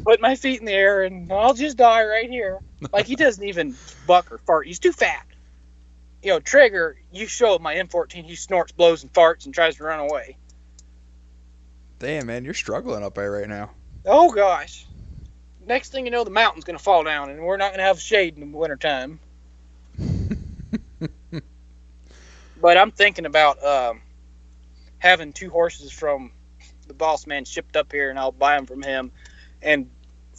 put 0.04 0.22
my 0.22 0.36
feet 0.36 0.60
in 0.60 0.66
the 0.66 0.72
air 0.72 1.02
and 1.02 1.32
I'll 1.34 1.56
just 1.56 1.78
die 1.78 2.04
right 2.06 2.30
here. 2.30 2.60
Like 2.94 3.08
he 3.08 3.16
doesn't 3.16 3.44
even 3.44 3.76
buck 4.06 4.32
or 4.32 4.38
fart. 4.38 4.68
He's 4.68 4.78
too 4.78 4.92
fat. 4.92 5.26
You 6.22 6.34
know, 6.34 6.40
Trigger. 6.40 6.96
You 7.12 7.26
show 7.26 7.58
my 7.58 7.74
M14. 7.76 8.24
He 8.24 8.36
snorts, 8.36 8.72
blows, 8.72 9.02
and 9.02 9.12
farts 9.12 9.46
and 9.46 9.54
tries 9.54 9.78
to 9.78 9.84
run 9.84 10.00
away. 10.00 10.38
Damn, 11.98 12.28
man, 12.28 12.46
you're 12.46 12.54
struggling 12.54 13.04
up 13.04 13.16
there 13.16 13.32
right 13.32 13.50
now. 13.50 13.72
Oh 14.06 14.32
gosh. 14.32 14.86
Next 15.66 15.92
thing 15.92 16.06
you 16.06 16.12
know, 16.12 16.24
the 16.24 16.30
mountain's 16.30 16.66
gonna 16.66 16.78
fall 16.78 17.04
down, 17.04 17.32
and 17.32 17.42
we're 17.42 17.58
not 17.58 17.72
gonna 17.72 17.84
have 17.84 18.00
shade 18.00 18.38
in 18.38 18.52
the 18.52 18.58
wintertime. 18.58 19.20
but 22.62 22.78
I'm 22.78 22.92
thinking 22.92 23.26
about 23.26 23.64
um, 23.64 24.02
having 25.02 25.34
two 25.34 25.50
horses 25.50 25.92
from 25.92 26.32
the 26.88 26.94
boss 26.94 27.26
man 27.26 27.44
shipped 27.44 27.76
up 27.76 27.92
here, 27.92 28.10
and 28.12 28.20
I'll 28.20 28.32
buy 28.32 28.56
them 28.56 28.68
from 28.68 28.84
him. 28.84 29.12
And 29.62 29.90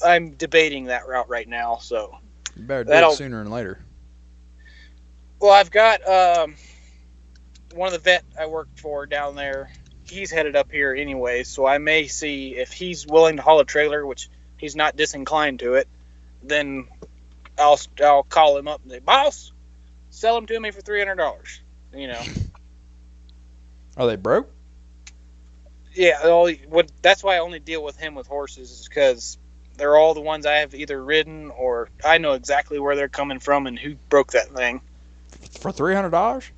I'm 0.05 0.31
debating 0.33 0.85
that 0.85 1.07
route 1.09 1.29
right 1.29 1.49
now. 1.49 1.79
So, 1.81 2.17
You 2.57 2.63
better 2.63 2.85
do 2.85 2.93
it 2.93 3.13
sooner 3.17 3.43
than 3.43 3.53
later. 3.53 3.81
well, 5.41 5.51
I've 5.53 5.71
got 5.71 6.07
um, 6.09 6.55
one 7.75 7.89
of 7.89 7.93
the 7.93 7.99
vet 7.99 8.25
I 8.39 8.47
worked 8.47 8.79
for 8.81 9.07
down 9.07 9.35
there. 9.35 9.71
He's 10.05 10.31
headed 10.31 10.55
up 10.57 10.71
here 10.71 10.95
anyway, 10.95 11.43
so 11.43 11.67
I 11.67 11.79
may 11.79 12.07
see 12.07 12.57
if 12.57 12.73
he's 12.73 13.07
willing 13.07 13.37
to 13.37 13.43
haul 13.43 13.61
a 13.61 13.65
trailer, 13.65 14.07
which 14.07 14.29
he's 14.59 14.77
not 14.77 14.97
disinclined 14.97 15.61
to 15.61 15.75
it. 15.75 15.89
Then 16.43 16.87
I'll 17.59 17.81
I'll 18.03 18.23
call 18.25 18.57
him 18.59 18.69
up 18.69 18.83
and 18.83 18.91
say, 18.93 18.99
"Boss, 19.01 19.53
sell 20.11 20.35
them 20.37 20.47
to 20.47 20.61
me 20.61 20.71
for 20.71 20.81
three 20.81 20.99
hundred 21.01 21.17
dollars." 21.17 21.61
You 21.95 22.09
know, 22.09 22.23
Are 23.97 24.06
they 24.06 24.16
broke? 24.16 24.52
yeah. 25.94 26.20
All, 26.24 26.51
what 26.69 26.90
that's 27.02 27.23
why 27.23 27.36
I 27.36 27.39
only 27.40 27.59
deal 27.59 27.82
with 27.82 27.97
him 27.97 28.14
with 28.14 28.27
horses 28.27 28.70
is 28.70 28.89
because 28.89 29.39
they're 29.77 29.97
all 29.97 30.14
the 30.14 30.20
ones 30.20 30.47
I 30.47 30.56
have 30.56 30.74
either 30.74 31.02
ridden 31.02 31.51
or 31.51 31.89
I 32.05 32.19
know 32.19 32.32
exactly 32.32 32.78
where 32.78 32.97
they're 32.97 33.09
coming 33.09 33.39
from 33.39 33.66
and 33.66 33.78
who 33.78 33.94
broke 34.09 34.32
that 34.32 34.48
thing. 34.55 34.81
For 35.60 35.73
three 35.73 35.94
hundred 35.94 36.10
dollars? 36.10 36.51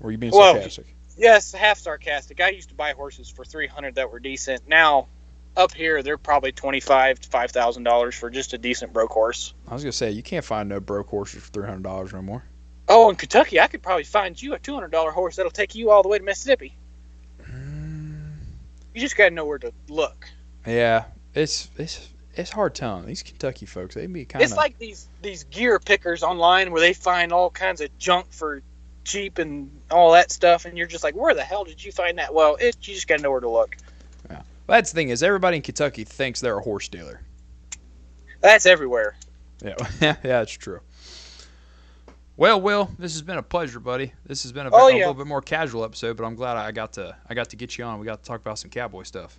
Or 0.00 0.08
are 0.08 0.12
you 0.12 0.18
being 0.18 0.32
Well, 0.32 0.54
sarcastic? 0.54 0.96
Yes, 1.16 1.52
half 1.52 1.78
sarcastic. 1.78 2.40
I 2.40 2.50
used 2.50 2.70
to 2.70 2.74
buy 2.74 2.92
horses 2.92 3.28
for 3.28 3.44
three 3.44 3.66
hundred 3.66 3.96
that 3.96 4.10
were 4.10 4.20
decent. 4.20 4.66
Now, 4.66 5.08
up 5.56 5.74
here, 5.74 6.02
they're 6.02 6.18
probably 6.18 6.52
twenty 6.52 6.80
five 6.80 7.20
to 7.20 7.28
five 7.28 7.50
thousand 7.50 7.84
dollars 7.84 8.14
for 8.14 8.30
just 8.30 8.54
a 8.54 8.58
decent 8.58 8.92
broke 8.92 9.10
horse. 9.10 9.54
I 9.68 9.74
was 9.74 9.82
gonna 9.82 9.92
say 9.92 10.10
you 10.10 10.22
can't 10.22 10.44
find 10.44 10.68
no 10.68 10.80
broke 10.80 11.08
horses 11.08 11.42
for 11.42 11.50
three 11.50 11.66
hundred 11.66 11.82
dollars 11.82 12.12
no 12.12 12.22
more. 12.22 12.44
Oh, 12.94 13.08
in 13.08 13.16
Kentucky, 13.16 13.58
I 13.58 13.68
could 13.68 13.82
probably 13.82 14.04
find 14.04 14.40
you 14.40 14.52
a 14.52 14.58
two 14.58 14.74
hundred 14.74 14.90
dollar 14.90 15.12
horse 15.12 15.36
that'll 15.36 15.50
take 15.50 15.74
you 15.74 15.90
all 15.90 16.02
the 16.02 16.10
way 16.10 16.18
to 16.18 16.24
Mississippi. 16.24 16.76
Mm. 17.42 18.34
You 18.94 19.00
just 19.00 19.16
gotta 19.16 19.30
know 19.30 19.46
where 19.46 19.58
to 19.58 19.72
look. 19.88 20.28
Yeah, 20.66 21.04
it's 21.34 21.70
it's 21.78 22.10
it's 22.34 22.50
hard 22.50 22.74
telling. 22.74 23.06
These 23.06 23.22
Kentucky 23.22 23.64
folks, 23.64 23.94
they 23.94 24.06
be 24.06 24.26
kind 24.26 24.42
of 24.44 24.50
It's 24.50 24.56
like 24.56 24.78
these 24.78 25.08
these 25.22 25.44
gear 25.44 25.78
pickers 25.78 26.22
online 26.22 26.70
where 26.70 26.82
they 26.82 26.92
find 26.92 27.32
all 27.32 27.48
kinds 27.48 27.80
of 27.80 27.96
junk 27.98 28.26
for 28.30 28.60
cheap 29.04 29.38
and 29.38 29.70
all 29.90 30.12
that 30.12 30.30
stuff, 30.30 30.66
and 30.66 30.76
you're 30.76 30.86
just 30.86 31.02
like, 31.02 31.14
where 31.14 31.34
the 31.34 31.42
hell 31.42 31.64
did 31.64 31.82
you 31.82 31.92
find 31.92 32.18
that? 32.18 32.34
Well, 32.34 32.56
it, 32.56 32.76
you 32.82 32.94
just 32.94 33.08
gotta 33.08 33.22
know 33.22 33.30
where 33.30 33.40
to 33.40 33.48
look. 33.48 33.74
Yeah. 34.28 34.42
Well, 34.66 34.76
that's 34.76 34.92
the 34.92 34.96
thing 34.96 35.08
is 35.08 35.22
everybody 35.22 35.56
in 35.56 35.62
Kentucky 35.62 36.04
thinks 36.04 36.42
they're 36.42 36.58
a 36.58 36.62
horse 36.62 36.88
dealer. 36.88 37.22
That's 38.42 38.66
everywhere. 38.66 39.16
Yeah, 39.64 39.76
yeah, 40.02 40.16
that's 40.22 40.52
true. 40.52 40.80
Well, 42.42 42.60
Will, 42.60 42.90
this 42.98 43.12
has 43.12 43.22
been 43.22 43.38
a 43.38 43.42
pleasure, 43.42 43.78
buddy. 43.78 44.14
This 44.26 44.42
has 44.42 44.50
been 44.50 44.66
a, 44.66 44.70
Oh, 44.72 44.88
a 44.88 44.90
yeah. 44.90 44.96
little 44.96 45.14
bit 45.14 45.28
more 45.28 45.40
casual 45.40 45.84
episode, 45.84 46.16
but 46.16 46.24
I'm 46.24 46.34
glad 46.34 46.56
I 46.56 46.72
got 46.72 46.94
to 46.94 47.16
I 47.30 47.34
got 47.34 47.50
to 47.50 47.56
get 47.56 47.78
you 47.78 47.84
on. 47.84 48.00
We 48.00 48.04
got 48.06 48.20
to 48.20 48.28
talk 48.28 48.40
about 48.40 48.58
some 48.58 48.68
cowboy 48.68 49.04
stuff. 49.04 49.38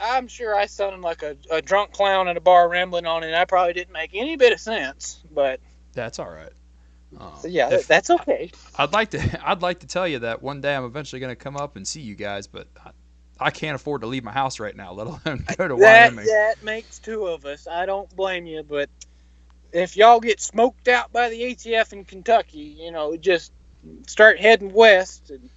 I'm 0.00 0.28
sure 0.28 0.54
I 0.54 0.64
sounded 0.64 1.02
like 1.02 1.22
a, 1.22 1.36
a 1.50 1.60
drunk 1.60 1.92
clown 1.92 2.28
at 2.28 2.38
a 2.38 2.40
bar 2.40 2.70
rambling 2.70 3.04
on 3.04 3.22
and 3.22 3.36
I 3.36 3.44
probably 3.44 3.74
didn't 3.74 3.92
make 3.92 4.12
any 4.14 4.36
bit 4.36 4.54
of 4.54 4.60
sense, 4.60 5.20
but 5.30 5.60
That's 5.92 6.18
all 6.18 6.30
right. 6.30 6.52
Um, 7.20 7.32
yeah, 7.44 7.68
if- 7.74 7.86
that's 7.86 8.08
okay. 8.08 8.50
I'd 8.78 8.94
like 8.94 9.10
to 9.10 9.46
I'd 9.46 9.60
like 9.60 9.80
to 9.80 9.86
tell 9.86 10.08
you 10.08 10.20
that 10.20 10.42
one 10.42 10.62
day 10.62 10.74
I'm 10.74 10.84
eventually 10.86 11.20
going 11.20 11.32
to 11.32 11.36
come 11.36 11.58
up 11.58 11.76
and 11.76 11.86
see 11.86 12.00
you 12.00 12.14
guys, 12.14 12.46
but 12.46 12.66
I, 12.82 12.92
I 13.38 13.50
can't 13.50 13.74
afford 13.74 14.00
to 14.00 14.06
leave 14.06 14.24
my 14.24 14.32
house 14.32 14.58
right 14.58 14.74
now, 14.74 14.92
let 14.94 15.06
alone 15.26 15.44
go 15.58 15.68
to 15.68 15.76
That 15.76 16.12
Wyoming. 16.14 16.24
that 16.24 16.62
makes 16.62 16.98
two 16.98 17.26
of 17.26 17.44
us. 17.44 17.66
I 17.66 17.84
don't 17.84 18.08
blame 18.16 18.46
you, 18.46 18.62
but 18.62 18.88
if 19.72 19.96
y'all 19.96 20.20
get 20.20 20.40
smoked 20.40 20.88
out 20.88 21.12
by 21.12 21.28
the 21.30 21.40
ATF 21.40 21.92
in 21.92 22.04
Kentucky, 22.04 22.76
you 22.78 22.90
know, 22.92 23.16
just 23.16 23.52
start 24.06 24.38
heading 24.38 24.72
west. 24.72 25.30
And 25.30 25.48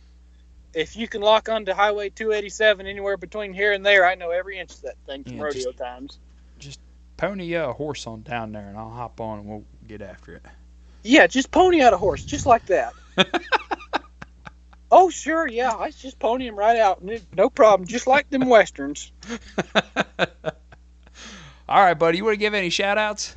if 0.73 0.95
you 0.95 1.07
can 1.07 1.21
lock 1.21 1.49
onto 1.49 1.73
Highway 1.73 2.09
287 2.09 2.87
anywhere 2.87 3.17
between 3.17 3.53
here 3.53 3.71
and 3.73 3.85
there, 3.85 4.05
I 4.05 4.15
know 4.15 4.31
every 4.31 4.57
inch 4.59 4.71
of 4.73 4.81
that 4.83 4.95
thing 5.05 5.23
from 5.23 5.37
Yeah, 5.37 5.43
rodeo 5.43 5.63
just- 5.63 5.77
times. 5.77 6.19
Just 6.57 6.79
pony 7.17 7.53
a 7.53 7.73
horse 7.73 8.07
on 8.07 8.21
down 8.21 8.53
there, 8.53 8.67
and 8.67 8.77
I'll 8.77 8.89
hop 8.89 9.19
on 9.19 9.39
and 9.39 9.47
we'll 9.47 9.65
get 9.87 10.01
after 10.01 10.35
it. 10.35 10.43
Yeah, 11.03 11.27
just 11.27 11.51
pony 11.51 11.81
out 11.81 11.93
a 11.93 11.97
horse, 11.97 12.23
just 12.23 12.45
like 12.45 12.65
that. 12.67 12.93
oh, 14.91 15.09
sure, 15.09 15.47
yeah, 15.47 15.75
I 15.75 15.91
just 15.91 16.17
pony 16.17 16.47
him 16.47 16.55
right 16.55 16.77
out, 16.77 17.03
no 17.35 17.49
problem, 17.49 17.87
just 17.87 18.07
like 18.07 18.29
them 18.29 18.47
westerns. 18.47 19.11
all 21.69 21.83
right, 21.83 21.93
buddy. 21.93 22.17
You 22.17 22.23
want 22.23 22.33
to 22.35 22.39
give 22.39 22.53
any 22.53 22.69
shout 22.69 22.97
outs? 22.97 23.35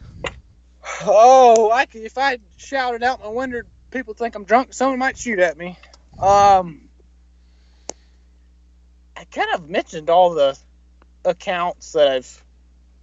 Oh, 1.03 1.71
I 1.71 1.87
could, 1.87 2.03
if 2.03 2.19
I 2.19 2.39
shouted 2.57 3.03
out 3.03 3.21
my 3.21 3.29
window, 3.29 3.63
people 3.91 4.15
think 4.15 4.35
I'm 4.35 4.45
drunk. 4.45 4.73
Someone 4.75 4.99
might 4.99 5.17
shoot 5.17 5.39
at 5.39 5.57
me. 5.57 5.79
Um, 6.19 6.89
I 9.17 9.25
kind 9.25 9.55
of 9.55 9.69
mentioned 9.69 10.11
all 10.11 10.35
the 10.35 10.59
accounts 11.25 11.93
that 11.93 12.09
I've 12.09 12.45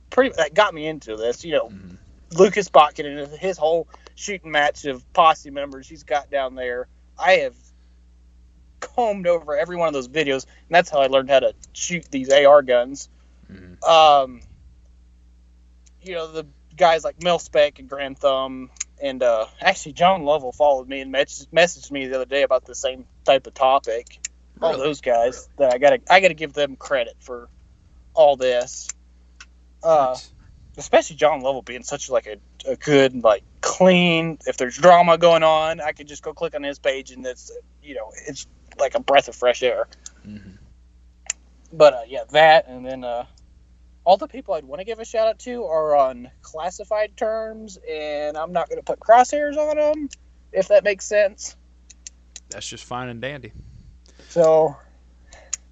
pretty 0.09 0.35
that 0.37 0.53
got 0.53 0.73
me 0.73 0.87
into 0.87 1.15
this. 1.15 1.43
You 1.43 1.53
know, 1.53 1.69
Mhm. 1.69 1.97
Lucas 2.33 2.69
Botkin 2.69 3.05
and 3.05 3.37
his 3.37 3.57
whole 3.57 3.87
shooting 4.15 4.51
match 4.51 4.85
of 4.85 5.11
posse 5.13 5.49
members 5.51 5.87
he's 5.87 6.03
got 6.03 6.29
down 6.29 6.55
there. 6.55 6.87
I 7.17 7.33
have 7.37 7.55
combed 8.79 9.27
over 9.27 9.57
every 9.57 9.75
one 9.75 9.87
of 9.87 9.93
those 9.93 10.07
videos, 10.07 10.45
and 10.45 10.69
that's 10.69 10.89
how 10.89 10.99
I 10.99 11.07
learned 11.07 11.29
how 11.29 11.39
to 11.39 11.53
shoot 11.73 12.05
these 12.11 12.29
AR 12.29 12.61
guns. 12.61 13.09
Mhm. 13.51 13.83
Um, 13.83 14.41
you 16.01 16.13
know, 16.13 16.31
the 16.31 16.45
guys 16.75 17.03
like 17.03 17.19
Milspec 17.19 17.79
and 17.79 17.89
Garand 17.89 18.17
Thumb, 18.17 18.69
and 19.01 19.21
uh, 19.23 19.45
actually 19.61 19.93
John 19.93 20.23
Lovell 20.23 20.51
followed 20.51 20.87
me 20.87 21.01
and 21.01 21.11
mess- 21.11 21.47
messaged 21.53 21.91
me 21.91 22.07
the 22.07 22.15
other 22.15 22.25
day 22.25 22.43
about 22.43 22.65
the 22.65 22.75
same 22.75 23.05
type 23.23 23.47
of 23.47 23.53
topic. 23.53 24.19
all 24.61 24.71
Really? 24.71 24.83
those 24.83 25.01
guys 25.01 25.49
that 25.57 25.73
I 25.73 25.77
gotta 25.77 25.99
I 26.09 26.19
gotta 26.19 26.33
give 26.33 26.53
them 26.53 26.75
credit 26.75 27.15
for 27.19 27.49
all 28.13 28.35
this. 28.37 28.87
Uh, 29.83 30.13
Nice. 30.13 30.31
especially 30.77 31.15
John 31.17 31.41
Lovell 31.41 31.61
being 31.61 31.83
such 31.83 32.09
like 32.09 32.27
a, 32.27 32.37
a 32.69 32.75
good 32.75 33.23
like 33.23 33.43
clean. 33.61 34.37
If 34.47 34.57
there's 34.57 34.77
drama 34.77 35.17
going 35.17 35.43
on, 35.43 35.79
I 35.81 35.91
could 35.91 36.07
just 36.07 36.23
go 36.23 36.33
click 36.33 36.55
on 36.55 36.63
his 36.63 36.79
page 36.79 37.11
and 37.11 37.25
it's 37.25 37.51
you 37.83 37.95
know 37.95 38.11
it's 38.27 38.47
like 38.79 38.95
a 38.95 38.99
breath 38.99 39.27
of 39.27 39.35
fresh 39.35 39.61
air. 39.63 39.87
Mhm. 40.25 40.57
But 41.73 41.93
uh, 41.93 42.01
yeah, 42.07 42.23
that 42.31 42.67
and 42.67 42.85
then 42.85 43.03
uh, 43.03 43.25
all 44.05 44.17
the 44.17 44.27
people 44.27 44.53
I'd 44.53 44.63
want 44.65 44.79
to 44.79 44.85
give 44.85 44.99
a 44.99 45.05
shout 45.05 45.27
out 45.27 45.39
to 45.39 45.65
are 45.65 45.95
on 45.95 46.29
classified 46.41 47.17
terms, 47.17 47.77
and 47.89 48.37
I'm 48.37 48.53
not 48.53 48.69
going 48.69 48.79
to 48.79 48.83
put 48.83 48.99
crosshairs 48.99 49.57
on 49.57 49.77
them 49.77 50.09
if 50.51 50.69
that 50.69 50.83
makes 50.83 51.05
sense. 51.05 51.55
That's 52.49 52.67
just 52.67 52.85
fine 52.85 53.09
and 53.09 53.19
dandy. 53.19 53.51
So 54.29 54.77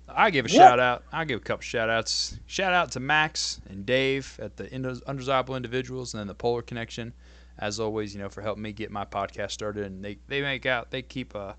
I 0.09 0.29
give 0.29 0.45
a 0.45 0.49
Yeah. 0.49 0.57
shout 0.57 0.79
out. 0.79 1.03
I 1.11 1.25
give 1.25 1.37
a 1.37 1.43
couple 1.43 1.61
shout 1.61 1.89
outs. 1.89 2.37
Shout 2.45 2.73
out 2.73 2.91
to 2.91 2.99
Max 2.99 3.61
and 3.69 3.85
Dave 3.85 4.39
at 4.41 4.57
the 4.57 4.73
Undesirable 5.07 5.55
Individuals 5.55 6.13
and 6.13 6.19
then 6.19 6.27
the 6.27 6.35
Polar 6.35 6.61
Connection. 6.61 7.13
As 7.59 7.79
always, 7.79 8.15
you 8.15 8.19
know, 8.19 8.29
for 8.29 8.41
helping 8.41 8.63
me 8.63 8.73
get 8.73 8.89
my 8.89 9.05
podcast 9.05 9.51
started, 9.51 9.85
and 9.85 10.03
they 10.03 10.17
they 10.27 10.41
make 10.41 10.65
out 10.65 10.89
they 10.89 11.03
keep 11.03 11.35
uh, 11.35 11.53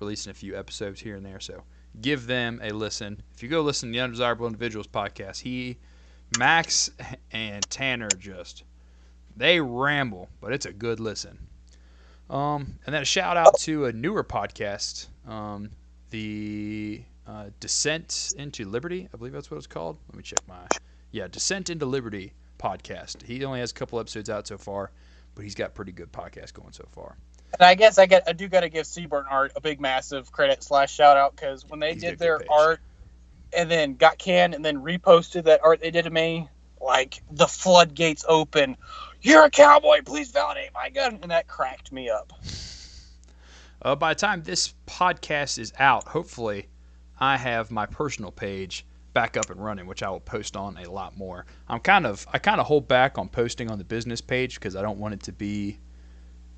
releasing 0.00 0.32
a 0.32 0.34
few 0.34 0.58
episodes 0.58 1.00
here 1.00 1.14
and 1.14 1.24
there. 1.24 1.38
So 1.38 1.62
give 2.00 2.26
them 2.26 2.60
a 2.62 2.70
listen. 2.72 3.22
If 3.34 3.42
you 3.42 3.48
go 3.48 3.62
listen 3.62 3.90
to 3.90 3.92
the 3.92 4.00
Undesirable 4.02 4.46
Individuals 4.46 4.88
podcast, 4.88 5.42
he, 5.42 5.78
Max, 6.36 6.90
and 7.32 7.62
Tanner 7.70 8.08
just 8.08 8.64
they 9.36 9.60
ramble, 9.60 10.28
but 10.40 10.52
it's 10.52 10.66
a 10.66 10.72
good 10.72 11.00
listen. 11.00 11.38
Um, 12.28 12.78
and 12.84 12.94
then 12.94 13.02
a 13.02 13.06
shout 13.06 13.36
out 13.36 13.58
to 13.60 13.86
a 13.86 13.92
newer 13.92 14.24
podcast, 14.24 15.06
um, 15.26 15.70
the 16.10 17.02
uh, 17.26 17.46
Descent 17.60 18.34
into 18.36 18.68
Liberty. 18.68 19.08
I 19.12 19.16
believe 19.16 19.32
that's 19.32 19.50
what 19.50 19.56
it's 19.56 19.66
called. 19.66 19.96
Let 20.08 20.16
me 20.16 20.22
check 20.22 20.40
my. 20.46 20.66
Yeah, 21.10 21.28
Descent 21.28 21.70
into 21.70 21.86
Liberty 21.86 22.34
podcast. 22.58 23.22
He 23.22 23.44
only 23.44 23.60
has 23.60 23.70
a 23.70 23.74
couple 23.74 23.98
episodes 24.00 24.28
out 24.28 24.46
so 24.46 24.58
far, 24.58 24.90
but 25.34 25.44
he's 25.44 25.54
got 25.54 25.74
pretty 25.74 25.92
good 25.92 26.12
podcast 26.12 26.52
going 26.52 26.72
so 26.72 26.84
far. 26.90 27.16
And 27.54 27.62
I 27.62 27.74
guess 27.74 27.96
I 27.96 28.06
get 28.06 28.24
I 28.26 28.32
do 28.32 28.48
got 28.48 28.60
to 28.60 28.68
give 28.68 28.84
Seaburn 28.84 29.24
Art 29.30 29.52
a 29.56 29.60
big 29.60 29.80
massive 29.80 30.30
credit 30.30 30.62
slash 30.62 30.92
shout 30.92 31.16
out 31.16 31.34
because 31.34 31.64
when 31.66 31.80
they 31.80 31.94
He's 31.94 32.02
did 32.02 32.18
their 32.18 32.40
art 32.50 32.80
and 33.52 33.70
then 33.70 33.94
got 33.94 34.18
canned 34.18 34.54
and 34.54 34.64
then 34.64 34.78
reposted 34.82 35.44
that 35.44 35.60
art 35.64 35.80
they 35.80 35.90
did 35.90 36.04
to 36.04 36.10
me, 36.10 36.48
like 36.80 37.22
the 37.30 37.46
floodgates 37.46 38.24
open. 38.28 38.76
You're 39.20 39.44
a 39.44 39.50
cowboy. 39.50 40.02
Please 40.04 40.30
validate 40.30 40.72
my 40.74 40.90
gun, 40.90 41.18
and 41.22 41.30
that 41.30 41.48
cracked 41.48 41.92
me 41.92 42.08
up. 42.08 42.32
Uh, 43.82 43.94
by 43.94 44.12
the 44.12 44.18
time 44.18 44.42
this 44.42 44.74
podcast 44.86 45.58
is 45.58 45.72
out, 45.78 46.08
hopefully, 46.08 46.68
I 47.18 47.36
have 47.36 47.70
my 47.70 47.86
personal 47.86 48.30
page 48.30 48.84
back 49.12 49.36
up 49.36 49.50
and 49.50 49.62
running, 49.62 49.86
which 49.86 50.02
I 50.02 50.10
will 50.10 50.20
post 50.20 50.56
on 50.56 50.76
a 50.76 50.90
lot 50.90 51.16
more. 51.16 51.46
I'm 51.68 51.80
kind 51.80 52.06
of 52.06 52.26
I 52.32 52.38
kind 52.38 52.60
of 52.60 52.66
hold 52.66 52.86
back 52.86 53.18
on 53.18 53.28
posting 53.28 53.70
on 53.70 53.78
the 53.78 53.84
business 53.84 54.20
page 54.20 54.54
because 54.54 54.76
I 54.76 54.82
don't 54.82 54.98
want 54.98 55.14
it 55.14 55.22
to 55.24 55.32
be 55.32 55.78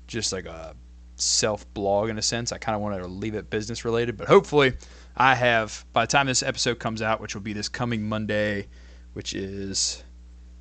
just 0.07 0.33
like 0.33 0.45
a 0.45 0.75
self 1.21 1.71
blog 1.73 2.09
in 2.09 2.17
a 2.17 2.21
sense. 2.21 2.51
I 2.51 2.57
kind 2.57 2.75
of 2.75 2.81
wanted 2.81 2.99
to 2.99 3.07
leave 3.07 3.35
it 3.35 3.49
business 3.49 3.85
related, 3.85 4.17
but 4.17 4.27
hopefully, 4.27 4.73
I 5.15 5.35
have 5.35 5.85
by 5.93 6.03
the 6.05 6.11
time 6.11 6.27
this 6.27 6.43
episode 6.43 6.79
comes 6.79 7.01
out, 7.01 7.21
which 7.21 7.35
will 7.35 7.41
be 7.41 7.53
this 7.53 7.69
coming 7.69 8.07
Monday, 8.07 8.67
which 9.13 9.33
is 9.33 10.03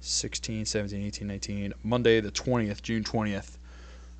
16, 0.00 0.64
17, 0.64 1.02
18, 1.02 1.26
19, 1.26 1.74
Monday 1.82 2.20
the 2.20 2.30
20th, 2.30 2.82
June 2.82 3.04
20th. 3.04 3.56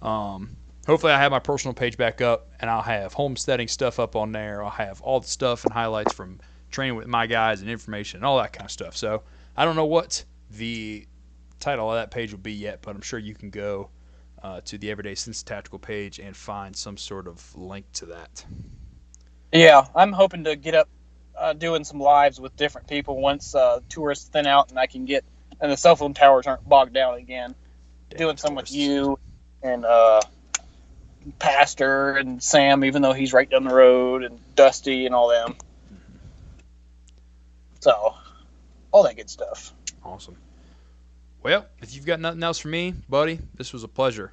Um, 0.03 0.57
hopefully, 0.87 1.13
I 1.13 1.19
have 1.19 1.31
my 1.31 1.39
personal 1.39 1.75
page 1.75 1.97
back 1.97 2.21
up 2.21 2.49
and 2.61 2.71
I'll 2.71 2.83
have 2.83 3.13
homesteading 3.13 3.69
stuff 3.69 3.99
up 3.99 4.17
on 4.17 4.33
there. 4.33 4.63
I'll 4.63 4.71
have 4.71 5.01
all 5.03 5.21
the 5.21 5.29
stuff 5.29 5.65
and 5.65 5.73
highlights 5.73 6.13
from 6.13 6.41
training 6.71 6.97
with 6.97 7.07
my 7.07 7.27
guys 7.27 7.61
and 7.61 7.71
information 7.71 8.19
and 8.19 8.25
all 8.25 8.39
that 8.39 8.53
kind 8.53 8.67
of 8.67 8.73
stuff. 8.73 8.97
So, 8.97 9.23
I 9.57 9.65
don't 9.65 9.77
know 9.77 9.87
what 9.87 10.25
the 10.51 11.07
title 11.59 11.91
of 11.91 11.97
that 11.97 12.11
page 12.11 12.33
will 12.33 12.39
be 12.39 12.53
yet, 12.53 12.81
but 12.83 12.95
I'm 12.95 13.03
sure 13.03 13.19
you 13.19 13.35
can 13.35 13.51
go 13.51 13.91
uh, 14.43 14.61
to 14.67 14.79
the 14.79 14.91
Everyday 14.91 15.15
Citizens 15.15 15.43
Tactical 15.43 15.79
page 15.79 16.19
and 16.19 16.37
find 16.37 16.75
some 16.75 16.97
sort 16.97 17.27
of 17.27 17.57
link 17.57 17.87
to 17.95 18.07
that. 18.07 18.45
Yeah, 19.53 19.85
I'm 19.95 20.13
hoping 20.13 20.45
to 20.45 20.57
get 20.57 20.75
up 20.75 20.89
uh, 21.39 21.53
doing 21.55 21.85
some 21.85 21.99
lives 21.99 22.41
with 22.41 22.57
different 22.57 22.89
people 22.89 23.21
once 23.21 23.55
uh, 23.55 23.81
tourists 23.89 24.29
thin 24.29 24.47
out 24.47 24.71
and 24.71 24.79
I 24.79 24.87
can 24.87 25.05
get 25.05 25.25
and 25.61 25.71
the 25.71 25.77
cell 25.77 25.97
phone 25.97 26.15
towers 26.15 26.47
aren't 26.47 26.67
bogged 26.69 26.95
down 26.95 27.15
again. 27.15 27.55
Damn 28.11 28.19
doing 28.19 28.37
some 28.37 28.55
with 28.55 28.73
you 28.73 29.19
and 29.63 29.85
uh, 29.85 30.21
Pastor 31.39 32.17
and 32.17 32.43
Sam, 32.43 32.85
even 32.85 33.03
though 33.03 33.13
he's 33.13 33.33
right 33.33 33.49
down 33.49 33.65
the 33.65 33.75
road, 33.75 34.25
and 34.25 34.39
Dusty 34.55 35.07
and 35.07 35.15
all 35.15 35.29
them. 35.29 35.57
So, 37.81 38.15
all 38.91 39.03
that 39.05 39.17
good 39.17 39.31
stuff. 39.31 39.73
Awesome. 40.03 40.37
Well, 41.43 41.67
if 41.81 41.95
you've 41.95 42.07
got 42.07 42.21
nothing 42.21 42.43
else 42.43 42.59
for 42.59 42.69
me, 42.69 42.95
buddy, 43.09 43.39
this 43.55 43.73
was 43.73 43.83
a 43.83 43.89
pleasure. 43.89 44.33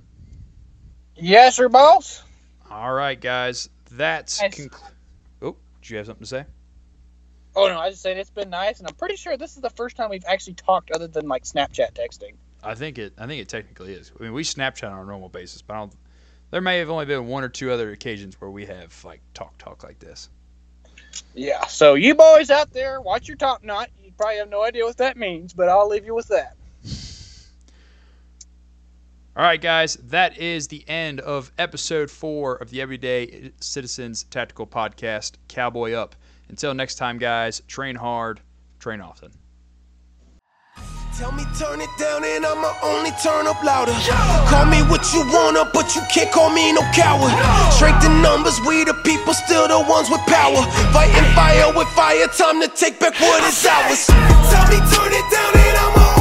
Yes, 1.16 1.56
sir, 1.56 1.70
boss. 1.70 2.24
All 2.70 2.94
right, 2.94 3.20
guys. 3.20 3.70
That's 3.92 4.42
Nice. 4.42 4.68
Oh, 5.42 5.56
did 5.82 5.90
you 5.90 5.98
have 5.98 6.06
something 6.06 6.24
to 6.24 6.30
say? 6.30 6.46
Oh 7.56 7.68
no, 7.68 7.80
I 7.80 7.90
just 7.90 8.04
said 8.04 8.18
it's 8.18 8.30
been 8.30 8.52
nice, 8.52 8.78
and 8.80 8.88
I'm 8.88 8.94
pretty 8.94 9.16
sure 9.16 9.36
this 9.36 9.56
is 9.56 9.62
the 9.62 9.70
first 9.72 9.96
time 9.96 10.12
we've 10.12 10.26
actually 10.28 10.54
talked 10.54 10.92
other 10.92 11.08
than 11.08 11.28
like 11.28 11.44
Snapchat 11.44 11.94
texting. 11.94 12.36
I 12.64 12.76
think 12.76 13.00
it. 13.00 13.14
I 13.18 13.26
think 13.26 13.42
it 13.42 13.50
technically 13.50 13.94
is. 13.94 14.12
I 14.20 14.24
mean, 14.24 14.34
we 14.34 14.44
Snapchat 14.44 14.92
on 14.92 15.00
a 15.00 15.06
normal 15.06 15.30
basis, 15.30 15.62
but 15.62 15.74
I 15.74 15.78
don't. 15.78 15.94
There 16.52 16.62
may 16.62 16.78
have 16.80 16.90
only 16.90 17.06
been 17.06 17.26
one 17.28 17.44
or 17.44 17.50
two 17.50 17.72
other 17.72 17.92
occasions 17.92 18.40
where 18.40 18.52
we 18.52 18.66
have 18.68 19.04
like 19.04 19.22
talk 19.34 19.58
talk 19.58 19.84
like 19.84 20.00
this. 20.00 20.30
Yeah. 21.34 21.66
So 21.66 21.96
you 21.96 22.14
boys 22.14 22.52
out 22.52 22.74
there, 22.74 23.02
watch 23.02 23.28
your 23.28 23.38
top 23.38 23.64
knot. 23.64 23.90
You 24.04 24.12
probably 24.18 24.38
have 24.38 24.50
no 24.50 24.64
idea 24.64 24.84
what 24.84 24.98
that 24.98 25.18
means, 25.18 25.54
but 25.54 25.68
I'll 25.68 25.90
leave 25.90 26.06
you 26.06 26.14
with 26.14 26.28
that. 26.28 26.58
All 29.38 29.44
right, 29.44 29.62
guys, 29.62 29.98
that 30.10 30.40
is 30.40 30.68
the 30.68 30.84
end 30.90 31.20
of 31.20 31.52
episode 31.60 32.10
four 32.10 32.56
of 32.56 32.72
the 32.72 32.82
Everyday 32.82 33.52
Citizens 33.60 34.24
Tactical 34.32 34.66
Podcast, 34.66 35.34
Cowboy 35.48 35.92
Up. 35.94 36.16
Until 36.50 36.74
next 36.74 36.96
time, 36.96 37.20
guys, 37.20 37.62
train 37.68 37.96
hard, 37.96 38.42
train 38.80 39.00
often. 39.00 39.30
Tell 41.20 41.32
me 41.32 41.44
turn 41.60 41.82
it 41.82 41.90
down 42.00 42.26
and 42.26 42.48
I'ma 42.48 42.74
only 42.82 43.12
turn 43.22 43.46
up 43.46 43.64
louder. 43.64 43.94
Call 44.50 44.66
me 44.66 44.82
what 44.90 45.06
you 45.14 45.22
wanna, 45.32 45.70
but 45.72 45.96
you 45.96 46.02
can't 46.12 46.32
call 46.32 46.50
me 46.50 46.74
no 46.74 46.82
coward. 46.96 47.30
Strength 47.72 48.08
in 48.08 48.20
numbers, 48.24 48.60
we 48.66 48.86
the 48.86 48.96
people, 49.06 49.36
still 49.36 49.68
the 49.68 49.86
ones 49.88 50.10
with 50.10 50.22
power. 50.26 50.66
Fighting 50.90 51.30
fire 51.38 51.72
with 51.78 51.88
fire, 51.90 52.26
time 52.36 52.60
to 52.60 52.68
take 52.70 53.00
back 53.00 53.14
what 53.22 53.44
is 53.44 53.64
ours. 53.68 54.08
Tell 54.50 54.66
me 54.66 54.78
turn 54.90 55.14
it 55.14 55.30
down 55.30 55.54
and 55.54 55.78
I'ma 55.78 56.17